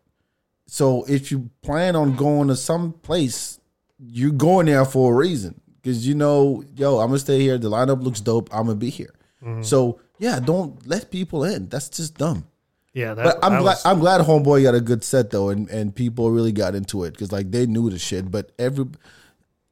So 0.68 1.04
if 1.08 1.32
you 1.32 1.50
plan 1.62 1.96
on 1.96 2.16
going 2.16 2.48
to 2.48 2.56
some 2.56 2.94
place, 2.94 3.60
you're 4.00 4.32
going 4.32 4.66
there 4.66 4.86
for 4.86 5.14
a 5.14 5.16
reason 5.16 5.60
because 5.82 6.08
you 6.08 6.16
know, 6.16 6.64
yo, 6.76 7.00
I'm 7.00 7.08
gonna 7.08 7.20
stay 7.20 7.40
here. 7.40 7.58
The 7.58 7.70
lineup 7.70 8.02
looks 8.04 8.22
dope. 8.22 8.50
I'm 8.54 8.66
gonna 8.66 8.76
be 8.76 8.90
here. 8.90 9.14
So 9.62 10.00
yeah, 10.20 10.40
don't 10.40 10.86
let 10.88 11.12
people 11.12 11.44
in. 11.44 11.68
That's 11.68 11.90
just 11.90 12.18
dumb. 12.18 12.48
Yeah, 12.94 13.14
that, 13.14 13.24
But 13.26 13.40
I'm 13.44 13.62
glad 13.62 13.72
was- 13.74 13.86
I'm 13.86 14.00
glad 14.00 14.22
Homeboy 14.22 14.64
got 14.64 14.74
a 14.76 14.80
good 14.82 15.04
set 15.04 15.32
though, 15.32 15.50
and 15.50 15.70
and 15.70 15.94
people 15.94 16.32
really 16.32 16.52
got 16.54 16.76
into 16.76 17.04
it 17.04 17.12
because 17.12 17.32
like 17.32 17.52
they 17.52 17.66
knew 17.66 17.90
the 17.90 18.00
shit. 18.00 18.32
But 18.32 18.52
every 18.58 18.86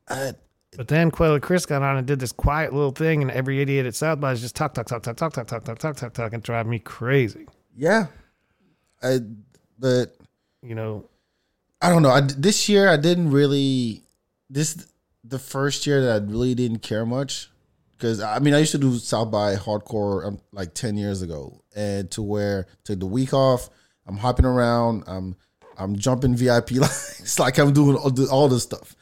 uh, 0.07 0.33
But 0.77 0.87
then 0.87 1.11
Quelle 1.11 1.39
Chris 1.39 1.65
got 1.65 1.81
on 1.81 1.97
and 1.97 2.07
did 2.07 2.19
this 2.19 2.31
quiet 2.31 2.73
little 2.73 2.91
thing, 2.91 3.21
and 3.21 3.29
every 3.31 3.61
idiot 3.61 3.85
at 3.85 3.93
South 3.93 4.21
by 4.21 4.31
is 4.31 4.41
just 4.41 4.55
talk, 4.55 4.73
talk, 4.73 4.87
talk, 4.87 5.03
talk, 5.03 5.17
talk, 5.17 5.33
talk, 5.33 5.47
talk, 5.47 5.63
talk, 5.63 5.77
talk, 5.79 5.95
talk, 5.97 6.13
talk, 6.13 6.33
and 6.33 6.41
drive 6.41 6.65
me 6.65 6.79
crazy. 6.79 7.45
yeah, 7.75 8.07
I, 9.03 9.19
but 9.77 10.15
You 10.63 10.75
know, 10.75 11.09
I 11.81 11.89
don't 11.89 12.03
know. 12.03 12.09
I, 12.09 12.21
this 12.21 12.69
year 12.69 12.87
I 12.87 12.97
didn't 12.97 13.31
really. 13.31 14.03
This 14.49 14.87
the 15.23 15.39
first 15.39 15.87
year 15.87 16.01
that 16.05 16.21
I 16.21 16.25
really 16.25 16.55
didn't 16.55 16.79
care 16.79 17.05
much 17.05 17.49
because 17.97 18.21
I 18.21 18.39
mean 18.39 18.53
I 18.53 18.59
used 18.59 18.71
to 18.71 18.77
do 18.77 18.97
South 18.97 19.31
by 19.31 19.55
hardcore 19.55 20.25
um, 20.25 20.39
like 20.51 20.73
ten 20.73 20.97
years 20.97 21.21
ago, 21.21 21.61
and 21.75 22.09
to 22.11 22.21
where 22.21 22.67
took 22.83 22.99
the 22.99 23.05
week 23.05 23.33
off. 23.33 23.69
I'm 24.07 24.17
hopping 24.17 24.45
around. 24.45 25.03
I'm 25.07 25.35
I'm 25.77 25.95
jumping 25.95 26.35
VIP 26.35 26.71
lines 26.71 27.39
like 27.39 27.57
I'm 27.57 27.73
doing 27.73 27.97
all, 27.97 28.09
the, 28.09 28.27
all 28.27 28.47
this 28.47 28.63
stuff. 28.63 28.95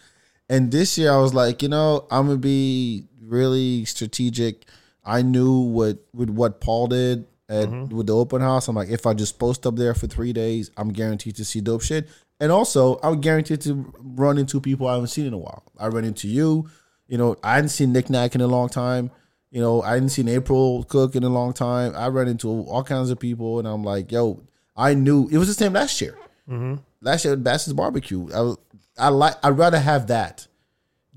And 0.49 0.71
this 0.71 0.97
year 0.97 1.11
I 1.11 1.17
was 1.17 1.33
like, 1.33 1.61
you 1.61 1.69
know, 1.69 2.05
I'm 2.09 2.27
gonna 2.27 2.37
be 2.37 3.05
really 3.21 3.85
strategic. 3.85 4.65
I 5.05 5.21
knew 5.21 5.59
what 5.59 5.99
with 6.13 6.29
what 6.29 6.59
Paul 6.59 6.87
did 6.87 7.25
at 7.47 7.69
with 7.69 8.07
the 8.07 8.15
open 8.15 8.41
house. 8.41 8.67
I'm 8.67 8.75
like, 8.75 8.89
if 8.89 9.05
I 9.05 9.13
just 9.13 9.39
post 9.39 9.65
up 9.65 9.75
there 9.75 9.93
for 9.93 10.07
three 10.07 10.33
days, 10.33 10.71
I'm 10.77 10.89
guaranteed 10.89 11.35
to 11.37 11.45
see 11.45 11.61
dope 11.61 11.81
shit. 11.81 12.07
And 12.39 12.51
also, 12.51 12.99
I'm 13.03 13.19
guaranteed 13.19 13.61
to 13.61 13.93
run 13.99 14.37
into 14.37 14.61
people 14.61 14.87
I 14.87 14.93
haven't 14.93 15.07
seen 15.07 15.25
in 15.25 15.33
a 15.33 15.37
while. 15.37 15.63
I 15.77 15.87
ran 15.87 16.05
into 16.05 16.27
you. 16.27 16.69
You 17.07 17.17
know, 17.17 17.35
I 17.43 17.55
hadn't 17.55 17.69
seen 17.69 17.91
Nick 17.91 18.09
Nack 18.09 18.35
in 18.35 18.41
a 18.41 18.47
long 18.47 18.69
time. 18.69 19.11
You 19.51 19.61
know, 19.61 19.81
I 19.81 19.93
hadn't 19.93 20.09
seen 20.09 20.29
April 20.29 20.83
Cook 20.83 21.15
in 21.15 21.23
a 21.23 21.29
long 21.29 21.53
time. 21.53 21.93
I 21.95 22.07
ran 22.07 22.27
into 22.27 22.47
all 22.47 22.83
kinds 22.83 23.09
of 23.09 23.19
people, 23.19 23.59
and 23.59 23.67
I'm 23.67 23.83
like, 23.83 24.11
yo, 24.11 24.43
I 24.77 24.93
knew 24.93 25.27
it 25.31 25.37
was 25.37 25.47
the 25.47 25.53
same 25.55 25.73
last 25.73 25.99
year. 25.99 26.17
Mm-hmm. 26.47 26.75
Last 27.01 27.25
year 27.25 27.33
at 27.33 27.43
Bass's 27.43 27.73
Barbecue, 27.73 28.29
I 28.31 28.41
was, 28.41 28.57
I 28.99 29.09
like 29.09 29.35
I'd 29.43 29.57
rather 29.57 29.79
have 29.79 30.07
that 30.07 30.47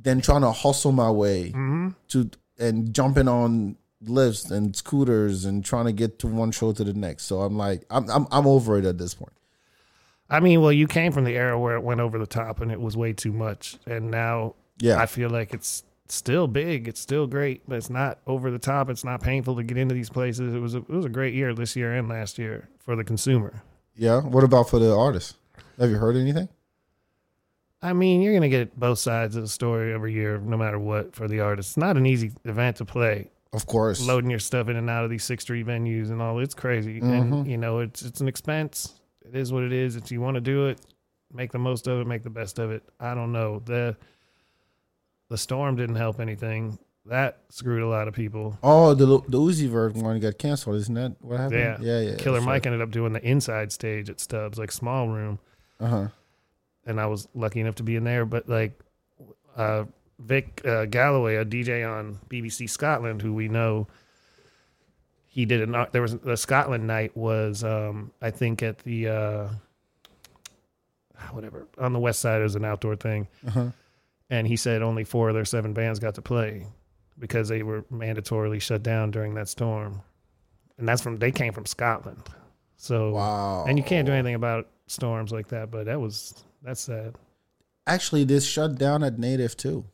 than 0.00 0.20
trying 0.20 0.40
to 0.42 0.52
hustle 0.52 0.92
my 0.92 1.10
way 1.10 1.46
Mm-hmm. 1.50 1.88
to 2.08 2.30
and 2.58 2.94
jumping 2.94 3.28
on 3.28 3.76
lifts 4.04 4.50
and 4.50 4.74
scooters 4.74 5.44
and 5.44 5.64
trying 5.64 5.84
to 5.86 5.92
get 5.92 6.18
to 6.20 6.26
one 6.26 6.50
show 6.50 6.72
to 6.72 6.84
the 6.84 6.92
next. 6.92 7.24
So 7.24 7.40
I'm 7.42 7.56
like, 7.56 7.84
I'm 7.90 8.08
I'm, 8.10 8.26
I'm 8.30 8.46
over 8.46 8.78
it 8.78 8.84
at 8.84 8.98
this 8.98 9.14
point. 9.14 9.32
I 10.30 10.40
mean, 10.40 10.60
well, 10.62 10.72
you 10.72 10.86
came 10.86 11.12
from 11.12 11.24
the 11.24 11.36
era 11.36 11.58
where 11.58 11.76
it 11.76 11.82
went 11.82 12.00
over 12.00 12.18
the 12.18 12.26
top 12.26 12.60
and 12.60 12.72
it 12.72 12.80
was 12.80 12.96
way 12.96 13.12
too 13.12 13.32
much, 13.32 13.76
and 13.86 14.10
now 14.10 14.54
Yeah, 14.78 14.98
I 14.98 15.06
feel 15.06 15.28
like 15.28 15.52
it's 15.52 15.84
still 16.08 16.46
big, 16.46 16.88
it's 16.88 17.00
still 17.00 17.26
great, 17.26 17.62
but 17.68 17.76
it's 17.76 17.90
not 17.90 18.18
over 18.26 18.50
the 18.50 18.58
top. 18.58 18.88
It's 18.90 19.04
not 19.04 19.22
painful 19.22 19.56
to 19.56 19.62
get 19.62 19.76
into 19.76 19.94
these 19.94 20.08
places. 20.10 20.54
It 20.54 20.58
was 20.58 20.74
a, 20.74 20.78
it 20.78 20.88
was 20.90 21.04
a 21.04 21.10
great 21.10 21.34
year 21.34 21.54
this 21.54 21.76
year 21.76 21.92
and 21.94 22.08
last 22.08 22.38
year 22.38 22.68
for 22.78 22.96
the 22.96 23.04
consumer. 23.04 23.62
yeah. 23.94 24.20
What 24.20 24.42
about 24.44 24.68
for 24.70 24.78
the 24.78 24.94
artists? 24.96 25.36
Have 25.78 25.90
you 25.90 25.96
heard 25.96 26.16
anything? 26.16 26.48
I 27.82 27.92
mean, 27.92 28.22
you're 28.22 28.34
gonna 28.34 28.48
get 28.48 28.78
both 28.78 28.98
sides 28.98 29.34
of 29.36 29.42
the 29.42 29.48
story 29.48 29.92
every 29.92 30.12
year, 30.12 30.38
no 30.38 30.56
matter 30.56 30.78
what, 30.78 31.14
for 31.14 31.26
the 31.26 31.40
artist. 31.40 31.70
It's 31.70 31.76
not 31.76 31.96
an 31.96 32.06
easy 32.06 32.32
event 32.44 32.76
to 32.76 32.84
play. 32.84 33.30
Of 33.52 33.66
course. 33.66 34.00
Loading 34.06 34.30
your 34.30 34.38
stuff 34.38 34.68
in 34.68 34.76
and 34.76 34.88
out 34.88 35.04
of 35.04 35.10
these 35.10 35.24
six 35.24 35.42
street 35.44 35.66
venues 35.66 36.10
and 36.10 36.22
all, 36.22 36.38
it's 36.38 36.54
crazy. 36.54 37.00
And 37.00 37.46
you 37.46 37.58
know, 37.58 37.80
it's 37.80 38.02
it's 38.02 38.20
an 38.20 38.28
expense. 38.28 38.94
It 39.24 39.36
is 39.36 39.52
what 39.52 39.62
it 39.62 39.72
is. 39.72 39.96
If 39.96 40.10
you 40.10 40.20
want 40.20 40.36
to 40.36 40.40
do 40.40 40.66
it, 40.68 40.80
make 41.32 41.52
the 41.52 41.58
most 41.58 41.86
of 41.86 42.00
it, 42.00 42.06
make 42.06 42.22
the 42.22 42.30
best 42.30 42.58
of 42.58 42.70
it. 42.70 42.82
I 43.00 43.14
don't 43.14 43.32
know. 43.32 43.60
The 43.64 43.96
the 45.28 45.36
storm 45.36 45.76
didn't 45.76 45.96
help 45.96 46.20
anything. 46.20 46.78
That 47.06 47.40
screwed 47.48 47.82
a 47.82 47.88
lot 47.88 48.06
of 48.06 48.14
people. 48.14 48.56
Oh, 48.62 48.94
the 48.94 49.06
the 49.06 49.38
Uzi 49.38 49.68
Vert 49.68 49.96
one 49.96 50.20
got 50.20 50.38
canceled, 50.38 50.76
isn't 50.76 50.94
that 50.94 51.16
what 51.20 51.40
happened? 51.40 51.60
Yeah. 51.60 51.76
yeah, 51.80 52.10
yeah. 52.10 52.16
Killer 52.16 52.40
Mike 52.40 52.64
ended 52.64 52.80
up 52.80 52.90
doing 52.90 53.12
the 53.12 53.22
inside 53.26 53.72
stage 53.72 54.08
at 54.08 54.20
Stubbs, 54.20 54.56
like 54.56 54.70
small 54.70 55.08
room. 55.08 55.40
Uh 55.80 55.86
huh. 55.88 56.08
And 56.86 57.00
I 57.00 57.06
was 57.06 57.28
lucky 57.34 57.60
enough 57.60 57.76
to 57.76 57.82
be 57.82 57.96
in 57.96 58.04
there. 58.04 58.24
But 58.24 58.48
like 58.48 58.78
uh, 59.56 59.84
Vic 60.18 60.60
uh, 60.64 60.86
Galloway, 60.86 61.36
a 61.36 61.44
DJ 61.44 61.88
on 61.88 62.18
BBC 62.28 62.68
Scotland, 62.70 63.22
who 63.22 63.32
we 63.34 63.48
know, 63.48 63.86
he 65.26 65.44
did 65.46 65.62
an 65.68 65.86
there 65.92 66.02
was 66.02 66.18
the 66.18 66.36
Scotland 66.36 66.86
night 66.86 67.16
was 67.16 67.64
um, 67.64 68.10
I 68.20 68.30
think 68.30 68.62
at 68.62 68.78
the 68.80 69.08
uh, 69.08 69.48
whatever 71.30 71.66
on 71.78 71.92
the 71.92 71.98
west 71.98 72.20
side 72.20 72.40
it 72.40 72.44
was 72.44 72.56
an 72.56 72.64
outdoor 72.64 72.96
thing, 72.96 73.28
Uh-huh. 73.46 73.70
and 74.30 74.46
he 74.46 74.56
said 74.56 74.82
only 74.82 75.04
four 75.04 75.28
of 75.28 75.34
their 75.34 75.44
seven 75.44 75.72
bands 75.72 75.98
got 75.98 76.14
to 76.16 76.22
play 76.22 76.66
because 77.18 77.48
they 77.48 77.62
were 77.62 77.82
mandatorily 77.84 78.60
shut 78.60 78.82
down 78.82 79.10
during 79.10 79.34
that 79.34 79.48
storm, 79.48 80.00
and 80.78 80.88
that's 80.88 81.00
from 81.02 81.16
they 81.16 81.30
came 81.32 81.52
from 81.52 81.66
Scotland, 81.66 82.22
so 82.76 83.12
Wow. 83.12 83.64
and 83.66 83.78
you 83.78 83.84
can't 83.84 84.06
do 84.06 84.12
anything 84.12 84.34
about 84.34 84.68
storms 84.86 85.32
like 85.32 85.48
that. 85.48 85.70
But 85.70 85.86
that 85.86 86.00
was 86.00 86.44
that's 86.62 86.80
sad. 86.80 87.14
Actually, 87.86 88.24
this 88.24 88.46
shut 88.46 88.76
down 88.78 89.02
at 89.02 89.18
Native 89.18 89.56
too. 89.56 89.84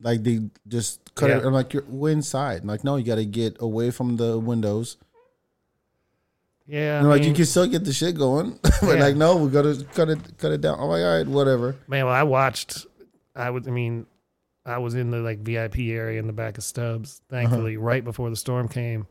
Like 0.00 0.22
they 0.24 0.40
just 0.68 1.14
cut 1.14 1.30
it. 1.30 1.44
I'm 1.44 1.52
like, 1.52 1.72
you're 1.72 1.84
we're 1.88 2.10
inside. 2.10 2.62
I'm 2.62 2.68
like, 2.68 2.82
no, 2.84 2.96
you 2.96 3.04
got 3.04 3.14
to 3.16 3.24
get 3.24 3.56
away 3.60 3.90
from 3.90 4.16
the 4.16 4.38
windows. 4.38 4.96
Yeah, 6.66 7.00
I 7.02 7.06
like 7.06 7.24
you 7.24 7.32
can 7.34 7.44
still 7.44 7.66
get 7.66 7.84
the 7.84 7.92
shit 7.92 8.16
going, 8.16 8.58
but 8.62 8.82
Yeah. 8.82 8.94
like, 9.04 9.16
no, 9.16 9.36
we 9.36 9.50
got 9.50 9.62
to 9.62 9.84
cut 9.94 10.08
it, 10.08 10.18
cut 10.38 10.52
it 10.52 10.60
down. 10.60 10.78
I'm 10.78 10.86
like, 10.86 11.02
all 11.02 11.16
right, 11.18 11.26
whatever. 11.26 11.76
man. 11.88 12.06
Well, 12.06 12.14
I 12.14 12.22
watched. 12.22 12.86
I 13.34 13.50
was, 13.50 13.66
I 13.66 13.70
mean, 13.72 14.06
I 14.64 14.78
was 14.78 14.94
in 14.94 15.10
the 15.10 15.18
like 15.18 15.40
VIP 15.40 15.78
area 15.80 16.20
in 16.20 16.26
the 16.26 16.32
back 16.32 16.58
of 16.58 16.64
Stubbs, 16.64 17.20
thankfully, 17.28 17.76
Uh-huh. 17.76 17.84
right 17.84 18.04
before 18.04 18.30
the 18.30 18.36
storm 18.36 18.68
came, 18.68 19.06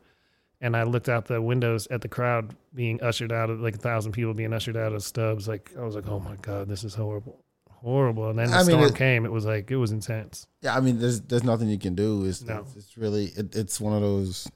and 0.62 0.74
I 0.76 0.84
looked 0.84 1.10
out 1.10 1.26
the 1.26 1.42
windows 1.42 1.86
at 1.90 2.00
the 2.00 2.08
crowd 2.08 2.54
being 2.74 3.02
ushered 3.02 3.32
out 3.32 3.50
of 3.50 3.60
like 3.60 3.74
a 3.74 3.78
thousand 3.78 4.12
people 4.12 4.32
being 4.32 4.54
ushered 4.54 4.76
out 4.76 4.92
of 4.94 5.02
Stubbs. 5.02 5.46
Like 5.46 5.72
I 5.78 5.82
was 5.82 5.94
like, 5.94 6.08
oh 6.08 6.20
my 6.20 6.36
god, 6.36 6.68
this 6.68 6.84
is 6.84 6.94
horrible, 6.94 7.44
horrible. 7.68 8.30
And 8.30 8.38
then 8.38 8.50
the 8.50 8.56
I 8.56 8.60
mean, 8.60 8.70
storm 8.70 8.84
it- 8.84 8.94
came. 8.94 9.26
It 9.26 9.32
was 9.32 9.44
like 9.44 9.70
it 9.70 9.76
was 9.76 9.90
intense. 9.92 10.46
Yeah, 10.62 10.74
I 10.74 10.80
mean, 10.80 10.98
there's 10.98 11.20
there's 11.20 11.44
nothing 11.44 11.68
you 11.68 11.78
can 11.78 11.94
do. 11.94 12.24
It's 12.24 12.40
No. 12.42 12.60
it's, 12.60 12.76
it's 12.76 12.96
really 12.96 13.26
it, 13.36 13.54
it's 13.54 13.78
one 13.80 13.92
of 13.92 14.00
those, 14.00 14.48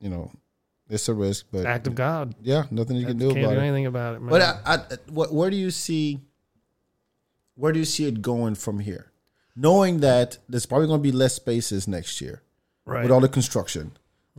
you 0.00 0.08
know, 0.08 0.32
it's 0.88 1.08
a 1.08 1.14
risk, 1.14 1.46
but 1.52 1.64
Act 1.66 1.86
of 1.86 1.94
God. 1.94 2.34
yeah, 2.42 2.64
nothing 2.70 2.96
you 2.96 3.06
can 3.06 3.18
do 3.18 3.28
Can't 3.28 3.44
about 3.44 3.54
do 3.54 3.60
it. 3.60 3.62
anything 3.62 3.86
about 3.86 4.16
it, 4.16 4.20
man. 4.20 4.30
But 4.30 4.42
I, 4.42 4.58
I, 4.64 4.78
what, 5.10 5.32
where 5.32 5.48
do 5.48 5.56
you 5.56 5.70
see, 5.70 6.20
where 7.54 7.72
do 7.72 7.78
you 7.78 7.84
see 7.84 8.06
it 8.06 8.20
going 8.22 8.54
from 8.56 8.80
here? 8.80 9.12
Knowing 9.54 10.00
that 10.00 10.38
there's 10.48 10.66
probably 10.66 10.86
going 10.86 10.98
to 11.00 11.02
be 11.02 11.12
less 11.12 11.34
spaces 11.34 11.86
next 11.86 12.20
year 12.20 12.42
right. 12.86 13.02
with 13.02 13.10
all 13.10 13.20
the 13.20 13.28
construction, 13.28 13.92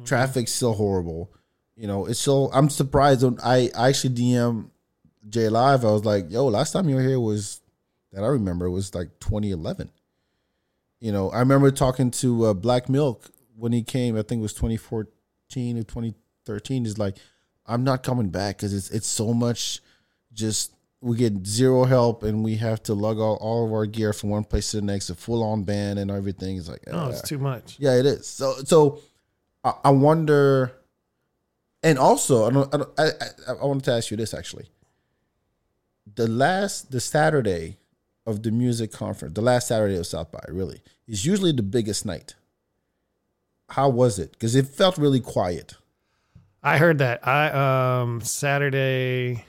traffic's 0.06 0.52
still 0.52 0.74
horrible. 0.74 1.32
You 1.76 1.88
know, 1.88 2.06
it's 2.06 2.20
so. 2.20 2.52
I'm 2.54 2.70
surprised. 2.70 3.24
When 3.24 3.40
I, 3.44 3.72
I 3.76 3.90
actually 3.90 4.16
DM 4.16 4.70
J 5.30 5.50
Live. 5.50 5.84
I 5.86 5.92
was 5.92 6.06
like, 6.06 6.30
"Yo, 6.30 6.46
last 6.46 6.72
time 6.72 6.90
you 6.90 6.96
were 6.96 7.02
here 7.02 7.20
was 7.20 7.62
that 8.12 8.24
I 8.24 8.28
remember 8.28 8.66
it 8.66 8.72
was 8.72 8.94
like 8.94 9.10
2011." 9.20 9.90
You 11.00 11.12
know, 11.12 11.32
I 11.32 11.40
remember 11.40 11.72
talking 11.72 12.12
to 12.12 12.46
uh, 12.46 12.54
Black 12.54 12.90
Milk 12.90 13.30
when 13.58 13.74
he 13.74 13.84
came. 13.84 14.16
I 14.18 14.22
think 14.22 14.40
it 14.40 14.44
was 14.44 14.54
2014 14.54 15.78
or 15.78 15.84
2013. 15.84 16.86
He's 16.86 16.98
like, 16.98 17.18
"I'm 17.66 17.84
not 17.84 18.04
coming 18.04 18.30
back 18.30 18.58
because 18.58 18.74
it's 18.74 18.90
it's 18.92 19.08
so 19.08 19.34
much. 19.34 19.82
Just 20.32 20.74
we 21.02 21.18
get 21.18 21.46
zero 21.46 21.84
help 21.84 22.24
and 22.24 22.44
we 22.44 22.56
have 22.56 22.82
to 22.84 22.94
lug 22.94 23.20
all, 23.20 23.36
all 23.42 23.66
of 23.66 23.74
our 23.74 23.86
gear 23.86 24.14
from 24.14 24.30
one 24.30 24.46
place 24.46 24.72
to 24.72 24.78
the 24.78 24.84
next. 24.84 25.10
A 25.10 25.16
full 25.16 25.44
on 25.44 25.64
band 25.64 26.00
and 26.00 26.10
everything. 26.10 26.58
It's 26.58 26.70
like, 26.70 26.86
no, 26.88 26.94
"Ah." 26.94 27.10
it's 27.10 27.28
too 27.28 27.40
much. 27.40 27.78
Yeah, 27.80 27.96
it 27.96 28.06
is. 28.06 28.28
So, 28.28 28.54
so 28.64 29.00
I, 29.64 29.74
I 29.86 29.90
wonder, 29.92 30.74
and 31.82 31.98
also, 31.98 32.46
I 32.46 32.52
don't, 32.52 32.74
I, 32.74 32.78
don't, 32.78 33.00
I, 33.00 33.04
I, 33.04 33.52
I 33.52 33.66
wanted 33.66 33.84
to 33.86 33.94
ask 33.94 34.12
you 34.12 34.18
this 34.18 34.34
actually. 34.34 34.70
The 36.16 36.28
last, 36.28 36.92
the 36.92 37.00
Saturday 37.00 37.78
of 38.26 38.44
the 38.44 38.52
music 38.52 38.92
conference, 38.92 39.34
the 39.34 39.42
last 39.42 39.68
Saturday 39.68 39.98
of 39.98 40.06
South 40.08 40.32
by, 40.32 40.44
really, 40.50 40.82
is 41.08 41.26
usually 41.26 41.52
the 41.52 41.64
biggest 41.64 42.06
night. 42.06 42.36
How 43.70 43.90
was 43.90 44.20
it? 44.20 44.32
Because 44.34 44.56
it 44.56 44.68
felt 44.68 44.98
really 44.98 45.22
quiet. 45.22 45.76
I 46.62 46.78
heard 46.78 47.00
that. 47.00 47.28
I 47.28 48.02
um 48.02 48.22
Saturday 48.22 49.44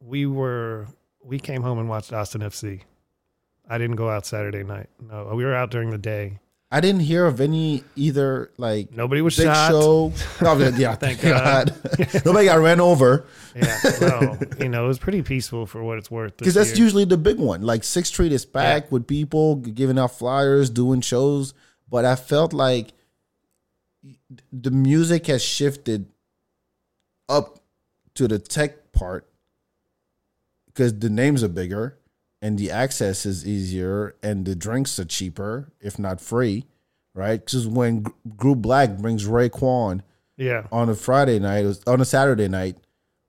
we 0.00 0.26
were 0.26 0.88
we 1.22 1.38
came 1.38 1.62
home 1.62 1.78
and 1.78 1.88
watched 1.88 2.12
Austin 2.12 2.40
FC. 2.40 2.82
I 3.68 3.78
didn't 3.78 3.96
go 3.96 4.10
out 4.10 4.26
Saturday 4.26 4.64
night. 4.64 4.88
No, 5.00 5.32
we 5.34 5.44
were 5.44 5.54
out 5.54 5.70
during 5.70 5.90
the 5.90 5.98
day. 5.98 6.40
I 6.74 6.80
didn't 6.80 7.02
hear 7.02 7.26
of 7.26 7.40
any 7.40 7.84
either 7.96 8.50
like 8.56 8.90
Nobody 8.96 9.20
was 9.20 9.36
big 9.36 9.44
shot. 9.46 9.70
show. 9.70 10.12
Oh, 10.40 10.56
no, 10.56 10.68
yeah, 10.70 10.94
Thank 10.94 11.18
thank 11.18 11.20
God. 11.20 11.74
Nobody 12.24 12.46
got 12.46 12.58
ran 12.58 12.80
over 12.80 13.26
Yeah, 13.54 13.78
no, 14.00 14.38
you 14.58 14.70
know, 14.70 14.86
it 14.86 14.88
was 14.88 14.98
pretty 14.98 15.20
peaceful 15.22 15.66
for 15.66 15.84
what 15.84 15.98
it's 15.98 16.10
worth. 16.10 16.36
because 16.38 16.54
that's 16.54 16.78
usually 16.78 17.04
the 17.04 17.18
big 17.18 17.38
one. 17.38 17.60
Like 17.60 17.84
Sixth 17.84 18.10
Street 18.14 18.32
is 18.32 18.46
packed 18.46 18.90
with 18.90 19.06
people 19.06 19.56
giving 19.56 19.98
out 19.98 20.16
flyers, 20.18 20.70
doing 20.70 21.02
shows. 21.02 21.52
But 21.90 22.06
I 22.06 22.16
felt 22.16 22.54
like 22.54 22.94
the 24.50 24.70
music 24.70 25.26
has 25.26 25.42
shifted 25.44 26.06
up 27.28 27.60
to 28.14 28.26
the 28.26 28.38
tech 28.38 28.92
part 28.92 29.28
because 30.66 30.98
the 30.98 31.10
names 31.10 31.44
are 31.44 31.48
bigger 31.48 31.98
and 32.42 32.58
the 32.58 32.72
access 32.72 33.24
is 33.24 33.46
easier 33.46 34.16
and 34.20 34.44
the 34.44 34.56
drinks 34.56 34.98
are 34.98 35.04
cheaper, 35.04 35.72
if 35.80 35.96
not 35.96 36.20
free, 36.20 36.66
right? 37.14 37.42
Because 37.42 37.68
when 37.68 38.04
Group 38.36 38.58
Black 38.58 38.98
brings 38.98 39.24
Ray 39.26 39.48
Kwan 39.48 40.02
yeah, 40.36 40.66
on 40.72 40.90
a 40.90 40.94
Friday 40.94 41.38
night, 41.38 41.64
on 41.86 42.00
a 42.00 42.04
Saturday 42.04 42.48
night, 42.48 42.78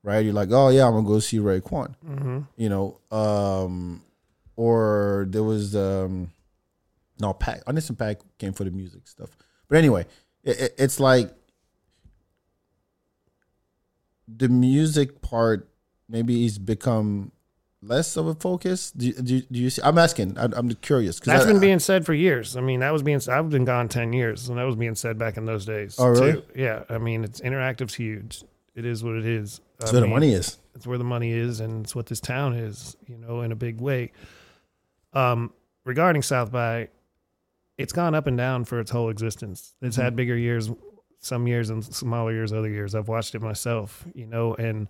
right? 0.01 0.25
You're 0.25 0.33
like, 0.33 0.49
oh 0.51 0.69
yeah, 0.69 0.87
I'm 0.87 0.93
gonna 0.93 1.07
go 1.07 1.19
see 1.19 1.37
Ray 1.37 1.61
Kwan. 1.61 1.95
hmm 2.03 2.39
You 2.57 2.69
know, 2.69 2.99
um, 3.11 4.01
or 4.55 5.27
there 5.29 5.43
was 5.43 5.75
um, 5.75 6.31
no 7.19 7.33
Paak. 7.35 7.61
Anderson 7.67 7.95
.Paak 7.95 8.17
came 8.39 8.53
for 8.53 8.63
the 8.63 8.71
music 8.71 9.07
stuff, 9.07 9.37
but 9.69 9.77
anyway, 9.77 10.07
it, 10.43 10.59
it, 10.59 10.75
it's 10.79 10.99
like 10.99 11.31
the 14.27 14.49
music 14.49 15.21
part 15.21 15.69
maybe 16.09 16.45
it's 16.45 16.57
become 16.57 17.31
less 17.85 18.15
of 18.17 18.27
a 18.27 18.33
focus. 18.35 18.91
Do, 18.91 19.07
you- 19.07 19.13
do, 19.13 19.41
do 19.41 19.59
you 19.59 19.69
see? 19.69 19.81
I'm 19.83 19.97
asking. 19.97 20.37
I'm, 20.37 20.53
I'm 20.53 20.69
curious 20.75 21.19
that's 21.19 21.45
been 21.45 21.59
being 21.59 21.79
said 21.79 22.05
for 22.05 22.13
years. 22.13 22.55
I 22.57 22.61
mean, 22.61 22.79
that 22.81 22.91
was 22.93 23.03
being. 23.03 23.21
I've 23.29 23.49
been 23.49 23.65
gone 23.65 23.89
ten 23.89 24.13
years, 24.13 24.49
and 24.49 24.57
that 24.57 24.63
was 24.63 24.75
being 24.75 24.95
said 24.95 25.17
back 25.17 25.37
in 25.37 25.45
those 25.45 25.65
days. 25.65 25.95
Oh, 25.99 26.07
really? 26.07 26.33
too. 26.33 26.43
Yeah, 26.55 26.83
I 26.89 26.97
mean, 26.97 27.23
it's 27.23 27.41
interactive's 27.41 27.93
huge. 27.95 28.43
It 28.75 28.85
is 28.85 29.03
what 29.03 29.15
it 29.15 29.25
is. 29.25 29.61
that's 29.79 29.91
I 29.91 29.95
where 29.95 30.01
the 30.01 30.07
money 30.07 30.33
is. 30.33 30.57
it's 30.75 30.87
where 30.87 30.97
the 30.97 31.03
money 31.03 31.31
is 31.31 31.59
and 31.59 31.83
it's 31.85 31.95
what 31.95 32.07
this 32.07 32.19
town 32.19 32.53
is 32.55 32.97
you 33.07 33.17
know 33.19 33.41
in 33.41 33.51
a 33.51 33.55
big 33.55 33.79
way 33.79 34.11
um 35.13 35.53
regarding 35.85 36.23
south 36.23 36.51
by 36.51 36.87
it's 37.77 37.93
gone 37.93 38.15
up 38.15 38.25
and 38.25 38.35
down 38.37 38.65
for 38.65 38.79
its 38.79 38.89
whole 38.89 39.09
existence 39.09 39.75
it's 39.83 39.95
had 39.95 40.15
bigger 40.15 40.35
years 40.35 40.71
some 41.19 41.47
years 41.47 41.69
and 41.69 41.83
smaller 41.85 42.31
years 42.31 42.51
other 42.51 42.67
years 42.69 42.95
i've 42.95 43.07
watched 43.07 43.35
it 43.35 43.41
myself 43.43 44.05
you 44.15 44.25
know 44.25 44.55
and 44.55 44.87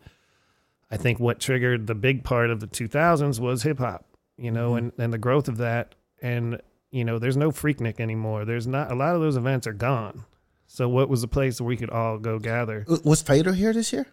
i 0.94 0.98
think 0.98 1.20
what 1.20 1.40
triggered 1.40 1.88
the 1.88 1.95
big 1.95 2.24
part 2.24 2.49
of 2.49 2.60
the 2.60 2.68
2000s 2.68 3.40
was 3.40 3.64
hip 3.64 3.80
hop 3.80 4.06
you 4.38 4.49
know, 4.52 4.72
Mhm. 4.74 4.78
and 4.78 4.91
and 4.98 5.14
the 5.14 5.18
growth 5.20 5.48
of 5.48 5.57
that, 5.57 5.94
and 6.22 6.60
you 6.90 7.03
know, 7.06 7.20
there's 7.20 7.38
no 7.38 7.52
Freaknik 7.52 7.99
anymore. 7.99 8.45
There's 8.45 8.65
not 8.68 8.91
a 8.91 8.95
lot 8.95 9.14
of 9.15 9.22
those 9.22 9.38
events 9.38 9.68
are 9.68 9.74
gone. 9.74 10.26
So 10.65 10.90
what 10.90 11.07
was 11.07 11.22
the 11.22 11.28
place 11.28 11.61
where 11.61 11.68
we 11.68 11.78
could 11.78 11.91
all 11.91 12.18
go 12.18 12.40
gather? 12.40 12.84
Uh, 12.90 12.98
Was 13.03 13.22
Fader 13.22 13.53
here 13.53 13.74
this 13.74 13.94
year? 13.94 14.07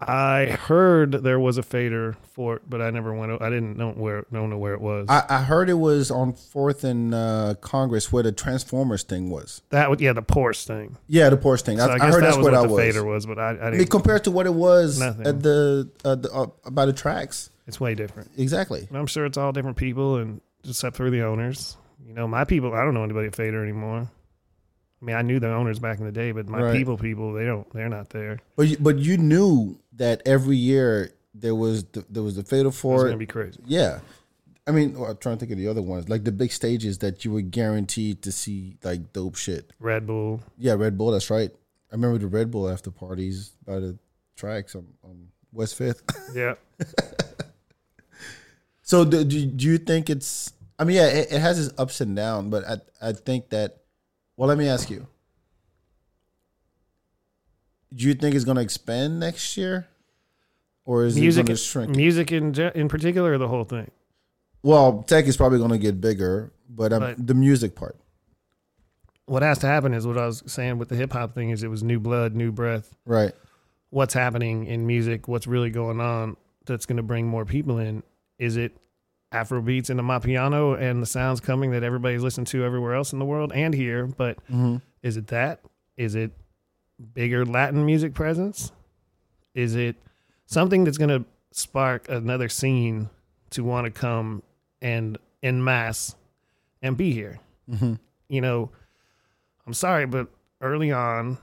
I 0.00 0.46
heard 0.46 1.12
there 1.12 1.38
was 1.38 1.56
a 1.56 1.62
fader 1.62 2.16
for 2.32 2.56
it, 2.56 2.62
but 2.68 2.82
I 2.82 2.90
never 2.90 3.14
went. 3.14 3.40
I 3.40 3.48
didn't 3.48 3.76
know 3.78 3.92
where 3.92 4.26
don't 4.32 4.50
know 4.50 4.58
where 4.58 4.74
it 4.74 4.80
was. 4.80 5.06
I, 5.08 5.24
I 5.28 5.42
heard 5.42 5.70
it 5.70 5.74
was 5.74 6.10
on 6.10 6.32
Fourth 6.34 6.84
and 6.84 7.14
uh, 7.14 7.54
Congress 7.60 8.12
where 8.12 8.22
the 8.22 8.32
Transformers 8.32 9.04
thing 9.04 9.30
was. 9.30 9.62
that 9.70 9.88
was 9.88 10.00
yeah, 10.00 10.12
the 10.12 10.22
Porsche 10.22 10.66
thing. 10.66 10.96
Yeah, 11.06 11.30
the 11.30 11.36
Porsche 11.36 11.62
thing. 11.62 11.78
So 11.78 11.88
I, 11.88 11.92
I 11.92 11.94
I 11.94 12.10
heard 12.10 12.14
that 12.14 12.20
that's 12.22 12.36
was 12.36 12.44
where 12.44 12.52
what 12.52 12.62
that 12.62 12.68
the 12.68 12.74
was. 12.74 12.82
fader 12.82 13.04
was, 13.04 13.24
but 13.26 13.38
I, 13.38 13.42
I 13.42 13.50
I 13.50 13.54
didn't. 13.54 13.78
mean, 13.78 13.86
compared 13.88 14.24
to 14.24 14.30
what 14.30 14.46
it 14.46 14.54
was 14.54 14.98
Nothing. 14.98 15.26
at 15.26 15.42
the, 15.42 15.88
uh, 16.04 16.14
the 16.16 16.32
uh, 16.32 16.70
by 16.70 16.86
the 16.86 16.92
tracks. 16.92 17.50
it's 17.66 17.80
way 17.80 17.94
different. 17.94 18.30
Exactly. 18.36 18.86
And 18.88 18.98
I'm 18.98 19.06
sure 19.06 19.24
it's 19.24 19.38
all 19.38 19.52
different 19.52 19.76
people, 19.76 20.16
and 20.16 20.40
except 20.68 20.96
for 20.96 21.08
the 21.08 21.22
owners. 21.22 21.76
You 22.06 22.12
know, 22.14 22.26
my 22.28 22.44
people. 22.44 22.74
I 22.74 22.84
don't 22.84 22.94
know 22.94 23.04
anybody 23.04 23.28
at 23.28 23.36
Fader 23.36 23.62
anymore. 23.62 24.10
I 25.04 25.06
mean, 25.06 25.16
I 25.16 25.20
knew 25.22 25.38
the 25.38 25.52
owners 25.52 25.78
back 25.78 25.98
in 25.98 26.06
the 26.06 26.12
day, 26.12 26.32
but 26.32 26.48
my 26.48 26.62
Right. 26.62 26.74
people, 26.74 26.96
people, 26.96 27.34
they 27.34 27.44
don't. 27.44 27.70
They're 27.74 27.90
not 27.90 28.08
there. 28.08 28.38
But 28.56 28.68
you, 28.68 28.78
but 28.80 28.96
you 28.98 29.18
knew 29.18 29.78
that 29.96 30.22
every 30.24 30.56
year 30.56 31.10
there 31.34 31.54
was 31.54 31.84
the, 31.84 32.06
there 32.08 32.22
was 32.22 32.36
the 32.36 32.42
Fader 32.42 32.70
Fort. 32.70 33.00
It's 33.00 33.04
gonna 33.08 33.18
be 33.18 33.26
crazy. 33.26 33.60
Yeah. 33.66 34.00
I 34.66 34.70
mean, 34.70 34.98
well, 34.98 35.10
I'm 35.10 35.18
trying 35.18 35.36
to 35.36 35.40
think 35.40 35.52
of 35.52 35.58
the 35.58 35.68
other 35.68 35.82
ones, 35.82 36.08
like 36.08 36.24
the 36.24 36.32
big 36.32 36.50
stages 36.50 36.98
that 36.98 37.22
you 37.22 37.32
were 37.32 37.42
guaranteed 37.42 38.22
to 38.22 38.32
see 38.32 38.78
like 38.82 39.12
dope 39.12 39.36
shit. 39.36 39.70
Red 39.78 40.06
Bull. 40.06 40.40
Yeah, 40.56 40.72
Red 40.72 40.96
Bull. 40.96 41.10
That's 41.10 41.28
right. 41.28 41.50
I 41.92 41.94
remember 41.94 42.16
the 42.16 42.26
Red 42.28 42.50
Bull 42.50 42.70
after 42.70 42.90
parties 42.90 43.52
by 43.66 43.80
the 43.80 43.98
tracks 44.36 44.74
on, 44.74 44.86
on 45.02 45.28
West 45.52 45.76
Fifth. 45.76 46.02
Yeah. 46.34 46.54
so 48.82 49.04
do, 49.04 49.22
do, 49.24 49.44
do 49.46 49.66
you 49.66 49.76
think 49.78 50.08
it's? 50.08 50.52
I 50.78 50.84
mean, 50.84 50.96
yeah, 50.96 51.06
it, 51.08 51.32
it 51.32 51.40
has 51.40 51.64
its 51.64 51.78
ups 51.78 52.00
and 52.00 52.16
downs, 52.16 52.48
but 52.50 52.64
I 52.66 53.08
I 53.08 53.12
think 53.12 53.50
that. 53.50 53.80
Well, 54.36 54.48
let 54.48 54.58
me 54.58 54.68
ask 54.68 54.90
you. 54.90 55.06
Do 57.94 58.06
you 58.06 58.14
think 58.14 58.34
it's 58.34 58.44
going 58.44 58.56
to 58.56 58.62
expand 58.62 59.20
next 59.20 59.56
year, 59.56 59.86
or 60.84 61.04
is 61.04 61.16
music, 61.16 61.44
it 61.44 61.46
going 61.46 61.56
to 61.56 61.62
shrink? 61.62 61.96
music 61.96 62.32
in 62.32 62.52
in 62.74 62.88
particular, 62.88 63.38
the 63.38 63.46
whole 63.48 63.64
thing. 63.64 63.90
Well, 64.62 65.04
tech 65.04 65.26
is 65.26 65.36
probably 65.36 65.58
going 65.58 65.70
to 65.70 65.78
get 65.78 66.00
bigger, 66.00 66.52
but, 66.68 66.92
um, 66.92 67.00
But- 67.00 67.26
the 67.26 67.34
music 67.34 67.74
part, 67.76 67.96
What 69.26 69.42
has 69.42 69.58
to 69.60 69.66
happen 69.66 69.94
is 69.94 70.06
what 70.06 70.18
I 70.18 70.26
was 70.26 70.42
saying 70.46 70.76
with 70.78 70.88
the 70.90 70.96
hip 70.96 71.12
hop 71.12 71.34
thing 71.34 71.48
is 71.50 71.62
it 71.62 71.68
was 71.68 71.82
new 71.82 71.98
blood, 72.00 72.34
new 72.34 72.50
breath. 72.52 72.94
right? 73.06 73.32
What's 73.90 74.12
happening 74.12 74.66
in 74.66 74.86
music? 74.86 75.28
What's 75.28 75.46
really 75.46 75.70
going 75.70 76.00
on 76.00 76.36
that's 76.66 76.84
going 76.84 76.96
to 76.98 77.02
bring 77.02 77.26
more 77.28 77.44
people 77.46 77.78
in? 77.78 78.02
Is 78.38 78.56
it 78.56 78.76
Afro 79.34 79.60
beats 79.60 79.90
into 79.90 80.02
my 80.02 80.18
piano 80.20 80.74
and 80.74 81.02
the 81.02 81.06
sounds 81.06 81.40
coming 81.40 81.72
that 81.72 81.82
everybody's 81.82 82.22
listening 82.22 82.44
to 82.46 82.64
everywhere 82.64 82.94
else 82.94 83.12
in 83.12 83.18
the 83.18 83.24
world 83.24 83.52
and 83.52 83.74
here? 83.74 84.06
But 84.06 84.38
Mm-hmm. 84.46 84.76
is 85.02 85.16
it 85.16 85.26
that? 85.28 85.60
Is 85.96 86.14
it 86.14 86.30
bigger 87.12 87.44
Latin 87.44 87.84
music 87.84 88.14
presence? 88.14 88.70
Is 89.54 89.74
it 89.74 89.96
something 90.46 90.84
that's 90.84 90.98
going 90.98 91.10
to 91.10 91.24
spark 91.50 92.08
another 92.08 92.48
scene 92.48 93.10
to 93.50 93.64
want 93.64 93.86
to 93.86 93.90
come 93.90 94.42
and 94.80 95.18
en 95.42 95.62
masse 95.64 96.14
and 96.82 96.96
be 96.96 97.12
here? 97.12 97.40
Mm-hmm. 97.70 97.94
you 98.28 98.40
know, 98.40 98.70
I'm 99.66 99.74
sorry, 99.74 100.06
but 100.06 100.28
early 100.60 100.92
on 100.92 101.38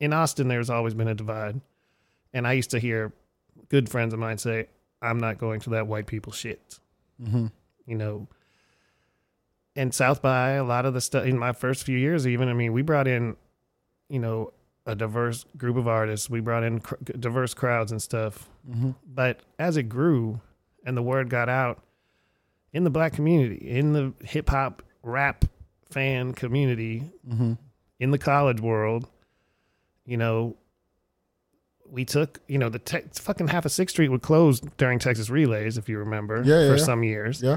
in 0.00 0.12
Austin, 0.12 0.48
there's 0.48 0.70
always 0.70 0.94
been 0.94 1.08
a 1.08 1.14
divide. 1.14 1.60
And 2.32 2.46
I 2.46 2.52
used 2.52 2.70
to 2.70 2.78
hear 2.78 3.12
good 3.68 3.88
friends 3.88 4.14
of 4.14 4.20
mine 4.20 4.38
say, 4.38 4.68
I'm 5.02 5.18
not 5.18 5.38
going 5.38 5.60
to 5.60 5.70
that 5.70 5.86
white 5.86 6.06
people 6.06 6.32
shit. 6.32 6.78
Mm-hmm. 7.22 7.46
You 7.86 7.94
know, 7.96 8.28
and 9.76 9.94
South 9.94 10.20
by 10.20 10.50
a 10.52 10.64
lot 10.64 10.86
of 10.86 10.94
the 10.94 11.00
stuff 11.00 11.24
in 11.24 11.38
my 11.38 11.52
first 11.52 11.84
few 11.84 11.96
years, 11.96 12.26
even, 12.26 12.48
I 12.48 12.52
mean, 12.52 12.72
we 12.72 12.82
brought 12.82 13.06
in, 13.06 13.36
you 14.08 14.18
know, 14.18 14.52
a 14.86 14.94
diverse 14.94 15.44
group 15.56 15.76
of 15.76 15.86
artists. 15.86 16.28
We 16.28 16.40
brought 16.40 16.64
in 16.64 16.80
cr- 16.80 16.96
diverse 17.18 17.54
crowds 17.54 17.92
and 17.92 18.00
stuff. 18.02 18.48
Mm-hmm. 18.68 18.90
But 19.06 19.40
as 19.58 19.76
it 19.76 19.84
grew 19.84 20.40
and 20.84 20.96
the 20.96 21.02
word 21.02 21.28
got 21.30 21.48
out 21.48 21.82
in 22.72 22.84
the 22.84 22.90
black 22.90 23.12
community, 23.12 23.56
in 23.70 23.92
the 23.92 24.12
hip 24.24 24.48
hop 24.50 24.82
rap 25.02 25.44
fan 25.90 26.32
community, 26.34 27.04
Mm-hmm. 27.28 27.52
in 28.00 28.10
the 28.10 28.18
college 28.18 28.60
world, 28.60 29.08
you 30.04 30.16
know, 30.16 30.56
we 31.90 32.04
took, 32.04 32.40
you 32.48 32.58
know, 32.58 32.68
the 32.68 32.78
te- 32.78 33.02
fucking 33.14 33.48
half 33.48 33.64
of 33.64 33.72
Sixth 33.72 33.94
Street 33.94 34.08
would 34.08 34.22
close 34.22 34.60
during 34.76 34.98
Texas 34.98 35.30
Relays, 35.30 35.78
if 35.78 35.88
you 35.88 35.98
remember, 35.98 36.42
Yeah, 36.44 36.60
yeah, 36.62 36.70
for 36.70 36.76
yeah. 36.76 36.84
some 36.84 37.02
years. 37.02 37.42
Yeah. 37.42 37.56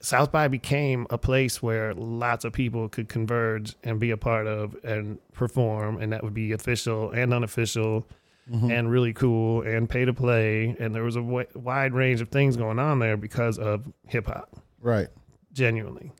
South 0.00 0.32
by 0.32 0.48
became 0.48 1.06
a 1.10 1.18
place 1.18 1.62
where 1.62 1.94
lots 1.94 2.44
of 2.44 2.52
people 2.52 2.88
could 2.88 3.08
converge 3.08 3.76
and 3.84 4.00
be 4.00 4.10
a 4.10 4.16
part 4.16 4.48
of 4.48 4.76
and 4.82 5.18
perform, 5.32 5.98
and 6.00 6.12
that 6.12 6.24
would 6.24 6.34
be 6.34 6.52
official 6.52 7.10
and 7.10 7.32
unofficial 7.32 8.06
Mm-hmm. 8.50 8.72
and 8.72 8.90
really 8.90 9.12
cool 9.12 9.62
and 9.62 9.88
pay 9.88 10.04
to 10.04 10.12
play. 10.12 10.74
And 10.80 10.92
there 10.92 11.04
was 11.04 11.14
a 11.14 11.20
w- 11.20 11.46
wide 11.54 11.94
range 11.94 12.20
of 12.20 12.28
things 12.30 12.56
going 12.56 12.80
on 12.80 12.98
there 12.98 13.16
because 13.16 13.56
of 13.56 13.84
hip 14.08 14.26
hop, 14.26 14.50
Right. 14.80 15.06
genuinely. 15.52 16.10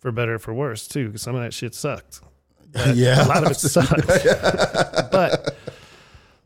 For 0.00 0.10
better 0.10 0.34
or 0.34 0.38
for 0.40 0.52
worse, 0.52 0.88
too, 0.88 1.06
because 1.06 1.22
some 1.22 1.36
of 1.36 1.42
that 1.42 1.54
shit 1.54 1.76
sucked. 1.76 2.20
yeah. 2.94 3.24
A 3.24 3.28
lot 3.28 3.44
of 3.44 3.52
it 3.52 3.54
sucked. 3.58 4.06
but, 5.12 5.56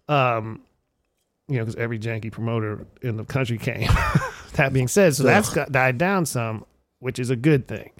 um, 0.08 0.60
you 1.48 1.56
know, 1.58 1.64
because 1.64 1.76
every 1.76 1.98
janky 1.98 2.30
promoter 2.30 2.86
in 3.02 3.16
the 3.16 3.24
country 3.24 3.58
came. 3.58 3.88
that 4.54 4.72
being 4.72 4.88
said, 4.88 5.14
so 5.14 5.22
that's 5.22 5.52
got, 5.52 5.72
died 5.72 5.98
down 5.98 6.26
some, 6.26 6.64
which 6.98 7.18
is 7.18 7.30
a 7.30 7.36
good 7.36 7.66
thing 7.68 7.90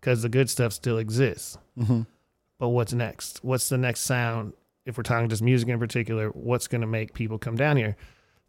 because 0.00 0.22
the 0.22 0.28
good 0.28 0.50
stuff 0.50 0.72
still 0.72 0.98
exists. 0.98 1.56
Mhm. 1.78 2.06
But 2.58 2.68
what's 2.70 2.92
next? 2.92 3.40
What's 3.42 3.68
the 3.68 3.78
next 3.78 4.00
sound? 4.00 4.52
If 4.84 4.96
we're 4.96 5.02
talking 5.04 5.28
just 5.28 5.42
music 5.42 5.68
in 5.68 5.78
particular, 5.78 6.28
what's 6.30 6.66
going 6.66 6.80
to 6.80 6.86
make 6.86 7.14
people 7.14 7.38
come 7.38 7.56
down 7.56 7.76
here? 7.76 7.96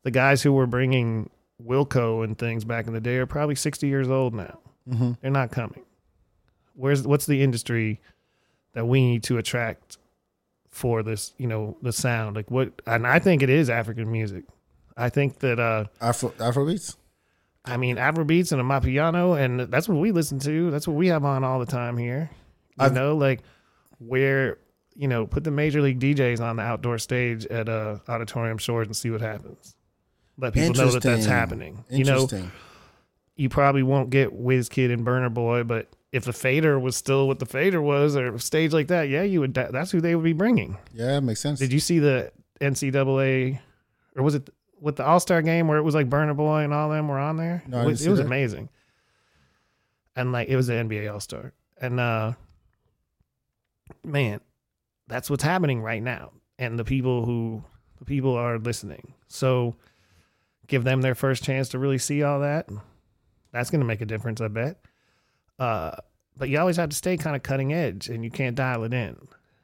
The 0.03 0.11
guys 0.11 0.41
who 0.41 0.51
were 0.51 0.65
bringing 0.67 1.29
Wilco 1.63 2.23
and 2.23 2.37
things 2.37 2.65
back 2.65 2.87
in 2.87 2.93
the 2.93 2.99
day 2.99 3.17
are 3.17 3.25
probably 3.27 3.55
60 3.55 3.87
years 3.87 4.09
old 4.09 4.33
now. 4.33 4.59
Mhm. 4.89 5.17
They're 5.21 5.31
not 5.31 5.51
coming. 5.51 5.83
Where's 6.75 7.05
what's 7.07 7.25
the 7.27 7.41
industry 7.43 8.01
that 8.73 8.85
we 8.87 9.01
need 9.01 9.23
to 9.23 9.37
attract 9.37 9.97
for 10.73 11.03
this, 11.03 11.33
you 11.37 11.47
know, 11.47 11.77
the 11.81 11.93
sound? 11.93 12.35
Like 12.35 12.49
what 12.51 12.81
and 12.87 13.05
I 13.07 13.19
think 13.19 13.41
it 13.43 13.49
is 13.49 13.69
African 13.69 14.11
music. 14.11 14.43
I 14.97 15.09
think 15.09 15.39
that 15.39 15.59
uh 15.59 15.85
Afro 16.01 16.29
Afrobeats. 16.31 16.95
I 17.63 17.77
mean 17.77 17.95
Afrobeats 17.97 18.51
and 18.51 18.61
Amapiano 18.61 19.39
and 19.39 19.61
that's 19.71 19.87
what 19.87 19.99
we 19.99 20.11
listen 20.11 20.39
to. 20.39 20.71
That's 20.71 20.87
what 20.87 20.95
we 20.97 21.07
have 21.07 21.23
on 21.23 21.43
all 21.43 21.59
the 21.59 21.65
time 21.65 21.97
here. 21.97 22.29
You 22.79 22.85
I've- 22.85 22.95
know, 22.95 23.15
like 23.15 23.41
where 23.99 24.57
you 24.95 25.07
know, 25.07 25.25
put 25.25 25.43
the 25.43 25.49
major 25.51 25.81
league 25.81 25.99
DJs 25.99 26.39
on 26.39 26.57
the 26.57 26.63
outdoor 26.63 26.97
stage 26.97 27.45
at 27.47 27.69
uh 27.69 27.99
Auditorium 28.07 28.57
Shores 28.57 28.87
and 28.87 28.95
see 28.95 29.09
what 29.11 29.21
happens. 29.21 29.75
Let 30.37 30.53
people 30.53 30.73
know 30.73 30.89
that 30.91 31.03
that's 31.03 31.25
happening. 31.25 31.83
You 31.89 32.05
know, 32.05 32.27
you 33.35 33.49
probably 33.49 33.83
won't 33.83 34.09
get 34.09 34.31
WizKid 34.39 34.91
and 34.91 35.05
Burna 35.05 35.31
Boy, 35.33 35.63
but 35.63 35.87
if 36.13 36.23
the 36.23 36.31
Fader 36.31 36.79
was 36.79 36.95
still 36.95 37.27
what 37.27 37.39
the 37.39 37.45
Fader 37.45 37.81
was, 37.81 38.15
or 38.15 38.37
stage 38.37 38.71
like 38.71 38.87
that, 38.87 39.09
yeah, 39.09 39.23
you 39.23 39.41
would. 39.41 39.53
That's 39.55 39.91
who 39.91 39.99
they 39.99 40.15
would 40.15 40.23
be 40.23 40.31
bringing. 40.31 40.77
yeah, 40.93 41.17
it 41.17 41.21
makes 41.21 41.41
sense. 41.41 41.59
Did 41.59 41.73
you 41.73 41.79
see 41.79 41.99
the 41.99 42.31
NCAA, 42.61 43.59
or 44.15 44.23
was 44.23 44.35
it 44.35 44.49
with 44.79 44.95
the 44.95 45.05
All 45.05 45.19
Star 45.19 45.41
game 45.41 45.67
where 45.67 45.79
it 45.79 45.81
was 45.81 45.95
like 45.95 46.09
Burna 46.09 46.37
Boy 46.37 46.59
and 46.59 46.73
all 46.73 46.89
them 46.89 47.07
were 47.07 47.17
on 47.17 47.35
there? 47.37 47.63
No, 47.67 47.81
it 47.81 47.85
was, 47.87 48.05
it 48.05 48.09
was 48.11 48.19
amazing, 48.19 48.69
and 50.15 50.31
like 50.31 50.47
it 50.47 50.55
was 50.55 50.67
the 50.67 50.73
NBA 50.73 51.11
All 51.11 51.19
Star, 51.19 51.51
and 51.81 51.99
uh, 51.99 52.33
man, 54.03 54.39
that's 55.07 55.31
what's 55.31 55.43
happening 55.43 55.81
right 55.81 56.01
now, 56.01 56.31
and 56.59 56.77
the 56.77 56.85
people 56.85 57.25
who 57.25 57.63
the 57.97 58.05
people 58.05 58.35
are 58.35 58.59
listening. 58.59 59.15
So 59.27 59.75
give 60.67 60.83
them 60.83 61.01
their 61.01 61.15
first 61.15 61.43
chance 61.43 61.69
to 61.69 61.79
really 61.79 61.97
see 61.97 62.21
all 62.21 62.41
that. 62.41 62.69
That's 63.51 63.71
going 63.71 63.81
to 63.81 63.85
make 63.87 64.01
a 64.01 64.05
difference, 64.05 64.41
I 64.41 64.47
bet. 64.47 64.77
Uh, 65.63 65.95
but 66.35 66.49
you 66.49 66.59
always 66.59 66.75
have 66.75 66.89
to 66.89 66.95
stay 66.95 67.15
kind 67.15 67.37
of 67.37 67.43
cutting 67.43 67.71
edge, 67.71 68.09
and 68.09 68.25
you 68.25 68.29
can't 68.29 68.55
dial 68.55 68.83
it 68.83 68.93
in. 68.93 69.15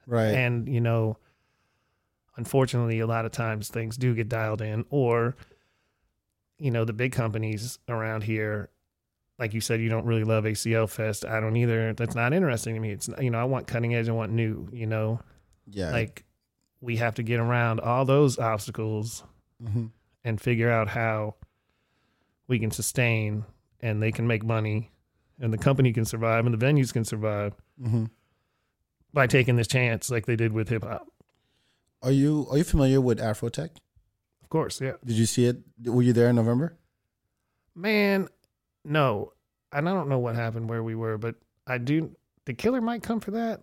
right. 0.08 0.34
And 0.34 0.70
you 0.70 0.80
know, 0.80 1.18
unfortunately, 2.38 3.02
a 3.02 3.08
lot 3.08 3.26
of 3.26 3.34
times 3.34 3.68
things 3.68 3.98
do 3.98 4.16
get 4.16 4.30
dialed 4.30 4.62
in, 4.62 4.86
or 4.90 5.36
you 6.58 6.72
know, 6.72 6.86
the 6.86 6.94
big 6.94 7.12
companies 7.12 7.80
around 7.90 8.24
here, 8.24 8.70
like 9.38 9.54
you 9.54 9.60
said, 9.60 9.82
you 9.82 9.90
don't 9.90 10.06
really 10.06 10.24
love 10.24 10.46
ACL 10.46 10.90
Fest. 10.90 11.26
I 11.26 11.42
don't 11.42 11.58
either. 11.58 11.94
That's 11.94 12.16
not 12.16 12.32
interesting 12.32 12.76
to 12.76 12.80
me. 12.80 12.92
It's 12.92 13.10
you 13.20 13.32
know, 13.32 13.40
I 13.40 13.44
want 13.44 13.68
cutting 13.68 13.94
edge. 13.94 14.08
I 14.08 14.14
want 14.14 14.32
new. 14.32 14.70
You 14.72 14.86
know, 14.86 15.20
yeah. 15.70 15.92
like 15.92 16.24
we 16.80 16.96
have 16.96 17.16
to 17.16 17.24
get 17.24 17.42
around 17.42 17.82
all 17.82 18.06
those 18.06 18.40
obstacles 18.40 19.24
hmm 19.62 19.88
and 20.26 20.40
figure 20.42 20.70
out 20.70 20.90
how 20.90 21.34
we 22.50 22.60
can 22.60 22.72
sustain 22.72 23.46
and 23.80 24.04
they 24.04 24.12
can 24.12 24.28
make 24.28 24.44
money 24.44 24.92
and 25.40 25.54
the 25.54 25.58
company 25.58 25.94
can 25.94 26.06
survive 26.06 26.46
and 26.46 26.54
the 26.60 26.64
venues 26.66 26.92
can 26.94 27.06
survive 27.06 27.54
hmm 27.82 28.06
by 29.12 29.26
taking 29.26 29.56
this 29.56 29.68
chance 29.68 30.12
like 30.12 30.28
they 30.28 30.36
did 30.36 30.54
with 30.54 30.70
hip 30.70 30.84
hop. 30.84 31.08
Are 32.04 32.12
you 32.12 32.46
are 32.52 32.58
you 32.58 32.64
familiar 32.64 33.02
with 33.02 33.18
Afrotech? 33.20 33.72
Of 33.72 34.44
of 34.44 34.50
course, 34.50 34.80
yeah. 34.80 34.94
Did 35.04 35.16
you 35.18 35.26
see 35.26 35.46
it? 35.46 35.58
Were 35.86 36.04
you 36.04 36.14
there 36.14 36.30
in 36.30 36.36
November? 36.36 36.78
Man, 37.76 38.28
no, 38.86 39.34
and 39.72 39.90
I 39.90 39.94
don't 39.94 40.10
know 40.10 40.20
what 40.20 40.36
happened 40.36 40.70
where 40.70 40.84
we 40.84 40.96
were, 40.96 41.18
but 41.18 41.36
I 41.66 41.78
do. 41.78 42.16
The 42.46 42.54
Killer 42.54 42.82
Mike 42.82 43.04
come 43.04 43.20
for 43.20 43.32
that. 43.32 43.62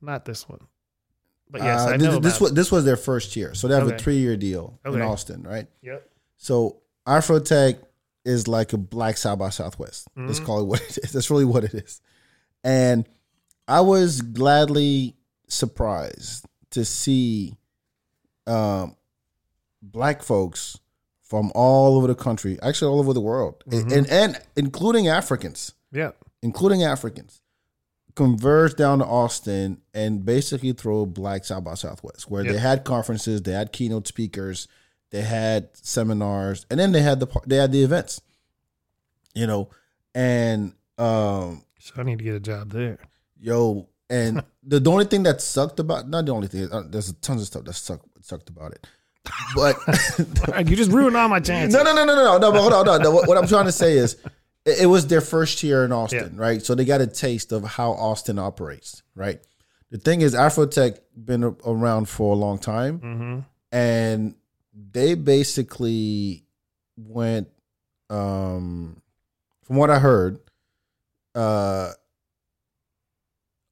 Not 0.00 0.24
this 0.24 0.48
one. 0.48 0.60
But 1.50 1.62
yes, 1.62 1.80
Uh, 1.80 1.90
I 1.90 1.96
this, 1.96 2.06
know 2.06 2.18
this 2.20 2.36
about 2.36 2.40
was 2.42 2.52
this 2.52 2.72
was 2.72 2.84
their 2.84 2.96
first 2.96 3.36
year, 3.36 3.54
so 3.54 3.66
they 3.68 3.74
have 3.74 3.88
a 3.88 3.98
three 3.98 4.18
year 4.18 4.36
deal 4.36 4.78
in 4.84 5.00
Austin, 5.02 5.42
right? 5.42 5.66
Yep. 5.82 6.08
So 6.36 6.80
Afrotech 7.06 7.78
is 8.24 8.46
like 8.48 8.72
a 8.72 8.78
black 8.78 9.16
South 9.16 9.38
by 9.38 9.48
Southwest. 9.50 10.08
Let's 10.16 10.40
Mhm. 10.40 10.44
call 10.46 10.60
it 10.60 10.64
what 10.64 10.80
it 10.82 10.98
is. 11.04 11.12
That's 11.12 11.30
really 11.30 11.44
what 11.44 11.64
it 11.64 11.74
is. 11.74 12.00
And 12.62 13.08
I 13.66 13.80
was 13.80 14.20
gladly 14.20 15.16
surprised 15.48 16.44
to 16.70 16.84
see 16.84 17.54
um, 18.46 18.96
black 19.82 20.22
folks 20.22 20.78
from 21.22 21.52
all 21.54 21.96
over 21.96 22.08
the 22.08 22.14
country, 22.16 22.58
actually 22.62 22.90
all 22.90 22.98
over 22.98 23.12
the 23.12 23.20
world, 23.20 23.62
Mhm. 23.68 23.92
and 23.96 24.06
and 24.10 24.40
including 24.56 25.06
Africans, 25.08 25.72
Yeah. 25.92 26.10
including 26.42 26.82
Africans, 26.82 27.40
converge 28.16 28.74
down 28.74 28.98
to 28.98 29.04
Austin 29.06 29.80
and 29.94 30.24
basically 30.24 30.72
throw 30.72 31.06
Black 31.06 31.44
South 31.44 31.62
by 31.62 31.74
Southwest, 31.74 32.28
where 32.28 32.44
Yep. 32.44 32.52
they 32.52 32.58
had 32.58 32.84
conferences, 32.84 33.42
they 33.42 33.52
had 33.52 33.70
keynote 33.72 34.08
speakers, 34.08 34.66
they 35.10 35.22
had 35.22 35.68
seminars, 35.74 36.66
and 36.70 36.78
then 36.80 36.92
they 36.92 37.02
had 37.02 37.20
the 37.20 37.26
they 37.46 37.56
had 37.56 37.72
the 37.72 37.82
events, 37.82 38.20
you 39.34 39.46
know, 39.46 39.70
and 40.14 40.72
um, 40.98 41.64
So 41.78 41.94
I 41.98 42.02
need 42.02 42.18
to 42.18 42.24
get 42.24 42.34
a 42.34 42.40
job 42.40 42.70
there. 42.70 42.98
yo, 43.40 43.88
and 44.08 44.42
the, 44.62 44.80
the 44.80 44.90
only 44.90 45.04
thing 45.06 45.22
that 45.24 45.40
sucked 45.40 45.80
about 45.80 46.08
not 46.08 46.26
the 46.26 46.32
only 46.32 46.48
thing, 46.48 46.68
uh, 46.72 46.82
there's 46.88 47.12
tons 47.14 47.40
of 47.42 47.46
stuff 47.46 47.64
that 47.64 47.72
sucked 47.74 48.06
sucked 48.22 48.48
about 48.48 48.72
it, 48.72 48.86
but. 49.54 49.76
You 50.68 50.76
just 50.76 50.90
ruined 50.90 51.16
all 51.16 51.28
my 51.28 51.40
chances. 51.40 51.74
No, 51.74 51.82
no, 51.82 51.94
no, 51.94 52.04
no, 52.04 52.14
no, 52.14 52.38
no. 52.38 52.52
But 52.52 52.60
hold 52.60 52.72
on, 52.72 52.84
no, 52.86 52.98
no. 52.98 53.10
What, 53.12 53.28
what 53.28 53.38
I'm 53.38 53.46
trying 53.46 53.64
to 53.66 53.72
say 53.72 53.94
is, 53.96 54.16
it, 54.64 54.82
it 54.82 54.86
was 54.86 55.06
their 55.06 55.20
first 55.20 55.62
year 55.62 55.84
in 55.84 55.92
Austin, 55.92 56.36
right? 56.36 56.60
So 56.62 56.74
they 56.74 56.84
got 56.84 57.00
a 57.00 57.06
taste 57.06 57.50
of 57.52 57.64
how 57.64 57.92
Austin 57.92 58.38
operates, 58.38 59.02
right? 59.14 59.40
The 59.90 59.98
thing 59.98 60.20
is, 60.20 60.34
Afrotech 60.34 60.98
been 61.16 61.42
around 61.66 62.08
for 62.08 62.32
a 62.32 62.36
long 62.36 62.58
time, 62.58 62.98
Mm-hmm. 63.00 63.38
and 63.72 64.34
they 64.72 65.14
basically 65.14 66.44
went, 66.96 67.48
um, 68.08 69.00
from 69.62 69.76
what 69.76 69.90
I 69.90 69.98
heard, 69.98 70.38
uh, 71.34 71.92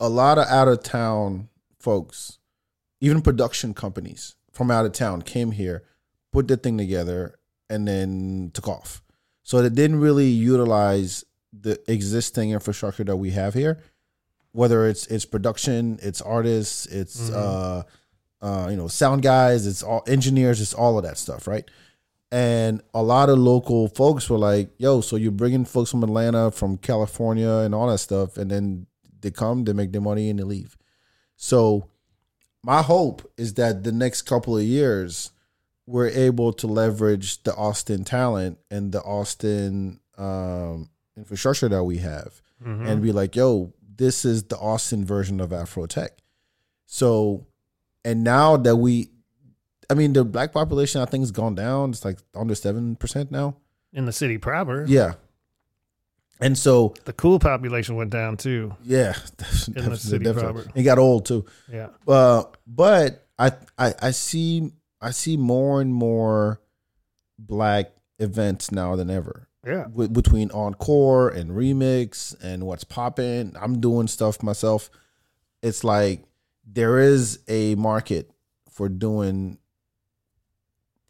a 0.00 0.08
lot 0.08 0.38
of 0.38 0.46
out 0.46 0.68
of 0.68 0.82
town 0.82 1.48
folks, 1.78 2.38
even 3.00 3.22
production 3.22 3.74
companies 3.74 4.36
from 4.52 4.70
out 4.70 4.86
of 4.86 4.92
town, 4.92 5.22
came 5.22 5.52
here, 5.52 5.84
put 6.32 6.48
the 6.48 6.56
thing 6.56 6.78
together, 6.78 7.38
and 7.70 7.86
then 7.86 8.50
took 8.54 8.68
off. 8.68 9.02
So 9.42 9.62
they 9.62 9.68
didn't 9.68 10.00
really 10.00 10.28
utilize 10.28 11.24
the 11.52 11.80
existing 11.90 12.50
infrastructure 12.50 13.04
that 13.04 13.16
we 13.16 13.30
have 13.30 13.54
here, 13.54 13.78
whether 14.52 14.86
it's 14.86 15.06
it's 15.06 15.24
production, 15.24 15.98
it's 16.02 16.20
artists, 16.20 16.86
it's 16.86 17.30
Mhm. 17.30 17.34
uh, 17.34 17.82
uh, 18.40 18.68
you 18.70 18.76
know 18.76 18.88
sound 18.88 19.22
guys, 19.22 19.66
it's 19.66 19.82
all 19.82 20.02
engineers, 20.06 20.60
it's 20.60 20.74
all 20.74 20.96
of 20.98 21.04
that 21.04 21.18
stuff, 21.18 21.46
right? 21.46 21.68
And 22.30 22.82
a 22.92 23.02
lot 23.02 23.30
of 23.30 23.38
local 23.38 23.88
folks 23.88 24.28
were 24.28 24.38
like, 24.38 24.70
"Yo, 24.78 25.00
so 25.00 25.16
you're 25.16 25.32
bringing 25.32 25.64
folks 25.64 25.90
from 25.90 26.02
Atlanta, 26.04 26.50
from 26.50 26.76
California, 26.76 27.48
and 27.48 27.74
all 27.74 27.88
that 27.88 27.98
stuff, 27.98 28.36
and 28.36 28.50
then 28.50 28.86
they 29.20 29.30
come, 29.30 29.64
they 29.64 29.72
make 29.72 29.92
their 29.92 30.00
money, 30.02 30.28
and 30.30 30.38
they 30.38 30.44
leave." 30.44 30.76
So 31.36 31.88
my 32.62 32.82
hope 32.82 33.30
is 33.36 33.54
that 33.54 33.82
the 33.84 33.92
next 33.92 34.22
couple 34.22 34.56
of 34.58 34.64
years 34.64 35.30
we're 35.86 36.08
able 36.08 36.52
to 36.52 36.66
leverage 36.66 37.42
the 37.44 37.54
Austin 37.54 38.04
talent 38.04 38.58
and 38.70 38.92
the 38.92 39.00
Austin 39.00 40.00
um, 40.18 40.90
infrastructure 41.16 41.68
that 41.68 41.84
we 41.84 41.98
have 41.98 42.42
Mm-hmm. 42.62 42.86
and 42.86 43.00
be 43.00 43.12
like, 43.12 43.36
yo, 43.36 43.72
this 43.96 44.24
is 44.24 44.42
the 44.42 44.58
Austin 44.58 45.04
version 45.04 45.40
of 45.40 45.52
Afro 45.52 45.86
Tech." 45.86 46.18
So, 46.86 47.46
and 48.04 48.24
now 48.24 48.56
that 48.56 48.76
we, 48.76 49.10
I 49.90 49.94
mean, 49.94 50.12
the 50.12 50.24
black 50.24 50.52
population 50.52 51.00
I 51.00 51.04
think 51.06 51.22
has 51.22 51.30
gone 51.30 51.54
down. 51.54 51.90
It's 51.90 52.04
like 52.04 52.18
under 52.34 52.54
seven 52.54 52.96
percent 52.96 53.30
now. 53.30 53.56
in 53.92 54.04
the 54.06 54.12
city 54.12 54.38
proper. 54.38 54.84
Yeah, 54.86 55.14
and 56.40 56.56
so 56.56 56.94
The 57.04 57.12
cool 57.12 57.38
population 57.38 57.96
went 57.96 58.10
down 58.10 58.36
too. 58.36 58.74
yeah, 58.84 59.14
In 59.76 59.90
the 59.90 59.96
city 59.96 60.32
proper. 60.32 60.66
it 60.74 60.82
got 60.82 60.98
old 60.98 61.26
too. 61.26 61.44
Yeah. 61.70 61.88
Uh, 62.06 62.44
but 62.66 63.26
I, 63.38 63.52
I 63.78 63.94
I 64.02 64.10
see 64.12 64.72
I 65.00 65.10
see 65.10 65.36
more 65.36 65.80
and 65.80 65.92
more 65.92 66.60
black 67.38 67.92
events 68.18 68.70
now 68.72 68.96
than 68.96 69.10
ever. 69.10 69.48
Yeah. 69.66 69.84
w- 69.84 70.08
between 70.08 70.50
encore 70.52 71.28
and 71.28 71.50
remix 71.50 72.34
and 72.42 72.64
what's 72.64 72.84
popping. 72.84 73.54
I'm 73.60 73.80
doing 73.80 74.06
stuff 74.08 74.42
myself. 74.42 74.88
It's 75.62 75.82
like 75.84 76.24
there 76.70 76.98
is 76.98 77.40
a 77.48 77.74
market 77.76 78.30
for 78.70 78.88
doing 78.88 79.58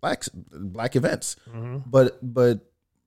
black 0.01 0.25
black 0.35 0.97
events, 0.97 1.37
Mm-hmm. 1.51 1.79
but 1.91 2.19
but 2.23 2.61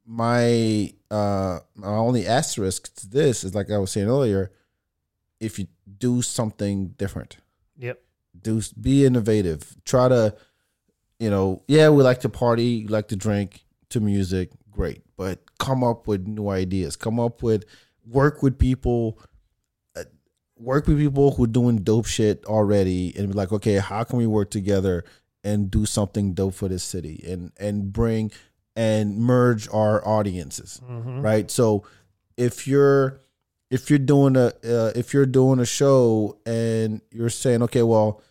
my 0.06 0.94
uh 1.10 1.60
my 1.76 1.88
only 1.88 2.28
asterisk 2.28 2.94
to 2.96 3.08
this 3.10 3.44
is 3.44 3.56
like 3.56 3.72
I 3.72 3.78
was 3.78 3.92
saying 3.92 4.08
earlier, 4.10 4.52
if 5.40 5.58
you 5.60 5.68
do 5.98 6.22
something 6.22 6.90
different, 6.98 7.38
Yep. 7.78 8.02
do 8.42 8.62
be 8.80 9.06
innovative. 9.06 9.76
Try 9.86 10.10
to, 10.10 10.36
you 11.20 11.30
know, 11.30 11.64
yeah, 11.68 11.90
we 11.90 12.04
like 12.04 12.22
to 12.22 12.30
party, 12.30 12.88
like 12.88 13.08
to 13.10 13.16
drink 13.16 13.64
to 13.90 14.00
music, 14.00 14.50
great, 14.70 15.02
but 15.18 15.40
come 15.60 15.84
up 15.84 16.08
with 16.08 16.28
new 16.28 16.50
ideas. 16.50 16.96
Come 16.96 17.20
up 17.20 17.44
with 17.44 17.66
work 18.06 18.42
with 18.42 18.58
people, 18.58 19.20
work 20.62 20.88
with 20.88 20.98
people 21.00 21.32
who 21.32 21.44
are 21.46 21.48
doing 21.48 21.78
dope 21.78 22.06
shit 22.06 22.46
already, 22.46 23.14
and 23.18 23.28
be 23.28 23.34
like, 23.34 23.52
okay, 23.52 23.76
how 23.78 24.04
can 24.04 24.18
we 24.18 24.28
work 24.28 24.50
together 24.52 25.04
and 25.44 25.72
do 25.72 25.86
something 25.86 26.34
dope 26.34 26.54
for 26.54 26.68
this 26.68 26.84
city, 26.84 27.24
and 27.28 27.52
and 27.60 27.92
bring 27.92 28.32
and 28.76 29.18
merge 29.18 29.68
our 29.74 30.06
audiences 30.08 30.80
Mm-hmm. 30.90 31.22
right? 31.22 31.52
So 31.52 31.84
if 32.38 32.68
you're 32.68 33.20
if 33.70 33.90
you're 33.90 34.00
doing 34.00 34.36
a 34.36 34.48
uh, 34.64 34.92
if 34.96 35.14
you're 35.14 35.26
doing 35.26 35.60
a 35.60 35.66
show 35.66 36.38
and 36.46 37.02
you're 37.12 37.30
saying, 37.30 37.64
okay, 37.64 37.84
well, 37.84 38.22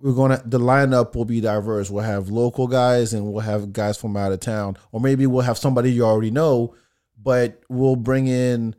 we're 0.00 0.12
gonna 0.12 0.42
the 0.44 0.58
lineup 0.58 1.14
will 1.14 1.24
be 1.24 1.40
diverse. 1.40 1.90
We'll 1.90 2.04
have 2.04 2.28
local 2.28 2.66
guys 2.66 3.14
and 3.14 3.30
we'll 3.32 3.40
have 3.40 3.72
guys 3.72 3.96
from 3.96 4.16
out 4.16 4.32
of 4.32 4.40
town, 4.40 4.76
or 4.92 5.00
maybe 5.00 5.26
we'll 5.26 5.42
have 5.42 5.58
somebody 5.58 5.92
you 5.92 6.04
already 6.04 6.30
know, 6.30 6.74
but 7.22 7.62
we'll 7.68 7.96
bring 7.96 8.26
in 8.26 8.74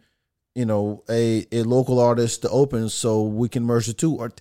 you 0.58 0.66
know 0.66 1.04
a 1.08 1.46
a 1.52 1.62
local 1.62 2.00
artist 2.00 2.42
to 2.42 2.50
open 2.50 2.90
so 2.90 3.22
we 3.22 3.48
can 3.48 3.64
merge 3.64 3.86
the 3.86 3.94
two, 3.94 4.16
or 4.16 4.32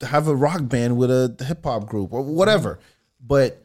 have 0.00 0.26
a 0.26 0.34
rock 0.34 0.68
band 0.68 0.96
with 0.96 1.10
a 1.10 1.44
hip 1.46 1.64
hop 1.64 1.86
group 1.86 2.12
or 2.12 2.22
whatever, 2.22 2.80
but 3.24 3.64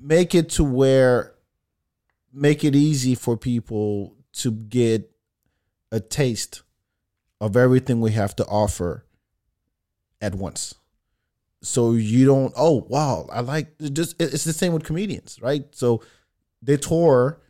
make 0.00 0.36
it 0.36 0.48
to 0.50 0.62
where 0.62 1.34
make 2.32 2.62
it 2.62 2.76
easy 2.76 3.16
for 3.16 3.36
people 3.36 4.14
to 4.32 4.52
get 4.52 5.10
a 5.90 5.98
taste 5.98 6.62
of 7.40 7.56
everything 7.56 8.00
we 8.00 8.12
have 8.12 8.36
to 8.36 8.46
offer 8.46 9.04
at 10.20 10.34
once. 10.36 10.74
So 11.60 11.92
you 11.92 12.24
don't, 12.24 12.52
oh, 12.56 12.86
wow, 12.88 13.28
I 13.32 13.40
like 13.40 13.76
just 13.78 14.20
it's 14.22 14.44
the 14.44 14.52
same 14.52 14.72
with 14.72 14.84
comedians, 14.84 15.40
right? 15.42 15.64
So 15.72 16.02
they 16.62 16.76
tour 16.76 17.40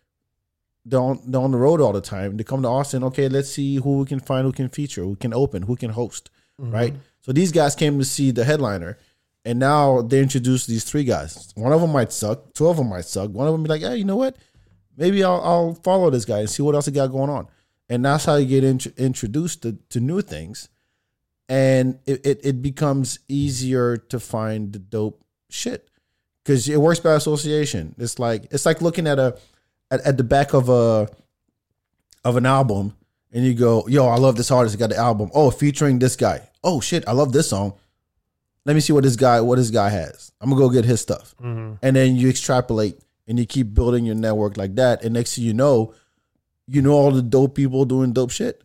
they're 0.88 1.00
on, 1.00 1.20
they're 1.26 1.40
on 1.40 1.50
the 1.50 1.58
road 1.58 1.80
all 1.80 1.92
the 1.92 2.00
time. 2.00 2.36
They 2.36 2.44
come 2.44 2.62
to 2.62 2.68
Austin, 2.68 3.04
okay, 3.04 3.28
let's 3.28 3.50
see 3.52 3.76
who 3.76 3.98
we 3.98 4.06
can 4.06 4.20
find, 4.20 4.44
who 4.44 4.52
can 4.52 4.68
feature, 4.68 5.02
who 5.02 5.16
can 5.16 5.34
open, 5.34 5.62
who 5.62 5.76
can 5.76 5.90
host, 5.90 6.30
mm-hmm. 6.60 6.72
right? 6.72 6.94
So 7.20 7.32
these 7.32 7.52
guys 7.52 7.74
came 7.74 7.98
to 7.98 8.04
see 8.04 8.30
the 8.30 8.44
headliner, 8.44 8.98
and 9.44 9.58
now 9.58 10.02
they 10.02 10.20
introduce 10.20 10.66
these 10.66 10.84
three 10.84 11.04
guys. 11.04 11.52
One 11.54 11.72
of 11.72 11.80
them 11.80 11.92
might 11.92 12.12
suck, 12.12 12.54
two 12.54 12.68
of 12.68 12.76
them 12.76 12.88
might 12.88 13.04
suck. 13.04 13.30
One 13.30 13.46
of 13.46 13.52
them 13.52 13.62
be 13.62 13.68
like, 13.68 13.82
hey, 13.82 13.96
you 13.96 14.04
know 14.04 14.16
what? 14.16 14.36
Maybe 14.96 15.22
I'll, 15.22 15.40
I'll 15.42 15.74
follow 15.74 16.10
this 16.10 16.24
guy 16.24 16.40
and 16.40 16.50
see 16.50 16.62
what 16.62 16.74
else 16.74 16.86
he 16.86 16.92
got 16.92 17.08
going 17.08 17.30
on. 17.30 17.48
And 17.88 18.04
that's 18.04 18.24
how 18.24 18.36
you 18.36 18.46
get 18.46 18.64
int- 18.64 18.98
introduced 18.98 19.62
to, 19.62 19.78
to 19.90 20.00
new 20.00 20.20
things, 20.20 20.68
and 21.48 21.98
it, 22.04 22.26
it 22.26 22.40
it 22.44 22.62
becomes 22.62 23.18
easier 23.28 23.96
to 23.96 24.20
find 24.20 24.74
the 24.74 24.78
dope 24.78 25.24
shit 25.48 25.88
because 26.44 26.68
it 26.68 26.78
works 26.78 27.00
by 27.00 27.14
association. 27.14 27.94
It's 27.96 28.18
like 28.18 28.48
it's 28.50 28.66
like 28.66 28.82
looking 28.82 29.06
at 29.06 29.18
a 29.18 29.38
at, 29.90 30.00
at 30.02 30.16
the 30.16 30.24
back 30.24 30.54
of 30.54 30.68
a 30.68 31.08
of 32.24 32.36
an 32.36 32.46
album 32.46 32.94
and 33.32 33.44
you 33.44 33.54
go, 33.54 33.86
yo, 33.88 34.06
I 34.06 34.16
love 34.16 34.36
this 34.36 34.50
artist. 34.50 34.78
Got 34.78 34.90
the 34.90 34.96
album. 34.96 35.30
Oh, 35.34 35.50
featuring 35.50 35.98
this 35.98 36.16
guy. 36.16 36.48
Oh 36.64 36.80
shit, 36.80 37.06
I 37.06 37.12
love 37.12 37.32
this 37.32 37.50
song. 37.50 37.74
Let 38.64 38.74
me 38.74 38.80
see 38.80 38.92
what 38.92 39.04
this 39.04 39.16
guy 39.16 39.40
what 39.40 39.56
this 39.56 39.70
guy 39.70 39.88
has. 39.88 40.32
I'm 40.40 40.50
gonna 40.50 40.60
go 40.60 40.70
get 40.70 40.84
his 40.84 41.00
stuff. 41.00 41.34
Mm-hmm. 41.42 41.74
And 41.82 41.96
then 41.96 42.16
you 42.16 42.28
extrapolate 42.28 42.98
and 43.26 43.38
you 43.38 43.46
keep 43.46 43.74
building 43.74 44.04
your 44.04 44.14
network 44.14 44.56
like 44.56 44.74
that. 44.76 45.04
And 45.04 45.14
next 45.14 45.36
thing 45.36 45.44
you 45.44 45.54
know, 45.54 45.94
you 46.66 46.82
know 46.82 46.92
all 46.92 47.10
the 47.10 47.22
dope 47.22 47.54
people 47.54 47.84
doing 47.84 48.12
dope 48.12 48.30
shit. 48.30 48.62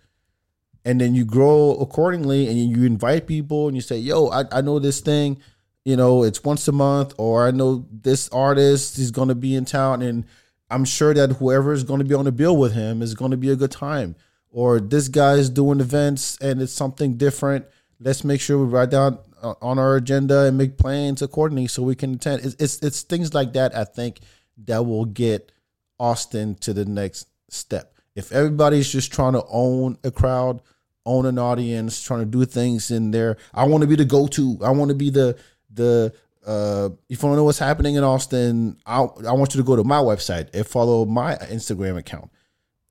And 0.86 1.00
then 1.00 1.16
you 1.16 1.24
grow 1.24 1.76
accordingly 1.80 2.48
and 2.48 2.58
you 2.58 2.84
invite 2.84 3.28
people 3.28 3.68
and 3.68 3.76
you 3.76 3.82
say, 3.82 3.98
yo, 3.98 4.28
I, 4.28 4.44
I 4.52 4.62
know 4.62 4.80
this 4.80 5.00
thing. 5.00 5.38
you 5.86 5.98
know, 5.98 6.24
it's 6.24 6.44
once 6.44 6.68
a 6.68 6.72
month, 6.72 7.14
or 7.18 7.48
I 7.48 7.52
know 7.52 7.86
this 7.92 8.30
artist 8.30 8.98
is 8.98 9.12
to 9.12 9.36
be 9.36 9.56
in 9.56 9.66
town, 9.66 10.02
and 10.02 10.26
I'm 10.74 10.86
sure 10.86 11.14
that 11.14 11.34
whoever 11.34 11.72
is 11.72 11.84
going 11.84 12.00
to 12.00 12.06
be 12.06 12.16
on 12.16 12.26
the 12.26 12.32
bill 12.32 12.58
with 12.58 12.74
him 12.74 13.04
is 13.04 13.14
going 13.14 13.30
to 13.32 13.38
be 13.38 13.52
a 13.52 13.56
good 13.56 13.72
time. 13.72 14.16
Or 14.50 14.80
this 14.80 15.08
guy 15.08 15.34
is 15.34 15.50
doing 15.50 15.80
events 15.80 16.38
and 16.42 16.62
it's 16.62 16.74
something 16.74 17.16
different. 17.16 17.66
Let's 18.00 18.24
make 18.24 18.42
sure 18.42 18.58
we 18.58 18.66
write 18.66 18.90
down 18.90 19.20
uh, 19.42 19.54
on 19.62 19.78
our 19.78 19.96
agenda 19.96 20.46
and 20.46 20.58
make 20.58 20.78
plans 20.78 21.22
accordingly 21.22 21.68
so 21.68 21.84
we 21.84 21.96
can 21.96 22.16
attend. 22.16 22.44
It's, 22.44 22.56
it's 22.60 22.80
it's 22.80 23.02
things 23.04 23.34
like 23.34 23.54
that. 23.54 23.76
I 23.76 23.84
think 23.84 24.20
that 24.66 24.86
will 24.86 25.06
get 25.06 25.52
Austin 26.00 26.56
to 26.56 26.74
the 26.74 26.86
next 26.86 27.28
step. 27.50 27.94
If 28.16 28.32
everybody's 28.32 28.92
just 28.92 29.14
trying 29.14 29.34
to 29.34 29.44
own 29.50 29.98
a 30.04 30.12
crowd, 30.12 30.62
own 31.06 31.26
an 31.26 31.38
audience, 31.38 32.02
trying 32.02 32.22
to 32.22 32.26
do 32.26 32.46
things 32.46 32.90
in 32.90 33.12
there, 33.12 33.38
I 33.54 33.66
want 33.66 33.82
to 33.82 33.88
be 33.88 33.96
the 33.96 34.06
go-to. 34.06 34.60
I 34.64 34.72
want 34.72 34.90
to 34.90 34.96
be 34.96 35.12
the 35.12 35.38
the 35.72 36.14
uh, 36.46 36.90
if 37.10 37.22
you 37.22 37.28
want 37.28 37.34
to 37.34 37.38
know 37.38 37.44
what's 37.44 37.60
happening 37.60 37.96
in 37.96 38.04
Austin, 38.04 38.78
I 38.86 39.00
I 39.00 39.34
want 39.34 39.54
you 39.54 39.62
to 39.62 39.66
go 39.66 39.76
to 39.76 39.84
my 39.84 39.98
website 39.98 40.50
and 40.54 40.66
follow 40.66 41.06
my 41.06 41.36
Instagram 41.36 41.98
account. 41.98 42.30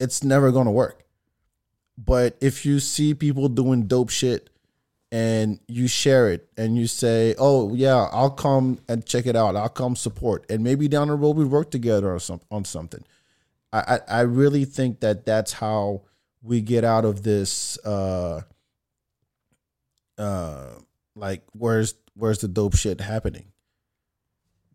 It's 0.01 0.25
never 0.25 0.51
going 0.51 0.67
to 0.67 0.73
work. 0.73 1.05
But 1.99 2.37
if 2.41 2.65
you 2.65 2.81
see 2.81 3.15
people 3.15 3.49
doing 3.49 3.87
dope 3.87 4.11
shit 4.11 4.51
and 5.11 5.61
you 5.69 5.87
share 5.87 6.31
it 6.31 6.49
and 6.57 6.77
you 6.77 6.87
say, 6.87 7.35
"Oh 7.39 7.75
yeah, 7.75 8.09
I'll 8.11 8.31
come 8.31 8.81
and 8.89 9.05
check 9.05 9.27
it 9.27 9.37
out. 9.37 9.57
I'll 9.57 9.69
come 9.69 9.97
support," 9.97 10.47
and 10.49 10.65
maybe 10.65 10.89
down 10.89 11.09
the 11.09 11.15
road 11.15 11.37
we 11.37 11.45
work 11.45 11.71
together 11.71 12.13
on 12.13 12.21
some 12.21 12.41
on 12.51 12.65
something. 12.65 13.05
I 13.73 13.81
I, 13.81 14.01
I 14.09 14.21
really 14.23 14.65
think 14.65 15.01
that 15.01 15.27
that's 15.27 15.53
how 15.53 16.03
we 16.43 16.63
get 16.63 16.85
out 16.85 17.05
of 17.05 17.23
this. 17.23 17.79
Uh, 17.85 18.43
uh, 20.17 20.71
like 21.15 21.43
where's 21.53 21.95
where's 22.15 22.39
the 22.39 22.49
dope 22.49 22.77
shit 22.77 23.01
happening? 23.01 23.53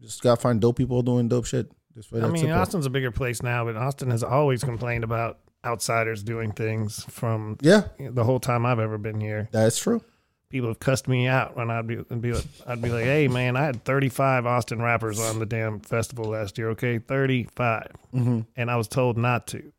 Just 0.02 0.22
gotta 0.22 0.40
find 0.40 0.62
dope 0.62 0.78
people 0.78 1.02
doing 1.02 1.28
dope 1.28 1.46
shit. 1.46 1.72
I 2.14 2.28
mean. 2.28 2.52
Austin's 2.52 2.86
a 2.86 2.92
bigger 2.92 3.12
place 3.12 3.42
now, 3.42 3.66
but 3.66 3.76
Austin 3.76 4.12
has 4.12 4.24
always 4.24 4.64
complained 4.64 5.04
about 5.04 5.40
outsiders 5.66 6.24
doing 6.24 6.52
things 6.52 7.04
from 7.10 7.58
yeah 7.62 7.84
the 8.00 8.24
whole 8.24 8.40
time 8.40 8.66
I've 8.66 8.80
ever 8.80 8.98
been 8.98 9.20
here. 9.20 9.50
That's 9.52 9.80
true. 9.80 10.02
People 10.50 10.70
have 10.70 10.80
cussed 10.80 11.10
me 11.10 11.28
out 11.28 11.58
when 11.58 11.70
I'd 11.70 11.88
be, 11.88 11.98
be 11.98 12.32
like, 12.32 12.46
I'd 12.66 12.82
be 12.82 12.90
like, 12.90 13.04
hey 13.04 13.28
man, 13.28 13.58
I 13.58 13.66
had 13.66 13.84
35 13.84 14.46
Austin 14.46 14.82
rappers 14.82 15.20
on 15.20 15.40
the 15.40 15.46
damn 15.46 15.82
festival 15.82 16.26
last 16.26 16.58
year. 16.58 16.70
Okay, 16.70 17.00
35, 17.00 17.92
mm-hmm. 18.14 18.42
and 18.56 18.72
I 18.72 18.78
was 18.78 18.88
told 18.88 19.18
not 19.18 19.48
to 19.48 19.74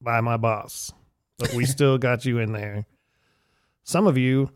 by 0.00 0.20
my 0.20 0.36
boss, 0.36 0.92
but 1.38 1.54
we 1.54 1.64
still 1.66 1.98
got 1.98 2.24
you 2.24 2.38
in 2.38 2.52
there. 2.52 2.86
Some 3.84 4.08
of 4.08 4.18
you 4.18 4.50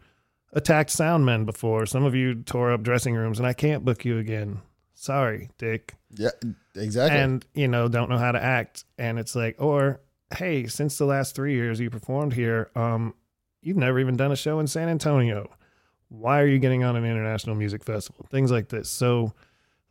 attacked 0.56 0.90
soundmen 0.90 1.44
before. 1.46 1.86
Some 1.86 2.04
of 2.04 2.14
you 2.14 2.42
tore 2.42 2.72
up 2.72 2.82
dressing 2.82 3.14
rooms, 3.14 3.38
and 3.38 3.46
I 3.46 3.52
can't 3.52 3.84
book 3.84 4.04
you 4.04 4.18
again. 4.18 4.62
Sorry, 4.94 5.50
Dick. 5.58 5.94
Yeah, 6.10 6.30
exactly. 6.74 7.20
And, 7.20 7.46
you 7.54 7.68
know, 7.68 7.86
don't 7.88 8.08
know 8.08 8.18
how 8.18 8.32
to 8.32 8.42
act. 8.42 8.84
And 8.98 9.18
it's 9.18 9.36
like, 9.36 9.56
or, 9.58 10.00
hey, 10.34 10.66
since 10.66 10.96
the 10.96 11.04
last 11.04 11.36
three 11.36 11.54
years 11.54 11.78
you 11.78 11.90
performed 11.90 12.32
here, 12.32 12.70
um, 12.74 13.14
you've 13.60 13.76
never 13.76 14.00
even 14.00 14.16
done 14.16 14.32
a 14.32 14.36
show 14.36 14.58
in 14.58 14.66
San 14.66 14.88
Antonio. 14.88 15.50
Why 16.08 16.40
are 16.40 16.46
you 16.46 16.58
getting 16.58 16.82
on 16.82 16.96
an 16.96 17.04
international 17.04 17.54
music 17.54 17.84
festival? 17.84 18.26
Things 18.30 18.50
like 18.50 18.70
this. 18.70 18.88
So 18.88 19.34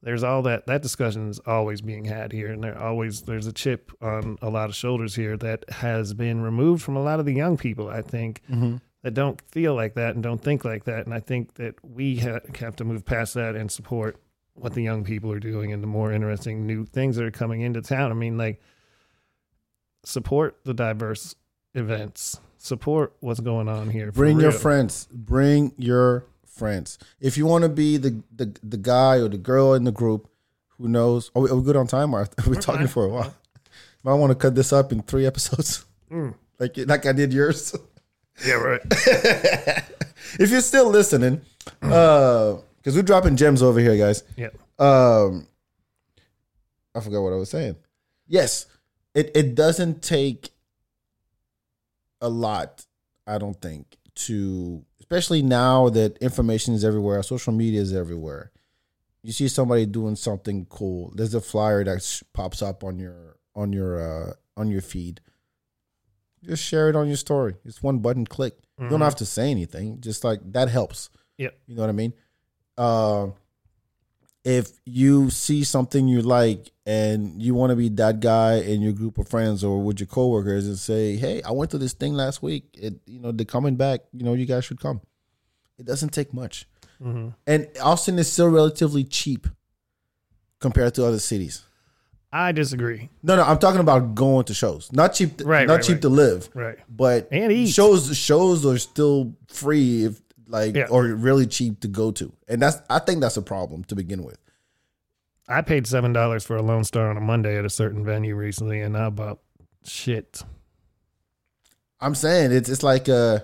there's 0.01 0.23
all 0.23 0.41
that 0.43 0.65
that 0.67 0.81
discussion 0.81 1.29
is 1.29 1.39
always 1.45 1.81
being 1.81 2.05
had 2.05 2.31
here 2.31 2.51
and 2.51 2.63
there 2.63 2.77
always 2.77 3.23
there's 3.23 3.47
a 3.47 3.51
chip 3.51 3.91
on 4.01 4.37
a 4.41 4.49
lot 4.49 4.69
of 4.69 4.75
shoulders 4.75 5.15
here 5.15 5.35
that 5.37 5.67
has 5.69 6.13
been 6.13 6.41
removed 6.41 6.83
from 6.83 6.95
a 6.95 7.01
lot 7.01 7.19
of 7.19 7.25
the 7.25 7.33
young 7.33 7.57
people, 7.57 7.89
I 7.89 8.01
think, 8.01 8.41
mm-hmm 8.49 8.77
that 9.05 9.13
don't 9.13 9.39
feel 9.51 9.75
like 9.75 9.93
that 9.93 10.15
and 10.15 10.23
don't 10.23 10.41
think 10.41 10.65
like 10.65 10.85
that. 10.85 11.05
And 11.05 11.13
I 11.13 11.19
think 11.19 11.53
that 11.55 11.75
we 11.85 12.17
ha- 12.17 12.39
have 12.59 12.75
to 12.77 12.83
move 12.83 13.05
past 13.05 13.35
that 13.35 13.55
and 13.55 13.71
support 13.71 14.19
what 14.55 14.73
the 14.73 14.81
young 14.81 15.03
people 15.03 15.31
are 15.31 15.39
doing 15.39 15.71
and 15.71 15.83
the 15.83 15.87
more 15.87 16.11
interesting 16.11 16.65
new 16.65 16.85
things 16.85 17.15
that 17.17 17.23
are 17.23 17.29
coming 17.29 17.61
into 17.61 17.83
town. 17.83 18.09
I 18.09 18.15
mean, 18.15 18.35
like, 18.35 18.59
support 20.05 20.57
the 20.63 20.73
diverse 20.73 21.35
events, 21.75 22.39
support 22.57 23.13
what's 23.19 23.39
going 23.39 23.69
on 23.69 23.91
here. 23.91 24.11
Bring 24.11 24.39
your 24.39 24.51
friends. 24.51 25.07
Bring 25.11 25.73
your 25.77 26.25
friends. 26.47 26.97
If 27.19 27.37
you 27.37 27.45
want 27.45 27.61
to 27.61 27.69
be 27.69 27.97
the, 27.97 28.23
the 28.35 28.57
the 28.63 28.77
guy 28.77 29.17
or 29.17 29.27
the 29.27 29.37
girl 29.37 29.75
in 29.75 29.83
the 29.83 29.91
group 29.91 30.27
who 30.79 30.87
knows, 30.87 31.29
are 31.35 31.43
we, 31.43 31.49
are 31.51 31.55
we 31.57 31.61
good 31.61 31.75
on 31.75 31.85
time? 31.85 32.15
Or 32.15 32.21
are 32.43 32.49
we 32.49 32.57
talking 32.57 32.87
fine. 32.87 32.87
for 32.87 33.05
a 33.05 33.09
while? 33.09 33.35
Might 34.03 34.15
want 34.15 34.31
to 34.31 34.35
cut 34.35 34.55
this 34.55 34.73
up 34.73 34.91
in 34.91 35.03
three 35.03 35.27
episodes, 35.27 35.85
mm. 36.09 36.33
like 36.57 36.75
like 36.75 37.05
I 37.05 37.11
did 37.11 37.31
yours. 37.31 37.75
Yeah, 38.45 38.55
right. 38.55 38.81
if 40.39 40.49
you're 40.51 40.61
still 40.61 40.89
listening, 40.89 41.41
uh, 41.81 42.57
because 42.77 42.95
we're 42.95 43.01
dropping 43.01 43.37
gems 43.37 43.63
over 43.63 43.79
here, 43.79 43.95
guys. 43.95 44.23
Yeah. 44.35 44.49
Um, 44.77 45.47
I 46.93 46.99
forgot 46.99 47.21
what 47.21 47.33
I 47.33 47.37
was 47.37 47.49
saying. 47.49 47.77
Yes, 48.27 48.65
it 49.13 49.31
it 49.35 49.55
doesn't 49.55 50.03
take 50.03 50.49
a 52.21 52.29
lot, 52.29 52.85
I 53.25 53.37
don't 53.37 53.59
think, 53.61 53.97
to 54.15 54.83
especially 54.99 55.41
now 55.41 55.89
that 55.89 56.17
information 56.17 56.73
is 56.73 56.83
everywhere, 56.83 57.21
social 57.23 57.53
media 57.53 57.81
is 57.81 57.93
everywhere. 57.93 58.51
You 59.23 59.31
see 59.31 59.47
somebody 59.47 59.85
doing 59.85 60.15
something 60.15 60.65
cool. 60.69 61.11
There's 61.15 61.33
a 61.33 61.41
flyer 61.41 61.83
that 61.83 62.21
pops 62.33 62.61
up 62.61 62.83
on 62.83 62.99
your 62.99 63.37
on 63.55 63.71
your 63.71 63.99
uh, 63.99 64.33
on 64.57 64.69
your 64.69 64.81
feed 64.81 65.21
just 66.45 66.63
share 66.63 66.89
it 66.89 66.95
on 66.95 67.07
your 67.07 67.17
story. 67.17 67.55
It's 67.65 67.81
one 67.81 67.99
button 67.99 68.25
click. 68.25 68.53
Mm-hmm. 68.55 68.83
You 68.83 68.89
don't 68.89 68.99
mm-hmm. 68.99 69.05
have 69.05 69.15
to 69.15 69.25
say 69.25 69.51
anything. 69.51 70.01
Just 70.01 70.23
like 70.23 70.39
that 70.53 70.69
helps. 70.69 71.09
Yeah. 71.37 71.49
You 71.67 71.75
know 71.75 71.81
what 71.81 71.89
I 71.89 71.93
mean? 71.93 72.13
Uh, 72.77 73.27
if 74.43 74.71
you 74.85 75.31
see 75.31 75.63
something 75.63 76.07
you 76.07 76.21
like 76.21 76.71
and 76.85 77.41
you 77.41 77.55
want 77.55 77.71
to 77.71 77.75
be 77.75 77.89
that 77.89 78.19
guy 78.19 78.57
in 78.57 78.81
your 78.81 78.93
group 78.93 79.17
of 79.17 79.27
friends 79.27 79.63
or 79.63 79.81
with 79.81 79.99
your 79.99 80.07
coworkers 80.07 80.67
and 80.67 80.77
say, 80.77 81.15
"Hey, 81.15 81.41
I 81.41 81.51
went 81.51 81.71
to 81.71 81.79
this 81.79 81.93
thing 81.93 82.13
last 82.13 82.43
week. 82.43 82.65
It, 82.73 82.93
you 83.07 83.19
know, 83.19 83.31
they're 83.31 83.45
coming 83.45 83.75
back. 83.75 84.01
You 84.13 84.23
know, 84.23 84.33
you 84.33 84.45
guys 84.45 84.63
should 84.63 84.79
come." 84.79 85.01
It 85.77 85.85
doesn't 85.85 86.13
take 86.13 86.33
much, 86.33 86.67
mm-hmm. 87.01 87.29
and 87.45 87.67
Austin 87.81 88.17
is 88.19 88.31
still 88.31 88.47
relatively 88.47 89.03
cheap 89.03 89.47
compared 90.59 90.93
to 90.95 91.05
other 91.05 91.19
cities. 91.19 91.65
I 92.37 92.51
disagree. 92.51 93.09
No, 93.23 93.37
no, 93.37 93.43
I'm 93.43 93.59
talking 93.59 93.79
about 93.79 94.13
going 94.13 94.43
to 94.45 94.53
shows. 94.53 94.91
Not 94.91 95.13
cheap, 95.13 95.37
to, 95.37 95.45
right? 95.45 95.65
Not 95.65 95.75
right, 95.75 95.83
cheap 95.83 95.93
right. 95.95 96.01
to 96.01 96.09
live, 96.09 96.49
right? 96.53 96.77
But 96.89 97.29
and 97.31 97.49
eat. 97.49 97.69
shows 97.69 98.15
shows 98.17 98.65
are 98.65 98.77
still 98.77 99.37
free, 99.47 100.03
if 100.03 100.21
like 100.45 100.75
Yeah. 100.75 100.87
or 100.89 101.05
really 101.05 101.47
cheap 101.47 101.79
to 101.79 101.87
go 101.87 102.11
to, 102.11 102.33
and 102.49 102.61
that's 102.61 102.81
I 102.89 102.99
think 102.99 103.21
that's 103.21 103.37
a 103.37 103.41
problem 103.41 103.85
to 103.85 103.95
begin 103.95 104.23
with. 104.25 104.37
I 105.47 105.61
paid 105.61 105.87
seven 105.87 106.11
dollars 106.11 106.43
for 106.43 106.57
a 106.57 106.61
Lone 106.61 106.83
Star 106.83 107.09
on 107.09 107.15
a 107.15 107.21
Monday 107.21 107.57
at 107.57 107.63
a 107.63 107.69
certain 107.69 108.03
venue 108.03 108.35
recently, 108.35 108.81
and 108.81 108.97
I 108.97 109.09
bought 109.11 109.39
shit. 109.85 110.43
I'm 112.01 112.15
saying 112.15 112.51
it's 112.51 112.67
it's 112.67 112.83
like 112.83 113.07
uh, 113.07 113.39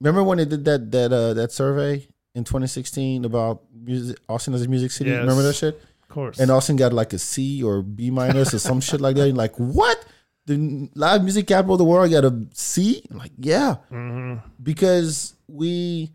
remember 0.00 0.24
when 0.24 0.38
they 0.38 0.46
did 0.46 0.64
that 0.64 0.90
that 0.92 1.12
uh 1.12 1.34
that 1.34 1.52
survey 1.52 2.08
in 2.34 2.44
2016 2.44 3.26
about 3.26 3.62
music 3.74 4.16
Austin 4.26 4.54
as 4.54 4.62
a 4.62 4.68
music 4.68 4.90
city? 4.90 5.10
Yes. 5.10 5.20
Remember 5.20 5.42
that 5.42 5.54
shit? 5.54 5.78
Of 6.08 6.14
course. 6.14 6.38
And 6.38 6.50
Austin 6.50 6.76
got 6.76 6.92
like 6.92 7.12
a 7.12 7.18
C 7.18 7.62
or 7.62 7.82
B 7.82 8.10
minus 8.10 8.54
or 8.54 8.58
some 8.58 8.80
shit 8.80 9.00
like 9.00 9.16
that. 9.16 9.26
You're 9.26 9.34
like, 9.36 9.56
what? 9.56 10.04
The 10.46 10.88
live 10.94 11.22
music 11.24 11.48
capital 11.48 11.74
of 11.74 11.78
the 11.78 11.84
world 11.84 12.10
got 12.10 12.24
a 12.24 12.46
C? 12.54 13.02
I'm 13.10 13.18
like, 13.18 13.32
yeah, 13.38 13.76
hmm 13.90 14.36
because 14.62 15.34
we 15.48 16.12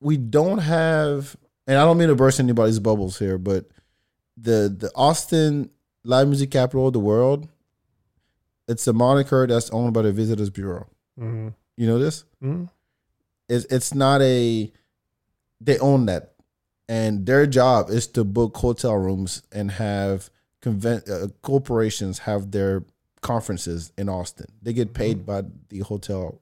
we 0.00 0.16
don't 0.16 0.58
have, 0.58 1.36
and 1.66 1.78
I 1.78 1.84
don't 1.84 1.98
mean 1.98 2.08
to 2.08 2.14
burst 2.16 2.40
anybody's 2.40 2.78
bubbles 2.80 3.18
here, 3.18 3.38
but 3.38 3.66
the 4.36 4.74
the 4.76 4.90
Austin 4.96 5.70
live 6.04 6.26
music 6.26 6.50
capital 6.50 6.88
of 6.88 6.92
the 6.92 7.00
world, 7.00 7.48
it's 8.66 8.86
a 8.88 8.92
moniker 8.92 9.46
that's 9.46 9.70
owned 9.70 9.94
by 9.94 10.02
the 10.02 10.12
Visitors 10.12 10.50
Bureau. 10.50 10.86
hmm 11.16 11.48
You 11.76 11.86
know 11.86 11.98
this? 12.00 12.24
hmm 12.40 12.64
It's 13.48 13.66
it's 13.66 13.94
not 13.94 14.20
a 14.22 14.72
they 15.60 15.78
own 15.78 16.06
that, 16.06 16.32
and 16.90 17.24
their 17.24 17.46
job 17.46 17.88
is 17.88 18.08
to 18.08 18.24
book 18.24 18.56
hotel 18.56 18.96
rooms 18.96 19.42
and 19.52 19.70
have 19.70 20.28
convent 20.60 21.08
uh, 21.08 21.28
corporations 21.40 22.18
have 22.18 22.50
their 22.50 22.82
conferences 23.20 23.92
in 23.96 24.08
Austin. 24.08 24.46
They 24.60 24.72
get 24.72 24.92
paid 24.92 25.24
by 25.24 25.44
the 25.68 25.78
hotel 25.80 26.40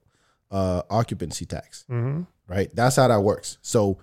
uh, 0.50 0.82
occupancy 0.88 1.44
tax, 1.44 1.84
hmm 1.86 2.22
right? 2.48 2.74
That's 2.74 2.96
how 2.96 3.08
that 3.08 3.20
works. 3.20 3.58
So, 3.60 3.98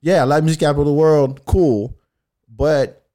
yeah, 0.00 0.24
live 0.24 0.42
music 0.42 0.58
capital 0.58 0.82
of 0.82 0.88
the 0.88 0.94
world, 0.94 1.44
cool, 1.44 1.96
but 2.48 3.06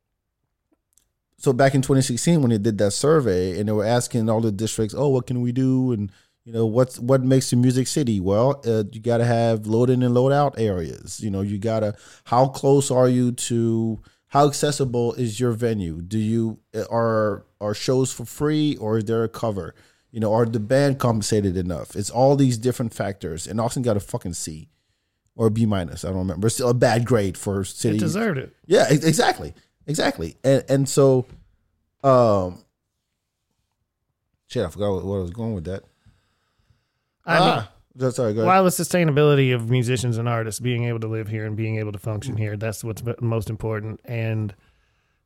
so 1.38 1.52
back 1.52 1.76
in 1.76 1.82
2016 1.82 2.42
when 2.42 2.52
they 2.52 2.58
did 2.58 2.78
that 2.78 2.92
survey 2.92 3.60
and 3.60 3.68
they 3.68 3.74
were 3.74 3.84
asking 3.84 4.30
all 4.30 4.40
the 4.40 4.54
districts, 4.54 4.96
oh, 4.98 5.10
what 5.10 5.28
can 5.28 5.42
we 5.42 5.52
do 5.52 5.92
and 5.92 6.10
you 6.46 6.52
know 6.52 6.66
what's 6.66 7.00
what 7.00 7.24
makes 7.24 7.52
a 7.54 7.56
music 7.56 7.88
city 7.88 8.20
well 8.20 8.62
uh, 8.66 8.84
you 8.92 9.00
got 9.00 9.18
to 9.18 9.26
have 9.26 9.66
load 9.66 9.90
in 9.90 10.04
and 10.04 10.14
load 10.14 10.32
out 10.32 10.60
areas 10.60 11.20
you 11.20 11.30
know 11.30 11.42
you 11.42 11.58
got 11.58 11.82
to 11.82 11.96
how 12.26 12.48
close 12.48 12.92
are 12.92 13.08
you 13.10 13.32
to 13.32 14.02
how 14.28 14.48
accessible 14.48 15.14
is 15.14 15.40
your 15.40 15.52
venue 15.52 16.02
do 16.02 16.20
you 16.20 16.60
uh, 16.76 16.84
are 16.92 17.46
are 17.62 17.74
shows 17.74 18.12
for 18.12 18.26
free 18.26 18.76
or 18.78 18.98
is 18.98 19.06
there 19.06 19.24
a 19.24 19.30
cover 19.30 19.74
you 20.12 20.20
know 20.20 20.34
are 20.34 20.46
the 20.46 20.60
band 20.60 21.00
compensated 21.00 21.56
enough 21.56 21.96
it's 21.96 22.10
all 22.10 22.36
these 22.36 22.58
different 22.58 22.94
factors 22.94 23.48
and 23.48 23.60
austin 23.62 23.84
got 23.84 23.96
a 23.96 24.02
fucking 24.02 24.34
c 24.34 24.70
or 25.36 25.50
B 25.50 25.66
minus. 25.66 26.06
I 26.06 26.10
don't 26.10 26.20
remember. 26.20 26.48
It's 26.48 26.56
Still 26.56 26.70
a 26.70 26.74
bad 26.74 27.06
grade 27.06 27.38
for 27.38 27.64
city. 27.64 27.98
It 27.98 28.00
deserved 28.00 28.38
it. 28.38 28.56
Yeah, 28.66 28.86
exactly, 28.90 29.54
exactly. 29.88 30.38
And 30.44 30.64
and 30.70 30.90
so, 30.90 31.26
um, 32.04 32.64
shit, 34.48 34.66
I 34.66 34.70
forgot 34.70 34.92
what, 34.94 35.06
what 35.06 35.16
I 35.18 35.22
was 35.22 35.32
going 35.32 35.54
with 35.54 35.66
that. 35.66 35.84
I 37.26 37.40
mean, 37.40 37.50
ah, 37.50 37.72
that's- 37.96 38.16
sorry. 38.16 38.34
While 38.34 38.64
the 38.64 38.70
sustainability 38.70 39.54
of 39.54 39.70
musicians 39.70 40.18
and 40.18 40.28
artists 40.28 40.60
being 40.60 40.84
able 40.86 41.00
to 41.00 41.08
live 41.08 41.28
here 41.28 41.46
and 41.46 41.56
being 41.56 41.78
able 41.78 41.92
to 41.92 42.00
function 42.00 42.38
here, 42.38 42.58
that's 42.58 42.84
what's 42.84 43.04
most 43.22 43.50
important. 43.50 44.02
And 44.06 44.54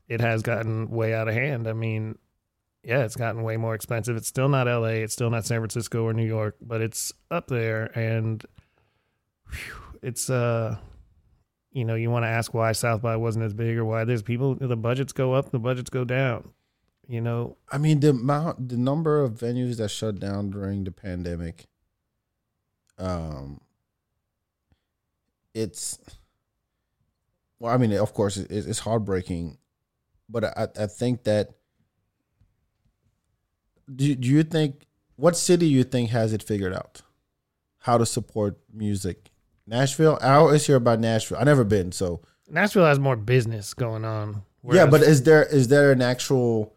it 0.08 0.22
has 0.22 0.42
gotten 0.42 0.90
way 0.90 1.14
out 1.14 1.28
of 1.28 1.34
hand. 1.34 1.68
I 1.68 1.74
mean, 1.74 2.18
yeah, 2.84 3.04
it's 3.04 3.16
gotten 3.16 3.44
way 3.44 3.58
more 3.58 3.76
expensive. 3.76 4.16
It's 4.16 4.28
still 4.28 4.48
not 4.48 4.68
LA, 4.68 5.02
it's 5.04 5.14
still 5.14 5.30
not 5.30 5.46
San 5.46 5.60
Francisco 5.60 6.04
or 6.04 6.14
New 6.14 6.26
York, 6.26 6.56
but 6.62 6.82
it's 6.82 7.12
up 7.30 7.48
there. 7.48 7.86
And 7.98 8.46
whew, 9.50 10.00
it's, 10.02 10.30
uh, 10.30 10.78
you 11.72 11.84
know, 11.84 11.96
you 11.96 12.10
want 12.10 12.24
to 12.24 12.30
ask 12.30 12.54
why 12.54 12.72
South 12.72 13.02
by 13.02 13.16
wasn't 13.18 13.46
as 13.46 13.54
big 13.54 13.78
or 13.78 13.86
why 13.86 14.04
there's 14.06 14.22
people, 14.24 14.56
the 14.56 14.78
budgets 14.78 15.12
go 15.14 15.34
up, 15.34 15.52
the 15.52 15.60
budgets 15.60 15.90
go 15.90 16.06
down. 16.06 16.50
You 17.10 17.22
know, 17.22 17.56
I 17.72 17.78
mean, 17.78 18.02
the 18.02 18.10
amount, 18.10 18.68
the 18.68 18.76
number 18.78 19.22
of 19.22 19.34
venues 19.34 19.78
that 19.78 19.90
shut 19.90 20.20
down 20.20 20.50
during 20.50 20.84
the 20.84 20.92
pandemic. 20.92 21.68
Um, 22.98 23.62
it's. 25.54 26.00
Well, 27.60 27.74
I 27.74 27.78
mean, 27.78 27.94
of 27.94 28.14
course, 28.14 28.38
it, 28.38 28.52
it's 28.52 28.80
heartbreaking, 28.80 29.58
but 30.30 30.44
I, 30.46 30.68
I 30.80 30.88
think 30.88 31.24
that. 31.24 31.52
Do, 33.94 34.16
do 34.16 34.28
you 34.28 34.44
think 34.44 34.86
what 35.16 35.38
city 35.38 35.66
you 35.68 35.84
think 35.84 36.10
has 36.10 36.34
it 36.34 36.44
figured 36.44 36.74
out, 36.74 37.02
how 37.80 37.98
to 37.98 38.06
support 38.06 38.58
music? 38.74 39.32
Nashville. 39.66 40.18
I 40.22 40.36
always 40.36 40.66
hear 40.66 40.78
about 40.78 41.00
Nashville. 41.00 41.38
I 41.40 41.44
never 41.44 41.64
been, 41.64 41.92
so 41.92 42.22
Nashville 42.50 42.86
has 42.86 43.00
more 43.00 43.16
business 43.16 43.74
going 43.74 44.06
on. 44.06 44.44
yeah. 44.64 44.86
But 44.86 45.02
is 45.02 45.24
there 45.24 45.44
is 45.44 45.68
there 45.68 45.92
an 45.92 46.02
actual 46.02 46.74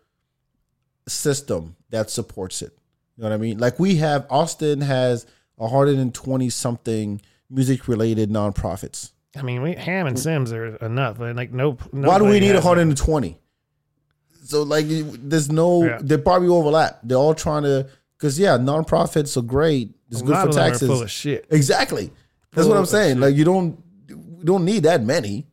system 1.06 1.76
that 1.90 2.10
supports 2.10 2.62
it? 2.62 2.76
You 3.16 3.22
know 3.22 3.30
what 3.30 3.34
I 3.34 3.38
mean? 3.38 3.58
Like 3.58 3.78
we 3.78 3.96
have 3.96 4.26
Austin 4.30 4.80
has 4.80 5.26
120 5.60 6.50
something 6.50 7.20
music 7.50 7.86
related 7.86 8.30
nonprofits. 8.30 9.12
I 9.36 9.42
mean, 9.42 9.62
we 9.62 9.74
Ham 9.74 10.06
and 10.06 10.18
Sims 10.18 10.52
are 10.52 10.76
enough. 10.76 11.20
and, 11.20 11.36
Like, 11.36 11.52
no. 11.52 11.72
Why 11.92 12.18
do 12.18 12.24
we 12.24 12.40
need 12.40 12.54
has 12.54 12.64
120? 12.64 13.38
So 14.44 14.62
like, 14.62 14.86
there's 14.88 15.50
no. 15.50 15.84
Yeah. 15.84 15.98
They 16.00 16.16
probably 16.16 16.48
overlap. 16.48 17.00
They're 17.02 17.18
all 17.18 17.34
trying 17.34 17.62
to. 17.64 17.88
Because 18.16 18.38
yeah, 18.38 18.58
nonprofits 18.58 19.36
are 19.36 19.42
great. 19.42 19.94
It's 20.10 20.20
a 20.20 20.24
good 20.24 20.34
for 20.34 20.48
of 20.48 20.54
them 20.54 20.62
are 20.62 20.68
taxes. 20.68 20.88
full 20.88 21.02
of 21.02 21.10
shit. 21.10 21.46
Exactly. 21.50 22.10
That's 22.52 22.66
Full 22.66 22.74
what 22.74 22.78
I'm 22.78 22.86
saying. 22.86 23.20
Like 23.20 23.36
you 23.36 23.44
don't 23.44 23.78
we 24.08 24.44
don't 24.44 24.64
need 24.64 24.82
that 24.82 25.02
many, 25.02 25.46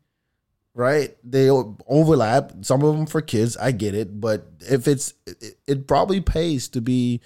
right? 0.74 1.16
They 1.24 1.50
overlap. 1.50 2.54
Some 2.62 2.82
of 2.84 2.96
them 2.96 3.06
for 3.06 3.22
kids. 3.22 3.56
I 3.58 3.72
get 3.72 3.94
it, 3.94 4.20
but 4.20 4.48
if 4.62 4.88
it's 4.88 5.14
it, 5.28 5.58
it 5.68 5.88
probably 5.88 6.22
pays 6.22 6.68
to 6.70 6.82
be 6.82 7.22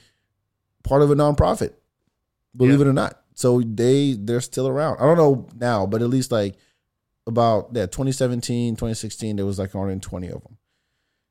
part 0.83 1.01
of 1.01 1.09
a 1.11 1.15
nonprofit. 1.15 1.73
Believe 2.55 2.79
Yeah. 2.79 2.85
it 2.85 2.89
or 2.89 2.93
not. 2.93 3.21
So 3.35 3.61
they 3.61 4.13
they're 4.13 4.41
still 4.41 4.67
around. 4.67 4.97
I 4.99 5.05
don't 5.05 5.17
know 5.17 5.47
now, 5.55 5.85
but 5.85 6.01
at 6.01 6.09
least 6.09 6.31
like 6.31 6.55
about 7.27 7.69
yeah, 7.73 7.85
2017, 7.85 8.75
2016 8.75 9.35
there 9.37 9.45
was 9.45 9.57
like 9.59 9.73
120 9.73 10.27
of 10.27 10.43
them. 10.43 10.57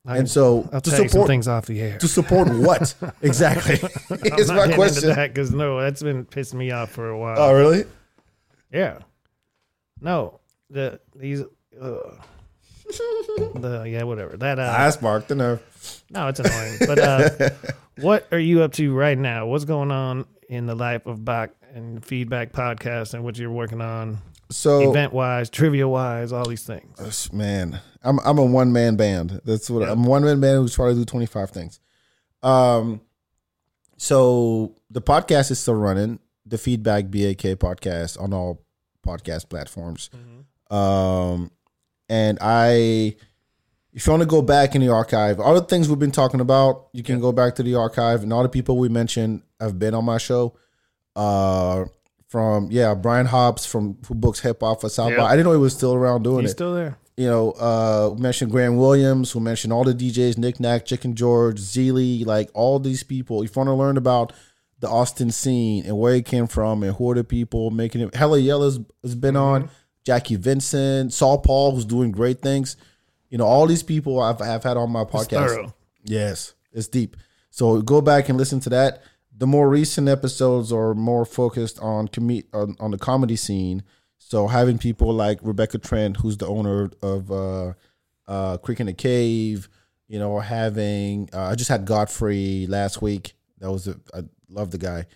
I, 0.07 0.17
and 0.17 0.31
so 0.31 0.69
I'll 0.73 0.81
to 0.81 0.91
tell 0.91 0.99
you 1.03 1.05
some 1.05 1.09
support 1.11 1.27
things 1.29 1.47
off 1.47 1.67
the 1.67 1.81
air. 1.81 1.99
to 1.99 2.09
support 2.09 2.49
what 2.55 2.95
exactly? 3.21 3.79
I'm 4.11 4.35
Is 4.39 4.49
not 4.49 4.71
my 4.71 4.75
question. 4.75 5.05
into 5.11 5.15
that 5.15 5.35
because 5.35 5.53
no, 5.53 5.79
that's 5.81 6.03
been 6.03 6.25
pissing 6.25 6.55
me 6.55 6.71
off 6.71 6.91
for 6.91 7.11
a 7.11 7.19
while. 7.19 7.39
Oh, 7.39 7.53
really? 7.55 7.85
Yeah. 8.73 9.01
No, 10.01 10.41
the 10.71 11.01
these. 11.15 11.43
Uh, 11.79 11.99
the 12.89 13.85
yeah, 13.87 14.03
whatever. 14.05 14.37
That 14.37 14.59
uh, 14.59 14.75
I 14.77 14.91
sparked 14.91 15.29
the 15.29 15.35
nerve. 15.35 15.63
no, 16.11 16.29
it's 16.29 16.41
annoying. 16.41 16.77
But 16.81 16.99
uh, 16.99 17.51
what 18.01 18.27
are 18.33 18.39
you 18.39 18.63
up 18.63 18.73
to 18.75 18.95
right 18.95 19.19
now? 19.19 19.47
What's 19.47 19.65
going 19.67 19.91
on 19.91 20.27
in 20.51 20.67
the 20.67 20.75
life 20.75 21.07
of 21.07 21.25
Bak 21.25 21.53
and 21.73 22.03
Feedbak 22.03 22.51
Podcast 22.51 23.15
and 23.15 23.23
what 23.23 23.39
you're 23.39 23.53
working 23.53 23.81
on, 23.81 24.19
So 24.51 24.91
event 24.91 25.13
wise, 25.13 25.49
trivia 25.49 25.87
wise, 25.87 26.33
all 26.33 26.45
these 26.47 26.65
things. 26.65 27.33
Man, 27.33 27.81
I'm 28.03 28.19
I'm 28.25 28.37
a 28.37 28.45
one 28.45 28.73
man 28.73 28.97
band. 28.97 29.41
That's 29.45 29.71
what 29.71 29.89
I'm 29.89 30.03
one 30.03 30.25
man 30.25 30.41
band 30.41 30.57
who's 30.59 30.75
trying 30.75 30.95
to 30.95 30.99
do 30.99 31.05
25 31.05 31.51
things. 31.51 31.79
Um, 32.43 33.01
so 33.97 34.75
the 34.91 35.01
podcast 35.01 35.53
is 35.53 35.61
still 35.61 35.77
running. 35.77 36.19
The 36.45 36.57
Feedbak 36.57 37.11
BAK 37.13 37.59
podcast 37.61 38.21
on 38.21 38.33
all 38.33 38.65
podcast 39.07 39.49
platforms. 39.49 40.11
Um, 40.75 41.53
and 42.09 42.39
I, 42.41 43.15
if 43.93 44.07
you 44.07 44.13
want 44.13 44.23
to 44.23 44.27
go 44.27 44.43
back 44.43 44.75
in 44.75 44.81
the 44.81 44.89
archive, 44.89 45.41
all 45.41 45.55
the 45.55 45.61
things 45.63 45.89
we've 45.89 45.99
been 45.99 46.13
talking 46.13 46.41
about, 46.41 46.89
you 46.93 47.03
can 47.03 47.21
go 47.21 47.33
back 47.33 47.57
to 47.57 47.63
the 47.63 47.75
archive, 47.75 48.23
and 48.23 48.33
all 48.33 48.43
the 48.43 48.49
people 48.49 48.77
we 48.79 48.89
mentioned 48.89 49.43
have 49.61 49.79
been 49.79 49.95
on 49.95 50.05
my 50.05 50.19
show. 50.19 50.55
Uh, 51.17 51.85
from 52.29 52.69
yeah, 52.71 52.95
Brian 52.95 53.27
Hobbs 53.27 53.67
from 53.67 53.99
who 54.07 54.15
books 54.15 54.39
hip 54.41 54.61
hop 54.61 54.81
for 54.81 54.89
South 54.89 55.11
Yep. 55.11 55.19
by. 55.19 55.25
I 55.25 55.31
didn't 55.33 55.47
know 55.47 55.53
he 55.53 55.59
was 55.59 55.75
still 55.75 55.95
around 55.95 56.23
doing 56.23 56.43
He's 56.43 56.51
it 56.51 56.55
still 56.55 56.75
there. 56.75 56.97
you 57.17 57.27
know, 57.27 57.51
uh, 57.53 58.15
mentioned 58.17 58.53
Graham 58.53 58.77
Williams, 58.77 59.33
who 59.33 59.41
mentioned 59.41 59.73
all 59.73 59.83
the 59.83 59.93
DJs, 59.93 60.39
Nick 60.39 60.61
Nack, 60.61 60.87
Chicken 60.87 61.17
George, 61.17 61.59
Zeely, 61.61 62.25
like 62.25 62.49
all 62.55 62.79
these 62.79 63.03
people. 63.03 63.43
If 63.43 63.57
you 63.57 63.61
want 63.61 63.67
to 63.69 63.75
learn 63.75 63.97
about 63.97 64.33
the 64.79 64.89
Austin 64.89 65.33
scene 65.33 65.85
and 65.85 65.99
where 65.99 66.15
it 66.15 66.25
came 66.25 66.47
from 66.47 66.85
and 66.85 66.95
who 66.95 67.11
are 67.11 67.17
the 67.17 67.25
people 67.25 67.71
making 67.73 68.01
it, 68.03 68.15
Hella 68.15 68.39
Yella's 68.39 68.79
has 69.03 69.17
been 69.17 69.35
on, 69.37 69.69
Jackie 70.07 70.37
Vincent, 70.37 71.13
Saul 71.13 71.39
Paul, 71.39 71.75
who's 71.75 71.85
doing 71.85 72.13
great 72.13 72.41
things. 72.41 72.77
You 73.31 73.39
know, 73.39 73.47
all 73.47 73.67
these 73.67 73.83
people 73.83 74.21
I've, 74.21 74.43
I've 74.43 74.65
had 74.65 74.77
on 74.77 74.91
my 74.91 75.05
podcast. 75.05 75.49
thorough. 75.49 75.75
Yes, 76.05 76.55
it's 76.73 76.89
deep. 76.89 77.17
So 77.51 77.81
go 77.81 78.01
back 78.01 78.29
and 78.29 78.37
listen 78.37 78.61
to 78.61 78.71
that. 78.71 79.03
The 79.37 79.47
more 79.47 79.69
recent 79.69 80.09
episodes 80.09 80.73
are 80.73 80.95
more 80.95 81.25
focused 81.25 81.79
on 81.81 82.09
com- 82.09 82.43
on, 82.53 82.77
on 82.79 82.91
the 82.91 82.99
comedy 82.99 83.37
scene. 83.37 83.83
So 84.19 84.47
having 84.47 84.79
people 84.79 85.13
like 85.13 85.39
Rebecca 85.43 85.79
Trent, 85.79 86.19
who's 86.19 86.37
the 86.37 86.47
owner 86.47 86.91
of 87.03 87.31
uh, 87.33 87.73
uh, 88.29 88.59
Creek 88.59 88.81
and 88.81 88.89
the 88.89 88.93
Cave, 88.93 89.69
you 90.09 90.19
know, 90.19 90.39
having 90.41 91.31
uh, 91.33 91.47
I 91.47 91.55
just 91.55 91.71
had 91.71 91.85
Godfrey 91.85 92.67
last 92.69 93.01
week. 93.01 93.35
That 93.59 93.71
was 93.71 93.89
a, 93.89 93.97
I 94.15 94.23
love 94.49 94.71
the 94.71 94.79
guy. 94.79 95.07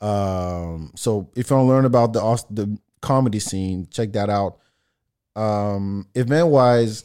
Um, 0.00 0.92
so 0.94 1.30
if 1.36 1.50
you 1.50 1.56
want 1.56 1.66
to 1.66 1.68
learn 1.68 1.84
about 1.84 2.12
the 2.12 2.20
the 2.50 2.78
comedy 3.00 3.38
scene, 3.38 3.88
check 3.90 4.12
that 4.12 4.30
out. 4.30 4.58
Um, 5.36 6.08
event 6.14 6.48
wise, 6.48 7.04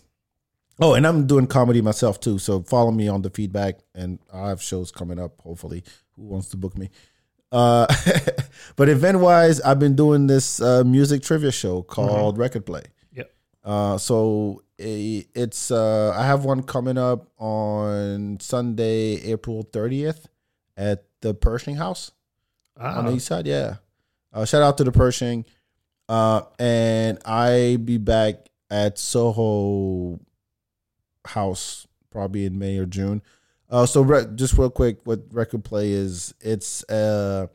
Oh, 0.80 0.94
and 0.94 1.08
I'm 1.08 1.26
doing 1.26 1.48
comedy 1.48 1.82
myself 1.82 2.20
too. 2.20 2.38
So 2.38 2.62
follow 2.64 2.92
me 2.92 3.08
on 3.08 3.22
the 3.22 3.30
Feedbak, 3.30 3.76
and 3.94 4.20
I 4.34 4.50
have 4.50 4.62
shows 4.62 4.92
coming 4.92 5.20
up. 5.20 5.40
Hopefully, 5.42 5.84
who 6.16 6.24
wants 6.24 6.50
to 6.50 6.58
book 6.58 6.78
me? 6.78 6.90
Uh, 7.52 7.88
but 8.76 8.90
event 8.90 9.20
wise, 9.20 9.62
I've 9.62 9.80
been 9.80 9.96
doing 9.96 10.28
this 10.28 10.62
uh, 10.62 10.84
music 10.84 11.24
trivia 11.24 11.52
show 11.52 11.82
called 11.82 12.38
Record 12.38 12.66
Play. 12.66 12.84
Yep. 13.14 13.34
Uh, 13.64 13.98
so 13.98 14.64
eh, 14.78 15.22
it's 15.34 15.72
uh, 15.72 16.14
I 16.18 16.26
have 16.26 16.44
one 16.44 16.64
coming 16.64 16.98
up 16.98 17.30
on 17.38 18.40
Sunday, 18.42 19.22
April 19.32 19.64
30th, 19.64 20.26
at 20.76 21.06
the 21.22 21.34
Pershing 21.34 21.76
House 21.76 22.12
on 22.78 23.06
the 23.06 23.12
Ah, 23.12 23.16
east 23.16 23.28
side. 23.28 23.48
Yeah. 23.48 23.76
Uh, 24.34 24.44
shout 24.44 24.62
out 24.62 24.78
to 24.80 24.84
the 24.84 24.92
Pershing. 24.92 25.46
Uh, 26.10 26.42
and 26.60 27.18
I 27.26 27.78
be 27.82 27.98
back 27.98 28.50
at 28.70 29.00
Soho 29.00 30.20
House 31.28 31.88
probably 32.12 32.46
in 32.46 32.58
May 32.58 32.78
or 32.78 32.86
June. 32.86 33.22
Uh, 33.70 33.86
so 33.86 34.02
re- 34.02 34.28
just 34.36 34.58
real 34.58 34.70
quick, 34.70 35.00
what 35.06 35.22
Record 35.32 35.64
Play 35.64 35.92
is? 35.92 36.34
It's 36.40 36.84
uh 36.90 37.48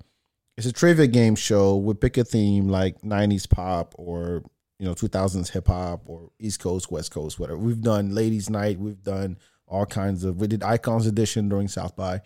it's 0.56 0.66
a 0.66 0.72
trivia 0.72 1.06
game 1.06 1.36
show. 1.36 1.76
We 1.76 1.94
pick 1.94 2.18
a 2.18 2.24
theme 2.24 2.68
like 2.68 3.00
'90s 3.02 3.48
pop 3.48 3.94
or 3.96 4.42
you 4.78 4.86
know 4.86 4.94
2000s 4.94 5.50
hip 5.50 5.68
hop 5.68 6.02
or 6.06 6.30
East 6.38 6.60
Coast, 6.60 6.90
West 6.90 7.10
Coast, 7.10 7.38
whatever. 7.38 7.58
We've 7.58 7.80
done 7.80 8.14
Ladies 8.14 8.50
Night. 8.50 8.78
We've 8.78 9.02
done 9.02 9.38
all 9.66 9.86
kinds 9.86 10.24
of. 10.24 10.40
We 10.40 10.48
did 10.48 10.62
Icons 10.62 11.06
Edition 11.06 11.48
during 11.48 11.68
South 11.68 11.96
by. 11.96 12.20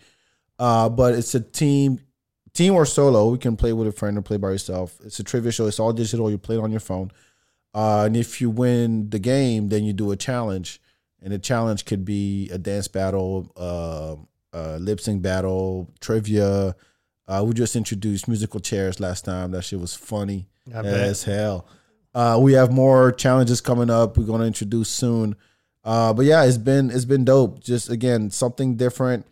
Uh, 0.57 0.89
but 0.89 1.13
it's 1.13 1.35
a 1.35 1.41
team 1.41 1.99
team 2.53 2.73
or 2.73 2.85
solo. 2.85 3.29
We 3.29 3.37
can 3.37 3.55
play 3.55 3.73
with 3.73 3.87
a 3.87 3.91
friend 3.91 4.17
or 4.17 4.21
play 4.21 4.37
by 4.37 4.51
yourself. 4.51 4.97
It's 5.05 5.19
a 5.19 5.23
trivia 5.23 5.51
show. 5.51 5.67
It's 5.67 5.79
all 5.79 5.93
digital. 5.93 6.31
You 6.31 6.37
play 6.37 6.57
it 6.57 6.61
on 6.61 6.71
your 6.71 6.79
phone. 6.79 7.11
Uh, 7.73 8.03
and 8.05 8.15
if 8.15 8.39
you 8.39 8.49
win 8.49 9.09
the 9.09 9.19
game, 9.19 9.67
then 9.67 9.83
you 9.83 9.93
do 9.93 10.11
a 10.11 10.15
challenge. 10.15 10.81
And 11.21 11.33
the 11.33 11.39
challenge 11.39 11.85
could 11.85 12.05
be 12.05 12.49
a 12.51 12.57
dance 12.57 12.87
battle, 12.87 13.51
uh, 13.57 14.15
a 14.53 14.79
lip 14.79 14.99
sync 14.99 15.21
battle, 15.21 15.91
trivia. 15.99 16.75
Uh, 17.27 17.43
we 17.47 17.53
just 17.53 17.75
introduced 17.75 18.27
musical 18.27 18.59
chairs 18.59 18.99
last 18.99 19.25
time. 19.25 19.51
That 19.51 19.63
shit 19.63 19.79
was 19.79 19.95
funny 19.95 20.47
I 20.75 20.81
bet. 20.83 20.93
as 20.93 21.23
hell. 21.23 21.67
Uh, 22.13 22.39
we 22.41 22.53
have 22.53 22.71
more 22.71 23.11
challenges 23.11 23.59
coming 23.59 23.89
up. 23.89 24.17
We're 24.17 24.25
going 24.25 24.41
to 24.41 24.47
introduce 24.47 24.89
soon. 24.89 25.35
Uh, 25.83 26.13
but 26.13 26.25
yeah, 26.25 26.43
it's 26.43 26.57
been 26.57 26.89
it's 26.89 27.05
been 27.05 27.25
dope. 27.25 27.59
Just 27.63 27.89
again, 27.89 28.29
something 28.31 28.75
different. 28.75 29.25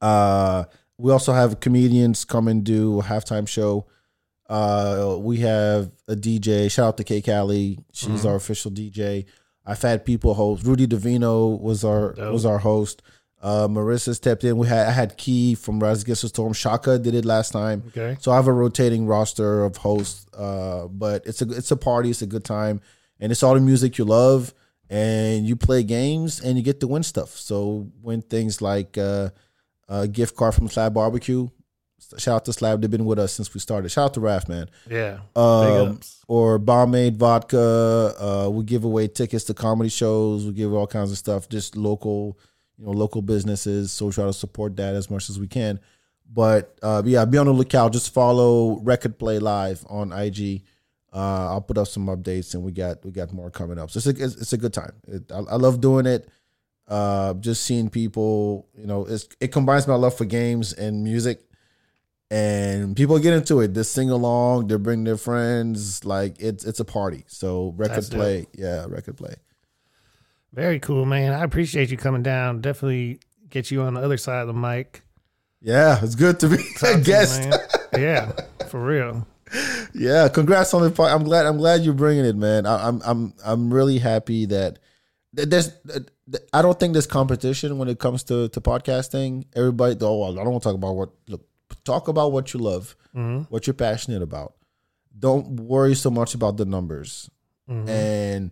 Uh, 0.00 0.64
we 0.98 1.12
also 1.12 1.32
have 1.32 1.60
comedians 1.60 2.24
come 2.24 2.48
and 2.48 2.64
do 2.64 3.00
a 3.00 3.02
halftime 3.02 3.46
show. 3.46 3.86
Uh, 4.48 5.16
we 5.18 5.38
have 5.38 5.90
a 6.08 6.14
DJ. 6.14 6.70
Shout 6.70 6.88
out 6.88 6.96
to 6.96 7.04
K 7.04 7.22
Cali. 7.22 7.78
She's 7.92 8.26
our 8.26 8.34
official 8.36 8.70
DJ. 8.70 9.26
I've 9.64 9.80
had 9.82 10.04
people 10.04 10.34
host. 10.34 10.64
Rudy 10.64 10.86
Davino 10.86 11.60
was 11.60 11.84
our 11.84 12.12
Dope. 12.14 12.32
was 12.32 12.44
our 12.44 12.58
host. 12.58 13.02
Uh, 13.40 13.66
Marissa 13.66 14.14
stepped 14.14 14.44
in. 14.44 14.56
We 14.56 14.68
had 14.68 14.86
I 14.86 14.92
had 14.92 15.16
Key 15.16 15.54
from 15.56 15.80
Rise 15.80 16.02
Against 16.02 16.22
the 16.22 16.28
Storm. 16.28 16.52
Shaka 16.52 16.98
did 16.98 17.14
it 17.14 17.24
last 17.24 17.52
time. 17.52 17.82
Okay. 17.88 18.16
So 18.20 18.30
I 18.30 18.36
have 18.36 18.46
a 18.46 18.52
rotating 18.52 19.06
roster 19.06 19.64
of 19.64 19.76
hosts. 19.78 20.26
Uh, 20.32 20.86
but 20.86 21.26
it's 21.26 21.42
a 21.42 21.50
it's 21.50 21.70
a 21.70 21.76
party. 21.76 22.10
It's 22.10 22.22
a 22.22 22.26
good 22.26 22.44
time, 22.44 22.80
and 23.20 23.32
it's 23.32 23.42
all 23.42 23.54
the 23.54 23.60
music 23.60 23.98
you 23.98 24.04
love. 24.04 24.54
And 24.90 25.46
you 25.46 25.56
play 25.56 25.82
games, 25.82 26.40
and 26.40 26.56
you 26.58 26.62
get 26.62 26.80
to 26.80 26.86
win 26.86 27.02
stuff. 27.02 27.30
So 27.30 27.90
win 28.02 28.20
things 28.22 28.60
like 28.60 28.98
uh, 28.98 29.30
a 29.88 30.06
gift 30.06 30.36
card 30.36 30.54
from 30.54 30.68
Slab 30.68 30.94
Barbecue. 30.94 31.48
Shout 32.18 32.36
out 32.36 32.44
to 32.46 32.52
Slab. 32.52 32.80
They've 32.80 32.90
been 32.90 33.04
with 33.04 33.18
us 33.18 33.32
since 33.32 33.52
we 33.54 33.60
started. 33.60 33.88
Shout 33.90 34.06
out 34.06 34.14
to 34.14 34.20
Raf, 34.20 34.48
man. 34.48 34.68
Yeah. 34.90 35.14
Big 35.34 35.36
Um, 35.42 35.88
ups. 35.96 36.22
or 36.28 36.58
Bombade 36.58 37.16
Vodka. 37.16 38.14
Uh, 38.18 38.50
we 38.50 38.64
give 38.64 38.84
away 38.84 39.08
tickets 39.08 39.44
to 39.44 39.54
comedy 39.54 39.88
shows. 39.90 40.46
We 40.46 40.52
give 40.52 40.72
all 40.72 40.86
kinds 40.86 41.10
of 41.12 41.18
stuff, 41.18 41.48
just 41.48 41.76
local, 41.76 42.38
you 42.78 42.84
know, 42.86 42.92
local 42.92 43.22
businesses. 43.22 43.92
So 43.92 44.06
we 44.06 44.12
try 44.12 44.24
to 44.26 44.32
support 44.32 44.76
that 44.76 44.94
as 44.94 45.10
much 45.10 45.28
as 45.30 45.38
we 45.38 45.46
can. 45.46 45.80
But 46.32 46.76
uh, 46.82 47.02
yeah, 47.04 47.24
be 47.24 47.38
on 47.38 47.46
the 47.46 47.52
lookout. 47.52 47.92
Just 47.92 48.12
follow 48.14 48.78
Record 48.80 49.18
Play 49.18 49.38
Live 49.38 49.84
on 49.88 50.12
IG. 50.12 50.62
Uh, 51.14 51.50
I'll 51.50 51.60
put 51.60 51.76
up 51.76 51.88
some 51.88 52.06
updates, 52.06 52.54
and 52.54 52.62
we 52.62 52.72
got 52.72 53.04
we 53.04 53.10
got 53.10 53.32
more 53.34 53.50
coming 53.50 53.78
up. 53.78 53.90
So 53.90 53.98
it's 53.98 54.06
a 54.06 54.24
it's, 54.24 54.36
it's 54.36 54.52
a 54.54 54.56
good 54.56 54.72
time. 54.72 54.92
It, 55.06 55.30
I, 55.30 55.38
I 55.40 55.56
love 55.56 55.80
doing 55.80 56.06
it. 56.06 56.26
Uh, 56.88 57.34
just 57.34 57.64
seeing 57.64 57.88
people, 57.88 58.66
you 58.76 58.86
know, 58.86 59.04
it's, 59.06 59.28
it 59.40 59.48
combines 59.52 59.86
my 59.86 59.94
love 59.94 60.14
for 60.16 60.24
games 60.24 60.72
and 60.72 61.02
music 61.04 61.42
and 62.32 62.96
people 62.96 63.18
get 63.18 63.34
into 63.34 63.60
it. 63.60 63.74
They 63.74 63.82
sing 63.82 64.08
along. 64.08 64.68
They 64.68 64.76
bring 64.76 65.04
their 65.04 65.18
friends. 65.18 66.02
Like 66.02 66.40
it's 66.40 66.64
it's 66.64 66.80
a 66.80 66.84
party. 66.84 67.24
So 67.26 67.74
record 67.76 67.96
That's 67.96 68.08
dope. 68.08 68.20
play, 68.20 68.46
yeah, 68.54 68.86
record 68.88 69.18
play. 69.18 69.34
Very 70.54 70.80
cool, 70.80 71.04
man. 71.04 71.34
I 71.34 71.44
appreciate 71.44 71.90
you 71.90 71.98
coming 71.98 72.22
down. 72.22 72.62
Definitely 72.62 73.20
get 73.50 73.70
you 73.70 73.82
on 73.82 73.94
the 73.94 74.00
other 74.00 74.16
side 74.16 74.40
of 74.40 74.46
the 74.46 74.54
mic. 74.54 75.02
Yeah, 75.60 76.02
it's 76.02 76.14
good 76.14 76.40
to 76.40 76.48
be 76.48 76.56
Talk 76.78 76.90
a 76.90 76.92
to 76.94 76.98
you, 77.00 77.04
guest. 77.04 77.48
yeah, 77.98 78.32
for 78.68 78.82
real. 78.82 79.26
Yeah, 79.94 80.28
congrats 80.28 80.72
on 80.72 80.82
the. 80.82 80.90
part. 80.90 81.12
I'm 81.12 81.24
glad. 81.24 81.44
I'm 81.44 81.58
glad 81.58 81.82
you're 81.82 81.92
bringing 81.92 82.24
it, 82.24 82.36
man. 82.36 82.64
I, 82.64 82.88
I'm 82.88 83.02
I'm 83.04 83.34
I'm 83.44 83.72
really 83.74 83.98
happy 83.98 84.46
that 84.46 84.78
that 85.34 85.50
there's. 85.50 85.70
I 86.54 86.62
don't 86.62 86.80
think 86.80 86.94
there's 86.94 87.06
competition 87.06 87.76
when 87.76 87.88
it 87.88 87.98
comes 87.98 88.24
to 88.24 88.48
to 88.48 88.60
podcasting. 88.62 89.44
Everybody, 89.54 89.98
oh, 90.00 90.32
I 90.32 90.34
don't 90.34 90.50
want 90.50 90.62
to 90.62 90.68
talk 90.70 90.76
about 90.76 90.96
what. 90.96 91.10
Look, 91.28 91.46
talk 91.84 92.08
about 92.08 92.32
what 92.32 92.52
you 92.54 92.60
love, 92.60 92.96
Mhm. 93.14 93.46
what 93.50 93.66
you're 93.66 93.74
passionate 93.74 94.22
about. 94.22 94.54
Don't 95.18 95.60
worry 95.60 95.94
so 95.94 96.10
much 96.10 96.34
about 96.34 96.56
the 96.56 96.64
numbers. 96.64 97.28
Mhm. 97.68 97.88
and 97.88 98.50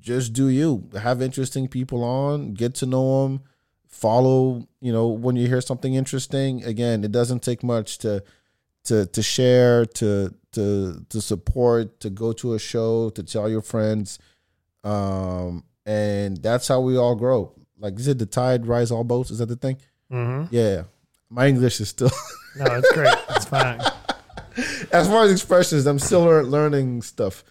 just 0.00 0.32
do 0.32 0.48
you 0.48 0.88
have 1.00 1.20
interesting 1.22 1.66
people 1.66 2.04
on 2.04 2.52
get 2.54 2.74
to 2.76 2.86
know 2.86 3.22
them 3.24 3.40
follow 3.88 4.66
you 4.80 4.92
know 4.92 5.08
when 5.08 5.34
you 5.36 5.48
hear 5.48 5.60
something 5.60 5.94
interesting 5.94 6.62
again 6.64 7.02
it 7.04 7.10
doesn't 7.12 7.42
take 7.42 7.62
much 7.64 7.98
to 7.98 8.22
to 8.84 9.06
to 9.06 9.22
share 9.22 9.84
to 9.84 10.32
to 10.52 11.04
to 11.08 11.20
support 11.20 11.98
to 12.00 12.08
go 12.10 12.32
to 12.32 12.54
a 12.54 12.58
show 12.58 13.10
to 13.10 13.22
tell 13.22 13.48
your 13.48 13.62
friends 13.62 14.18
um 14.84 15.64
and 15.86 16.36
that's 16.42 16.68
how 16.68 16.80
we 16.80 16.96
all 16.96 17.14
grow 17.16 17.52
like 17.78 17.98
is 17.98 18.06
it 18.08 18.18
the 18.18 18.26
tide 18.26 18.66
rise 18.66 18.90
all 18.90 19.04
boats 19.04 19.30
is 19.30 19.38
that 19.38 19.46
the 19.46 19.56
thing 19.56 19.76
Mhm. 20.12 20.48
yeah 20.50 20.84
my 21.34 21.46
english 21.48 21.80
is 21.80 21.88
still 21.88 22.10
No, 22.56 22.66
it's 22.66 22.92
great. 22.92 23.14
It's 23.30 23.46
fine. 23.46 23.80
as 24.92 25.08
far 25.08 25.24
as 25.24 25.32
expressions, 25.32 25.86
I'm 25.86 25.98
still 25.98 26.22
learning 26.42 27.02
stuff. 27.02 27.42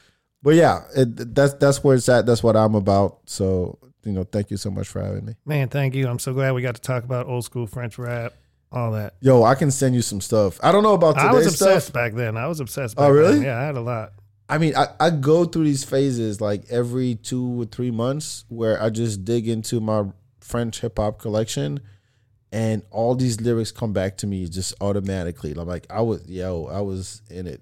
But 0.41 0.55
yeah, 0.55 0.83
it, 0.95 1.35
that's 1.35 1.53
that's 1.55 1.83
where 1.83 1.95
it's 1.95 2.07
at. 2.09 2.25
That's 2.25 2.43
what 2.43 2.55
I'm 2.55 2.75
about. 2.75 3.19
So 3.25 3.79
you 4.03 4.11
know, 4.11 4.23
thank 4.23 4.51
you 4.51 4.57
so 4.57 4.69
much 4.71 4.87
for 4.87 5.01
having 5.01 5.25
me. 5.25 5.35
Man, 5.45 5.69
thank 5.69 5.95
you. 5.95 6.07
I'm 6.07 6.19
so 6.19 6.33
glad 6.33 6.53
we 6.53 6.61
got 6.61 6.75
to 6.75 6.81
talk 6.81 7.03
about 7.03 7.27
old 7.27 7.45
school 7.45 7.67
French 7.67 7.97
rap, 7.97 8.33
all 8.71 8.91
that. 8.91 9.15
Yo, 9.21 9.43
I 9.43 9.55
can 9.55 9.71
send 9.71 9.95
you 9.95 10.01
some 10.01 10.21
stuff. 10.21 10.59
I 10.63 10.71
don't 10.71 10.83
know 10.83 10.93
about 10.93 11.15
today. 11.15 11.27
I 11.27 11.33
was 11.33 11.47
obsessed 11.47 11.87
stuff. 11.87 11.93
back 11.93 12.13
then. 12.13 12.37
I 12.37 12.47
was 12.47 12.59
obsessed. 12.59 12.95
Oh, 12.97 13.09
really? 13.09 13.35
Then. 13.35 13.43
Yeah, 13.43 13.59
I 13.59 13.63
had 13.65 13.75
a 13.75 13.81
lot. 13.81 14.13
I 14.49 14.57
mean, 14.57 14.75
I, 14.75 14.87
I 14.99 15.09
go 15.09 15.45
through 15.45 15.63
these 15.63 15.85
phases 15.85 16.41
like 16.41 16.63
every 16.69 17.15
two 17.15 17.61
or 17.61 17.65
three 17.65 17.91
months 17.91 18.43
where 18.49 18.81
I 18.81 18.89
just 18.89 19.23
dig 19.23 19.47
into 19.47 19.79
my 19.79 20.05
French 20.41 20.81
hip 20.81 20.97
hop 20.99 21.19
collection, 21.19 21.79
and 22.53 22.83
all 22.91 23.15
these 23.15 23.41
lyrics 23.41 23.71
come 23.71 23.93
back 23.93 24.15
to 24.17 24.27
me 24.27 24.47
just 24.47 24.75
automatically. 24.79 25.55
I'm 25.57 25.67
like, 25.67 25.87
I 25.89 26.01
was 26.01 26.25
yo, 26.29 26.67
I 26.67 26.81
was 26.81 27.23
in 27.31 27.47
it, 27.47 27.61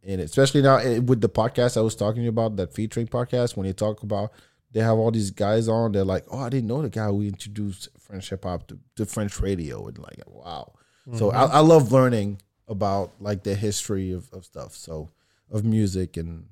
in 0.00 0.20
it. 0.20 0.24
Especially 0.24 0.62
now 0.62 0.76
eh, 0.76 0.98
with 0.98 1.20
the 1.20 1.28
podcast 1.28 1.76
I 1.76 1.80
was 1.80 1.96
talking 1.96 2.28
about, 2.28 2.54
that 2.56 2.72
featuring 2.72 3.08
podcast. 3.08 3.56
When 3.56 3.66
you 3.66 3.72
talk 3.72 4.04
about, 4.04 4.30
they 4.70 4.78
have 4.78 4.96
all 4.96 5.10
these 5.10 5.32
guys 5.32 5.66
on. 5.66 5.90
They're 5.90 6.04
like, 6.04 6.24
oh, 6.30 6.38
I 6.38 6.50
didn't 6.50 6.68
know 6.68 6.80
the 6.82 6.88
guy 6.88 7.06
who 7.06 7.22
introduced 7.22 7.88
French 7.98 8.30
hip 8.30 8.44
hop 8.44 8.68
to, 8.68 8.78
to 8.94 9.06
French 9.06 9.40
radio, 9.40 9.88
and 9.88 9.98
like, 9.98 10.22
wow. 10.26 10.72
So 11.16 11.30
I, 11.30 11.46
I 11.46 11.60
love 11.60 11.90
learning 11.90 12.40
about 12.68 13.12
like 13.18 13.42
the 13.42 13.56
history 13.56 14.12
of, 14.12 14.30
of 14.32 14.44
stuff. 14.44 14.76
So 14.76 15.10
of 15.50 15.64
music 15.64 16.16
and. 16.16 16.46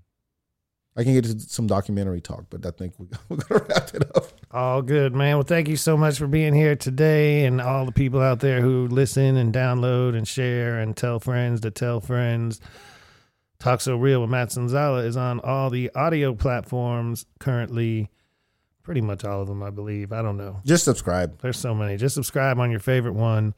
I 0.98 1.04
can 1.04 1.12
get 1.12 1.26
into 1.26 1.40
some 1.40 1.66
documentary 1.66 2.22
talk, 2.22 2.46
but 2.48 2.64
I 2.64 2.70
think 2.70 2.94
we're 2.98 3.36
gonna 3.36 3.64
wrap 3.68 3.94
it 3.94 4.16
up. 4.16 4.32
All 4.52 4.80
good, 4.80 5.14
man. 5.14 5.36
Well, 5.36 5.44
thank 5.44 5.68
you 5.68 5.76
so 5.76 5.96
much 5.96 6.18
for 6.18 6.26
being 6.28 6.54
here 6.54 6.76
today 6.76 7.44
and 7.46 7.60
all 7.60 7.84
the 7.84 7.92
people 7.92 8.20
out 8.20 8.40
there 8.40 8.60
who 8.60 8.86
listen 8.86 9.36
and 9.36 9.52
download 9.52 10.16
and 10.16 10.26
share 10.26 10.78
and 10.78 10.96
tell 10.96 11.18
friends 11.18 11.60
to 11.62 11.70
tell 11.70 12.00
friends. 12.00 12.60
Talk 13.58 13.80
So 13.80 13.96
Real 13.96 14.20
with 14.20 14.30
Matt 14.30 14.50
Sonzala 14.50 15.04
is 15.04 15.16
on 15.16 15.40
all 15.40 15.68
the 15.70 15.90
audio 15.94 16.34
platforms 16.34 17.26
currently. 17.40 18.08
Pretty 18.84 19.00
much 19.00 19.24
all 19.24 19.42
of 19.42 19.48
them, 19.48 19.64
I 19.64 19.70
believe. 19.70 20.12
I 20.12 20.22
don't 20.22 20.36
know. 20.36 20.60
Just 20.64 20.84
subscribe. 20.84 21.40
There's 21.40 21.58
so 21.58 21.74
many. 21.74 21.96
Just 21.96 22.14
subscribe 22.14 22.60
on 22.60 22.70
your 22.70 22.80
favorite 22.80 23.14
one 23.14 23.52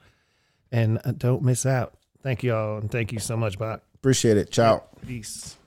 and 0.73 0.99
uh, 1.05 1.13
don't 1.13 1.43
miss 1.43 1.67
out. 1.67 1.99
Thank 2.23 2.43
you 2.43 2.55
all 2.55 2.79
and 2.79 2.91
thank 2.91 3.13
you 3.13 3.19
so 3.19 3.37
much, 3.37 3.59
Bak. 3.59 3.83
Appreciate 3.95 4.39
it. 4.39 4.51
Ciao. 4.51 4.85
Peace. 5.07 5.58